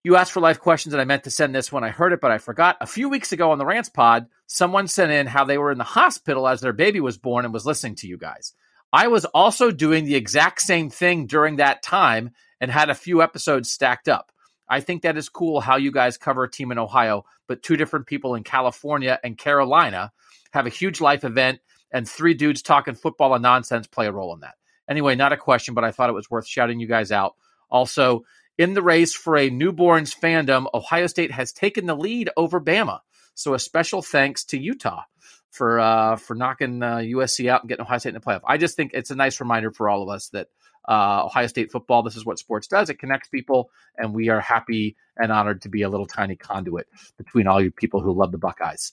You 0.02 0.16
asked 0.16 0.32
for 0.32 0.40
life 0.40 0.60
questions, 0.60 0.94
and 0.94 1.00
I 1.00 1.04
meant 1.04 1.24
to 1.24 1.30
send 1.30 1.54
this 1.54 1.70
when 1.70 1.84
I 1.84 1.90
heard 1.90 2.14
it, 2.14 2.22
but 2.22 2.30
I 2.30 2.38
forgot. 2.38 2.78
A 2.80 2.86
few 2.86 3.10
weeks 3.10 3.32
ago 3.32 3.50
on 3.50 3.58
the 3.58 3.66
Rants 3.66 3.90
Pod, 3.90 4.26
someone 4.46 4.88
sent 4.88 5.12
in 5.12 5.26
how 5.26 5.44
they 5.44 5.58
were 5.58 5.70
in 5.70 5.78
the 5.78 5.84
hospital 5.84 6.48
as 6.48 6.62
their 6.62 6.72
baby 6.72 7.00
was 7.00 7.18
born 7.18 7.44
and 7.44 7.52
was 7.52 7.66
listening 7.66 7.96
to 7.96 8.08
you 8.08 8.16
guys. 8.16 8.54
I 8.92 9.08
was 9.08 9.24
also 9.26 9.70
doing 9.70 10.04
the 10.04 10.16
exact 10.16 10.60
same 10.60 10.90
thing 10.90 11.26
during 11.26 11.56
that 11.56 11.82
time 11.82 12.32
and 12.60 12.70
had 12.70 12.90
a 12.90 12.94
few 12.94 13.22
episodes 13.22 13.70
stacked 13.70 14.08
up. 14.08 14.32
I 14.68 14.80
think 14.80 15.02
that 15.02 15.16
is 15.16 15.28
cool 15.28 15.60
how 15.60 15.76
you 15.76 15.90
guys 15.92 16.18
cover 16.18 16.44
a 16.44 16.50
team 16.50 16.72
in 16.72 16.78
Ohio, 16.78 17.24
but 17.48 17.62
two 17.62 17.76
different 17.76 18.06
people 18.06 18.34
in 18.34 18.44
California 18.44 19.18
and 19.22 19.38
Carolina 19.38 20.12
have 20.52 20.66
a 20.66 20.70
huge 20.70 21.00
life 21.00 21.24
event, 21.24 21.60
and 21.92 22.08
three 22.08 22.34
dudes 22.34 22.62
talking 22.62 22.94
football 22.94 23.34
and 23.34 23.42
nonsense 23.42 23.86
play 23.86 24.06
a 24.06 24.12
role 24.12 24.34
in 24.34 24.40
that. 24.40 24.54
Anyway, 24.88 25.14
not 25.14 25.32
a 25.32 25.36
question, 25.36 25.74
but 25.74 25.84
I 25.84 25.92
thought 25.92 26.10
it 26.10 26.14
was 26.14 26.30
worth 26.30 26.46
shouting 26.46 26.80
you 26.80 26.86
guys 26.86 27.12
out. 27.12 27.34
Also, 27.68 28.24
in 28.58 28.74
the 28.74 28.82
race 28.82 29.14
for 29.14 29.36
a 29.36 29.50
newborns 29.50 30.14
fandom, 30.16 30.66
Ohio 30.74 31.06
State 31.06 31.32
has 31.32 31.52
taken 31.52 31.86
the 31.86 31.96
lead 31.96 32.30
over 32.36 32.60
Bama. 32.60 33.00
So 33.34 33.54
a 33.54 33.58
special 33.58 34.02
thanks 34.02 34.44
to 34.46 34.58
Utah 34.58 35.02
for 35.50 35.80
uh, 35.80 36.16
for 36.16 36.34
knocking 36.34 36.82
uh, 36.82 36.96
USC 36.96 37.48
out 37.48 37.62
and 37.62 37.68
getting 37.68 37.84
Ohio 37.84 37.98
State 37.98 38.10
in 38.10 38.14
the 38.14 38.20
playoff. 38.20 38.42
I 38.46 38.56
just 38.56 38.76
think 38.76 38.92
it's 38.94 39.10
a 39.10 39.16
nice 39.16 39.40
reminder 39.40 39.70
for 39.70 39.88
all 39.88 40.02
of 40.02 40.08
us 40.08 40.28
that 40.28 40.48
uh, 40.88 41.24
Ohio 41.24 41.46
State 41.46 41.70
football. 41.70 42.02
This 42.02 42.16
is 42.16 42.24
what 42.24 42.38
sports 42.38 42.66
does. 42.66 42.90
It 42.90 42.98
connects 42.98 43.28
people, 43.28 43.70
and 43.96 44.14
we 44.14 44.28
are 44.28 44.40
happy 44.40 44.96
and 45.16 45.30
honored 45.30 45.62
to 45.62 45.68
be 45.68 45.82
a 45.82 45.88
little 45.88 46.06
tiny 46.06 46.36
conduit 46.36 46.86
between 47.18 47.46
all 47.46 47.62
you 47.62 47.70
people 47.70 48.00
who 48.00 48.12
love 48.12 48.32
the 48.32 48.38
Buckeyes. 48.38 48.92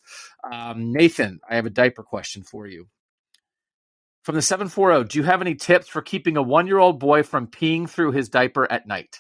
Um, 0.49 0.91
Nathan, 0.91 1.39
I 1.49 1.55
have 1.55 1.65
a 1.65 1.71
diaper 1.71 2.03
question 2.03 2.43
for 2.43 2.67
you. 2.67 2.87
From 4.23 4.35
the 4.35 4.41
740, 4.41 5.07
do 5.07 5.19
you 5.19 5.23
have 5.23 5.39
any 5.39 5.55
tips 5.55 5.87
for 5.87 6.01
keeping 6.01 6.35
a 6.35 6.41
one 6.41 6.67
year 6.67 6.79
old 6.79 6.99
boy 6.99 7.23
from 7.23 7.47
peeing 7.47 7.89
through 7.89 8.11
his 8.11 8.27
diaper 8.27 8.69
at 8.69 8.85
night? 8.85 9.19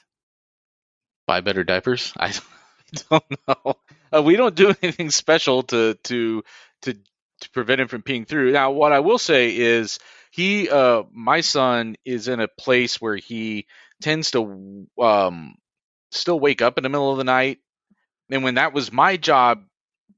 Buy 1.25 1.39
better 1.39 1.63
diapers? 1.63 2.11
I 2.17 2.33
don't 3.09 3.23
know. 3.47 3.75
Uh, 4.13 4.21
we 4.21 4.35
don't 4.35 4.55
do 4.55 4.73
anything 4.81 5.09
special 5.09 5.63
to, 5.63 5.93
to, 6.03 6.43
to, 6.81 6.95
to 7.41 7.49
prevent 7.51 7.81
him 7.81 7.87
from 7.87 8.03
peeing 8.03 8.27
through. 8.27 8.51
Now, 8.51 8.71
what 8.71 8.93
I 8.93 8.99
will 8.99 9.17
say 9.17 9.55
is 9.55 9.99
he, 10.31 10.69
uh, 10.69 11.03
my 11.11 11.41
son 11.41 11.95
is 12.05 12.27
in 12.27 12.39
a 12.39 12.47
place 12.47 12.99
where 13.01 13.15
he 13.15 13.67
tends 14.01 14.31
to, 14.31 14.87
um, 14.99 15.55
still 16.11 16.39
wake 16.39 16.61
up 16.61 16.77
in 16.77 16.83
the 16.83 16.89
middle 16.89 17.11
of 17.11 17.17
the 17.17 17.23
night. 17.23 17.59
And 18.29 18.43
when 18.43 18.55
that 18.55 18.73
was 18.73 18.91
my 18.91 19.17
job 19.17 19.63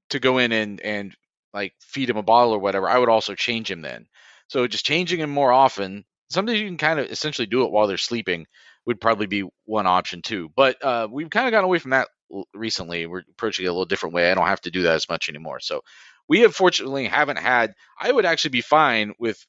to 0.09 0.19
go 0.19 0.37
in 0.37 0.51
and, 0.51 0.81
and 0.81 1.15
like 1.53 1.73
feed 1.79 2.09
him 2.09 2.17
a 2.17 2.23
bottle 2.23 2.53
or 2.53 2.59
whatever, 2.59 2.89
I 2.89 2.97
would 2.97 3.09
also 3.09 3.35
change 3.35 3.69
him 3.69 3.81
then. 3.81 4.07
So 4.47 4.67
just 4.67 4.85
changing 4.85 5.19
him 5.19 5.29
more 5.29 5.51
often. 5.51 6.05
Sometimes 6.29 6.59
you 6.59 6.67
can 6.67 6.77
kind 6.77 6.99
of 6.99 7.11
essentially 7.11 7.45
do 7.45 7.65
it 7.65 7.71
while 7.71 7.87
they're 7.87 7.97
sleeping 7.97 8.45
would 8.85 9.01
probably 9.01 9.27
be 9.27 9.47
one 9.65 9.85
option 9.87 10.21
too. 10.21 10.49
But 10.55 10.83
uh, 10.83 11.07
we've 11.11 11.29
kind 11.29 11.47
of 11.47 11.51
gotten 11.51 11.65
away 11.65 11.79
from 11.79 11.91
that 11.91 12.07
recently. 12.53 13.05
We're 13.05 13.23
approaching 13.29 13.65
it 13.65 13.67
a 13.67 13.71
little 13.71 13.85
different 13.85 14.15
way. 14.15 14.31
I 14.31 14.35
don't 14.35 14.47
have 14.47 14.61
to 14.61 14.71
do 14.71 14.83
that 14.83 14.95
as 14.95 15.09
much 15.09 15.29
anymore. 15.29 15.59
So 15.59 15.81
we 16.30 16.45
unfortunately 16.45 17.07
haven't 17.07 17.39
had. 17.39 17.73
I 17.99 18.11
would 18.11 18.26
actually 18.26 18.51
be 18.51 18.61
fine 18.61 19.14
with 19.19 19.43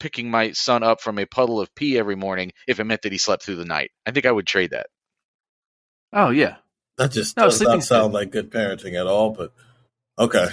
picking 0.00 0.30
my 0.30 0.50
son 0.50 0.82
up 0.82 1.00
from 1.00 1.18
a 1.18 1.24
puddle 1.24 1.60
of 1.60 1.74
pee 1.76 1.96
every 1.96 2.16
morning 2.16 2.52
if 2.66 2.80
it 2.80 2.84
meant 2.84 3.02
that 3.02 3.12
he 3.12 3.18
slept 3.18 3.44
through 3.44 3.56
the 3.56 3.64
night. 3.64 3.92
I 4.04 4.10
think 4.10 4.26
I 4.26 4.32
would 4.32 4.46
trade 4.46 4.72
that. 4.72 4.88
Oh 6.12 6.30
yeah, 6.30 6.56
that 6.98 7.12
just 7.12 7.36
no, 7.36 7.44
does 7.44 7.60
not 7.62 7.82
sound 7.84 8.12
good. 8.12 8.18
like 8.18 8.30
good 8.32 8.50
parenting 8.50 9.00
at 9.00 9.06
all. 9.06 9.30
But 9.30 9.52
okay. 10.18 10.48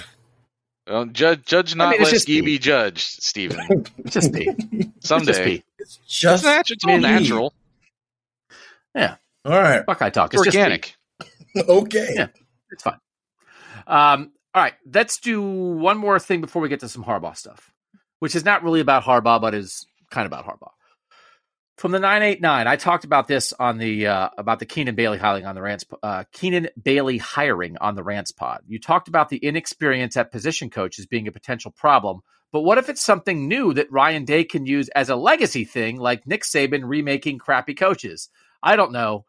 Well, 0.87 1.05
judge, 1.05 1.45
judge 1.45 1.75
not 1.75 1.89
I 1.89 1.91
mean, 1.97 2.03
let 2.03 2.27
ye 2.27 2.41
be 2.41 2.57
judged, 2.57 3.21
Stephen. 3.21 3.85
just 4.05 4.31
be. 4.31 4.49
Someday. 5.01 5.63
It's 5.77 5.99
just, 6.07 6.43
natural. 6.43 6.75
It's 6.75 6.85
all 6.85 6.97
natural. 6.97 7.53
Yeah. 8.95 9.15
All 9.45 9.51
right. 9.51 9.85
Buckeye 9.85 10.09
talk. 10.09 10.33
It's, 10.33 10.47
it's 10.47 10.55
organic. 10.55 10.95
okay. 11.57 12.13
Yeah, 12.15 12.27
it's 12.71 12.81
fine. 12.81 12.99
Um, 13.85 14.31
all 14.53 14.63
right. 14.63 14.73
Let's 14.91 15.19
do 15.19 15.41
one 15.41 15.97
more 15.97 16.19
thing 16.19 16.41
before 16.41 16.61
we 16.61 16.69
get 16.69 16.79
to 16.81 16.89
some 16.89 17.03
Harbaugh 17.03 17.37
stuff, 17.37 17.71
which 18.19 18.35
is 18.35 18.45
not 18.45 18.63
really 18.63 18.79
about 18.79 19.03
Harbaugh, 19.03 19.41
but 19.41 19.53
is 19.53 19.85
kind 20.09 20.25
of 20.25 20.31
about 20.31 20.45
Harbaugh. 20.45 20.71
From 21.77 21.93
the 21.93 21.99
989 21.99 22.67
i 22.67 22.75
talked 22.75 23.05
about 23.05 23.29
this 23.29 23.53
on 23.53 23.77
the 23.77 24.07
uh, 24.07 24.29
about 24.37 24.59
the 24.59 24.65
keenan 24.65 24.95
bailey 24.95 25.17
hiring 25.17 25.45
on 25.45 25.55
the 25.55 25.61
rants 25.61 25.85
uh, 26.03 26.25
keenan 26.33 26.67
bailey 26.81 27.17
hiring 27.17 27.77
on 27.79 27.95
the 27.95 28.03
rants 28.03 28.33
pod. 28.33 28.63
You 28.67 28.81
talked 28.81 29.07
about 29.07 29.29
the 29.29 29.37
inexperience 29.37 30.17
at 30.17 30.29
position 30.29 30.69
coach 30.69 30.99
as 30.99 31.05
being 31.05 31.25
a 31.29 31.31
potential 31.31 31.71
problem 31.71 32.19
but 32.51 32.61
what 32.61 32.79
if 32.79 32.89
it's 32.89 33.01
something 33.03 33.47
new 33.47 33.73
that 33.75 33.91
ryan 33.91 34.25
day 34.25 34.43
can 34.43 34.65
use 34.65 34.89
as 34.89 35.09
a 35.09 35.15
legacy 35.15 35.63
thing 35.63 35.97
like 35.97 36.27
nick 36.27 36.43
saban 36.43 36.81
remaking 36.83 37.37
crappy 37.37 37.75
coaches? 37.75 38.27
I 38.61 38.75
don't 38.75 38.91
know 38.91 39.23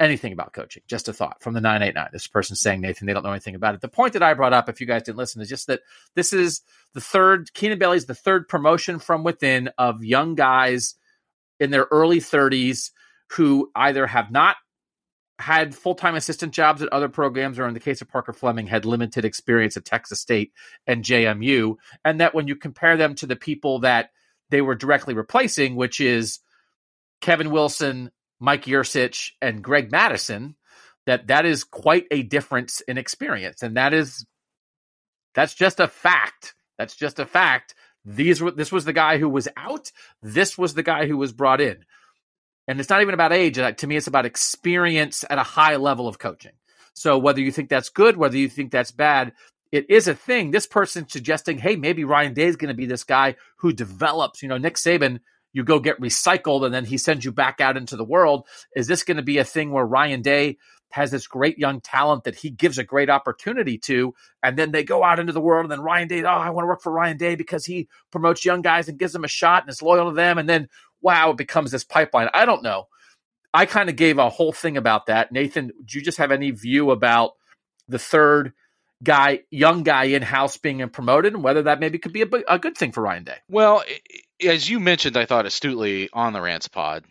anything 0.00 0.32
about 0.32 0.52
coaching 0.52 0.82
just 0.88 1.08
a 1.08 1.12
thought 1.12 1.40
from 1.42 1.52
the 1.54 1.60
989 1.60 2.08
this 2.12 2.26
person 2.26 2.56
saying 2.56 2.80
nathan 2.80 3.06
they 3.06 3.12
don't 3.12 3.22
know 3.22 3.30
anything 3.30 3.54
about 3.54 3.74
it. 3.74 3.80
The 3.80 3.88
point 3.88 4.14
that 4.14 4.22
i 4.22 4.34
brought 4.34 4.54
up 4.54 4.68
if 4.68 4.80
you 4.80 4.86
guys 4.86 5.02
didn't 5.02 5.18
listen 5.18 5.42
is 5.42 5.48
just 5.48 5.66
that 5.66 5.80
this 6.16 6.32
is 6.32 6.62
the 6.94 7.00
third 7.00 7.52
keenan 7.54 7.78
bailey's 7.78 8.06
the 8.06 8.14
third 8.14 8.48
promotion 8.48 8.98
from 8.98 9.22
within 9.22 9.70
of 9.78 10.02
young 10.02 10.34
guys 10.34 10.94
in 11.60 11.70
their 11.70 11.86
early 11.90 12.18
30s 12.18 12.90
who 13.32 13.70
either 13.76 14.06
have 14.06 14.30
not 14.30 14.56
had 15.38 15.74
full-time 15.74 16.16
assistant 16.16 16.52
jobs 16.52 16.82
at 16.82 16.88
other 16.90 17.08
programs 17.08 17.58
or 17.58 17.66
in 17.66 17.72
the 17.72 17.80
case 17.80 18.02
of 18.02 18.08
Parker 18.08 18.34
Fleming 18.34 18.66
had 18.66 18.84
limited 18.84 19.24
experience 19.24 19.76
at 19.76 19.86
Texas 19.86 20.20
State 20.20 20.52
and 20.86 21.04
JMU 21.04 21.76
and 22.04 22.20
that 22.20 22.34
when 22.34 22.48
you 22.48 22.56
compare 22.56 22.96
them 22.96 23.14
to 23.16 23.26
the 23.26 23.36
people 23.36 23.80
that 23.80 24.10
they 24.50 24.60
were 24.60 24.74
directly 24.74 25.14
replacing 25.14 25.76
which 25.76 26.00
is 26.00 26.40
Kevin 27.20 27.50
Wilson, 27.50 28.10
Mike 28.40 28.64
Yurcich 28.64 29.32
and 29.40 29.62
Greg 29.62 29.92
Mattison, 29.92 30.56
that 31.06 31.28
that 31.28 31.46
is 31.46 31.64
quite 31.64 32.06
a 32.10 32.22
difference 32.22 32.80
in 32.82 32.98
experience 32.98 33.62
and 33.62 33.76
that 33.76 33.94
is 33.94 34.26
that's 35.34 35.54
just 35.54 35.80
a 35.80 35.88
fact 35.88 36.54
that's 36.78 36.96
just 36.96 37.18
a 37.18 37.26
fact 37.26 37.74
these 38.04 38.40
were 38.40 38.50
this 38.50 38.72
was 38.72 38.84
the 38.84 38.92
guy 38.92 39.18
who 39.18 39.28
was 39.28 39.48
out. 39.56 39.92
This 40.22 40.56
was 40.56 40.74
the 40.74 40.82
guy 40.82 41.06
who 41.06 41.16
was 41.16 41.32
brought 41.32 41.60
in. 41.60 41.84
And 42.66 42.78
it's 42.78 42.90
not 42.90 43.02
even 43.02 43.14
about 43.14 43.32
age. 43.32 43.56
To 43.56 43.86
me, 43.86 43.96
it's 43.96 44.06
about 44.06 44.26
experience 44.26 45.24
at 45.28 45.38
a 45.38 45.42
high 45.42 45.76
level 45.76 46.06
of 46.06 46.18
coaching. 46.18 46.52
So 46.94 47.18
whether 47.18 47.40
you 47.40 47.50
think 47.50 47.68
that's 47.68 47.88
good, 47.88 48.16
whether 48.16 48.36
you 48.36 48.48
think 48.48 48.70
that's 48.70 48.92
bad, 48.92 49.32
it 49.72 49.90
is 49.90 50.08
a 50.08 50.14
thing. 50.14 50.50
This 50.50 50.66
person 50.66 51.08
suggesting, 51.08 51.58
hey, 51.58 51.76
maybe 51.76 52.04
Ryan 52.04 52.34
Day 52.34 52.44
is 52.44 52.56
going 52.56 52.68
to 52.68 52.74
be 52.74 52.86
this 52.86 53.04
guy 53.04 53.36
who 53.56 53.72
develops. 53.72 54.42
You 54.42 54.48
know, 54.48 54.58
Nick 54.58 54.76
Saban, 54.76 55.20
you 55.52 55.64
go 55.64 55.78
get 55.78 56.00
recycled 56.00 56.64
and 56.64 56.74
then 56.74 56.84
he 56.84 56.98
sends 56.98 57.24
you 57.24 57.32
back 57.32 57.60
out 57.60 57.76
into 57.76 57.96
the 57.96 58.04
world. 58.04 58.46
Is 58.74 58.86
this 58.86 59.04
going 59.04 59.16
to 59.16 59.22
be 59.22 59.38
a 59.38 59.44
thing 59.44 59.70
where 59.70 59.84
Ryan 59.84 60.22
Day 60.22 60.58
has 60.90 61.10
this 61.10 61.26
great 61.26 61.58
young 61.58 61.80
talent 61.80 62.24
that 62.24 62.34
he 62.34 62.50
gives 62.50 62.78
a 62.78 62.84
great 62.84 63.08
opportunity 63.08 63.78
to. 63.78 64.14
And 64.42 64.56
then 64.56 64.72
they 64.72 64.84
go 64.84 65.04
out 65.04 65.18
into 65.18 65.32
the 65.32 65.40
world, 65.40 65.64
and 65.64 65.72
then 65.72 65.80
Ryan 65.80 66.08
Day, 66.08 66.22
oh, 66.24 66.28
I 66.28 66.50
want 66.50 66.64
to 66.64 66.68
work 66.68 66.82
for 66.82 66.92
Ryan 66.92 67.16
Day 67.16 67.36
because 67.36 67.64
he 67.64 67.88
promotes 68.10 68.44
young 68.44 68.62
guys 68.62 68.88
and 68.88 68.98
gives 68.98 69.12
them 69.12 69.24
a 69.24 69.28
shot 69.28 69.62
and 69.62 69.70
is 69.70 69.82
loyal 69.82 70.10
to 70.10 70.14
them. 70.14 70.38
And 70.38 70.48
then, 70.48 70.68
wow, 71.00 71.30
it 71.30 71.36
becomes 71.36 71.70
this 71.70 71.84
pipeline. 71.84 72.28
I 72.34 72.44
don't 72.44 72.62
know. 72.62 72.88
I 73.54 73.66
kind 73.66 73.88
of 73.88 73.96
gave 73.96 74.18
a 74.18 74.30
whole 74.30 74.52
thing 74.52 74.76
about 74.76 75.06
that. 75.06 75.32
Nathan, 75.32 75.72
do 75.84 75.98
you 75.98 76.04
just 76.04 76.18
have 76.18 76.30
any 76.30 76.50
view 76.50 76.90
about 76.90 77.32
the 77.88 77.98
third 77.98 78.52
guy, 79.02 79.40
young 79.50 79.82
guy 79.82 80.04
in 80.04 80.22
house 80.22 80.56
being 80.56 80.86
promoted, 80.90 81.34
and 81.34 81.42
whether 81.42 81.62
that 81.62 81.80
maybe 81.80 81.98
could 81.98 82.12
be 82.12 82.22
a, 82.22 82.28
a 82.48 82.58
good 82.58 82.76
thing 82.76 82.92
for 82.92 83.02
Ryan 83.02 83.24
Day? 83.24 83.36
Well, 83.48 83.82
as 84.44 84.68
you 84.68 84.80
mentioned, 84.80 85.16
I 85.16 85.26
thought 85.26 85.46
astutely 85.46 86.10
on 86.12 86.32
the 86.32 86.40
Rants 86.40 86.68
pod, 86.68 87.04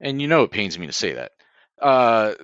and 0.00 0.20
you 0.20 0.28
know 0.28 0.44
it 0.44 0.50
pains 0.50 0.78
me 0.78 0.86
to 0.86 0.92
say 0.92 1.14
that. 1.14 1.32
Uh, 1.80 2.34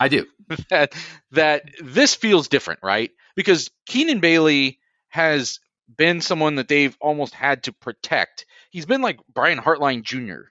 I 0.00 0.08
do. 0.08 0.26
that 0.70 0.94
that 1.32 1.64
this 1.82 2.14
feels 2.14 2.48
different, 2.48 2.80
right? 2.82 3.10
Because 3.36 3.70
Keenan 3.86 4.20
Bailey 4.20 4.78
has 5.08 5.60
been 5.96 6.20
someone 6.20 6.56
that 6.56 6.68
they've 6.68 6.96
almost 7.00 7.34
had 7.34 7.64
to 7.64 7.72
protect. 7.72 8.46
He's 8.70 8.86
been 8.86 9.02
like 9.02 9.20
Brian 9.32 9.58
Hartline 9.58 10.02
Jr. 10.02 10.50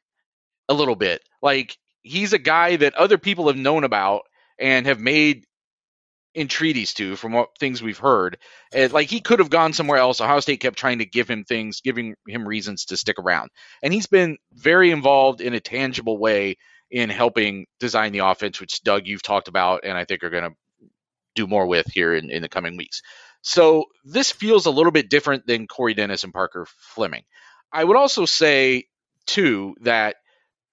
a 0.67 0.73
little 0.73 0.95
bit. 0.95 1.21
Like 1.41 1.77
he's 2.01 2.33
a 2.33 2.39
guy 2.39 2.77
that 2.77 2.95
other 2.95 3.17
people 3.17 3.47
have 3.47 3.57
known 3.57 3.83
about 3.83 4.23
and 4.59 4.85
have 4.87 4.99
made 4.99 5.45
entreaties 6.37 6.93
to 6.93 7.15
from 7.15 7.33
what 7.33 7.57
things 7.59 7.81
we've 7.81 7.97
heard. 7.97 8.37
And, 8.71 8.93
like 8.93 9.09
he 9.09 9.19
could 9.19 9.39
have 9.39 9.49
gone 9.49 9.73
somewhere 9.73 9.97
else. 9.97 10.21
Ohio 10.21 10.39
State 10.39 10.59
kept 10.59 10.77
trying 10.77 10.99
to 10.99 11.05
give 11.05 11.29
him 11.29 11.43
things, 11.43 11.81
giving 11.81 12.15
him 12.27 12.47
reasons 12.47 12.85
to 12.85 12.97
stick 12.97 13.17
around. 13.19 13.49
And 13.81 13.93
he's 13.93 14.07
been 14.07 14.37
very 14.53 14.91
involved 14.91 15.41
in 15.41 15.53
a 15.53 15.59
tangible 15.59 16.17
way 16.17 16.57
in 16.89 17.09
helping 17.09 17.65
design 17.79 18.13
the 18.13 18.19
offense, 18.19 18.61
which 18.61 18.83
Doug 18.83 19.07
you've 19.07 19.23
talked 19.23 19.47
about, 19.47 19.81
and 19.83 19.97
I 19.97 20.05
think 20.05 20.23
are 20.23 20.29
going 20.29 20.51
to 20.51 20.55
do 21.35 21.47
more 21.47 21.65
with 21.67 21.87
here 21.91 22.13
in, 22.13 22.29
in 22.29 22.41
the 22.41 22.49
coming 22.49 22.77
weeks. 22.77 23.01
So 23.41 23.85
this 24.03 24.31
feels 24.31 24.65
a 24.65 24.71
little 24.71 24.91
bit 24.91 25.09
different 25.09 25.45
than 25.45 25.67
Corey 25.67 25.93
Dennis 25.93 26.23
and 26.23 26.33
Parker 26.33 26.65
Fleming. 26.95 27.23
I 27.71 27.83
would 27.83 27.97
also 27.97 28.25
say 28.25 28.85
too 29.25 29.75
that 29.81 30.15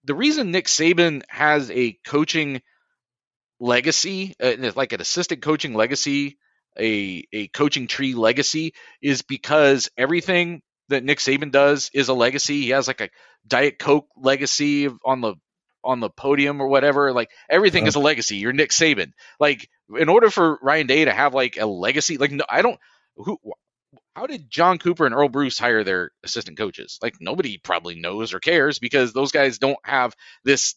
the 0.05 0.15
reason 0.15 0.51
Nick 0.51 0.67
Saban 0.67 1.23
has 1.29 1.71
a 1.71 1.99
coaching 2.07 2.63
legacy, 3.61 4.35
uh, 4.43 4.73
like 4.77 4.93
an 4.93 5.01
assistant 5.01 5.43
coaching 5.43 5.75
legacy, 5.75 6.39
a 6.79 7.25
a 7.33 7.49
coaching 7.49 7.87
tree 7.87 8.15
legacy, 8.15 8.75
is 9.03 9.23
because 9.23 9.91
everything 9.97 10.63
that 10.89 11.05
Nick 11.05 11.19
Saban 11.19 11.51
does 11.51 11.91
is 11.95 12.09
a 12.09 12.15
legacy. 12.15 12.63
He 12.63 12.71
has 12.71 12.87
like 12.87 13.01
a 13.01 13.11
Diet 13.47 13.79
Coke 13.79 14.09
legacy 14.17 14.89
on 15.05 15.21
the 15.21 15.35
on 15.83 16.01
the 16.01 16.11
podium 16.11 16.61
or 16.61 16.69
whatever. 16.69 17.13
Like 17.13 17.31
everything 17.49 17.87
is 17.87 17.95
a 17.95 18.01
legacy. 18.01 18.37
You're 18.37 18.53
Nick 18.53 18.71
Saban. 18.71 19.13
Like 19.39 19.69
in 19.99 20.09
order 20.09 20.31
for 20.31 20.59
Ryan 20.63 20.87
Day 20.87 21.05
to 21.05 21.13
have 21.13 21.35
like 21.35 21.57
a 21.59 21.67
legacy, 21.67 22.19
like 22.19 22.33
no, 22.33 22.45
I 22.49 22.63
don't 22.63 22.79
who. 23.17 23.39
How 24.17 24.27
did 24.27 24.49
John 24.49 24.79
Cooper 24.79 25.07
and 25.07 25.15
Earle 25.15 25.29
Bruce 25.29 25.59
hire 25.59 25.83
their 25.83 26.13
assistant 26.23 26.57
coaches? 26.57 26.99
Like 27.03 27.15
nobody 27.21 27.59
probably 27.59 27.97
knows 27.97 28.33
or 28.33 28.39
cares 28.39 28.79
because 28.79 29.13
those 29.13 29.33
guys 29.33 29.59
don't 29.59 29.79
have 29.85 30.15
this 30.45 30.77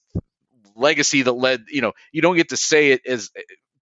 legacy 0.77 1.23
that 1.23 1.33
led. 1.33 1.65
You 1.69 1.81
know, 1.81 1.93
you 2.11 2.21
don't 2.21 2.35
get 2.35 2.49
to 2.49 2.57
say 2.57 2.91
it 2.91 3.01
as 3.05 3.29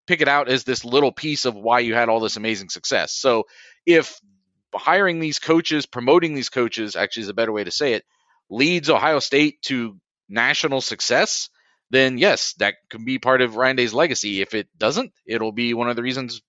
pick 0.07 0.21
it 0.21 0.27
out 0.27 0.49
as 0.49 0.63
this 0.63 0.85
little 0.85 1.11
piece 1.11 1.45
of 1.45 1.55
why 1.55 1.79
you 1.79 1.93
had 1.95 2.09
all 2.09 2.19
this 2.19 2.37
amazing 2.37 2.69
success. 2.69 3.11
So 3.13 3.45
if 3.85 4.19
hiring 4.73 5.19
these 5.19 5.39
coaches, 5.39 5.85
promoting 5.85 6.35
these 6.35 6.49
coaches, 6.49 6.95
actually 6.95 7.23
is 7.23 7.29
a 7.29 7.33
better 7.33 7.51
way 7.51 7.63
to 7.63 7.71
say 7.71 7.93
it, 7.93 8.03
leads 8.49 8.89
Ohio 8.89 9.19
State 9.19 9.61
to 9.63 9.97
national 10.29 10.81
success, 10.81 11.49
then 11.89 12.17
yes, 12.17 12.53
that 12.59 12.75
can 12.89 13.05
be 13.05 13.19
part 13.19 13.41
of 13.41 13.55
Ryan 13.55 13.75
Day's 13.75 13.93
legacy. 13.93 14.41
If 14.41 14.53
it 14.53 14.67
doesn't, 14.77 15.11
it'll 15.25 15.51
be 15.51 15.73
one 15.73 15.89
of 15.89 15.95
the 15.95 16.03
reasons 16.03 16.41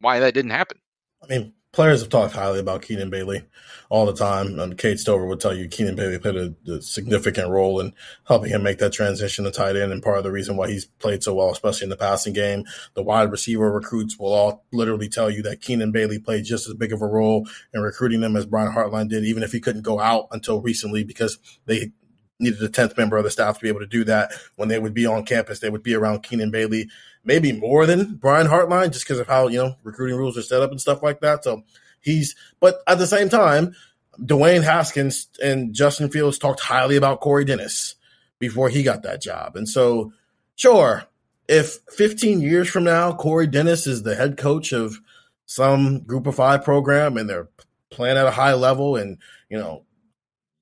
why 0.00 0.20
that 0.20 0.34
didn't 0.34 0.52
happen. 0.52 0.78
I 1.22 1.26
mean, 1.26 1.54
players 1.74 2.00
have 2.00 2.08
talked 2.08 2.34
highly 2.34 2.60
about 2.60 2.82
Keenan 2.82 3.10
Bailey 3.10 3.44
all 3.90 4.06
the 4.06 4.14
time. 4.14 4.58
And 4.58 4.78
Cade 4.78 5.00
Stover 5.00 5.26
would 5.26 5.40
tell 5.40 5.54
you 5.54 5.68
Keenan 5.68 5.96
Bailey 5.96 6.18
played 6.18 6.36
a, 6.36 6.54
a, 6.72 6.80
significant 6.80 7.50
role 7.50 7.80
in 7.80 7.92
helping 8.26 8.50
him 8.50 8.62
make 8.62 8.78
that 8.78 8.92
transition 8.92 9.44
to 9.44 9.50
tight 9.50 9.76
end, 9.76 9.92
and 9.92 10.02
part 10.02 10.18
of 10.18 10.24
the 10.24 10.32
reason 10.32 10.56
why 10.56 10.68
he's 10.68 10.86
played 10.86 11.22
so 11.22 11.34
well, 11.34 11.50
especially 11.50 11.86
in 11.86 11.90
the 11.90 11.96
passing 11.96 12.32
game. 12.32 12.64
The 12.94 13.02
wide 13.02 13.30
receiver 13.30 13.70
recruits 13.70 14.18
will 14.18 14.32
all 14.32 14.64
literally 14.72 15.08
tell 15.08 15.30
you 15.30 15.42
that 15.42 15.60
Keenan 15.60 15.92
Bailey 15.92 16.18
played 16.18 16.44
just 16.44 16.68
as 16.68 16.74
big 16.74 16.92
of 16.92 17.02
a 17.02 17.06
role 17.06 17.48
in 17.72 17.82
recruiting 17.82 18.20
them 18.20 18.36
as 18.36 18.46
Brian 18.46 18.72
Hartline 18.72 19.08
did, 19.08 19.24
even 19.24 19.42
if 19.42 19.52
he 19.52 19.60
couldn't 19.60 19.82
go 19.82 20.00
out 20.00 20.28
until 20.30 20.62
recently 20.62 21.02
because 21.02 21.38
they 21.66 21.90
needed 22.38 22.62
a 22.62 22.68
10th 22.68 22.96
member 22.96 23.16
of 23.16 23.24
the 23.24 23.30
staff 23.30 23.56
to 23.56 23.62
be 23.62 23.68
able 23.68 23.80
to 23.80 23.86
do 23.86 24.04
that. 24.04 24.32
When 24.56 24.68
they 24.68 24.78
would 24.78 24.94
be 24.94 25.06
on 25.06 25.24
campus, 25.24 25.60
they 25.60 25.70
would 25.70 25.82
be 25.82 25.94
around 25.94 26.22
Keenan 26.22 26.50
Bailey, 26.50 26.88
maybe 27.24 27.52
more 27.52 27.86
than 27.86 28.16
Brian 28.16 28.46
Hartline, 28.46 28.92
just 28.92 29.04
because 29.04 29.20
of 29.20 29.26
how, 29.26 29.48
you 29.48 29.58
know, 29.58 29.76
recruiting 29.82 30.16
rules 30.16 30.36
are 30.36 30.42
set 30.42 30.62
up 30.62 30.70
and 30.70 30.80
stuff 30.80 31.02
like 31.02 31.20
that. 31.20 31.44
So 31.44 31.62
he's, 32.00 32.34
but 32.60 32.78
at 32.86 32.98
the 32.98 33.06
same 33.06 33.28
time, 33.28 33.74
Dwayne 34.18 34.62
Haskins 34.62 35.28
and 35.42 35.74
Justin 35.74 36.10
Fields 36.10 36.38
talked 36.38 36.60
highly 36.60 36.96
about 36.96 37.20
Corey 37.20 37.44
Dennis 37.44 37.96
before 38.38 38.68
he 38.68 38.82
got 38.82 39.02
that 39.02 39.22
job. 39.22 39.56
And 39.56 39.68
so, 39.68 40.12
sure, 40.56 41.04
if 41.48 41.78
15 41.90 42.40
years 42.40 42.68
from 42.68 42.84
now, 42.84 43.12
Corey 43.12 43.46
Dennis 43.46 43.86
is 43.86 44.02
the 44.02 44.14
head 44.14 44.36
coach 44.36 44.72
of 44.72 45.00
some 45.46 46.00
group 46.00 46.26
of 46.26 46.36
five 46.36 46.64
program 46.64 47.16
and 47.16 47.28
they're 47.28 47.48
playing 47.90 48.16
at 48.16 48.26
a 48.26 48.32
high 48.32 48.54
level 48.54 48.96
and, 48.96 49.18
you 49.48 49.58
know, 49.58 49.84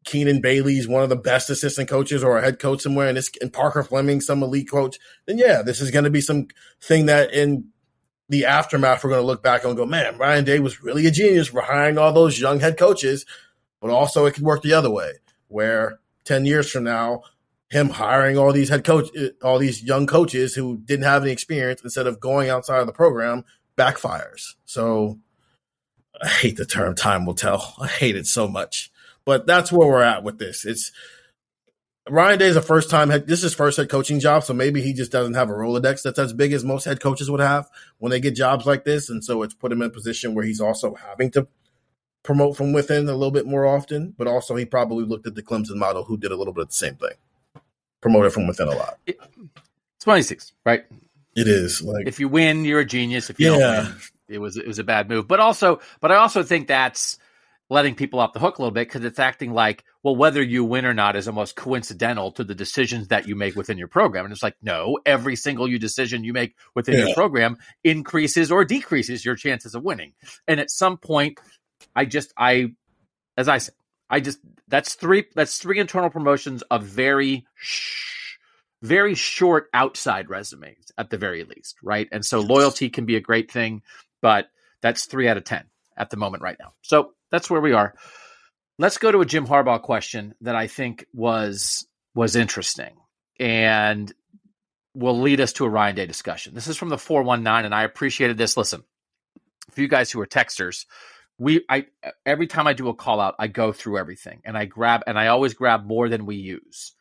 Keenan 0.04 0.40
Bailey's 0.40 0.88
one 0.88 1.02
of 1.02 1.08
the 1.08 1.16
best 1.16 1.48
assistant 1.50 1.88
coaches 1.88 2.24
or 2.24 2.38
a 2.38 2.42
head 2.42 2.58
coach 2.58 2.82
somewhere, 2.82 3.08
and, 3.08 3.16
it's, 3.16 3.30
and 3.40 3.52
Parker 3.52 3.82
Fleming, 3.82 4.20
some 4.20 4.42
elite 4.42 4.70
coach, 4.70 4.98
then 5.26 5.38
yeah, 5.38 5.62
this 5.62 5.80
is 5.80 5.90
going 5.90 6.04
to 6.04 6.10
be 6.10 6.20
some 6.20 6.48
thing 6.80 7.06
that 7.06 7.32
in 7.32 7.68
the 8.28 8.46
aftermath, 8.46 9.04
we're 9.04 9.10
going 9.10 9.22
to 9.22 9.26
look 9.26 9.42
back 9.42 9.64
and 9.64 9.76
go, 9.76 9.86
man, 9.86 10.16
Ryan 10.16 10.44
Day 10.44 10.58
was 10.58 10.82
really 10.82 11.06
a 11.06 11.10
genius 11.10 11.48
for 11.48 11.60
hiring 11.60 11.98
all 11.98 12.12
those 12.12 12.40
young 12.40 12.60
head 12.60 12.78
coaches. 12.78 13.26
But 13.80 13.90
also, 13.90 14.26
it 14.26 14.34
could 14.34 14.44
work 14.44 14.62
the 14.62 14.74
other 14.74 14.90
way, 14.90 15.14
where 15.48 15.98
10 16.24 16.46
years 16.46 16.70
from 16.70 16.84
now, 16.84 17.22
him 17.68 17.88
hiring 17.88 18.38
all 18.38 18.52
these 18.52 18.68
head 18.68 18.84
coach, 18.84 19.08
uh, 19.16 19.28
all 19.42 19.58
these 19.58 19.82
young 19.82 20.06
coaches 20.06 20.54
who 20.54 20.78
didn't 20.78 21.04
have 21.04 21.22
any 21.22 21.32
experience 21.32 21.82
instead 21.82 22.06
of 22.06 22.20
going 22.20 22.48
outside 22.48 22.80
of 22.80 22.86
the 22.86 22.92
program 22.92 23.44
backfires. 23.76 24.54
So 24.64 25.18
I 26.22 26.28
hate 26.28 26.56
the 26.56 26.66
term 26.66 26.94
time 26.94 27.26
will 27.26 27.34
tell. 27.34 27.74
I 27.80 27.88
hate 27.88 28.16
it 28.16 28.26
so 28.26 28.46
much. 28.46 28.91
But 29.24 29.46
that's 29.46 29.72
where 29.72 29.88
we're 29.88 30.02
at 30.02 30.24
with 30.24 30.38
this. 30.38 30.64
It's 30.64 30.92
Ryan 32.08 32.38
Day 32.38 32.46
is 32.46 32.56
a 32.56 32.62
first 32.62 32.90
time 32.90 33.10
head. 33.10 33.26
This 33.26 33.40
is 33.40 33.44
his 33.44 33.54
first 33.54 33.76
head 33.76 33.88
coaching 33.88 34.18
job, 34.18 34.42
so 34.42 34.52
maybe 34.52 34.82
he 34.82 34.92
just 34.92 35.12
doesn't 35.12 35.34
have 35.34 35.50
a 35.50 35.52
Rolodex 35.52 36.02
that's 36.02 36.18
as 36.18 36.32
big 36.32 36.52
as 36.52 36.64
most 36.64 36.84
head 36.84 37.00
coaches 37.00 37.30
would 37.30 37.40
have 37.40 37.70
when 37.98 38.10
they 38.10 38.20
get 38.20 38.34
jobs 38.34 38.66
like 38.66 38.84
this, 38.84 39.08
and 39.08 39.24
so 39.24 39.42
it's 39.42 39.54
put 39.54 39.70
him 39.70 39.82
in 39.82 39.88
a 39.88 39.92
position 39.92 40.34
where 40.34 40.44
he's 40.44 40.60
also 40.60 40.94
having 40.94 41.30
to 41.32 41.46
promote 42.24 42.56
from 42.56 42.72
within 42.72 43.08
a 43.08 43.12
little 43.12 43.30
bit 43.30 43.46
more 43.46 43.66
often. 43.66 44.14
But 44.18 44.26
also, 44.26 44.56
he 44.56 44.64
probably 44.64 45.04
looked 45.04 45.26
at 45.28 45.36
the 45.36 45.42
Clemson 45.42 45.76
model, 45.76 46.04
who 46.04 46.16
did 46.16 46.32
a 46.32 46.36
little 46.36 46.52
bit 46.52 46.62
of 46.62 46.68
the 46.68 46.74
same 46.74 46.96
thing, 46.96 47.14
promoted 48.00 48.32
from 48.32 48.48
within 48.48 48.68
a 48.68 48.76
lot. 48.76 48.98
It's 49.06 49.18
twenty 50.00 50.22
six, 50.22 50.52
right? 50.66 50.84
It 51.36 51.46
is 51.46 51.82
like 51.82 52.08
if 52.08 52.18
you 52.18 52.28
win, 52.28 52.64
you're 52.64 52.80
a 52.80 52.84
genius. 52.84 53.30
If 53.30 53.38
you 53.38 53.52
yeah. 53.52 53.58
don't 53.58 53.84
win, 53.86 53.94
it 54.28 54.38
was 54.38 54.56
it 54.56 54.66
was 54.66 54.80
a 54.80 54.84
bad 54.84 55.08
move. 55.08 55.28
But 55.28 55.38
also, 55.38 55.80
but 56.00 56.10
I 56.10 56.16
also 56.16 56.42
think 56.42 56.66
that's 56.66 57.18
letting 57.72 57.94
people 57.94 58.20
off 58.20 58.34
the 58.34 58.38
hook 58.38 58.58
a 58.58 58.62
little 58.62 58.72
bit 58.72 58.86
because 58.86 59.04
it's 59.04 59.18
acting 59.18 59.52
like, 59.52 59.84
well, 60.02 60.14
whether 60.14 60.42
you 60.42 60.62
win 60.62 60.84
or 60.84 60.92
not 60.92 61.16
is 61.16 61.26
almost 61.26 61.56
coincidental 61.56 62.30
to 62.32 62.44
the 62.44 62.54
decisions 62.54 63.08
that 63.08 63.26
you 63.26 63.34
make 63.34 63.56
within 63.56 63.78
your 63.78 63.88
program. 63.88 64.24
And 64.24 64.32
it's 64.32 64.42
like, 64.42 64.56
no, 64.62 64.98
every 65.06 65.36
single 65.36 65.66
you 65.66 65.78
decision 65.78 66.22
you 66.22 66.32
make 66.32 66.54
within 66.74 66.94
yeah. 66.98 67.06
your 67.06 67.14
program 67.14 67.56
increases 67.82 68.52
or 68.52 68.64
decreases 68.64 69.24
your 69.24 69.36
chances 69.36 69.74
of 69.74 69.82
winning. 69.82 70.12
And 70.46 70.60
at 70.60 70.70
some 70.70 70.98
point, 70.98 71.40
I 71.96 72.04
just, 72.04 72.32
I, 72.36 72.74
as 73.36 73.48
I 73.48 73.58
said, 73.58 73.74
I 74.10 74.20
just, 74.20 74.38
that's 74.68 74.94
three, 74.94 75.24
that's 75.34 75.56
three 75.56 75.78
internal 75.78 76.10
promotions 76.10 76.62
of 76.70 76.84
very, 76.84 77.46
sh- 77.54 78.36
very 78.82 79.14
short 79.14 79.70
outside 79.72 80.28
resumes 80.28 80.92
at 80.98 81.08
the 81.08 81.16
very 81.16 81.44
least. 81.44 81.76
Right. 81.82 82.08
And 82.12 82.22
so 82.22 82.40
loyalty 82.40 82.90
can 82.90 83.06
be 83.06 83.16
a 83.16 83.20
great 83.20 83.50
thing, 83.50 83.80
but 84.20 84.48
that's 84.82 85.06
three 85.06 85.26
out 85.26 85.38
of 85.38 85.44
10 85.44 85.64
at 85.96 86.10
the 86.10 86.16
moment 86.18 86.42
right 86.42 86.56
now. 86.60 86.74
So 86.82 87.14
that's 87.32 87.50
where 87.50 87.60
we 87.60 87.72
are. 87.72 87.94
Let's 88.78 88.98
go 88.98 89.10
to 89.10 89.22
a 89.22 89.26
Jim 89.26 89.46
Harbaugh 89.46 89.82
question 89.82 90.34
that 90.42 90.54
I 90.54 90.68
think 90.68 91.06
was 91.12 91.86
was 92.14 92.36
interesting 92.36 92.94
and 93.40 94.12
will 94.94 95.18
lead 95.18 95.40
us 95.40 95.54
to 95.54 95.64
a 95.64 95.68
Ryan 95.68 95.96
Day 95.96 96.06
discussion. 96.06 96.54
This 96.54 96.68
is 96.68 96.76
from 96.76 96.90
the 96.90 96.98
419 96.98 97.64
and 97.64 97.74
I 97.74 97.84
appreciated 97.84 98.36
this. 98.36 98.56
Listen, 98.56 98.84
for 99.70 99.80
you 99.80 99.88
guys 99.88 100.10
who 100.10 100.20
are 100.20 100.26
texters, 100.26 100.84
we 101.38 101.64
I 101.68 101.86
every 102.26 102.46
time 102.46 102.66
I 102.66 102.74
do 102.74 102.88
a 102.88 102.94
call 102.94 103.18
out, 103.18 103.34
I 103.38 103.46
go 103.46 103.72
through 103.72 103.98
everything 103.98 104.42
and 104.44 104.56
I 104.56 104.66
grab 104.66 105.02
and 105.06 105.18
I 105.18 105.28
always 105.28 105.54
grab 105.54 105.86
more 105.86 106.08
than 106.08 106.26
we 106.26 106.36
use. 106.36 106.92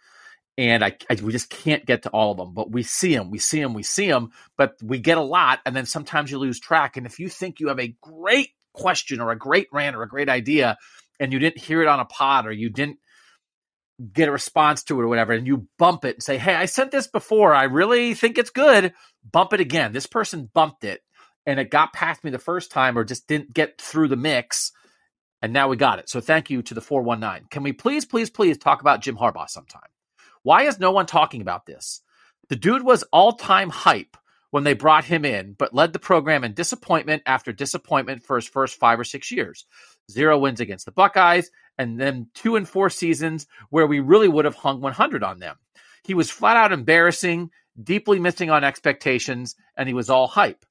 And 0.57 0.83
I, 0.83 0.95
I 1.09 1.15
we 1.21 1.31
just 1.31 1.49
can't 1.49 1.85
get 1.85 2.03
to 2.03 2.09
all 2.09 2.31
of 2.31 2.37
them, 2.37 2.53
but 2.53 2.71
we 2.71 2.83
see 2.83 3.15
them, 3.15 3.31
we 3.31 3.39
see 3.39 3.61
them, 3.61 3.73
we 3.73 3.83
see 3.83 4.07
them, 4.07 4.31
but 4.57 4.75
we 4.81 4.99
get 4.99 5.17
a 5.17 5.21
lot 5.21 5.59
and 5.65 5.75
then 5.75 5.85
sometimes 5.85 6.31
you 6.31 6.37
lose 6.37 6.59
track 6.59 6.95
and 6.95 7.05
if 7.05 7.19
you 7.19 7.27
think 7.27 7.59
you 7.59 7.67
have 7.67 7.79
a 7.79 7.95
great 8.01 8.51
question 8.73 9.19
or 9.19 9.31
a 9.31 9.37
great 9.37 9.67
rant 9.71 9.95
or 9.95 10.03
a 10.03 10.07
great 10.07 10.29
idea 10.29 10.77
and 11.19 11.31
you 11.31 11.39
didn't 11.39 11.59
hear 11.59 11.81
it 11.81 11.87
on 11.87 11.99
a 11.99 12.05
pod 12.05 12.45
or 12.45 12.51
you 12.51 12.69
didn't 12.69 12.97
get 14.13 14.27
a 14.27 14.31
response 14.31 14.83
to 14.83 14.99
it 14.99 15.03
or 15.03 15.07
whatever 15.07 15.33
and 15.33 15.45
you 15.45 15.67
bump 15.77 16.05
it 16.05 16.15
and 16.15 16.23
say 16.23 16.37
hey 16.37 16.55
i 16.55 16.65
sent 16.65 16.91
this 16.91 17.07
before. 17.07 17.53
I 17.53 17.65
really 17.65 18.13
think 18.13 18.37
it's 18.37 18.49
good 18.49 18.93
bump 19.31 19.53
it 19.53 19.59
again. 19.59 19.91
This 19.93 20.07
person 20.07 20.49
bumped 20.53 20.83
it 20.83 21.01
and 21.45 21.59
it 21.59 21.69
got 21.69 21.93
past 21.93 22.23
me 22.23 22.31
the 22.31 22.39
first 22.39 22.71
time 22.71 22.97
or 22.97 23.03
just 23.03 23.27
didn't 23.27 23.53
get 23.53 23.79
through 23.79 24.07
the 24.07 24.15
mix 24.15 24.71
and 25.43 25.53
now 25.53 25.67
we 25.67 25.77
got 25.77 25.99
it. 25.99 26.09
So 26.09 26.21
thank 26.21 26.49
you 26.49 26.61
to 26.63 26.73
the 26.73 26.81
419 26.81 27.47
can 27.49 27.63
we 27.63 27.73
please 27.73 28.05
please 28.05 28.29
please 28.29 28.57
talk 28.57 28.81
about 28.81 29.01
jim 29.01 29.17
harbaugh 29.17 29.49
sometime? 29.49 29.81
Why 30.43 30.63
is 30.63 30.79
no 30.79 30.91
one 30.91 31.05
talking 31.05 31.41
about 31.41 31.67
this? 31.67 32.01
The 32.49 32.55
dude 32.55 32.83
was 32.83 33.03
all-time 33.13 33.69
hype 33.69 34.17
when 34.51 34.63
they 34.63 34.73
brought 34.73 35.05
him 35.05 35.25
in, 35.25 35.53
but 35.53 35.73
led 35.73 35.93
the 35.93 35.99
program 35.99 36.43
in 36.43 36.53
disappointment 36.53 37.23
after 37.25 37.51
disappointment 37.51 38.23
for 38.23 38.35
his 38.35 38.47
first 38.47 38.77
five 38.77 38.99
or 38.99 39.03
six 39.03 39.31
years. 39.31 39.65
Zero 40.09 40.37
wins 40.37 40.59
against 40.59 40.85
the 40.85 40.91
Buckeyes, 40.91 41.49
and 41.77 41.99
then 41.99 42.27
two 42.33 42.55
and 42.55 42.67
four 42.67 42.89
seasons 42.89 43.47
where 43.69 43.87
we 43.87 43.99
really 43.99 44.27
would 44.27 44.45
have 44.45 44.55
hung 44.55 44.81
100 44.81 45.23
on 45.23 45.39
them. 45.39 45.55
He 46.03 46.13
was 46.13 46.29
flat 46.29 46.57
out 46.57 46.71
embarrassing, 46.71 47.49
deeply 47.81 48.19
missing 48.19 48.49
on 48.49 48.63
expectations, 48.63 49.55
and 49.77 49.87
he 49.87 49.93
was 49.93 50.09
all 50.09 50.27
hype. 50.27 50.65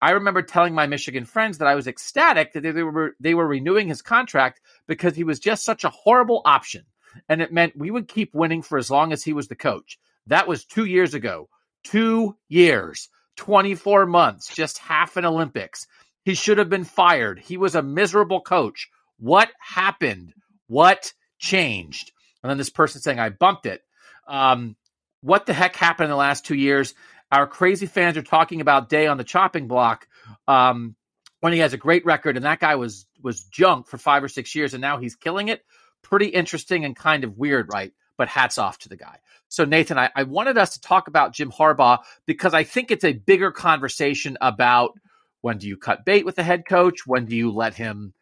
I 0.00 0.12
remember 0.12 0.42
telling 0.42 0.74
my 0.74 0.86
Michigan 0.86 1.24
friends 1.24 1.58
that 1.58 1.68
I 1.68 1.74
was 1.74 1.86
ecstatic 1.86 2.52
that 2.52 2.60
they 2.60 2.82
were 2.82 3.16
they 3.20 3.34
were 3.34 3.46
renewing 3.46 3.88
his 3.88 4.02
contract 4.02 4.60
because 4.86 5.16
he 5.16 5.24
was 5.24 5.40
just 5.40 5.64
such 5.64 5.82
a 5.82 5.90
horrible 5.90 6.42
option, 6.44 6.84
and 7.28 7.40
it 7.40 7.52
meant 7.52 7.76
we 7.76 7.90
would 7.90 8.06
keep 8.06 8.34
winning 8.34 8.62
for 8.62 8.76
as 8.76 8.90
long 8.90 9.12
as 9.12 9.24
he 9.24 9.32
was 9.32 9.48
the 9.48 9.56
coach. 9.56 9.98
That 10.26 10.46
was 10.46 10.64
two 10.64 10.84
years 10.84 11.14
ago. 11.14 11.48
Two 11.84 12.36
years. 12.48 13.08
24 13.36 14.06
months, 14.06 14.54
just 14.54 14.78
half 14.78 15.16
an 15.16 15.24
Olympics. 15.24 15.86
He 16.24 16.34
should 16.34 16.58
have 16.58 16.70
been 16.70 16.84
fired. 16.84 17.38
He 17.38 17.56
was 17.56 17.74
a 17.74 17.82
miserable 17.82 18.40
coach. 18.40 18.88
What 19.18 19.50
happened? 19.58 20.32
What 20.66 21.12
changed? 21.38 22.12
And 22.42 22.50
then 22.50 22.58
this 22.58 22.70
person 22.70 23.00
saying, 23.00 23.18
I 23.18 23.30
bumped 23.30 23.66
it. 23.66 23.82
Um, 24.26 24.76
what 25.20 25.46
the 25.46 25.52
heck 25.52 25.76
happened 25.76 26.04
in 26.04 26.10
the 26.10 26.16
last 26.16 26.44
two 26.44 26.54
years? 26.54 26.94
Our 27.32 27.46
crazy 27.46 27.86
fans 27.86 28.16
are 28.16 28.22
talking 28.22 28.60
about 28.60 28.88
Day 28.88 29.06
on 29.06 29.16
the 29.16 29.24
chopping 29.24 29.66
block 29.66 30.06
um, 30.46 30.94
when 31.40 31.52
he 31.52 31.58
has 31.60 31.72
a 31.72 31.78
great 31.78 32.04
record, 32.04 32.36
and 32.36 32.44
that 32.44 32.60
guy 32.60 32.76
was 32.76 33.06
was 33.22 33.44
junk 33.44 33.88
for 33.88 33.96
five 33.96 34.22
or 34.22 34.28
six 34.28 34.54
years, 34.54 34.74
and 34.74 34.82
now 34.82 34.98
he's 34.98 35.16
killing 35.16 35.48
it. 35.48 35.64
Pretty 36.02 36.26
interesting 36.26 36.84
and 36.84 36.94
kind 36.94 37.24
of 37.24 37.38
weird, 37.38 37.70
right? 37.72 37.92
But 38.18 38.28
hats 38.28 38.58
off 38.58 38.78
to 38.80 38.88
the 38.90 38.96
guy. 38.96 39.18
So, 39.54 39.64
Nathan, 39.64 39.98
I, 39.98 40.10
I 40.16 40.24
wanted 40.24 40.58
us 40.58 40.74
to 40.74 40.80
talk 40.80 41.06
about 41.06 41.32
Jim 41.32 41.52
Harbaugh 41.52 41.98
because 42.26 42.54
I 42.54 42.64
think 42.64 42.90
it's 42.90 43.04
a 43.04 43.12
bigger 43.12 43.52
conversation 43.52 44.36
about 44.40 44.98
when 45.42 45.58
do 45.58 45.68
you 45.68 45.76
cut 45.76 46.04
bait 46.04 46.24
with 46.24 46.34
the 46.34 46.42
head 46.42 46.66
coach? 46.68 47.06
When 47.06 47.26
do 47.26 47.36
you 47.36 47.52
let 47.52 47.74
him 47.74 48.14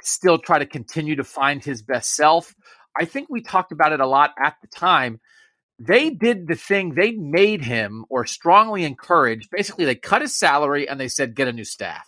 still 0.00 0.38
try 0.38 0.58
to 0.58 0.64
continue 0.64 1.16
to 1.16 1.24
find 1.24 1.62
his 1.62 1.82
best 1.82 2.16
self? 2.16 2.54
I 2.98 3.04
think 3.04 3.28
we 3.28 3.42
talked 3.42 3.70
about 3.70 3.92
it 3.92 4.00
a 4.00 4.06
lot 4.06 4.32
at 4.42 4.54
the 4.62 4.68
time. 4.68 5.20
They 5.78 6.08
did 6.08 6.48
the 6.48 6.56
thing, 6.56 6.94
they 6.94 7.12
made 7.12 7.62
him 7.62 8.06
or 8.08 8.24
strongly 8.24 8.84
encouraged. 8.84 9.50
Basically, 9.50 9.84
they 9.84 9.94
cut 9.94 10.22
his 10.22 10.38
salary 10.38 10.88
and 10.88 10.98
they 10.98 11.08
said, 11.08 11.36
get 11.36 11.48
a 11.48 11.52
new 11.52 11.64
staff. 11.64 12.06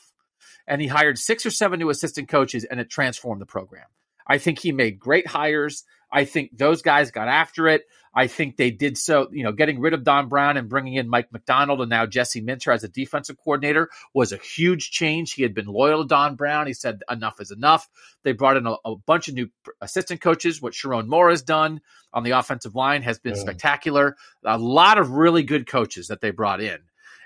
And 0.66 0.80
he 0.80 0.88
hired 0.88 1.18
six 1.18 1.44
or 1.44 1.50
seven 1.50 1.80
new 1.80 1.90
assistant 1.90 2.30
coaches 2.30 2.64
and 2.64 2.80
it 2.80 2.88
transformed 2.88 3.42
the 3.42 3.46
program. 3.46 3.84
I 4.26 4.38
think 4.38 4.58
he 4.58 4.72
made 4.72 4.98
great 4.98 5.26
hires. 5.26 5.84
I 6.12 6.26
think 6.26 6.56
those 6.56 6.82
guys 6.82 7.10
got 7.10 7.28
after 7.28 7.68
it. 7.68 7.82
I 8.14 8.26
think 8.26 8.56
they 8.56 8.70
did 8.70 8.98
so, 8.98 9.28
you 9.32 9.42
know, 9.42 9.52
getting 9.52 9.80
rid 9.80 9.94
of 9.94 10.04
Don 10.04 10.28
Brown 10.28 10.58
and 10.58 10.68
bringing 10.68 10.94
in 10.94 11.08
Mike 11.08 11.32
Macdonald 11.32 11.80
and 11.80 11.88
now 11.88 12.04
Jesse 12.04 12.42
Minter 12.42 12.70
as 12.70 12.84
a 12.84 12.88
defensive 12.88 13.38
coordinator 13.38 13.88
was 14.12 14.32
a 14.32 14.36
huge 14.36 14.90
change. 14.90 15.32
He 15.32 15.42
had 15.42 15.54
been 15.54 15.64
loyal 15.64 16.02
to 16.02 16.08
Don 16.08 16.34
Brown. 16.34 16.66
He 16.66 16.74
said 16.74 17.00
enough 17.10 17.40
is 17.40 17.50
enough. 17.50 17.88
They 18.22 18.32
brought 18.32 18.58
in 18.58 18.66
a, 18.66 18.76
a 18.84 18.96
bunch 18.96 19.28
of 19.28 19.34
new 19.34 19.48
assistant 19.80 20.20
coaches. 20.20 20.60
What 20.60 20.74
Sherrone 20.74 21.06
Moore 21.06 21.30
has 21.30 21.40
done 21.40 21.80
on 22.12 22.22
the 22.22 22.32
offensive 22.32 22.74
line 22.74 23.00
has 23.02 23.18
been 23.18 23.34
yeah. 23.34 23.40
spectacular. 23.40 24.16
A 24.44 24.58
lot 24.58 24.98
of 24.98 25.12
really 25.12 25.42
good 25.42 25.66
coaches 25.66 26.08
that 26.08 26.20
they 26.20 26.32
brought 26.32 26.60
in. 26.60 26.78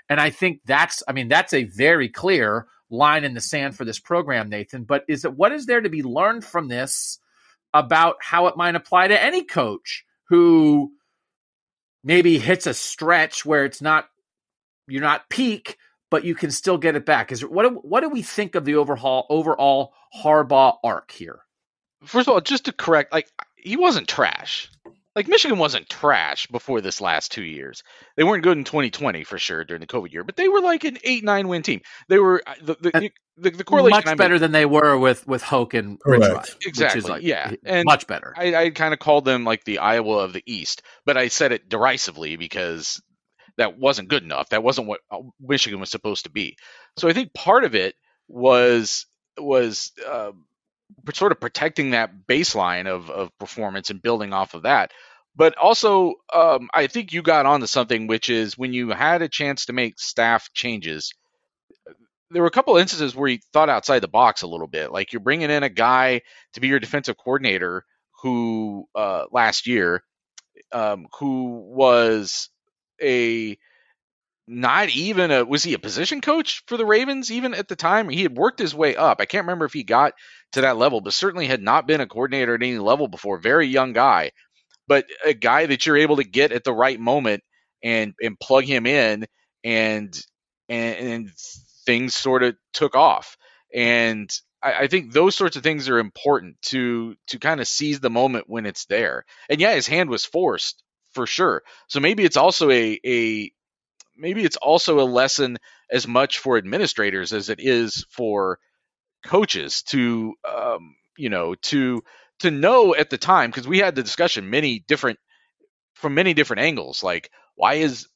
And 0.09 0.21
I 0.21 0.29
think 0.29 0.61
that's, 0.65 1.03
I 1.05 1.11
mean, 1.11 1.27
that's 1.27 1.53
a 1.53 1.65
very 1.65 2.07
clear 2.07 2.67
line 2.89 3.25
in 3.25 3.33
the 3.33 3.41
sand 3.41 3.75
for 3.75 3.83
this 3.83 3.99
program, 3.99 4.47
Nathan. 4.47 4.85
But 4.85 5.03
is 5.09 5.25
it 5.25 5.33
what 5.33 5.51
is 5.51 5.65
there 5.65 5.81
to 5.81 5.89
be 5.89 6.01
learned 6.03 6.45
from 6.45 6.69
this 6.69 7.19
about 7.73 8.17
how 8.21 8.47
it 8.47 8.57
might 8.57 8.75
apply 8.75 9.07
to 9.07 9.23
any 9.23 9.43
coach 9.43 10.05
who 10.29 10.91
maybe 12.03 12.39
hits 12.39 12.67
a 12.67 12.73
stretch 12.73 13.45
where 13.45 13.65
it's 13.65 13.81
not 13.81 14.07
you're 14.87 15.01
not 15.01 15.29
peak, 15.29 15.77
but 16.09 16.23
you 16.23 16.33
can 16.33 16.51
still 16.51 16.77
get 16.77 16.95
it 16.95 17.05
back. 17.05 17.31
Is 17.31 17.41
what 17.45 17.63
do, 17.63 17.75
what 17.75 18.01
do 18.01 18.09
we 18.09 18.21
think 18.21 18.55
of 18.55 18.65
the 18.65 18.75
overhaul 18.75 19.25
overall 19.29 19.93
Harbaugh 20.15 20.77
arc 20.83 21.11
here? 21.11 21.39
First 22.03 22.27
of 22.27 22.33
all, 22.33 22.41
just 22.41 22.65
to 22.65 22.71
correct, 22.71 23.11
like 23.11 23.27
he 23.55 23.75
wasn't 23.75 24.07
trash. 24.07 24.69
Like 25.15 25.27
Michigan 25.27 25.57
wasn't 25.57 25.89
trash 25.89 26.45
before 26.47 26.79
this 26.79 27.01
last 27.01 27.31
two 27.31 27.43
years. 27.43 27.83
They 28.15 28.23
weren't 28.23 28.43
good 28.43 28.57
in 28.57 28.63
2020 28.63 29.23
for 29.23 29.39
sure 29.39 29.63
during 29.63 29.81
the 29.81 29.87
COVID 29.87 30.13
year, 30.13 30.23
but 30.23 30.35
they 30.35 30.47
were 30.47 30.61
like 30.61 30.83
an 30.83 30.99
eight 31.03 31.23
nine 31.23 31.47
win 31.47 31.63
team. 31.63 31.81
They 32.07 32.19
were 32.19 32.43
uh, 32.45 32.53
the 32.61 32.77
the, 32.79 33.11
the, 33.37 33.51
the 33.51 33.63
correlation 33.63 34.03
much 34.05 34.17
better 34.17 34.39
than 34.39 34.51
they 34.51 34.65
were 34.65 34.97
with 34.97 35.27
with 35.27 35.43
Hoke 35.43 35.73
and 35.73 35.99
Rich 36.05 36.57
Exactly. 36.65 37.01
Like, 37.01 37.23
yeah, 37.23 37.53
and 37.63 37.85
much 37.85 38.07
better. 38.07 38.33
I, 38.35 38.55
I 38.55 38.69
kind 38.71 38.93
of 38.93 38.99
called 38.99 39.25
them 39.25 39.43
like 39.43 39.63
the 39.63 39.79
Iowa 39.79 40.19
of 40.19 40.33
the 40.33 40.43
East, 40.45 40.81
but 41.05 41.17
I 41.17 41.27
said 41.27 41.51
it 41.51 41.69
derisively 41.69 42.35
because 42.35 43.01
that 43.57 43.77
wasn't 43.77 44.09
good 44.09 44.23
enough. 44.23 44.49
That 44.49 44.63
wasn't 44.63 44.87
what 44.87 45.01
uh, 45.11 45.19
Michigan 45.39 45.79
was 45.79 45.89
supposed 45.89 46.25
to 46.25 46.31
be. 46.31 46.57
So 46.97 47.07
I 47.07 47.13
think 47.13 47.33
part 47.33 47.63
of 47.63 47.75
it 47.75 47.95
was 48.27 49.05
was 49.37 49.91
uh, 50.05 50.31
sort 51.13 51.31
of 51.31 51.39
protecting 51.39 51.91
that 51.91 52.11
baseline 52.27 52.87
of 52.87 53.09
of 53.09 53.37
performance 53.37 53.89
and 53.89 54.01
building 54.01 54.33
off 54.33 54.53
of 54.53 54.63
that. 54.63 54.91
But 55.35 55.55
also, 55.55 56.15
um, 56.33 56.67
I 56.73 56.87
think 56.87 57.13
you 57.13 57.21
got 57.21 57.45
onto 57.45 57.67
something, 57.67 58.07
which 58.07 58.27
is 58.29 58.57
when 58.57 58.73
you 58.73 58.89
had 58.89 59.21
a 59.21 59.29
chance 59.29 59.65
to 59.65 59.73
make 59.73 59.99
staff 59.99 60.51
changes. 60.53 61.13
There 62.31 62.41
were 62.41 62.47
a 62.47 62.51
couple 62.51 62.77
instances 62.77 63.15
where 63.15 63.29
you 63.29 63.39
thought 63.53 63.69
outside 63.69 63.99
the 63.99 64.07
box 64.07 64.41
a 64.41 64.47
little 64.47 64.67
bit. 64.67 64.91
Like 64.91 65.13
you're 65.13 65.21
bringing 65.21 65.49
in 65.49 65.63
a 65.63 65.69
guy 65.69 66.21
to 66.53 66.61
be 66.61 66.67
your 66.67 66.79
defensive 66.79 67.17
coordinator 67.17 67.85
who 68.21 68.87
uh, 68.95 69.25
last 69.31 69.67
year, 69.67 70.03
um, 70.73 71.07
who 71.19 71.63
was 71.73 72.49
a 73.01 73.57
not 74.47 74.89
even 74.89 75.31
a 75.31 75.45
was 75.45 75.63
he 75.63 75.73
a 75.73 75.79
position 75.79 76.21
coach 76.21 76.63
for 76.67 76.77
the 76.77 76.85
Ravens 76.85 77.31
even 77.31 77.53
at 77.53 77.67
the 77.67 77.75
time? 77.75 78.09
He 78.09 78.23
had 78.23 78.37
worked 78.37 78.59
his 78.59 78.75
way 78.75 78.95
up. 78.95 79.19
I 79.21 79.25
can't 79.25 79.45
remember 79.45 79.65
if 79.65 79.73
he 79.73 79.83
got 79.83 80.13
to 80.53 80.61
that 80.61 80.77
level, 80.77 81.01
but 81.01 81.13
certainly 81.13 81.47
had 81.47 81.61
not 81.61 81.87
been 81.87 82.01
a 82.01 82.07
coordinator 82.07 82.55
at 82.55 82.63
any 82.63 82.79
level 82.79 83.07
before. 83.07 83.39
Very 83.39 83.67
young 83.67 83.93
guy 83.93 84.31
but 84.87 85.05
a 85.25 85.33
guy 85.33 85.65
that 85.65 85.85
you're 85.85 85.97
able 85.97 86.17
to 86.17 86.23
get 86.23 86.51
at 86.51 86.63
the 86.63 86.73
right 86.73 86.99
moment 86.99 87.43
and 87.83 88.13
and 88.21 88.39
plug 88.39 88.65
him 88.65 88.85
in 88.85 89.25
and 89.63 90.19
and, 90.69 90.97
and 90.97 91.29
things 91.87 92.13
sort 92.13 92.43
of 92.43 92.55
took 92.73 92.95
off. 92.95 93.37
And 93.73 94.29
I, 94.61 94.73
I, 94.73 94.87
think 94.87 95.11
those 95.11 95.35
sorts 95.35 95.55
of 95.55 95.63
things 95.63 95.89
are 95.89 95.99
important 95.99 96.61
to 96.63 97.15
to 97.27 97.39
kind 97.39 97.59
of 97.61 97.67
seize 97.67 97.99
the 97.99 98.09
moment 98.09 98.45
when 98.47 98.65
it's 98.65 98.85
there. 98.85 99.25
And 99.49 99.59
yeah 99.59 99.73
his 99.73 99.87
hand 99.87 100.09
was 100.09 100.25
forced 100.25 100.83
for 101.13 101.25
sure. 101.25 101.63
So 101.87 101.99
maybe 101.99 102.23
it's 102.23 102.37
also 102.37 102.69
a 102.69 102.99
a 103.05 103.51
maybe 104.15 104.43
it's 104.43 104.57
also 104.57 104.99
a 104.99 105.11
lesson 105.21 105.57
as 105.89 106.07
much 106.07 106.39
for 106.39 106.57
administrators 106.57 107.33
as 107.33 107.49
it 107.49 107.59
is 107.59 108.05
for 108.09 108.59
coaches 109.25 109.83
to 109.83 110.33
um, 110.47 110.95
you 111.17 111.29
know 111.29 111.55
to 111.55 112.03
to 112.39 112.51
know 112.51 112.93
at 112.95 113.09
the 113.09 113.17
time 113.17 113.49
because 113.49 113.67
we 113.67 113.79
had 113.79 113.95
the 113.95 114.03
discussion 114.03 114.49
many 114.49 114.79
different 114.87 115.19
from 115.95 116.13
many 116.13 116.33
different 116.33 116.61
angles 116.61 117.03
like 117.03 117.31
why 117.55 117.75
is 117.75 118.07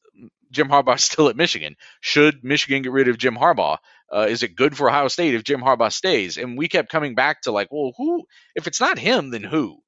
Jim 0.51 0.67
Harbaugh 0.67 0.99
still 0.99 1.29
at 1.29 1.35
Michigan? 1.35 1.75
Should 1.99 2.43
Michigan 2.43 2.83
get 2.83 2.91
rid 2.91 3.07
of 3.07 3.17
Jim 3.17 3.35
Harbaugh? 3.35 3.77
Uh, 4.13 4.27
is 4.29 4.43
it 4.43 4.55
good 4.55 4.75
for 4.75 4.89
Ohio 4.89 5.07
State 5.07 5.35
if 5.35 5.43
Jim 5.43 5.61
Harbaugh 5.61 5.91
stays? 5.91 6.37
And 6.37 6.57
we 6.57 6.67
kept 6.67 6.91
coming 6.91 7.15
back 7.15 7.41
to 7.43 7.51
like, 7.51 7.69
well, 7.71 7.93
who? 7.97 8.25
If 8.55 8.67
it's 8.67 8.81
not 8.81 8.99
him, 8.99 9.31
then 9.31 9.43
who? 9.43 9.79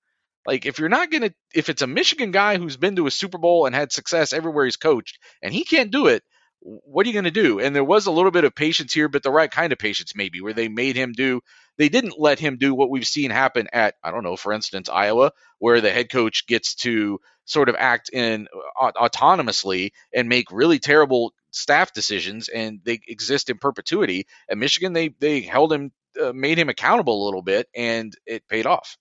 Like, 0.45 0.65
if 0.65 0.79
you're 0.79 0.89
not 0.89 1.11
gonna, 1.11 1.31
if 1.53 1.69
it's 1.69 1.81
a 1.81 1.87
Michigan 1.87 2.31
guy 2.31 2.57
who's 2.57 2.77
been 2.77 2.95
to 2.97 3.07
a 3.07 3.11
Super 3.11 3.37
Bowl 3.37 3.65
and 3.65 3.75
had 3.75 3.91
success 3.91 4.33
everywhere 4.33 4.65
he's 4.65 4.75
coached, 4.75 5.19
and 5.41 5.53
he 5.53 5.63
can't 5.63 5.91
do 5.91 6.07
it, 6.07 6.23
what 6.59 7.05
are 7.05 7.09
you 7.09 7.13
going 7.13 7.25
to 7.25 7.31
do? 7.31 7.59
And 7.59 7.75
there 7.75 7.83
was 7.83 8.05
a 8.05 8.11
little 8.11 8.31
bit 8.31 8.45
of 8.45 8.55
patience 8.55 8.93
here, 8.93 9.09
but 9.09 9.21
the 9.21 9.31
right 9.31 9.51
kind 9.51 9.73
of 9.73 9.79
patience, 9.79 10.13
maybe, 10.15 10.39
where 10.39 10.53
they 10.53 10.69
made 10.69 10.95
him 10.95 11.11
do 11.11 11.41
they 11.77 11.89
didn't 11.89 12.19
let 12.19 12.39
him 12.39 12.57
do 12.57 12.73
what 12.73 12.89
we've 12.89 13.07
seen 13.07 13.31
happen 13.31 13.67
at, 13.73 13.95
I 14.03 14.11
don't 14.11 14.23
know, 14.23 14.35
for 14.35 14.53
instance, 14.53 14.89
Iowa, 14.89 15.31
where 15.57 15.81
the 15.81 15.91
head 15.91 16.11
coach 16.11 16.45
gets 16.45 16.75
to 16.75 17.19
sort 17.45 17.69
of 17.69 17.75
act 17.77 18.09
in 18.09 18.47
uh, 18.79 18.91
autonomously 18.93 19.91
and 20.13 20.29
make 20.29 20.51
really 20.51 20.79
terrible 20.79 21.33
staff 21.51 21.93
decisions 21.93 22.49
and 22.49 22.79
they 22.83 22.99
exist 23.07 23.49
in 23.49 23.57
perpetuity. 23.57 24.25
At 24.49 24.57
Michigan, 24.57 24.93
they 24.93 25.09
they 25.19 25.41
held 25.41 25.71
him, 25.71 25.91
uh, 26.21 26.33
made 26.33 26.57
him 26.57 26.69
accountable 26.69 27.23
a 27.23 27.25
little 27.25 27.41
bit, 27.41 27.67
and 27.75 28.13
it 28.25 28.47
paid 28.47 28.65
off. 28.65 28.97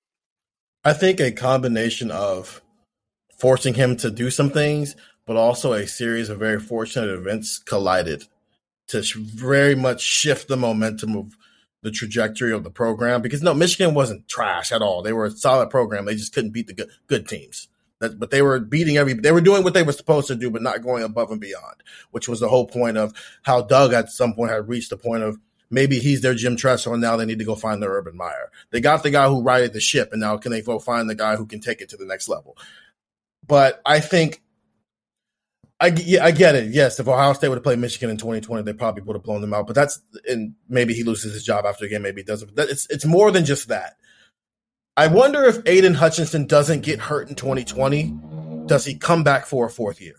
I 0.85 0.93
think 0.93 1.20
a 1.20 1.31
combination 1.31 2.10
of 2.10 2.60
forcing 3.39 3.74
him 3.74 3.97
to 3.98 4.10
do 4.10 4.31
some 4.31 4.51
things, 4.51 4.97
but 5.27 5.36
also 5.36 5.73
a 5.73 5.86
series 5.86 6.28
of 6.28 6.39
very 6.39 6.59
fortunate 6.59 7.10
events 7.10 7.59
collided 7.59 8.24
to 8.89 9.02
very 9.16 9.74
much 9.74 10.02
shift 10.02 10.48
the 10.48 10.56
momentum 10.56 11.16
of 11.16 11.36
the 11.82 11.90
trajectory 11.90 12.52
of 12.52 12.62
the 12.64 12.70
program 12.70 13.23
because 13.23 13.43
no, 13.43 13.55
Michigan 13.55 13.94
wasn't 13.94 14.28
trash 14.28 14.70
at 14.70 14.82
all. 14.82 15.02
They 15.02 15.12
were 15.12 15.27
a 15.27 15.31
solid 15.31 15.70
program. 15.70 16.05
They 16.05 16.14
just 16.14 16.32
couldn't 16.32 16.52
beat 16.52 16.66
the 16.66 16.74
good, 16.74 16.90
good 17.09 17.28
teams. 17.28 17.69
That, 18.03 18.19
but 18.19 18.31
they 18.31 18.43
were 18.43 18.59
beating 18.61 18.99
every. 18.99 19.15
They 19.15 19.33
were 19.33 19.41
doing 19.41 19.65
what 19.65 19.74
they 19.74 19.85
were 19.85 19.93
supposed 19.93 20.27
to 20.27 20.35
do, 20.35 20.51
but 20.51 20.61
not 20.61 20.83
going 20.83 21.05
above 21.05 21.31
and 21.31 21.41
beyond, 21.41 21.83
which 22.11 22.29
was 22.29 22.41
the 22.41 22.49
whole 22.49 22.66
point 22.66 22.99
of 22.99 23.15
how 23.43 23.62
Doug 23.62 23.93
at 23.93 24.11
some 24.11 24.35
point 24.35 24.51
had 24.51 24.69
reached 24.69 24.91
the 24.91 24.97
point 24.97 25.23
of 25.23 25.39
maybe 25.70 25.99
he's 26.01 26.20
their 26.20 26.35
Jim 26.35 26.57
Tressel, 26.57 26.93
and 26.93 27.01
now 27.01 27.16
they 27.16 27.24
need 27.24 27.39
to 27.39 27.45
go 27.45 27.55
find 27.55 27.81
their 27.81 27.93
Urban 27.93 28.16
Meyer. 28.16 28.51
They 28.70 28.81
got 28.81 29.03
the 29.03 29.11
guy 29.11 29.29
who 29.29 29.41
righted 29.41 29.73
the 29.73 29.81
ship, 29.81 30.11
and 30.12 30.20
now 30.20 30.37
can 30.37 30.53
they 30.53 30.62
go 30.62 30.79
find 30.79 31.09
the 31.09 31.15
guy 31.15 31.37
who 31.37 31.47
can 31.47 31.61
take 31.61 31.81
it 31.81 31.89
to 31.91 31.97
the 31.97 32.05
next 32.05 32.29
level? 32.29 32.57
But 33.47 33.81
I 33.87 34.01
think 34.01 34.43
I, 35.83 35.93
yeah, 36.05 36.24
I 36.24 36.31
get 36.31 36.55
it. 36.55 36.70
Yes, 36.70 37.01
if 37.01 37.09
Ohio 37.09 37.33
State 37.33 37.49
would 37.49 37.57
have 37.57 37.65
played 37.65 37.81
Michigan 37.81 38.09
in 38.09 38.16
2020, 38.16 38.62
they 38.62 38.73
probably 38.73 39.03
would 39.03 39.16
have 39.16 39.24
blown 39.24 39.41
them 39.41 39.53
out. 39.53 39.66
But 39.66 39.74
that's 39.74 40.01
and 40.29 40.55
maybe 40.69 40.95
he 40.95 41.03
loses 41.03 41.35
his 41.35 41.45
job 41.45 41.65
after 41.66 41.85
the 41.85 41.89
game. 41.89 42.03
Maybe 42.03 42.20
he 42.20 42.24
doesn't. 42.24 42.55
But 42.55 42.69
it's 42.69 42.87
it's 42.89 43.05
more 43.05 43.33
than 43.33 43.45
just 43.45 43.66
that. 43.66 43.97
I 44.97 45.06
wonder 45.06 45.43
if 45.44 45.66
Aidan 45.66 45.94
Hutchinson 45.94 46.47
doesn't 46.47 46.82
get 46.82 47.01
hurt 47.01 47.28
in 47.28 47.35
2020, 47.35 48.14
does 48.66 48.85
he 48.85 48.94
come 48.94 49.24
back 49.24 49.47
for 49.47 49.66
a 49.66 49.70
fourth 49.70 50.02
year? 50.02 50.16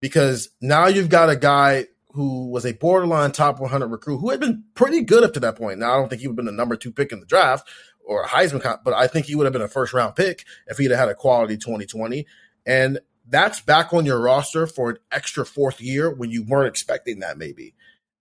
Because 0.00 0.48
now 0.60 0.88
you've 0.88 1.08
got 1.08 1.30
a 1.30 1.36
guy 1.36 1.86
who 2.10 2.48
was 2.48 2.66
a 2.66 2.72
borderline 2.72 3.30
top 3.30 3.60
100 3.60 3.86
recruit 3.86 4.18
who 4.18 4.30
had 4.30 4.40
been 4.40 4.64
pretty 4.74 5.02
good 5.02 5.22
up 5.22 5.32
to 5.34 5.40
that 5.40 5.56
point. 5.56 5.78
Now 5.78 5.92
I 5.92 5.96
don't 5.96 6.08
think 6.08 6.22
he 6.22 6.26
would 6.26 6.32
have 6.32 6.44
been 6.44 6.46
the 6.46 6.52
number 6.52 6.74
two 6.76 6.90
pick 6.90 7.12
in 7.12 7.20
the 7.20 7.26
draft 7.26 7.68
or 8.04 8.22
a 8.22 8.28
Heisman, 8.28 8.78
but 8.82 8.94
I 8.94 9.06
think 9.06 9.26
he 9.26 9.36
would 9.36 9.44
have 9.44 9.52
been 9.52 9.62
a 9.62 9.68
first 9.68 9.92
round 9.92 10.16
pick 10.16 10.44
if 10.66 10.78
he'd 10.78 10.90
have 10.90 10.98
had 10.98 11.08
a 11.08 11.14
quality 11.14 11.56
2020. 11.56 12.26
And 12.66 12.98
that's 13.28 13.60
back 13.60 13.92
on 13.92 14.06
your 14.06 14.20
roster 14.20 14.66
for 14.66 14.90
an 14.90 14.96
extra 15.12 15.46
fourth 15.46 15.80
year 15.80 16.12
when 16.12 16.30
you 16.30 16.42
weren't 16.42 16.68
expecting 16.68 17.20
that 17.20 17.38
maybe. 17.38 17.74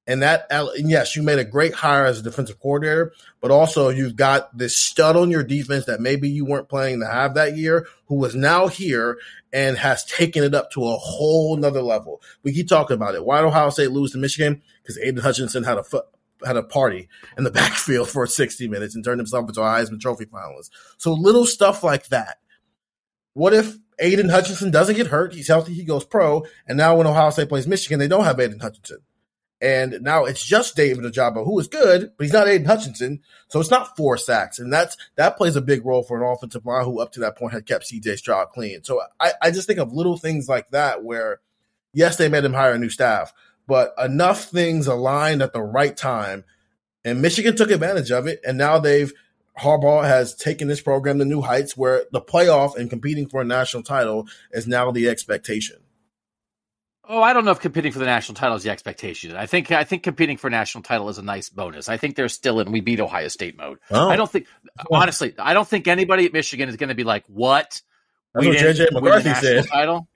And 0.08 0.22
that, 0.22 0.46
and 0.52 0.90
yes, 0.90 1.16
you 1.16 1.24
made 1.24 1.40
a 1.40 1.44
great 1.44 1.74
hire 1.74 2.06
as 2.06 2.20
a 2.20 2.24
defensive 2.24 2.60
coordinator, 2.60 3.12
but 3.42 3.50
also 3.50 3.90
you've 3.90 4.16
got 4.16 4.56
this 4.56 4.78
stud 4.78 5.16
on 5.16 5.32
your 5.32 5.44
defense 5.44 5.86
that 5.86 6.00
maybe 6.00 6.30
you 6.30 6.46
weren't 6.46 6.70
planning 6.70 7.00
to 7.00 7.08
have 7.08 7.34
that 7.34 7.58
year, 7.58 7.88
who 8.06 8.24
is 8.24 8.36
now 8.36 8.68
here 8.68 9.18
and 9.52 9.78
has 9.78 10.06
taken 10.06 10.44
it 10.44 10.54
up 10.54 10.70
to 10.72 10.86
a 10.86 10.96
whole 10.98 11.58
nother 11.58 11.82
level. 11.82 12.22
We 12.44 12.54
keep 12.54 12.68
talking 12.68 12.96
about 12.96 13.16
it. 13.16 13.26
Why 13.26 13.42
did 13.42 13.48
Ohio 13.48 13.72
State 13.72 13.92
lose 13.92 14.12
to 14.12 14.20
Michigan? 14.20 14.62
Because 14.84 15.00
Aidan 15.00 15.24
Hutchinson 15.24 15.64
had 15.64 15.80
a 15.80 15.84
foot, 15.84 16.06
had 16.46 16.58
a 16.58 16.64
party 16.64 17.10
in 17.36 17.44
the 17.44 17.52
backfield 17.52 18.08
for 18.10 18.28
60 18.28 18.68
minutes 18.68 18.94
and 18.94 19.04
turned 19.04 19.20
himself 19.20 19.48
into 19.48 19.62
a 19.62 19.66
Heisman 19.66 20.00
Trophy 20.00 20.26
finalist. 20.26 20.70
So 20.98 21.14
little 21.14 21.46
stuff 21.46 21.84
like 21.84 22.08
that. 22.08 22.38
What 23.34 23.54
if 23.54 23.76
Aidan 24.00 24.30
Hutchinson 24.30 24.72
doesn't 24.72 24.96
get 24.96 25.08
hurt. 25.08 25.34
He's 25.34 25.48
healthy. 25.48 25.74
He 25.74 25.84
goes 25.84 26.06
pro. 26.06 26.46
And 26.68 26.78
now 26.78 26.98
when 26.98 27.08
Ohio 27.08 27.30
State 27.30 27.50
plays 27.50 27.68
Michigan, 27.68 28.00
they 28.00 28.08
don't 28.08 28.26
have 28.26 28.40
Aidan 28.40 28.60
Hutchinson. 28.60 29.00
And 29.62 30.00
now 30.02 30.26
it's 30.26 30.44
just 30.46 30.76
David 30.76 31.06
Ojabo, 31.06 31.46
who 31.46 31.58
is 31.60 31.68
good, 31.68 32.12
but 32.18 32.24
he's 32.24 32.34
not 32.34 32.48
Aidan 32.48 32.68
Hutchinson. 32.68 33.22
So 33.48 33.60
it's 33.60 33.72
not 33.72 33.96
four 33.96 34.18
sacks. 34.18 34.60
And 34.60 34.72
that's 34.72 34.98
that 35.16 35.38
plays 35.38 35.56
a 35.56 35.62
big 35.62 35.86
role 35.86 36.04
for 36.04 36.22
an 36.22 36.30
offensive 36.30 36.66
line 36.66 36.84
who 36.84 37.00
up 37.00 37.14
to 37.14 37.22
that 37.22 37.38
point 37.38 37.54
had 37.54 37.66
kept 37.66 37.86
CJ 37.86 38.18
Stroud 38.18 38.50
clean. 38.50 38.84
So 38.84 39.02
I, 39.20 39.32
I 39.42 39.52
just 39.52 39.68
think 39.68 39.80
of 39.80 39.94
little 39.94 40.18
things 40.18 40.50
like 40.50 40.70
that 40.72 41.04
where 41.04 41.40
yes, 41.94 42.18
they 42.18 42.28
made 42.30 42.44
him 42.44 42.54
hire 42.54 42.74
a 42.74 42.78
new 42.78 42.90
staff, 42.90 43.34
but 43.66 43.94
enough 43.98 44.46
things 44.46 44.88
aligned 44.88 45.42
at 45.42 45.54
the 45.54 45.62
right 45.62 45.96
time. 45.96 46.44
And 47.06 47.22
Michigan 47.22 47.56
took 47.56 47.72
advantage 47.72 48.12
of 48.12 48.28
it. 48.28 48.42
And 48.46 48.58
now 48.58 48.80
they've 48.80 49.14
Harbaugh 49.58 50.04
has 50.04 50.36
taken 50.36 50.68
this 50.68 50.82
program 50.82 51.20
to 51.20 51.26
new 51.26 51.42
heights 51.42 51.78
where 51.78 52.04
the 52.12 52.22
playoff 52.22 52.76
and 52.76 52.90
competing 52.90 53.28
for 53.28 53.42
a 53.42 53.46
national 53.46 53.84
title 53.84 54.28
is 54.52 54.68
now 54.68 54.92
the 54.92 55.08
expectation. 55.08 55.78
Oh, 57.08 57.22
I 57.22 57.34
don't 57.34 57.46
know 57.46 57.52
if 57.52 57.60
competing 57.60 57.92
for 57.92 58.00
the 58.00 58.06
national 58.06 58.36
title 58.36 58.56
is 58.56 58.64
the 58.64 58.72
expectation. 58.72 59.36
I 59.36 59.46
think 59.46 59.72
I 59.72 59.84
think 59.84 60.04
competing 60.04 60.38
for 60.38 60.48
a 60.48 60.52
national 60.52 60.84
title 60.84 61.10
is 61.10 61.18
a 61.18 61.22
nice 61.22 61.50
bonus. 61.50 61.88
I 61.88 61.98
think 61.98 62.16
they're 62.16 62.30
still 62.30 62.60
in 62.60 62.72
we 62.72 62.82
beat 62.82 63.00
Ohio 63.00 63.28
State 63.28 63.58
mode. 63.58 63.80
Oh. 63.92 64.10
I 64.10 64.16
don't 64.16 64.30
think 64.30 64.48
honestly, 64.92 65.36
I 65.38 65.54
don't 65.54 65.68
think 65.68 65.88
anybody 65.88 66.26
at 66.26 66.34
Michigan 66.34 66.68
is 66.68 66.78
going 66.78 66.90
to 66.90 66.96
be 66.96 67.04
like, 67.04 67.24
"What? 67.28 67.82
That's 68.34 68.46
we 68.46 68.50
what 68.50 68.58
JJ 68.58 68.92
McCarthy 68.92 69.34
said." 69.36 69.68
Title? 69.68 70.08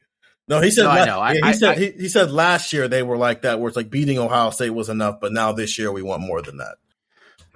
No, 0.48 0.62
he 0.62 0.72
said. 0.72 0.84
No, 0.84 0.90
I 0.90 1.06
know. 1.06 1.20
I, 1.20 1.34
he 1.36 1.42
I, 1.44 1.52
said 1.52 1.78
he, 1.78 1.92
he 1.92 2.10
said 2.10 2.32
last 2.32 2.74
year 2.74 2.88
they 2.88 3.04
were 3.04 3.18
like 3.18 3.44
that, 3.44 3.60
where 3.60 3.68
it's 3.68 3.78
like 3.78 3.92
beating 3.92 4.18
Ohio 4.18 4.50
State 4.50 4.72
was 4.72 4.90
enough, 4.90 5.20
but 5.22 5.32
now 5.32 5.52
this 5.52 5.78
year 5.78 5.92
we 5.92 6.02
want 6.02 6.24
more 6.24 6.42
than 6.42 6.58
that. 6.58 6.78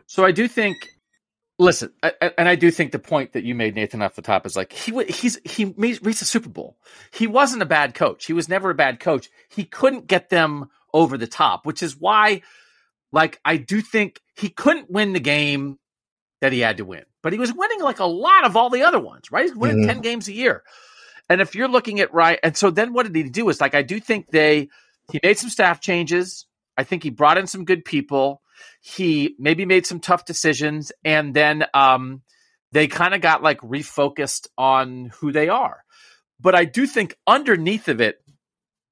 So 0.05 0.23
I 0.23 0.31
do 0.31 0.47
think. 0.47 0.89
Listen, 1.59 1.93
and 2.01 2.49
I 2.49 2.55
do 2.55 2.71
think 2.71 2.91
the 2.91 2.99
point 2.99 3.33
that 3.33 3.43
you 3.43 3.53
made, 3.53 3.75
Nathan, 3.75 4.01
off 4.01 4.15
the 4.15 4.23
top 4.23 4.47
is 4.47 4.55
like 4.55 4.73
he 4.73 4.91
he's 5.05 5.39
he 5.45 5.65
reached 5.65 6.01
the 6.01 6.25
Super 6.25 6.49
Bowl. 6.49 6.77
He 7.11 7.27
wasn't 7.27 7.61
a 7.61 7.67
bad 7.67 7.93
coach. 7.93 8.25
He 8.25 8.33
was 8.33 8.49
never 8.49 8.71
a 8.71 8.75
bad 8.75 8.99
coach. 8.99 9.29
He 9.49 9.63
couldn't 9.63 10.07
get 10.07 10.29
them 10.29 10.69
over 10.93 11.15
the 11.15 11.27
top, 11.27 11.65
which 11.65 11.83
is 11.83 11.95
why, 11.95 12.41
like, 13.11 13.39
I 13.45 13.57
do 13.57 13.81
think 13.81 14.19
he 14.35 14.49
couldn't 14.49 14.89
win 14.89 15.13
the 15.13 15.19
game 15.19 15.77
that 16.41 16.53
he 16.53 16.59
had 16.59 16.77
to 16.77 16.85
win, 16.85 17.03
but 17.21 17.33
he 17.33 17.39
was 17.39 17.53
winning 17.53 17.81
like 17.81 17.99
a 17.99 18.05
lot 18.05 18.45
of 18.45 18.57
all 18.57 18.69
the 18.71 18.83
other 18.83 18.99
ones, 18.99 19.31
right? 19.31 19.45
He's 19.45 19.55
winning 19.55 19.77
mm-hmm. 19.77 19.87
ten 19.87 20.01
games 20.01 20.27
a 20.27 20.33
year. 20.33 20.63
And 21.29 21.39
if 21.39 21.55
you're 21.55 21.69
looking 21.69 21.99
at 21.99 22.13
right, 22.13 22.39
and 22.43 22.57
so 22.57 22.71
then 22.71 22.93
what 22.93 23.05
did 23.05 23.15
he 23.15 23.29
do? 23.29 23.47
Is 23.49 23.61
like 23.61 23.75
I 23.75 23.83
do 23.83 23.99
think 23.99 24.31
they 24.31 24.69
he 25.11 25.19
made 25.21 25.37
some 25.37 25.49
staff 25.49 25.81
changes. 25.81 26.47
I 26.77 26.83
think 26.83 27.03
he 27.03 27.11
brought 27.11 27.37
in 27.37 27.45
some 27.45 27.65
good 27.65 27.85
people. 27.85 28.41
He 28.85 29.35
maybe 29.39 29.65
made 29.65 29.85
some 29.85 30.01
tough 30.01 30.25
decisions, 30.25 30.91
and 31.05 31.33
then 31.33 31.63
um, 31.73 32.21
they 32.73 32.87
kind 32.87 33.13
of 33.13 33.21
got 33.21 33.41
like 33.41 33.61
refocused 33.61 34.47
on 34.57 35.11
who 35.21 35.31
they 35.31 35.47
are. 35.47 35.85
But 36.37 36.53
I 36.53 36.65
do 36.65 36.85
think 36.85 37.15
underneath 37.25 37.87
of 37.87 38.01
it 38.01 38.17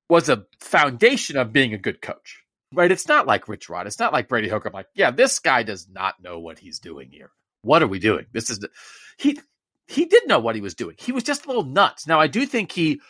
was 0.10 0.30
a 0.30 0.46
foundation 0.62 1.36
of 1.36 1.52
being 1.52 1.74
a 1.74 1.78
good 1.78 2.02
coach, 2.02 2.42
right? 2.74 2.90
It's 2.90 3.10
not 3.10 3.28
like 3.28 3.50
Rich 3.50 3.70
Rod. 3.70 3.86
It's 3.86 4.00
not 4.00 4.14
like 4.14 4.30
Brady 4.30 4.48
Hooker. 4.48 4.70
like, 4.74 4.88
yeah, 4.96 5.12
this 5.12 5.40
guy 5.40 5.64
does 5.64 5.90
not 5.90 6.24
know 6.24 6.40
what 6.40 6.58
he's 6.58 6.80
doing 6.80 7.10
here. 7.12 7.32
What 7.64 7.84
are 7.84 7.88
we 7.88 8.00
doing? 8.00 8.28
This 8.32 8.50
is 8.50 8.60
the, 8.60 8.70
he 9.18 9.40
he 9.88 10.06
did 10.06 10.26
know 10.26 10.40
what 10.40 10.56
he 10.56 10.62
was 10.62 10.76
doing. 10.76 10.96
He 10.98 11.12
was 11.12 11.24
just 11.24 11.44
a 11.44 11.48
little 11.48 11.66
nuts. 11.66 12.08
Now, 12.08 12.22
I 12.22 12.28
do 12.28 12.46
think 12.46 12.72
he, 12.72 13.02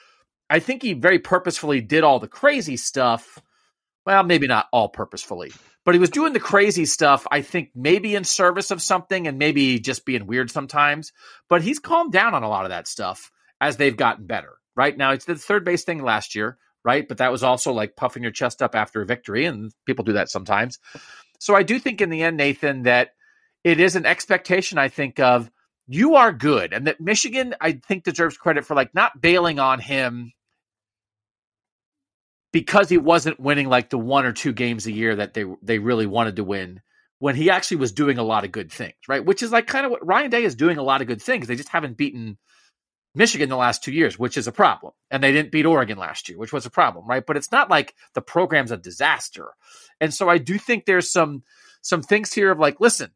I 0.50 0.58
think 0.58 0.82
he 0.82 0.94
very 0.94 1.20
purposefully 1.20 1.80
did 1.80 2.04
all 2.04 2.18
the 2.20 2.28
crazy 2.28 2.76
stuff. 2.76 3.38
Well, 4.04 4.24
maybe 4.24 4.48
not 4.48 4.66
all 4.74 4.90
purposefully, 4.90 5.52
but 5.86 5.96
he 5.96 6.00
was 6.00 6.10
doing 6.10 6.34
the 6.34 6.40
crazy 6.40 6.86
stuff. 6.86 7.26
I 7.32 7.42
think 7.42 7.70
maybe 7.76 8.16
in 8.16 8.24
service 8.24 8.72
of 8.72 8.82
something 8.82 9.28
and 9.28 9.38
maybe 9.38 9.80
just 9.80 10.06
being 10.06 10.28
weird 10.28 10.52
sometimes. 10.52 11.12
But 11.50 11.62
he's 11.62 11.80
calmed 11.80 12.12
down 12.12 12.34
on 12.34 12.44
a 12.44 12.50
lot 12.50 12.66
of 12.66 12.70
that 12.70 12.88
stuff 12.88 13.32
as 13.60 13.78
they've 13.78 13.98
gotten 13.98 14.28
better. 14.28 14.54
Right 14.76 14.96
now, 14.96 15.12
it's 15.12 15.26
the 15.26 15.36
third 15.36 15.66
base 15.66 15.84
thing 15.84 16.04
last 16.04 16.36
year, 16.36 16.58
right? 16.86 17.08
But 17.08 17.18
that 17.18 17.32
was 17.32 17.44
also 17.44 17.74
like 17.74 17.96
puffing 17.96 18.24
your 18.24 18.32
chest 18.32 18.62
up 18.62 18.76
after 18.76 19.02
a 19.02 19.06
victory, 19.06 19.46
and 19.46 19.72
people 19.86 20.06
do 20.06 20.14
that 20.14 20.30
sometimes. 20.30 20.80
So 21.40 21.56
I 21.56 21.64
do 21.64 21.80
think 21.80 22.02
in 22.02 22.10
the 22.10 22.22
end, 22.22 22.38
Nathan, 22.38 22.84
that 22.84 23.10
it 23.64 23.80
is 23.80 23.96
an 23.96 24.06
expectation. 24.06 24.78
I 24.78 24.88
think 24.88 25.20
of 25.20 25.52
you 25.88 26.16
are 26.16 26.32
good. 26.32 26.74
And 26.74 26.88
that 26.88 27.02
Michigan, 27.02 27.56
I 27.60 27.74
think, 27.74 28.04
deserves 28.04 28.38
credit 28.38 28.66
for 28.66 28.76
like 28.76 28.96
not 28.96 29.20
bailing 29.20 29.60
on 29.60 29.80
him 29.80 30.32
because 32.52 32.90
he 32.90 32.98
wasn't 32.98 33.40
winning 33.40 33.70
like 33.70 33.90
the 33.90 33.98
one 33.98 34.26
or 34.26 34.34
two 34.34 34.54
games 34.54 34.86
a 34.88 34.92
year 34.92 35.16
that 35.16 35.34
they 35.34 35.46
they 35.62 35.80
really 35.80 36.06
wanted 36.06 36.36
to 36.38 36.44
win 36.44 36.82
when 37.20 37.36
he 37.36 37.50
actually 37.50 37.78
was 37.78 37.92
doing 37.92 38.18
a 38.18 38.24
lot 38.24 38.44
of 38.46 38.52
good 38.52 38.72
things, 38.72 38.96
right? 39.08 39.24
Which 39.24 39.44
is 39.44 39.52
like 39.52 39.68
kind 39.68 39.86
of 39.86 39.92
what 39.92 40.06
Ryan 40.06 40.32
Day 40.32 40.44
is 40.44 40.56
doing 40.56 40.78
a 40.78 40.84
lot 40.84 41.02
of 41.02 41.08
good 41.08 41.22
things. 41.22 41.48
They 41.48 41.56
just 41.56 41.70
haven't 41.70 41.96
beaten 41.96 42.38
Michigan 43.14 43.50
the 43.50 43.58
last 43.58 43.84
two 43.84 43.92
years, 43.92 44.18
which 44.18 44.38
is 44.38 44.48
a 44.48 44.52
problem. 44.52 44.94
And 45.12 45.24
they 45.24 45.32
didn't 45.32 45.52
beat 45.52 45.66
Oregon 45.66 45.98
last 45.98 46.30
year, 46.30 46.38
which 46.38 46.54
was 46.54 46.66
a 46.66 46.72
problem, 46.72 47.06
right? 47.06 47.24
But 47.26 47.38
it's 47.38 47.52
not 47.52 47.70
like 47.70 47.94
the 48.16 48.22
program's 48.22 48.72
a 48.72 48.78
disaster. 48.78 49.50
And 50.00 50.14
so 50.14 50.30
I 50.30 50.40
do 50.40 50.58
think 50.58 50.86
there's 50.86 51.12
some 51.12 51.44
some 51.82 52.02
things 52.02 52.34
here 52.34 52.52
of 52.52 52.60
like, 52.60 52.80
listen, 52.80 53.12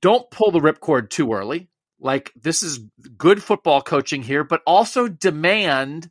don't 0.00 0.30
pull 0.30 0.50
the 0.50 0.60
ripcord 0.60 1.10
too 1.10 1.32
early. 1.32 1.68
Like 2.00 2.32
this 2.40 2.62
is 2.62 2.80
good 3.16 3.42
football 3.42 3.80
coaching 3.80 4.22
here, 4.22 4.42
but 4.42 4.62
also 4.66 5.06
demand 5.06 6.10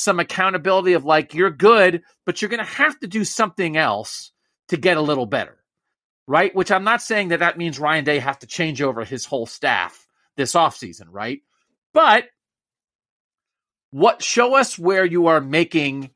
some 0.00 0.20
accountability 0.20 0.94
of 0.94 1.04
like 1.04 1.34
you're 1.34 1.50
good, 1.50 2.02
but 2.26 2.40
you're 2.40 2.48
going 2.48 2.64
to 2.64 2.72
have 2.72 2.98
to 3.00 3.06
do 3.06 3.24
something 3.24 3.76
else 3.76 4.32
to 4.68 4.76
get 4.76 4.96
a 4.96 5.02
little 5.02 5.26
better. 5.26 5.56
Right? 6.26 6.54
Which 6.54 6.70
I'm 6.70 6.84
not 6.84 7.02
saying 7.02 7.28
that 7.28 7.40
that 7.40 7.58
means 7.58 7.78
Ryan 7.78 8.04
Day 8.04 8.20
has 8.20 8.36
to 8.38 8.46
change 8.46 8.80
over 8.80 9.04
his 9.04 9.24
whole 9.24 9.46
staff 9.46 10.06
this 10.36 10.52
offseason, 10.52 11.06
right? 11.10 11.40
But 11.92 12.24
what 13.90 14.22
show 14.22 14.54
us 14.54 14.78
where 14.78 15.04
you 15.04 15.26
are 15.26 15.40
making 15.40 16.10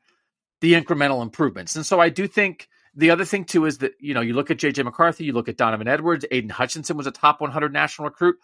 the 0.61 0.73
incremental 0.73 1.21
improvements. 1.21 1.75
And 1.75 1.85
so 1.85 1.99
I 1.99 2.09
do 2.09 2.27
think 2.27 2.67
the 2.95 3.11
other 3.11 3.25
thing 3.25 3.45
too 3.45 3.65
is 3.65 3.79
that 3.79 3.93
you 3.99 4.13
know 4.13 4.21
you 4.21 4.33
look 4.33 4.49
at 4.49 4.57
JJ 4.57 4.83
McCarthy, 4.83 5.25
you 5.25 5.33
look 5.33 5.49
at 5.49 5.57
Donovan 5.57 5.87
Edwards, 5.87 6.25
Aidan 6.31 6.49
Hutchinson 6.49 6.97
was 6.97 7.07
a 7.07 7.11
top 7.11 7.41
100 7.41 7.73
national 7.73 8.07
recruit. 8.07 8.37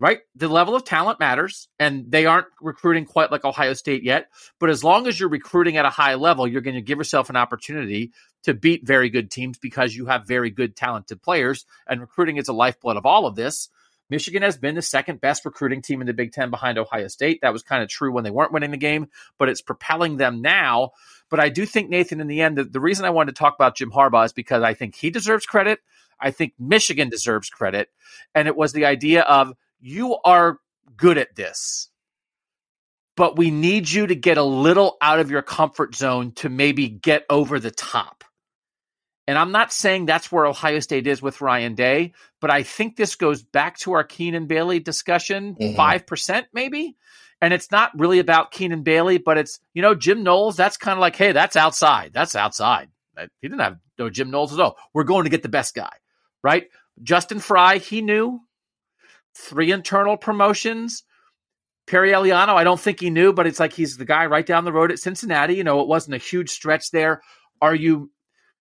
Right, 0.00 0.20
the 0.34 0.48
level 0.48 0.74
of 0.74 0.84
talent 0.84 1.20
matters, 1.20 1.68
and 1.78 2.10
they 2.10 2.24
aren't 2.24 2.46
recruiting 2.62 3.04
quite 3.04 3.30
like 3.30 3.44
Ohio 3.44 3.74
State 3.74 4.02
yet. 4.02 4.30
But 4.58 4.70
as 4.70 4.82
long 4.82 5.06
as 5.06 5.20
you're 5.20 5.28
recruiting 5.28 5.76
at 5.76 5.84
a 5.84 5.90
high 5.90 6.14
level, 6.14 6.48
you're 6.48 6.62
going 6.62 6.76
to 6.76 6.80
give 6.80 6.96
yourself 6.96 7.28
an 7.28 7.36
opportunity 7.36 8.12
to 8.44 8.54
beat 8.54 8.86
very 8.86 9.10
good 9.10 9.30
teams 9.30 9.58
because 9.58 9.94
you 9.94 10.06
have 10.06 10.26
very 10.26 10.48
good, 10.50 10.74
talented 10.74 11.20
players. 11.20 11.66
And 11.86 12.00
recruiting 12.00 12.38
is 12.38 12.48
a 12.48 12.54
lifeblood 12.54 12.96
of 12.96 13.04
all 13.04 13.26
of 13.26 13.36
this. 13.36 13.68
Michigan 14.08 14.42
has 14.42 14.56
been 14.56 14.74
the 14.74 14.82
second 14.82 15.20
best 15.20 15.44
recruiting 15.44 15.82
team 15.82 16.00
in 16.00 16.06
the 16.06 16.14
Big 16.14 16.32
Ten 16.32 16.48
behind 16.48 16.78
Ohio 16.78 17.08
State. 17.08 17.40
That 17.42 17.52
was 17.52 17.62
kind 17.62 17.82
of 17.82 17.90
true 17.90 18.10
when 18.10 18.24
they 18.24 18.30
weren't 18.30 18.52
winning 18.52 18.70
the 18.70 18.78
game, 18.78 19.08
but 19.38 19.50
it's 19.50 19.60
propelling 19.60 20.16
them 20.16 20.40
now 20.40 20.92
but 21.30 21.40
I 21.40 21.48
do 21.48 21.64
think, 21.64 21.88
Nathan, 21.88 22.20
in 22.20 22.26
the 22.26 22.42
end, 22.42 22.58
the, 22.58 22.64
the 22.64 22.80
reason 22.80 23.04
I 23.06 23.10
wanted 23.10 23.34
to 23.34 23.38
talk 23.38 23.54
about 23.54 23.76
Jim 23.76 23.92
Harbaugh 23.92 24.26
is 24.26 24.32
because 24.32 24.62
I 24.62 24.74
think 24.74 24.96
he 24.96 25.10
deserves 25.10 25.46
credit. 25.46 25.78
I 26.18 26.32
think 26.32 26.54
Michigan 26.58 27.08
deserves 27.08 27.48
credit. 27.48 27.88
And 28.34 28.48
it 28.48 28.56
was 28.56 28.72
the 28.72 28.84
idea 28.84 29.22
of 29.22 29.54
you 29.80 30.16
are 30.24 30.58
good 30.96 31.18
at 31.18 31.34
this, 31.34 31.88
but 33.16 33.36
we 33.36 33.50
need 33.50 33.90
you 33.90 34.06
to 34.06 34.14
get 34.14 34.38
a 34.38 34.42
little 34.42 34.96
out 35.00 35.20
of 35.20 35.30
your 35.30 35.42
comfort 35.42 35.94
zone 35.94 36.32
to 36.36 36.48
maybe 36.48 36.88
get 36.88 37.24
over 37.28 37.58
the 37.58 37.70
top. 37.70 38.24
And 39.26 39.38
I'm 39.38 39.52
not 39.52 39.72
saying 39.72 40.06
that's 40.06 40.32
where 40.32 40.46
Ohio 40.46 40.80
State 40.80 41.06
is 41.06 41.22
with 41.22 41.40
Ryan 41.40 41.74
Day, 41.74 42.14
but 42.40 42.50
I 42.50 42.64
think 42.64 42.96
this 42.96 43.14
goes 43.14 43.42
back 43.42 43.78
to 43.80 43.92
our 43.92 44.02
Keenan 44.02 44.46
Bailey 44.46 44.80
discussion, 44.80 45.54
mm-hmm. 45.54 45.78
5% 45.78 46.44
maybe. 46.52 46.96
And 47.40 47.54
it's 47.54 47.70
not 47.70 47.98
really 47.98 48.18
about 48.18 48.50
Keenan 48.50 48.82
Bailey, 48.82 49.18
but 49.18 49.38
it's, 49.38 49.60
you 49.72 49.82
know, 49.82 49.94
Jim 49.94 50.24
Knowles, 50.24 50.56
that's 50.56 50.76
kind 50.76 50.96
of 50.96 51.00
like, 51.00 51.16
hey, 51.16 51.32
that's 51.32 51.56
outside. 51.56 52.10
That's 52.12 52.34
outside. 52.34 52.88
He 53.40 53.48
didn't 53.48 53.60
have 53.60 53.78
no 53.98 54.10
Jim 54.10 54.30
Knowles 54.30 54.52
at 54.52 54.60
all. 54.60 54.76
We're 54.92 55.04
going 55.04 55.24
to 55.24 55.30
get 55.30 55.42
the 55.42 55.48
best 55.48 55.74
guy, 55.74 55.92
right? 56.42 56.64
Justin 57.02 57.38
Frye, 57.38 57.78
he 57.78 58.02
knew. 58.02 58.40
Three 59.34 59.72
internal 59.72 60.16
promotions. 60.16 61.04
Perry 61.86 62.10
Eliano, 62.10 62.54
I 62.54 62.64
don't 62.64 62.80
think 62.80 63.00
he 63.00 63.10
knew, 63.10 63.32
but 63.32 63.46
it's 63.46 63.58
like 63.58 63.72
he's 63.72 63.96
the 63.96 64.04
guy 64.04 64.26
right 64.26 64.46
down 64.46 64.64
the 64.64 64.72
road 64.72 64.92
at 64.92 64.98
Cincinnati. 64.98 65.54
You 65.54 65.64
know, 65.64 65.80
it 65.80 65.88
wasn't 65.88 66.14
a 66.14 66.18
huge 66.18 66.50
stretch 66.50 66.90
there. 66.90 67.22
Are 67.60 67.74
you, 67.74 68.10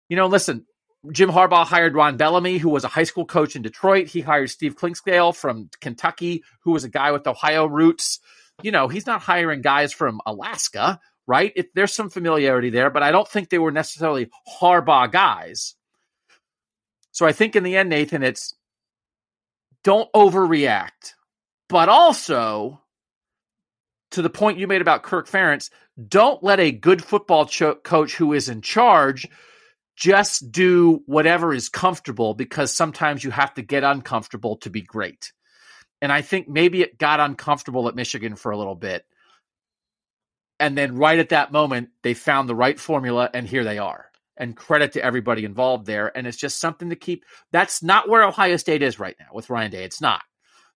you 0.07 0.15
know, 0.15 0.27
listen, 0.27 0.65
Jim 1.11 1.29
Harbaugh 1.29 1.65
hired 1.65 1.95
Ron 1.95 2.17
Bellamy, 2.17 2.57
who 2.57 2.69
was 2.69 2.83
a 2.83 2.89
high 2.89 3.03
school 3.03 3.25
coach 3.25 3.55
in 3.55 3.61
Detroit. 3.61 4.07
He 4.07 4.21
hired 4.21 4.49
Steve 4.49 4.75
Clinkscale 4.75 5.35
from 5.35 5.69
Kentucky, 5.79 6.43
who 6.63 6.71
was 6.71 6.83
a 6.83 6.89
guy 6.89 7.11
with 7.11 7.27
Ohio 7.27 7.65
roots 7.65 8.19
you 8.61 8.71
know, 8.71 8.87
he's 8.87 9.07
not 9.07 9.21
hiring 9.21 9.61
guys 9.61 9.93
from 9.93 10.21
Alaska, 10.25 10.99
right? 11.27 11.51
It, 11.55 11.67
there's 11.75 11.93
some 11.93 12.09
familiarity 12.09 12.69
there, 12.69 12.89
but 12.89 13.03
I 13.03 13.11
don't 13.11 13.27
think 13.27 13.49
they 13.49 13.59
were 13.59 13.71
necessarily 13.71 14.29
Harbaugh 14.61 15.11
guys. 15.11 15.75
So 17.11 17.25
I 17.25 17.31
think 17.31 17.55
in 17.55 17.63
the 17.63 17.77
end, 17.77 17.89
Nathan, 17.89 18.23
it's 18.23 18.55
don't 19.83 20.11
overreact, 20.13 21.13
but 21.67 21.89
also 21.89 22.81
to 24.11 24.21
the 24.21 24.29
point 24.29 24.57
you 24.57 24.67
made 24.67 24.81
about 24.81 25.03
Kirk 25.03 25.27
Ferentz, 25.27 25.69
don't 26.07 26.43
let 26.43 26.59
a 26.59 26.71
good 26.71 27.03
football 27.03 27.45
cho- 27.45 27.75
coach 27.75 28.15
who 28.15 28.33
is 28.33 28.49
in 28.49 28.61
charge 28.61 29.27
just 29.95 30.51
do 30.51 31.03
whatever 31.05 31.53
is 31.53 31.67
comfortable 31.67 32.33
because 32.33 32.73
sometimes 32.73 33.23
you 33.23 33.31
have 33.31 33.53
to 33.55 33.61
get 33.61 33.83
uncomfortable 33.83 34.55
to 34.57 34.69
be 34.69 34.81
great. 34.81 35.33
And 36.01 36.11
I 36.11 36.21
think 36.21 36.47
maybe 36.47 36.81
it 36.81 36.97
got 36.97 37.19
uncomfortable 37.19 37.87
at 37.89 37.95
Michigan 37.95 38.35
for 38.35 38.51
a 38.51 38.57
little 38.57 38.75
bit. 38.75 39.05
And 40.57 40.77
then 40.77 40.95
right 40.95 41.19
at 41.19 41.29
that 41.29 41.51
moment, 41.51 41.89
they 42.01 42.13
found 42.13 42.47
the 42.47 42.55
right 42.55 42.79
formula, 42.79 43.29
and 43.33 43.47
here 43.47 43.63
they 43.63 43.77
are. 43.77 44.08
And 44.39 44.55
credit 44.55 44.93
to 44.93 45.03
everybody 45.03 45.43
involved 45.43 45.85
there. 45.85 46.15
And 46.15 46.25
it's 46.25 46.37
just 46.37 46.59
something 46.59 46.89
to 46.89 46.95
keep. 46.95 47.25
That's 47.51 47.83
not 47.83 48.07
where 48.07 48.23
Ohio 48.23 48.55
State 48.57 48.81
is 48.81 48.97
right 48.97 49.15
now 49.19 49.27
with 49.33 49.49
Ryan 49.49 49.71
Day. 49.71 49.83
It's 49.83 50.01
not. 50.01 50.21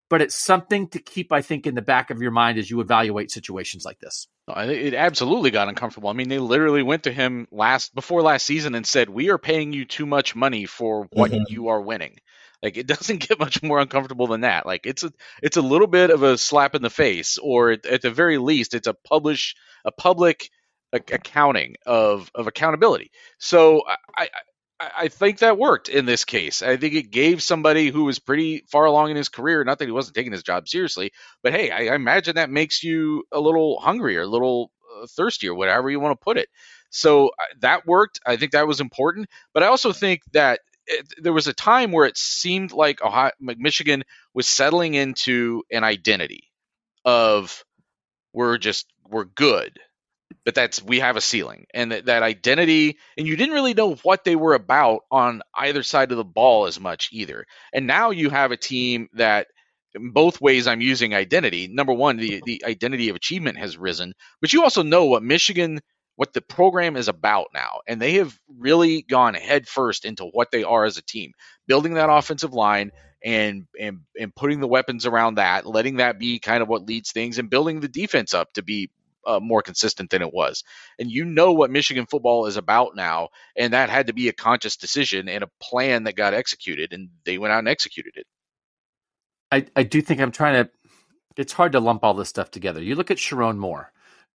But 0.09 0.21
it's 0.21 0.35
something 0.35 0.89
to 0.89 0.99
keep, 0.99 1.31
I 1.31 1.41
think, 1.41 1.65
in 1.65 1.73
the 1.73 1.81
back 1.81 2.09
of 2.11 2.21
your 2.21 2.31
mind 2.31 2.59
as 2.59 2.69
you 2.69 2.81
evaluate 2.81 3.31
situations 3.31 3.85
like 3.85 3.99
this. 3.99 4.27
It 4.49 4.93
absolutely 4.93 5.51
got 5.51 5.69
uncomfortable. 5.69 6.09
I 6.09 6.13
mean, 6.13 6.27
they 6.27 6.39
literally 6.39 6.83
went 6.83 7.03
to 7.03 7.11
him 7.11 7.47
last 7.51 7.95
before 7.95 8.21
last 8.21 8.45
season 8.45 8.75
and 8.75 8.85
said, 8.85 9.09
"We 9.09 9.29
are 9.29 9.37
paying 9.37 9.71
you 9.71 9.85
too 9.85 10.05
much 10.05 10.35
money 10.35 10.65
for 10.65 11.07
what 11.13 11.31
mm-hmm. 11.31 11.43
you 11.47 11.69
are 11.69 11.81
winning." 11.81 12.17
Like 12.63 12.77
it 12.77 12.87
doesn't 12.87 13.27
get 13.27 13.39
much 13.39 13.61
more 13.61 13.79
uncomfortable 13.79 14.27
than 14.27 14.41
that. 14.41 14.65
Like 14.65 14.85
it's 14.85 15.03
a 15.03 15.11
it's 15.43 15.57
a 15.57 15.61
little 15.61 15.87
bit 15.87 16.09
of 16.09 16.23
a 16.23 16.37
slap 16.37 16.75
in 16.75 16.81
the 16.81 16.89
face, 16.89 17.37
or 17.37 17.71
at 17.71 18.01
the 18.01 18.11
very 18.11 18.37
least, 18.37 18.73
it's 18.73 18.87
a 18.87 18.93
publish 18.93 19.55
a 19.85 19.91
public 19.91 20.49
accounting 20.93 21.75
of 21.85 22.31
of 22.35 22.47
accountability. 22.47 23.11
So 23.39 23.83
I, 23.87 23.97
I 24.17 24.29
I 24.97 25.07
think 25.07 25.39
that 25.39 25.57
worked 25.57 25.89
in 25.89 26.05
this 26.05 26.25
case. 26.25 26.61
I 26.61 26.77
think 26.77 26.93
it 26.93 27.11
gave 27.11 27.41
somebody 27.41 27.89
who 27.89 28.05
was 28.05 28.19
pretty 28.19 28.63
far 28.71 28.85
along 28.85 29.11
in 29.11 29.17
his 29.17 29.29
career, 29.29 29.63
not 29.63 29.79
that 29.79 29.85
he 29.85 29.91
wasn't 29.91 30.15
taking 30.15 30.31
his 30.33 30.43
job 30.43 30.67
seriously, 30.67 31.11
but 31.41 31.53
hey, 31.53 31.71
I, 31.71 31.93
I 31.93 31.95
imagine 31.95 32.35
that 32.35 32.49
makes 32.49 32.83
you 32.83 33.23
a 33.31 33.39
little 33.39 33.79
hungrier, 33.79 34.21
a 34.21 34.27
little 34.27 34.71
thirstier, 35.09 35.53
whatever 35.53 35.89
you 35.89 35.99
want 35.99 36.19
to 36.19 36.23
put 36.23 36.37
it. 36.37 36.49
So 36.89 37.27
uh, 37.29 37.31
that 37.61 37.85
worked. 37.87 38.19
I 38.25 38.35
think 38.35 38.51
that 38.51 38.67
was 38.67 38.79
important. 38.81 39.27
But 39.53 39.63
I 39.63 39.67
also 39.67 39.93
think 39.93 40.21
that 40.33 40.59
it, 40.85 41.07
there 41.17 41.33
was 41.33 41.47
a 41.47 41.53
time 41.53 41.91
where 41.91 42.05
it 42.05 42.17
seemed 42.17 42.71
like 42.71 43.01
Ohio, 43.01 43.31
Michigan 43.39 44.03
was 44.33 44.47
settling 44.47 44.93
into 44.93 45.63
an 45.71 45.83
identity 45.83 46.51
of 47.05 47.63
we're 48.33 48.57
just 48.57 48.87
we're 49.07 49.25
good 49.25 49.79
but 50.45 50.55
that's 50.55 50.81
we 50.81 50.99
have 50.99 51.15
a 51.15 51.21
ceiling 51.21 51.65
and 51.73 51.91
that, 51.91 52.05
that 52.05 52.23
identity 52.23 52.97
and 53.17 53.27
you 53.27 53.35
didn't 53.35 53.53
really 53.53 53.73
know 53.73 53.95
what 53.95 54.23
they 54.23 54.35
were 54.35 54.53
about 54.53 55.01
on 55.11 55.41
either 55.55 55.83
side 55.83 56.11
of 56.11 56.17
the 56.17 56.23
ball 56.23 56.65
as 56.65 56.79
much 56.79 57.09
either. 57.11 57.45
And 57.73 57.87
now 57.87 58.11
you 58.11 58.29
have 58.29 58.51
a 58.51 58.57
team 58.57 59.09
that 59.13 59.47
both 59.95 60.41
ways 60.41 60.67
i'm 60.67 60.81
using 60.81 61.13
identity. 61.13 61.67
Number 61.67 61.93
one 61.93 62.17
the, 62.17 62.41
the 62.45 62.63
identity 62.65 63.09
of 63.09 63.15
achievement 63.15 63.57
has 63.57 63.77
risen 63.77 64.13
but 64.41 64.53
you 64.53 64.63
also 64.63 64.83
know 64.83 65.05
what 65.05 65.23
michigan 65.23 65.79
what 66.15 66.33
the 66.33 66.41
program 66.41 66.95
is 66.95 67.07
about 67.07 67.47
now. 67.53 67.79
And 67.87 67.99
they 68.01 68.13
have 68.15 68.37
really 68.59 69.01
gone 69.01 69.33
headfirst 69.33 70.05
into 70.05 70.25
what 70.25 70.51
they 70.51 70.63
are 70.63 70.85
as 70.85 70.97
a 70.97 71.01
team 71.01 71.31
building 71.67 71.95
that 71.95 72.09
offensive 72.11 72.53
line 72.53 72.91
and 73.23 73.65
and 73.79 74.01
and 74.19 74.35
putting 74.35 74.59
the 74.59 74.67
weapons 74.67 75.05
around 75.05 75.35
that 75.35 75.65
letting 75.65 75.97
that 75.97 76.19
be 76.19 76.39
kind 76.39 76.61
of 76.61 76.67
what 76.67 76.85
leads 76.85 77.11
things 77.11 77.39
and 77.39 77.49
building 77.49 77.79
the 77.79 77.87
defense 77.87 78.33
up 78.33 78.51
to 78.53 78.61
be 78.61 78.89
uh, 79.25 79.39
more 79.41 79.61
consistent 79.61 80.09
than 80.09 80.21
it 80.21 80.33
was. 80.33 80.63
And 80.99 81.11
you 81.11 81.25
know 81.25 81.51
what 81.53 81.71
Michigan 81.71 82.05
football 82.05 82.45
is 82.45 82.57
about 82.57 82.95
now, 82.95 83.29
and 83.55 83.73
that 83.73 83.89
had 83.89 84.07
to 84.07 84.13
be 84.13 84.29
a 84.29 84.33
conscious 84.33 84.75
decision 84.75 85.29
and 85.29 85.43
a 85.43 85.49
plan 85.59 86.03
that 86.03 86.15
got 86.15 86.33
executed, 86.33 86.93
and 86.93 87.09
they 87.25 87.37
went 87.37 87.53
out 87.53 87.59
and 87.59 87.69
executed 87.69 88.13
it. 88.15 88.25
I, 89.51 89.65
I 89.75 89.83
do 89.83 90.01
think 90.01 90.19
I'm 90.19 90.31
trying 90.31 90.65
to. 90.65 90.71
It's 91.37 91.53
hard 91.53 91.71
to 91.71 91.79
lump 91.79 92.03
all 92.03 92.13
this 92.13 92.29
stuff 92.29 92.51
together. 92.51 92.81
You 92.81 92.95
look 92.95 93.11
at 93.11 93.17
Sherrone 93.17 93.57
Moore, 93.57 93.91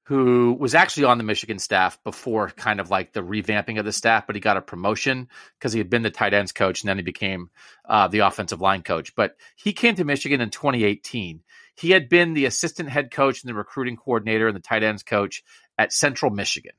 who 0.07 0.55
was 0.57 0.73
actually 0.73 1.03
on 1.03 1.18
the 1.18 1.23
Michigan 1.23 1.59
staff 1.59 2.01
before 2.05 2.49
kind 2.51 2.80
of 2.80 2.89
like 2.89 3.11
the 3.11 3.22
revamping 3.22 3.77
of 3.77 3.84
the 3.84 3.91
staff, 3.91 4.26
but 4.26 4.38
he 4.38 4.39
got 4.39 4.55
a 4.55 4.61
promotion 4.61 5.27
because 5.59 5.73
he 5.73 5.80
had 5.80 5.89
been 5.89 6.01
the 6.01 6.09
tight 6.09 6.34
ends 6.34 6.53
coach 6.53 6.81
and 6.81 6.88
then 6.88 6.95
he 6.95 7.03
became 7.03 7.49
uh, 7.89 8.07
the 8.07 8.19
offensive 8.19 8.61
line 8.61 8.84
coach. 8.84 9.14
But 9.15 9.35
he 9.57 9.73
came 9.73 9.95
to 9.95 10.05
Michigan 10.05 10.39
in 10.39 10.49
2018 10.49 11.41
he 11.77 11.91
had 11.91 12.09
been 12.09 12.33
the 12.33 12.45
assistant 12.45 12.89
head 12.89 13.11
coach 13.11 13.43
and 13.43 13.49
the 13.49 13.53
recruiting 13.53 13.97
coordinator 13.97 14.47
and 14.47 14.55
the 14.55 14.61
tight 14.61 14.83
ends 14.83 15.03
coach 15.03 15.43
at 15.77 15.93
Central 15.93 16.31
Michigan. 16.31 16.73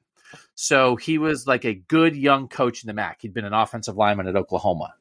So 0.55 0.97
he 0.97 1.19
was 1.19 1.47
like 1.47 1.65
a 1.65 1.75
good 1.75 2.17
young 2.17 2.49
coach 2.49 2.83
in 2.83 2.89
the 2.89 2.93
MAC. 2.93 3.23
He'd 3.23 3.33
been 3.33 3.45
an 3.45 3.55
offensive 3.55 3.97
lineman 3.97 4.27
at 4.27 4.37
Oklahoma. 4.37 4.95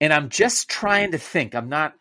And 0.00 0.12
I'm 0.12 0.28
just 0.28 0.68
trying 0.68 1.12
to 1.12 1.18
think. 1.18 1.54
I'm 1.54 1.68
not, 1.68 1.94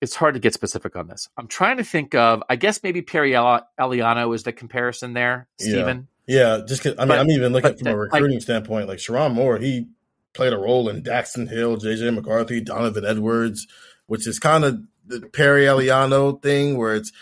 it's 0.00 0.16
hard 0.16 0.34
to 0.34 0.40
get 0.40 0.54
specific 0.54 0.96
on 0.96 1.06
this. 1.06 1.28
I'm 1.36 1.48
trying 1.48 1.76
to 1.76 1.84
think 1.84 2.14
of, 2.14 2.42
I 2.48 2.56
guess 2.56 2.82
maybe 2.82 3.02
Perry 3.02 3.32
Eliano 3.32 4.34
is 4.34 4.44
the 4.44 4.52
comparison 4.52 5.12
there, 5.12 5.48
Stephen. 5.60 6.08
Yeah, 6.26 6.56
yeah 6.58 6.64
just 6.66 6.82
cause, 6.82 6.94
I 6.98 7.02
mean, 7.02 7.08
but, 7.08 7.18
I'm 7.18 7.30
even 7.30 7.52
looking 7.52 7.76
from 7.76 7.88
a 7.88 7.96
recruiting 7.96 8.36
like, 8.36 8.42
standpoint. 8.42 8.88
Like 8.88 8.98
Sherrone 8.98 9.34
Moore, 9.34 9.58
he 9.58 9.88
played 10.32 10.54
a 10.54 10.58
role 10.58 10.88
in 10.88 11.02
Daxton 11.02 11.48
Hill, 11.48 11.76
JJ 11.76 12.14
McCarthy, 12.14 12.62
Donovan 12.62 13.04
Edwards, 13.04 13.66
which 14.06 14.26
is 14.26 14.38
kind 14.38 14.64
of 14.64 14.80
the 15.08 15.28
Perry 15.28 15.64
Eliano 15.64 16.40
thing 16.40 16.76
where 16.76 16.94
it's 16.94 17.12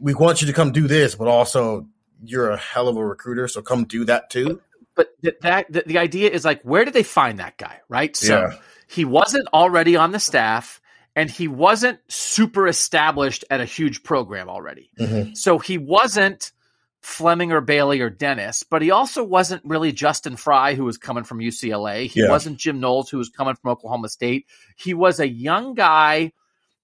we 0.00 0.14
want 0.14 0.40
you 0.40 0.46
to 0.46 0.52
come 0.52 0.72
do 0.72 0.86
this, 0.86 1.14
but 1.14 1.28
also 1.28 1.86
you're 2.24 2.50
a 2.50 2.56
hell 2.56 2.88
of 2.88 2.96
a 2.96 3.04
recruiter, 3.04 3.48
so 3.48 3.62
come 3.62 3.84
do 3.84 4.04
that 4.04 4.30
too. 4.30 4.60
But 4.94 5.08
that 5.42 5.66
the, 5.70 5.84
the 5.86 5.98
idea 5.98 6.30
is 6.30 6.44
like, 6.44 6.62
where 6.62 6.84
did 6.84 6.94
they 6.94 7.02
find 7.02 7.38
that 7.38 7.58
guy? 7.58 7.80
Right? 7.88 8.16
So 8.16 8.40
yeah. 8.40 8.56
he 8.88 9.04
wasn't 9.04 9.48
already 9.52 9.96
on 9.96 10.12
the 10.12 10.20
staff, 10.20 10.80
and 11.14 11.30
he 11.30 11.48
wasn't 11.48 11.98
super 12.08 12.66
established 12.66 13.44
at 13.50 13.60
a 13.60 13.64
huge 13.64 14.02
program 14.02 14.48
already. 14.48 14.90
Mm-hmm. 14.98 15.34
So 15.34 15.58
he 15.58 15.78
wasn't 15.78 16.52
Fleming 17.00 17.52
or 17.52 17.60
Bailey 17.60 18.00
or 18.00 18.10
Dennis, 18.10 18.62
but 18.62 18.82
he 18.82 18.90
also 18.90 19.22
wasn't 19.22 19.62
really 19.64 19.92
Justin 19.92 20.36
Frye, 20.36 20.74
who 20.74 20.84
was 20.84 20.98
coming 20.98 21.24
from 21.24 21.38
UCLA. 21.38 22.06
He 22.06 22.22
yeah. 22.22 22.30
wasn't 22.30 22.58
Jim 22.58 22.80
Knowles, 22.80 23.10
who 23.10 23.18
was 23.18 23.28
coming 23.28 23.54
from 23.54 23.70
Oklahoma 23.70 24.08
State. 24.08 24.46
He 24.76 24.92
was 24.94 25.20
a 25.20 25.28
young 25.28 25.74
guy 25.74 26.32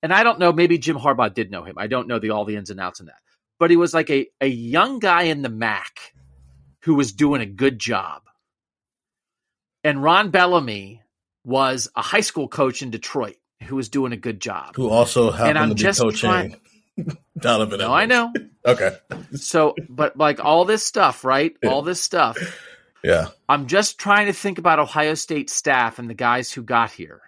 and 0.03 0.13
I 0.13 0.23
don't 0.25 0.39
know, 0.39 0.53
maybe 0.53 0.79
Jim 0.79 0.97
Harbaugh 0.97 1.33
did 1.33 1.51
know 1.51 1.63
him. 1.63 1.77
I 1.79 1.87
don't 1.87 2.09
know 2.09 2.19
the 2.19 2.31
all 2.31 2.45
the 2.45 2.57
ins 2.57 2.71
and 2.71 2.81
outs 2.81 3.01
in 3.01 3.07
that. 3.07 3.21
But 3.59 3.71
he 3.71 3.77
was 3.77 3.95
like 3.95 4.11
a, 4.11 4.27
a 4.41 4.47
young 4.47 4.99
guy 4.99 5.25
in 5.25 5.43
the 5.43 5.49
MAC 5.49 6.15
who 6.83 6.95
was 6.95 7.13
doing 7.13 7.41
a 7.41 7.47
good 7.47 7.79
job. 7.79 8.23
And 9.85 10.03
Ron 10.03 10.31
Bellamy 10.31 11.03
was 11.45 11.89
a 11.95 12.03
high 12.03 12.21
school 12.21 12.49
coach 12.49 12.83
in 12.83 12.91
Detroit 12.91 13.37
who 13.63 13.77
was 13.77 13.89
doing 13.89 14.13
a 14.13 14.17
good 14.17 14.41
job. 14.41 14.75
Who 14.77 14.89
also 14.89 15.31
happened 15.31 15.51
and 15.51 15.59
I'm 15.59 15.75
to 15.75 15.75
be 15.75 15.93
coaching 15.93 16.19
trying, 16.19 16.57
Donovan. 17.39 17.79
No, 17.79 17.93
I 17.93 18.07
know. 18.07 18.33
okay. 18.67 18.97
So, 19.35 19.75
but 19.89 20.17
like 20.17 20.45
all 20.45 20.65
this 20.65 20.85
stuff, 20.85 21.25
right? 21.25 21.55
Yeah. 21.63 21.71
All 21.71 21.83
this 21.83 22.01
stuff. 22.01 22.39
Yeah. 23.05 23.29
I'm 23.49 23.67
just 23.67 23.99
trying 23.99 24.27
to 24.27 24.33
think 24.33 24.59
about 24.59 24.79
Ohio 24.79 25.15
State 25.15 25.51
staff 25.51 25.99
and 25.99 26.09
the 26.09 26.15
guys 26.15 26.53
who 26.53 26.63
got 26.63 26.91
here. 26.91 27.21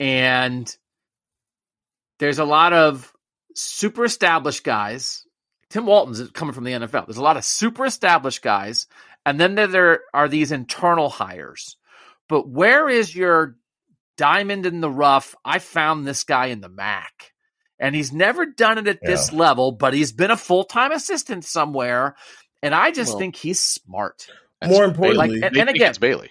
And 0.00 0.74
there's 2.18 2.38
a 2.38 2.44
lot 2.44 2.72
of 2.72 3.12
super 3.54 4.04
established 4.04 4.64
guys. 4.64 5.24
Tim 5.70 5.86
Walton's 5.86 6.30
coming 6.30 6.54
from 6.54 6.64
the 6.64 6.72
NFL. 6.72 7.06
There's 7.06 7.18
a 7.18 7.22
lot 7.22 7.36
of 7.36 7.44
super 7.44 7.84
established 7.84 8.42
guys, 8.42 8.86
and 9.26 9.38
then 9.38 9.54
there 9.54 10.00
are 10.14 10.28
these 10.28 10.52
internal 10.52 11.08
hires. 11.08 11.76
But 12.28 12.48
where 12.48 12.88
is 12.88 13.14
your 13.14 13.56
diamond 14.16 14.66
in 14.66 14.80
the 14.80 14.90
rough? 14.90 15.34
I 15.44 15.58
found 15.58 16.06
this 16.06 16.24
guy 16.24 16.46
in 16.46 16.60
the 16.60 16.68
MAC, 16.68 17.32
and 17.78 17.94
he's 17.94 18.12
never 18.12 18.46
done 18.46 18.78
it 18.78 18.88
at 18.88 18.98
yeah. 19.02 19.10
this 19.10 19.32
level, 19.32 19.72
but 19.72 19.94
he's 19.94 20.12
been 20.12 20.30
a 20.30 20.36
full 20.36 20.64
time 20.64 20.92
assistant 20.92 21.44
somewhere, 21.44 22.16
and 22.62 22.74
I 22.74 22.90
just 22.90 23.12
well, 23.12 23.18
think 23.18 23.36
he's 23.36 23.62
smart. 23.62 24.26
More 24.64 24.84
importantly, 24.84 25.38
like, 25.38 25.42
and, 25.44 25.56
and 25.56 25.68
again, 25.68 25.90
it's 25.90 25.98
Bailey. 25.98 26.30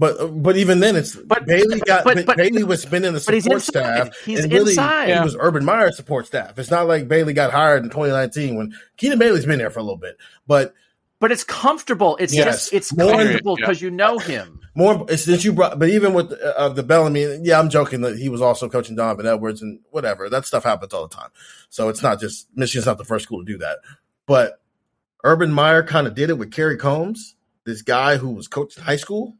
But 0.00 0.42
but 0.42 0.56
even 0.56 0.80
then, 0.80 0.96
it's 0.96 1.14
but 1.14 1.44
Bailey 1.44 1.78
got 1.80 2.04
but, 2.04 2.24
but, 2.24 2.38
Bailey 2.38 2.64
was 2.64 2.80
spinning 2.80 3.12
the 3.12 3.20
support 3.20 3.60
staff. 3.60 4.16
He's 4.24 4.42
and 4.42 4.50
really, 4.50 4.70
inside. 4.70 5.14
He 5.14 5.20
was 5.20 5.36
Urban 5.38 5.62
Meyer's 5.62 5.94
support 5.94 6.26
staff. 6.26 6.58
It's 6.58 6.70
not 6.70 6.88
like 6.88 7.06
Bailey 7.06 7.34
got 7.34 7.50
hired 7.50 7.82
in 7.82 7.90
2019 7.90 8.56
when 8.56 8.74
Keenan 8.96 9.18
Bailey's 9.18 9.44
been 9.44 9.58
there 9.58 9.68
for 9.68 9.80
a 9.80 9.82
little 9.82 9.98
bit, 9.98 10.16
but 10.46 10.72
but 11.18 11.30
it's 11.30 11.44
comfortable. 11.44 12.16
It's 12.16 12.32
yes. 12.32 12.46
just 12.46 12.72
it's 12.72 12.96
More, 12.96 13.12
comfortable 13.12 13.56
because 13.56 13.82
yeah. 13.82 13.90
you 13.90 13.90
know 13.90 14.18
him. 14.18 14.60
More 14.74 15.06
since 15.18 15.44
you 15.44 15.52
brought, 15.52 15.78
but 15.78 15.90
even 15.90 16.14
with 16.14 16.32
uh, 16.32 16.70
the 16.70 16.82
Bellamy, 16.82 17.40
yeah, 17.42 17.58
I'm 17.58 17.68
joking 17.68 18.00
that 18.00 18.16
he 18.16 18.30
was 18.30 18.40
also 18.40 18.70
coaching 18.70 18.96
Donovan 18.96 19.26
Edwards 19.26 19.60
and 19.60 19.80
whatever. 19.90 20.30
That 20.30 20.46
stuff 20.46 20.64
happens 20.64 20.94
all 20.94 21.06
the 21.06 21.14
time. 21.14 21.28
So 21.68 21.90
it's 21.90 22.02
not 22.02 22.20
just 22.20 22.48
Michigan's 22.54 22.86
not 22.86 22.96
the 22.96 23.04
first 23.04 23.26
school 23.26 23.44
to 23.44 23.52
do 23.52 23.58
that. 23.58 23.80
But 24.24 24.62
Urban 25.24 25.52
Meyer 25.52 25.82
kind 25.82 26.06
of 26.06 26.14
did 26.14 26.30
it 26.30 26.38
with 26.38 26.52
Kerry 26.52 26.78
Combs, 26.78 27.34
this 27.66 27.82
guy 27.82 28.16
who 28.16 28.30
was 28.30 28.48
coaching 28.48 28.82
high 28.82 28.96
school 28.96 29.36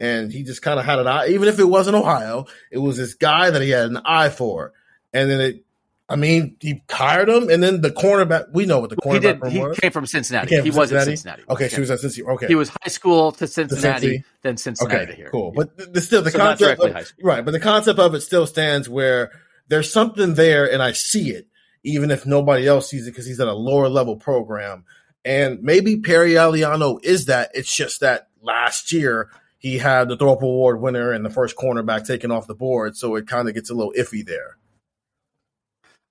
and 0.00 0.32
he 0.32 0.42
just 0.42 0.62
kind 0.62 0.80
of 0.80 0.86
had 0.86 0.98
an 0.98 1.06
eye. 1.06 1.28
Even 1.28 1.48
if 1.48 1.58
it 1.58 1.64
wasn't 1.64 1.94
Ohio, 1.94 2.46
it 2.70 2.78
was 2.78 2.96
this 2.96 3.14
guy 3.14 3.50
that 3.50 3.62
he 3.62 3.70
had 3.70 3.90
an 3.90 3.98
eye 4.04 4.30
for, 4.30 4.72
and 5.12 5.30
then 5.30 5.40
it. 5.40 5.64
I 6.08 6.16
mean, 6.16 6.56
he 6.58 6.82
hired 6.90 7.28
him, 7.28 7.50
and 7.50 7.62
then 7.62 7.82
the 7.82 7.90
cornerback. 7.90 8.46
We 8.52 8.66
know 8.66 8.80
what 8.80 8.90
the 8.90 8.96
cornerback 8.96 9.44
he 9.44 9.50
did. 9.50 9.52
He 9.52 9.60
was. 9.60 9.78
came 9.78 9.92
from 9.92 10.06
Cincinnati. 10.06 10.56
He, 10.56 10.62
he 10.62 10.70
was 10.70 10.88
Cincinnati? 10.88 10.98
at 10.98 11.04
Cincinnati. 11.18 11.42
Okay, 11.48 11.68
so 11.68 11.76
he 11.76 11.80
was 11.82 11.90
at 11.92 12.00
Cincinnati. 12.00 12.34
Okay, 12.34 12.46
he 12.48 12.54
was 12.56 12.68
high 12.68 12.88
school 12.88 13.30
to 13.32 13.46
Cincinnati, 13.46 14.18
to 14.18 14.24
then 14.42 14.56
Cincinnati 14.56 14.96
okay, 14.96 15.14
here. 15.14 15.28
Cool, 15.30 15.52
but 15.54 15.76
the, 15.92 16.00
still 16.00 16.22
the 16.22 16.32
so 16.32 16.38
concept, 16.38 16.80
of, 16.80 17.12
right? 17.22 17.44
But 17.44 17.52
the 17.52 17.60
concept 17.60 18.00
of 18.00 18.14
it 18.14 18.22
still 18.22 18.46
stands 18.46 18.88
where 18.88 19.30
there's 19.68 19.92
something 19.92 20.34
there, 20.34 20.70
and 20.70 20.82
I 20.82 20.92
see 20.92 21.30
it, 21.30 21.46
even 21.84 22.10
if 22.10 22.26
nobody 22.26 22.66
else 22.66 22.90
sees 22.90 23.06
it 23.06 23.12
because 23.12 23.26
he's 23.26 23.38
at 23.38 23.46
a 23.46 23.54
lower 23.54 23.88
level 23.88 24.16
program. 24.16 24.84
And 25.24 25.62
maybe 25.62 25.98
Perry 25.98 26.32
Eliano 26.32 26.98
is 27.04 27.26
that. 27.26 27.50
It's 27.54 27.72
just 27.72 28.00
that 28.00 28.30
last 28.42 28.90
year 28.90 29.30
he 29.60 29.78
had 29.78 30.08
the 30.08 30.16
Thorpe 30.16 30.42
Award 30.42 30.80
winner 30.80 31.12
and 31.12 31.24
the 31.24 31.30
first 31.30 31.56
cornerback 31.56 32.06
taken 32.06 32.32
off 32.32 32.48
the 32.48 32.54
board, 32.54 32.96
so 32.96 33.14
it 33.14 33.28
kind 33.28 33.48
of 33.48 33.54
gets 33.54 33.70
a 33.70 33.74
little 33.74 33.92
iffy 33.96 34.26
there. 34.26 34.56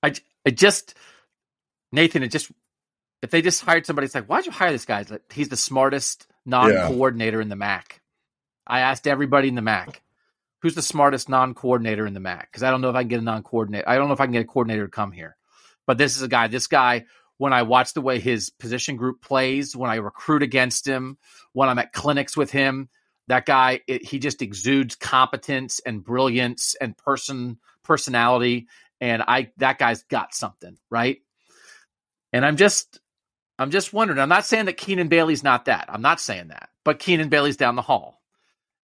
I, 0.02 0.14
I 0.46 0.52
just 0.52 0.96
Nathan, 1.92 2.24
it 2.24 2.30
just 2.30 2.52
if 3.22 3.32
they 3.32 3.42
just 3.42 3.62
hired 3.62 3.86
somebody, 3.86 4.06
it's 4.06 4.16
like, 4.16 4.28
why'd 4.28 4.46
you 4.46 4.52
hire 4.52 4.72
this 4.72 4.86
guy? 4.86 5.04
Like, 5.10 5.32
he's 5.32 5.50
the 5.50 5.58
smartest 5.58 6.28
non-coordinator 6.46 7.40
yeah. 7.40 7.42
in 7.42 7.50
the 7.50 7.56
MAC. 7.56 8.02
I 8.66 8.82
asked 8.82 9.08
everybody 9.08 9.50
in 9.50 9.56
the 9.56 9.62
MAC, 9.62 10.02
who's 10.62 10.76
the 10.76 10.82
smartest 10.82 11.28
non-coordinator 11.28 12.06
in 12.06 12.14
the 12.14 12.20
MAC? 12.20 12.50
Because 12.50 12.64
I 12.64 12.72
don't 12.72 12.82
know 12.82 12.90
if 12.90 12.96
I 12.96 13.02
can 13.02 13.10
get 13.10 13.20
a 13.20 13.24
non-coordinator. 13.24 13.90
I 13.90 13.96
don't 13.96 14.08
know 14.08 14.14
if 14.14 14.22
I 14.22 14.26
can 14.26 14.34
get 14.34 14.44
a 14.44 14.48
coordinator 14.48 14.86
to 14.86 14.92
come 14.92 15.12
here. 15.12 15.36
But 15.86 15.98
this 15.98 16.16
is 16.16 16.22
a 16.22 16.28
guy. 16.28 16.48
This 16.48 16.68
guy, 16.68 17.06
when 17.38 17.52
I 17.52 17.64
watch 17.64 17.94
the 17.94 18.02
way 18.02 18.20
his 18.20 18.52
position 18.52 18.96
group 18.96 19.22
plays, 19.22 19.76
when 19.76 19.90
I 19.90 19.96
recruit 19.96 20.44
against 20.44 20.88
him, 20.88 21.18
when 21.52 21.68
I'm 21.68 21.80
at 21.80 21.92
clinics 21.92 22.38
with 22.38 22.52
him, 22.52 22.90
that 23.30 23.46
guy, 23.46 23.82
it, 23.88 24.04
he 24.04 24.20
just 24.20 24.42
exudes 24.42 24.96
competence 24.96 25.80
and 25.86 26.04
brilliance 26.04 26.76
and 26.82 26.98
person 26.98 27.60
personality, 27.84 28.68
and 29.00 29.24
I 29.26 29.52
that 29.58 29.80
guy's 29.80 30.04
got 30.04 30.34
something, 30.34 30.78
right? 30.90 31.20
And 32.34 32.46
I'm 32.46 32.58
just 32.58 33.00
I'm 33.58 33.72
just 33.72 33.94
wondering. 33.94 34.20
I'm 34.20 34.30
not 34.30 34.46
saying 34.46 34.66
that 34.66 34.78
Keenan 34.78 35.08
Bailey's 35.08 35.44
not 35.44 35.66
that. 35.66 35.86
I'm 35.90 36.02
not 36.02 36.20
saying 36.20 36.50
that, 36.50 36.70
but 36.84 37.00
Keenan 37.00 37.30
Bailey's 37.30 37.58
down 37.58 37.76
the 37.76 37.82
hall. 37.82 38.20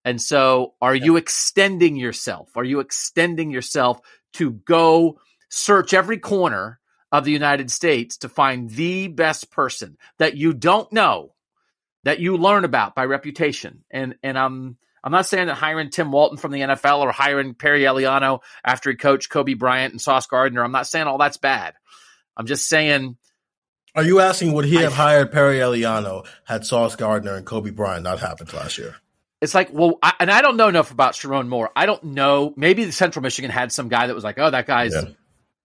And 0.04 0.22
so, 0.22 0.76
are 0.82 0.96
yeah. 0.96 1.06
you 1.06 1.18
extending 1.18 1.96
yourself? 1.96 2.56
Are 2.56 2.64
you 2.64 2.80
extending 2.80 3.50
yourself 3.50 4.00
to 4.34 4.52
go 4.52 5.20
search 5.50 5.94
every 5.94 6.20
corner 6.20 6.80
of 7.12 7.24
the 7.24 7.32
United 7.32 7.72
States 7.72 8.18
to 8.18 8.30
find 8.30 8.70
the 8.70 9.08
best 9.08 9.50
person 9.50 9.98
that 10.20 10.38
you 10.38 10.54
don't 10.54 10.92
know, 10.92 11.35
that 12.06 12.20
you 12.20 12.38
learn 12.38 12.64
about 12.64 12.96
by 12.96 13.06
reputation. 13.06 13.84
And 13.92 14.16
and 14.24 14.40
I'm 14.40 14.78
I'm 15.04 15.12
not 15.12 15.28
saying 15.28 15.48
that 15.48 15.56
hiring 15.56 15.90
Tim 15.90 16.12
Walton 16.12 16.38
from 16.38 16.52
the 16.52 16.62
NFL 16.62 17.00
or 17.00 17.12
hiring 17.12 17.54
Perry 17.54 17.82
Eliano 17.82 18.42
after 18.64 18.90
he 18.90 18.96
coached 18.96 19.30
Coby 19.30 19.58
Bryant 19.58 19.92
and 19.92 20.02
Sauce 20.02 20.26
Gardner, 20.26 20.64
I'm 20.64 20.72
not 20.72 20.88
saying 20.88 21.08
all 21.08 21.18
that's 21.18 21.38
bad. 21.38 21.74
I'm 22.38 22.46
just 22.48 22.70
saying. 22.70 23.18
Are 23.96 24.04
you 24.04 24.20
asking 24.20 24.54
would 24.54 24.66
he 24.66 24.76
have 24.78 24.94
hired 24.94 25.32
Perry 25.32 25.58
Eliano 25.58 26.26
had 26.44 26.66
Sauce 26.66 26.96
Gardner 26.96 27.36
and 27.36 27.46
Coby 27.46 27.74
Bryant 27.74 28.04
not 28.04 28.20
happened 28.20 28.52
last 28.54 28.78
year? 28.78 28.96
It's 29.42 29.54
like, 29.54 29.70
well, 29.72 30.00
I, 30.02 30.14
and 30.20 30.32
I 30.32 30.42
don't 30.42 30.58
know 30.58 30.68
enough 30.68 30.92
about 30.92 31.14
Sherrone 31.14 31.48
Moore. 31.48 31.70
I 31.76 31.86
don't 31.86 32.04
know. 32.04 32.54
Maybe 32.58 32.86
the 32.86 32.92
Central 32.92 33.22
Michigan 33.22 33.52
had 33.52 33.72
some 33.72 33.90
guy 33.90 34.08
that 34.08 34.16
was 34.16 34.24
like, 34.24 34.40
oh, 34.40 34.50
that 34.50 34.66
guy's. 34.66 34.94
Yeah. 34.94 35.10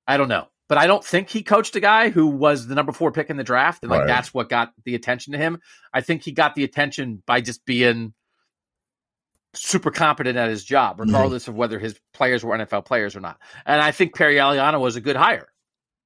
I 0.06 0.16
don't 0.16 0.28
know, 0.28 0.48
but 0.70 0.78
I 0.78 0.86
don't 0.86 1.04
think 1.04 1.28
he 1.28 1.42
coached 1.42 1.74
a 1.74 1.80
guy 1.80 2.10
who 2.10 2.28
was 2.28 2.68
the 2.68 2.76
number 2.76 2.92
four 2.92 3.10
pick 3.10 3.28
in 3.28 3.36
the 3.36 3.42
draft, 3.42 3.82
and 3.82 3.90
like 3.90 4.02
right. 4.02 4.06
that's 4.06 4.32
what 4.32 4.48
got 4.48 4.72
the 4.84 4.94
attention 4.94 5.32
to 5.32 5.38
him. 5.38 5.60
I 5.92 6.00
think 6.00 6.22
he 6.22 6.30
got 6.30 6.54
the 6.54 6.62
attention 6.62 7.24
by 7.26 7.40
just 7.40 7.64
being 7.64 8.14
super 9.52 9.90
competent 9.90 10.38
at 10.38 10.48
his 10.48 10.64
job, 10.64 10.98
mm-hmm. 10.98 11.08
regardless 11.08 11.42
mm-hmm. 11.42 11.50
of 11.50 11.56
whether 11.56 11.80
his 11.80 11.98
players 12.14 12.44
were 12.44 12.56
NFL 12.56 12.84
players 12.84 13.16
or 13.16 13.20
not. 13.20 13.40
And 13.66 13.80
I 13.80 13.90
think 13.90 14.14
Perry 14.14 14.36
Eliano 14.36 14.78
was 14.78 14.94
a 14.94 15.00
good 15.00 15.16
hire, 15.16 15.48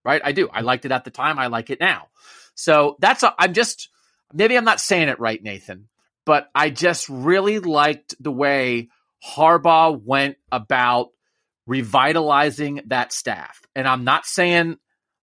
right? 0.02 0.22
I 0.24 0.32
do. 0.32 0.48
I 0.50 0.62
liked 0.62 0.86
it 0.86 0.92
at 0.92 1.04
the 1.04 1.10
time. 1.10 1.38
I 1.38 1.48
like 1.48 1.68
it 1.68 1.78
now. 1.78 2.06
So 2.54 2.96
that's, 3.00 3.22
i 3.22 3.34
I'm 3.38 3.52
just, 3.52 3.90
maybe 4.32 4.56
I'm 4.56 4.64
not 4.64 4.80
saying 4.80 5.08
it 5.10 5.20
right, 5.20 5.42
Nathan, 5.42 5.88
but 6.24 6.48
I 6.54 6.70
just 6.70 7.10
really 7.10 7.58
liked 7.58 8.14
the 8.18 8.32
way 8.32 8.88
Harbaugh 9.22 10.02
went 10.02 10.36
about 10.50 11.10
revitalizing 11.66 12.82
that 12.86 13.12
staff. 13.12 13.60
And 13.74 13.88
I'm 13.88 14.04
not 14.04 14.26
saying 14.26 14.76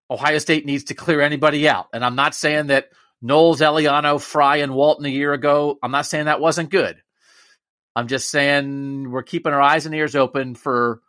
Ohio 0.10 0.40
State 0.40 0.66
needs 0.66 0.86
to 0.86 0.94
clear 0.94 1.22
anybody 1.22 1.68
out. 1.68 1.88
And 1.94 2.04
I'm 2.04 2.16
not 2.16 2.36
saying 2.36 2.68
that 2.68 2.90
Knowles, 3.22 3.62
Eliano, 3.62 4.20
Frye, 4.20 4.58
and 4.58 4.74
Walton 4.74 5.06
a 5.06 5.10
year 5.10 5.34
ago, 5.34 5.78
I'm 5.82 5.92
not 5.92 6.06
saying 6.06 6.26
that 6.26 6.42
wasn't 6.42 6.70
good. 6.70 7.02
I'm 7.96 8.08
just 8.08 8.30
saying 8.30 9.10
we're 9.12 9.24
keeping 9.24 9.54
our 9.54 9.62
eyes 9.62 9.86
and 9.86 9.94
ears 9.94 10.16
open 10.16 10.56
for 10.56 11.02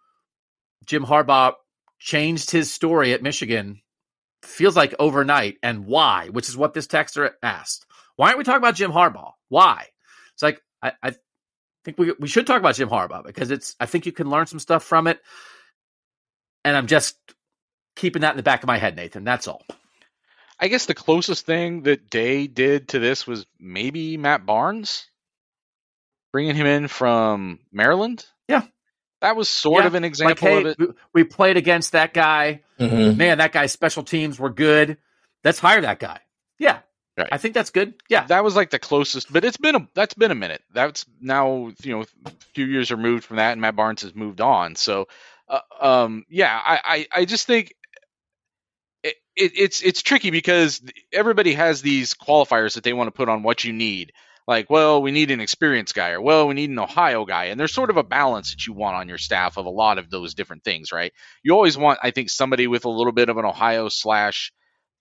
Jim 0.85 1.05
Harbaugh 1.05 1.55
changed 1.99 2.51
his 2.51 2.73
story 2.73 3.13
at 3.13 3.23
Michigan 3.23 3.81
feels 4.45 4.77
like 4.77 4.95
overnight 4.99 5.59
and 5.63 5.87
why, 5.87 6.29
which 6.29 6.49
is 6.49 6.57
what 6.57 6.75
this 6.75 6.87
texter 6.87 7.31
asked. 7.43 7.87
Why 8.17 8.27
aren't 8.27 8.39
we 8.39 8.45
talking 8.45 8.59
about 8.59 8.75
Jim 8.75 8.93
Harbaugh? 8.93 9.33
Why? 9.49 9.87
It's 10.35 10.43
like 10.43 10.61
I, 10.83 10.93
I 11.03 11.15
think 11.85 11.99
we 11.99 12.13
we 12.19 12.29
should 12.29 12.47
talk 12.47 12.59
about 12.59 12.75
Jim 12.75 12.89
Harbaugh 12.89 13.25
because 13.25 13.51
it's 13.51 13.77
I 13.81 13.87
think 13.87 14.07
you 14.07 14.13
can 14.13 14.31
learn 14.31 14.47
some 14.47 14.59
stuff 14.59 14.85
from 14.85 15.07
it. 15.07 15.21
And 16.65 16.77
I'm 16.77 16.87
just 16.87 17.17
keeping 17.97 18.23
that 18.23 18.31
in 18.31 18.37
the 18.37 18.43
back 18.43 18.63
of 18.63 18.69
my 18.69 18.79
head, 18.79 18.97
Nathan. 18.97 19.25
That's 19.25 19.49
all. 19.49 19.63
I 20.59 20.69
guess 20.69 20.87
the 20.87 20.95
closest 20.95 21.45
thing 21.45 21.83
that 21.83 22.09
Day 22.09 22.47
did 22.47 22.89
to 22.91 23.01
this 23.01 23.27
was 23.27 23.47
maybe 23.59 24.17
Matt 24.17 24.47
Barnes 24.47 25.09
bringing 26.33 26.55
him 26.55 26.67
in 26.67 26.87
from 26.89 27.59
Maryland. 27.73 28.25
Yeah. 28.49 28.63
That 29.21 29.37
was 29.37 29.49
sort 29.49 29.83
yeah. 29.83 29.89
of 29.89 29.95
an 29.95 30.05
example 30.05 30.49
like, 30.49 30.65
hey, 30.65 30.71
of 30.71 30.81
it. 30.81 30.97
We 31.13 31.25
played 31.25 31.57
against 31.57 31.93
that 31.93 32.15
guy. 32.15 32.63
Mm-hmm. 32.79 33.17
Man, 33.17 33.39
that 33.39 33.53
guy's 33.53 33.73
special 33.73 34.03
teams 34.03 34.39
were 34.39 34.51
good. 34.51 34.99
Let's 35.45 35.59
hire 35.59 35.81
that 35.81 35.99
guy. 35.99 36.21
Yeah. 36.59 36.79
Right. 37.17 37.29
I 37.31 37.39
think 37.39 37.55
that's 37.55 37.71
good. 37.71 37.95
Yeah. 38.09 38.25
That 38.27 38.43
was 38.43 38.57
like 38.57 38.71
the 38.71 38.79
closest, 38.79 39.33
but 39.33 39.45
it's 39.45 39.59
been 39.59 39.75
a 39.75 39.89
that's 39.95 40.15
been 40.15 40.31
a 40.31 40.35
minute. 40.37 40.63
That's 40.73 41.05
now, 41.21 41.71
you 41.83 41.93
know, 41.93 42.05
a 42.25 42.31
few 42.55 42.65
years 42.65 42.91
removed 42.91 43.25
from 43.25 43.37
that 43.37 43.53
and 43.53 43.61
Matt 43.61 43.77
Barnes 43.77 44.03
has 44.03 44.15
moved 44.15 44.41
on. 44.41 44.77
So 44.77 45.09
uh, 45.49 45.61
um 45.81 46.25
yeah, 46.31 46.59
I, 46.65 46.81
I 46.85 47.21
I 47.21 47.25
just 47.27 47.47
think 47.47 47.75
it, 49.03 49.17
it, 49.37 49.53
it's 49.57 49.83
it's 49.83 50.03
tricky 50.03 50.31
because 50.31 50.81
everybody 51.13 51.53
has 51.53 51.83
these 51.83 52.15
qualifiers 52.15 52.75
that 52.75 52.85
they 52.85 52.95
want 52.95 53.09
to 53.09 53.13
put 53.13 53.29
on 53.29 53.43
what 53.43 53.63
you 53.63 53.75
need 53.75 54.13
like, 54.47 54.69
well, 54.69 55.01
we 55.01 55.13
need 55.13 55.31
an 55.31 55.41
experienced 55.41 55.95
guy, 55.95 56.11
or 56.11 56.21
well, 56.21 56.49
we 56.49 56.55
need 56.55 56.71
an 56.71 56.79
Ohio 56.79 57.25
guy. 57.25 57.47
And 57.47 57.61
there's 57.61 57.73
sort 57.73 57.91
of 57.91 57.97
a 57.97 58.03
balance 58.03 58.51
that 58.51 58.67
you 58.67 58.73
want 58.73 58.97
on 58.97 59.09
your 59.09 59.19
staff 59.19 59.57
of 59.57 59.67
a 59.67 59.71
lot 59.71 59.99
of 59.99 60.11
those 60.11 60.35
different 60.35 60.65
things, 60.65 60.91
right? 60.91 61.13
You 61.43 61.53
always 61.53 61.79
want, 61.79 62.01
I 62.03 62.11
think, 62.11 62.29
somebody 62.29 62.67
with 62.67 62.85
a 62.85 62.91
little 62.91 63.13
bit 63.13 63.29
of 63.29 63.37
an 63.39 63.45
Ohio 63.45 63.89
slash 63.89 64.53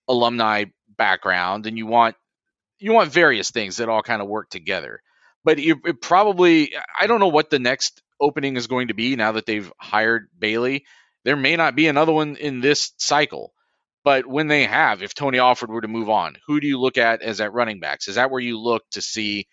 alumni 0.08 0.66
background, 1.02 1.66
and 1.66 1.76
you 1.76 1.86
want 1.86 2.14
you 2.78 2.92
want 2.92 3.12
various 3.12 3.50
things 3.50 3.76
that 3.76 3.88
all 3.88 4.02
kind 4.02 4.22
of 4.22 4.28
work 4.28 4.48
together. 4.50 5.00
But 5.44 5.58
it, 5.58 5.76
it 5.84 6.00
probably, 6.00 6.72
I 7.00 7.06
don't 7.06 7.20
know 7.20 7.34
what 7.36 7.50
the 7.50 7.58
next 7.58 8.02
opening 8.20 8.56
is 8.56 8.68
going 8.68 8.88
to 8.88 8.94
be 8.94 9.16
now 9.16 9.32
that 9.32 9.46
they've 9.46 9.72
hired 9.78 10.28
Bailey. 10.38 10.84
There 11.24 11.36
may 11.36 11.56
not 11.56 11.74
be 11.76 11.88
another 11.88 12.12
one 12.12 12.36
in 12.36 12.60
this 12.60 12.92
cycle. 12.98 13.52
But 14.04 14.26
when 14.26 14.48
they 14.48 14.64
have, 14.64 15.02
if 15.02 15.14
Tony 15.14 15.38
Alford 15.38 15.70
were 15.70 15.80
to 15.80 15.88
move 15.88 16.08
on, 16.08 16.36
who 16.46 16.60
do 16.60 16.66
you 16.66 16.80
look 16.80 16.98
at 16.98 17.22
as 17.22 17.40
at 17.40 17.52
running 17.52 17.80
backs? 17.80 18.08
Is 18.08 18.16
that 18.16 18.30
where 18.30 18.40
you 18.40 18.58
look 18.58 18.82
to 18.92 19.00
see 19.00 19.46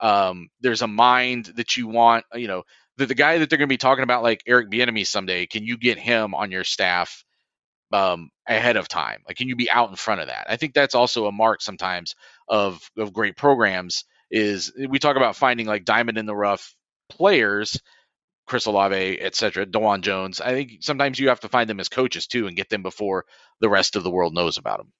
um, 0.00 0.48
there's 0.60 0.82
a 0.82 0.88
mind 0.88 1.52
that 1.56 1.76
you 1.76 1.86
want, 1.88 2.24
you 2.34 2.48
know, 2.48 2.62
the, 2.96 3.06
the 3.06 3.14
guy 3.14 3.38
that 3.38 3.48
they're 3.48 3.58
going 3.58 3.68
to 3.68 3.72
be 3.72 3.86
talking 3.88 4.04
about, 4.04 4.24
like 4.24 4.42
Eric 4.46 4.70
Bieniemy 4.70 5.06
someday, 5.06 5.46
can 5.46 5.64
you 5.64 5.78
get 5.78 5.98
him 5.98 6.34
on 6.34 6.50
your 6.50 6.64
staff 6.64 7.24
um, 7.92 8.30
ahead 8.46 8.76
of 8.76 8.88
time? 8.88 9.22
Like, 9.26 9.36
can 9.36 9.48
you 9.48 9.56
be 9.56 9.70
out 9.70 9.90
in 9.90 9.96
front 9.96 10.20
of 10.20 10.28
that? 10.28 10.46
I 10.48 10.56
think 10.56 10.74
that's 10.74 10.94
also 10.94 11.26
a 11.26 11.32
mark 11.32 11.62
sometimes 11.62 12.14
of 12.48 12.80
of 12.96 13.12
great 13.12 13.36
programs. 13.36 14.04
Is 14.30 14.72
we 14.88 14.98
talk 14.98 15.16
about 15.16 15.36
finding 15.36 15.66
like 15.66 15.84
diamond 15.84 16.18
in 16.18 16.26
the 16.26 16.34
rough 16.34 16.74
players 17.10 17.78
Chris 18.46 18.66
Olave, 18.66 19.20
etc., 19.20 19.66
Dawand 19.66 20.02
Jones. 20.02 20.40
I 20.40 20.52
think 20.52 20.78
sometimes 20.80 21.18
you 21.18 21.28
have 21.28 21.40
to 21.40 21.48
find 21.48 21.68
them 21.70 21.80
as 21.80 21.88
coaches 21.88 22.26
too 22.26 22.46
and 22.46 22.56
get 22.56 22.68
them 22.68 22.82
before 22.82 23.24
the 23.60 23.68
rest 23.68 23.96
of 23.96 24.02
the 24.02 24.10
world 24.10 24.34
knows 24.34 24.58
about 24.58 24.78
them. 24.78 24.92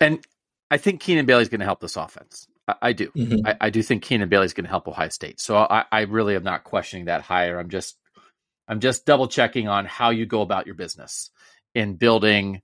And 0.00 0.24
I 0.70 0.76
think 0.76 1.00
Keenan 1.00 1.26
Bailey's 1.26 1.48
going 1.48 1.60
to 1.60 1.66
help 1.66 1.80
this 1.80 1.96
offense. 1.96 2.46
I, 2.68 2.74
I 2.82 2.92
do. 2.92 3.10
Mm-hmm. 3.10 3.46
I, 3.46 3.56
I, 3.62 3.70
do 3.70 3.82
think 3.82 4.02
Keenan 4.02 4.28
Bailey's 4.28 4.52
going 4.52 4.64
to 4.64 4.70
help 4.70 4.88
Ohio 4.88 5.08
State. 5.08 5.40
So 5.40 5.56
I, 5.56 5.84
I 5.90 6.02
really 6.02 6.36
am 6.36 6.44
not 6.44 6.64
questioning 6.64 7.06
that 7.06 7.22
hire. 7.22 7.58
I'm 7.58 7.70
just 7.70 7.96
I'm 8.68 8.80
just 8.80 9.04
double 9.06 9.28
checking 9.28 9.68
on 9.68 9.84
how 9.84 10.10
you 10.10 10.26
go 10.26 10.40
about 10.40 10.66
your 10.66 10.74
business 10.74 11.30
in 11.74 11.96
building 11.96 12.62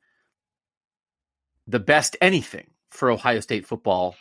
the 1.66 1.80
best 1.80 2.16
anything 2.20 2.70
for 2.90 3.10
Ohio 3.10 3.40
State 3.40 3.66
football 3.66 4.16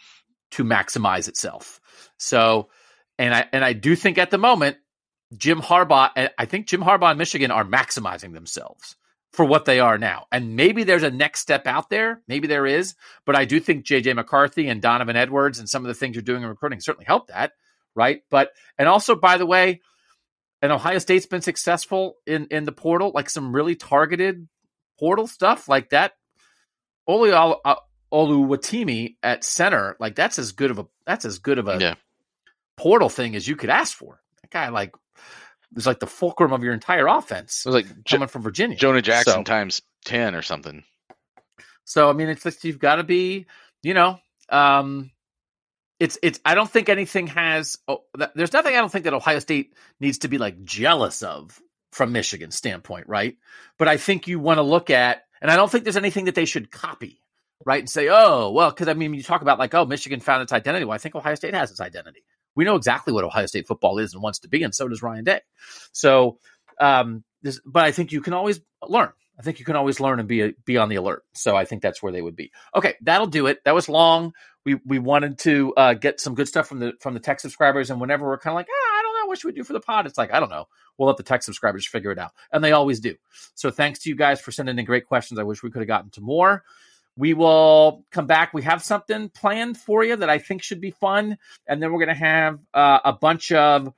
to 0.51 0.63
maximize 0.63 1.27
itself. 1.27 1.79
So, 2.17 2.69
and 3.17 3.33
I 3.33 3.45
and 3.51 3.63
I 3.63 3.73
do 3.73 3.95
think 3.95 4.17
at 4.17 4.31
the 4.31 4.37
moment 4.37 4.77
Jim 5.35 5.61
Harbaugh, 5.61 6.29
I 6.37 6.45
think 6.45 6.67
Jim 6.67 6.81
Harbaugh 6.81 7.11
and 7.11 7.17
Michigan 7.17 7.51
are 7.51 7.65
maximizing 7.65 8.33
themselves 8.33 8.95
for 9.31 9.45
what 9.45 9.65
they 9.65 9.79
are 9.79 9.97
now. 9.97 10.25
And 10.31 10.55
maybe 10.55 10.83
there's 10.83 11.03
a 11.03 11.11
next 11.11 11.41
step 11.41 11.67
out 11.67 11.89
there. 11.89 12.21
Maybe 12.27 12.47
there 12.47 12.65
is. 12.65 12.95
But 13.25 13.35
I 13.35 13.45
do 13.45 13.59
think 13.59 13.85
JJ 13.85 14.15
McCarthy 14.15 14.67
and 14.67 14.81
Donovan 14.81 15.15
Edwards 15.15 15.59
and 15.59 15.69
some 15.69 15.83
of 15.83 15.87
the 15.87 15.93
things 15.93 16.15
you're 16.15 16.23
doing 16.23 16.41
in 16.41 16.49
recruiting 16.49 16.79
certainly 16.79 17.05
help 17.05 17.27
that. 17.27 17.51
Right. 17.95 18.21
But, 18.31 18.51
and 18.77 18.87
also, 18.87 19.15
by 19.15 19.37
the 19.37 19.45
way, 19.45 19.81
and 20.61 20.71
Ohio 20.71 20.99
State's 20.99 21.25
been 21.25 21.41
successful 21.41 22.15
in, 22.25 22.47
in 22.47 22.65
the 22.65 22.71
portal, 22.71 23.11
like 23.13 23.29
some 23.29 23.55
really 23.55 23.75
targeted 23.75 24.47
portal 24.99 25.27
stuff 25.27 25.69
like 25.69 25.89
that. 25.89 26.13
Oli 27.07 27.31
uh, 27.31 27.75
Oluwatimi 28.11 29.15
at 29.23 29.43
center, 29.43 29.95
like 29.99 30.15
that's 30.15 30.39
as 30.39 30.51
good 30.51 30.71
of 30.71 30.79
a 30.79 30.87
that's 31.05 31.25
as 31.25 31.39
good 31.39 31.57
of 31.57 31.67
a 31.67 31.79
yeah. 31.79 31.95
portal 32.77 33.09
thing 33.09 33.35
as 33.35 33.47
you 33.47 33.55
could 33.55 33.69
ask 33.69 33.95
for. 33.95 34.19
That 34.41 34.51
guy 34.51 34.69
like 34.69 34.93
is 35.75 35.87
like 35.87 35.99
the 35.99 36.07
fulcrum 36.07 36.53
of 36.53 36.63
your 36.63 36.73
entire 36.73 37.07
offense. 37.07 37.65
It 37.65 37.69
was 37.69 37.75
like 37.75 38.05
coming 38.05 38.27
from 38.27 38.41
Virginia, 38.41 38.77
Jonah 38.77 39.01
Jackson 39.01 39.33
so, 39.33 39.43
times 39.43 39.81
ten 40.05 40.35
or 40.35 40.41
something. 40.41 40.83
So 41.85 42.09
I 42.09 42.13
mean, 42.13 42.29
it's 42.29 42.45
like 42.45 42.63
you've 42.63 42.79
got 42.79 42.95
to 42.95 43.03
be, 43.03 43.45
you 43.81 43.93
know, 43.93 44.19
um, 44.49 45.11
it's 45.99 46.17
it's. 46.21 46.39
I 46.45 46.55
don't 46.55 46.69
think 46.69 46.89
anything 46.89 47.27
has. 47.27 47.77
Oh, 47.87 48.03
there's 48.35 48.53
nothing. 48.53 48.75
I 48.75 48.79
don't 48.79 48.91
think 48.91 49.05
that 49.05 49.13
Ohio 49.13 49.39
State 49.39 49.73
needs 49.99 50.19
to 50.19 50.27
be 50.27 50.37
like 50.37 50.63
jealous 50.63 51.23
of 51.23 51.59
from 51.91 52.11
Michigan's 52.11 52.55
standpoint, 52.55 53.07
right? 53.07 53.37
But 53.77 53.87
I 53.87 53.97
think 53.97 54.27
you 54.27 54.39
want 54.39 54.57
to 54.57 54.63
look 54.63 54.89
at, 54.89 55.23
and 55.41 55.49
I 55.49 55.55
don't 55.55 55.71
think 55.71 55.83
there's 55.83 55.97
anything 55.97 56.25
that 56.25 56.35
they 56.35 56.45
should 56.45 56.71
copy, 56.71 57.21
right? 57.65 57.79
And 57.79 57.89
say, 57.89 58.09
oh, 58.09 58.51
well, 58.51 58.69
because 58.69 58.87
I 58.87 58.93
mean, 58.93 59.13
you 59.13 59.23
talk 59.23 59.41
about 59.41 59.59
like, 59.59 59.73
oh, 59.73 59.85
Michigan 59.85 60.19
found 60.19 60.43
its 60.43 60.53
identity. 60.53 60.85
Well, 60.85 60.95
I 60.95 60.99
think 60.99 61.15
Ohio 61.15 61.35
State 61.35 61.53
has 61.53 61.71
its 61.71 61.81
identity. 61.81 62.23
We 62.55 62.65
know 62.65 62.75
exactly 62.75 63.13
what 63.13 63.23
Ohio 63.23 63.45
State 63.45 63.67
football 63.67 63.99
is 63.99 64.13
and 64.13 64.23
wants 64.23 64.39
to 64.39 64.49
be, 64.49 64.63
and 64.63 64.73
so 64.73 64.87
does 64.87 65.01
Ryan 65.01 65.23
Day. 65.23 65.41
So, 65.91 66.39
um, 66.79 67.23
this, 67.41 67.59
but 67.65 67.83
I 67.85 67.91
think 67.91 68.11
you 68.11 68.21
can 68.21 68.33
always 68.33 68.59
learn. 68.87 69.11
I 69.39 69.41
think 69.41 69.59
you 69.59 69.65
can 69.65 69.77
always 69.77 70.01
learn 70.01 70.19
and 70.19 70.27
be 70.27 70.53
be 70.65 70.77
on 70.77 70.89
the 70.89 70.97
alert. 70.97 71.23
So 71.33 71.55
I 71.55 71.63
think 71.63 71.81
that's 71.81 72.03
where 72.03 72.11
they 72.11 72.21
would 72.21 72.35
be. 72.35 72.51
Okay, 72.75 72.95
that'll 73.01 73.27
do 73.27 73.47
it. 73.47 73.63
That 73.63 73.73
was 73.73 73.87
long. 73.87 74.33
We 74.65 74.75
we 74.85 74.99
wanted 74.99 75.39
to 75.39 75.73
uh, 75.77 75.93
get 75.93 76.19
some 76.19 76.35
good 76.35 76.49
stuff 76.49 76.67
from 76.67 76.79
the 76.79 76.93
from 76.99 77.13
the 77.13 77.21
tech 77.21 77.39
subscribers, 77.39 77.89
and 77.89 78.01
whenever 78.01 78.27
we're 78.27 78.37
kind 78.37 78.53
of 78.53 78.55
like, 78.55 78.67
ah, 78.69 78.88
what 79.29 79.39
should 79.39 79.47
we 79.47 79.53
do 79.53 79.63
for 79.63 79.73
the 79.73 79.79
pod? 79.79 80.05
It's 80.05 80.17
like 80.17 80.33
I 80.33 80.39
don't 80.39 80.49
know. 80.49 80.65
We'll 80.97 81.07
let 81.07 81.17
the 81.17 81.23
tech 81.23 81.43
subscribers 81.43 81.87
figure 81.87 82.11
it 82.11 82.19
out, 82.19 82.31
and 82.51 82.61
they 82.61 82.73
always 82.73 82.99
do. 82.99 83.15
So 83.55 83.71
thanks 83.71 83.99
to 83.99 84.09
you 84.09 84.15
guys 84.15 84.41
for 84.41 84.51
sending 84.51 84.77
in 84.77 84.85
great 84.85 85.05
questions. 85.05 85.39
I 85.39 85.43
wish 85.43 85.63
we 85.63 85.71
could 85.71 85.79
have 85.79 85.87
gotten 85.87 86.09
to 86.11 86.21
more. 86.21 86.63
We 87.15 87.33
will 87.33 88.05
come 88.11 88.27
back. 88.27 88.53
We 88.53 88.63
have 88.63 88.81
something 88.83 89.29
planned 89.29 89.77
for 89.77 90.03
you 90.03 90.15
that 90.15 90.29
I 90.29 90.39
think 90.39 90.63
should 90.63 90.79
be 90.81 90.91
fun. 90.91 91.37
And 91.67 91.81
then 91.81 91.91
we're 91.91 92.05
going 92.05 92.15
to 92.15 92.23
have 92.23 92.59
uh, 92.73 92.99
a 93.03 93.13
bunch 93.13 93.51
of 93.51 93.93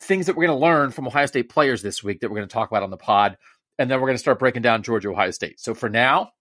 things 0.00 0.26
that 0.26 0.36
we're 0.36 0.46
going 0.46 0.58
to 0.58 0.64
learn 0.64 0.90
from 0.92 1.06
Ohio 1.06 1.26
State 1.26 1.48
players 1.48 1.82
this 1.82 2.02
week 2.04 2.20
that 2.20 2.30
we're 2.30 2.36
going 2.36 2.48
to 2.48 2.52
talk 2.52 2.70
about 2.70 2.82
on 2.82 2.90
the 2.90 2.96
pod. 2.96 3.36
and 3.78 3.90
then 3.90 4.00
we're 4.00 4.06
going 4.06 4.14
to 4.14 4.20
start 4.22 4.38
breaking 4.38 4.62
down 4.62 4.82
Georgia 4.82 5.10
Ohio 5.10 5.30
State. 5.30 5.58
So 5.58 5.74
for 5.74 5.88
now, 5.88 6.32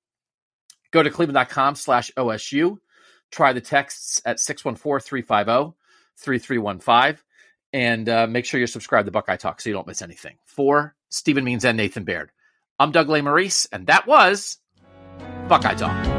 go 0.91 1.01
to 1.01 1.09
cleveland.com 1.09 1.75
slash 1.75 2.11
OSU. 2.17 2.77
Try 3.31 3.53
the 3.53 3.61
texts 3.61 4.21
at 4.25 4.39
614 4.39 4.99
350 5.05 5.75
3315 6.17 7.23
and 7.73 8.07
uh, 8.09 8.27
make 8.27 8.45
sure 8.45 8.59
you're 8.59 8.67
subscribed 8.67 9.05
to 9.05 9.11
Buckeye 9.11 9.37
Talk 9.37 9.61
so 9.61 9.69
you 9.69 9.73
don't 9.73 9.87
miss 9.87 10.01
anything. 10.01 10.37
For 10.45 10.95
Stephen 11.09 11.43
Means 11.43 11.65
and 11.65 11.77
Nathan 11.77 12.03
Baird, 12.03 12.31
I'm 12.77 12.91
Doug 12.91 13.07
Lesmerises, 13.07 13.67
and 13.71 13.87
that 13.87 14.07
was 14.07 14.57
Buckeye 15.47 15.75
Talk. 15.75 16.18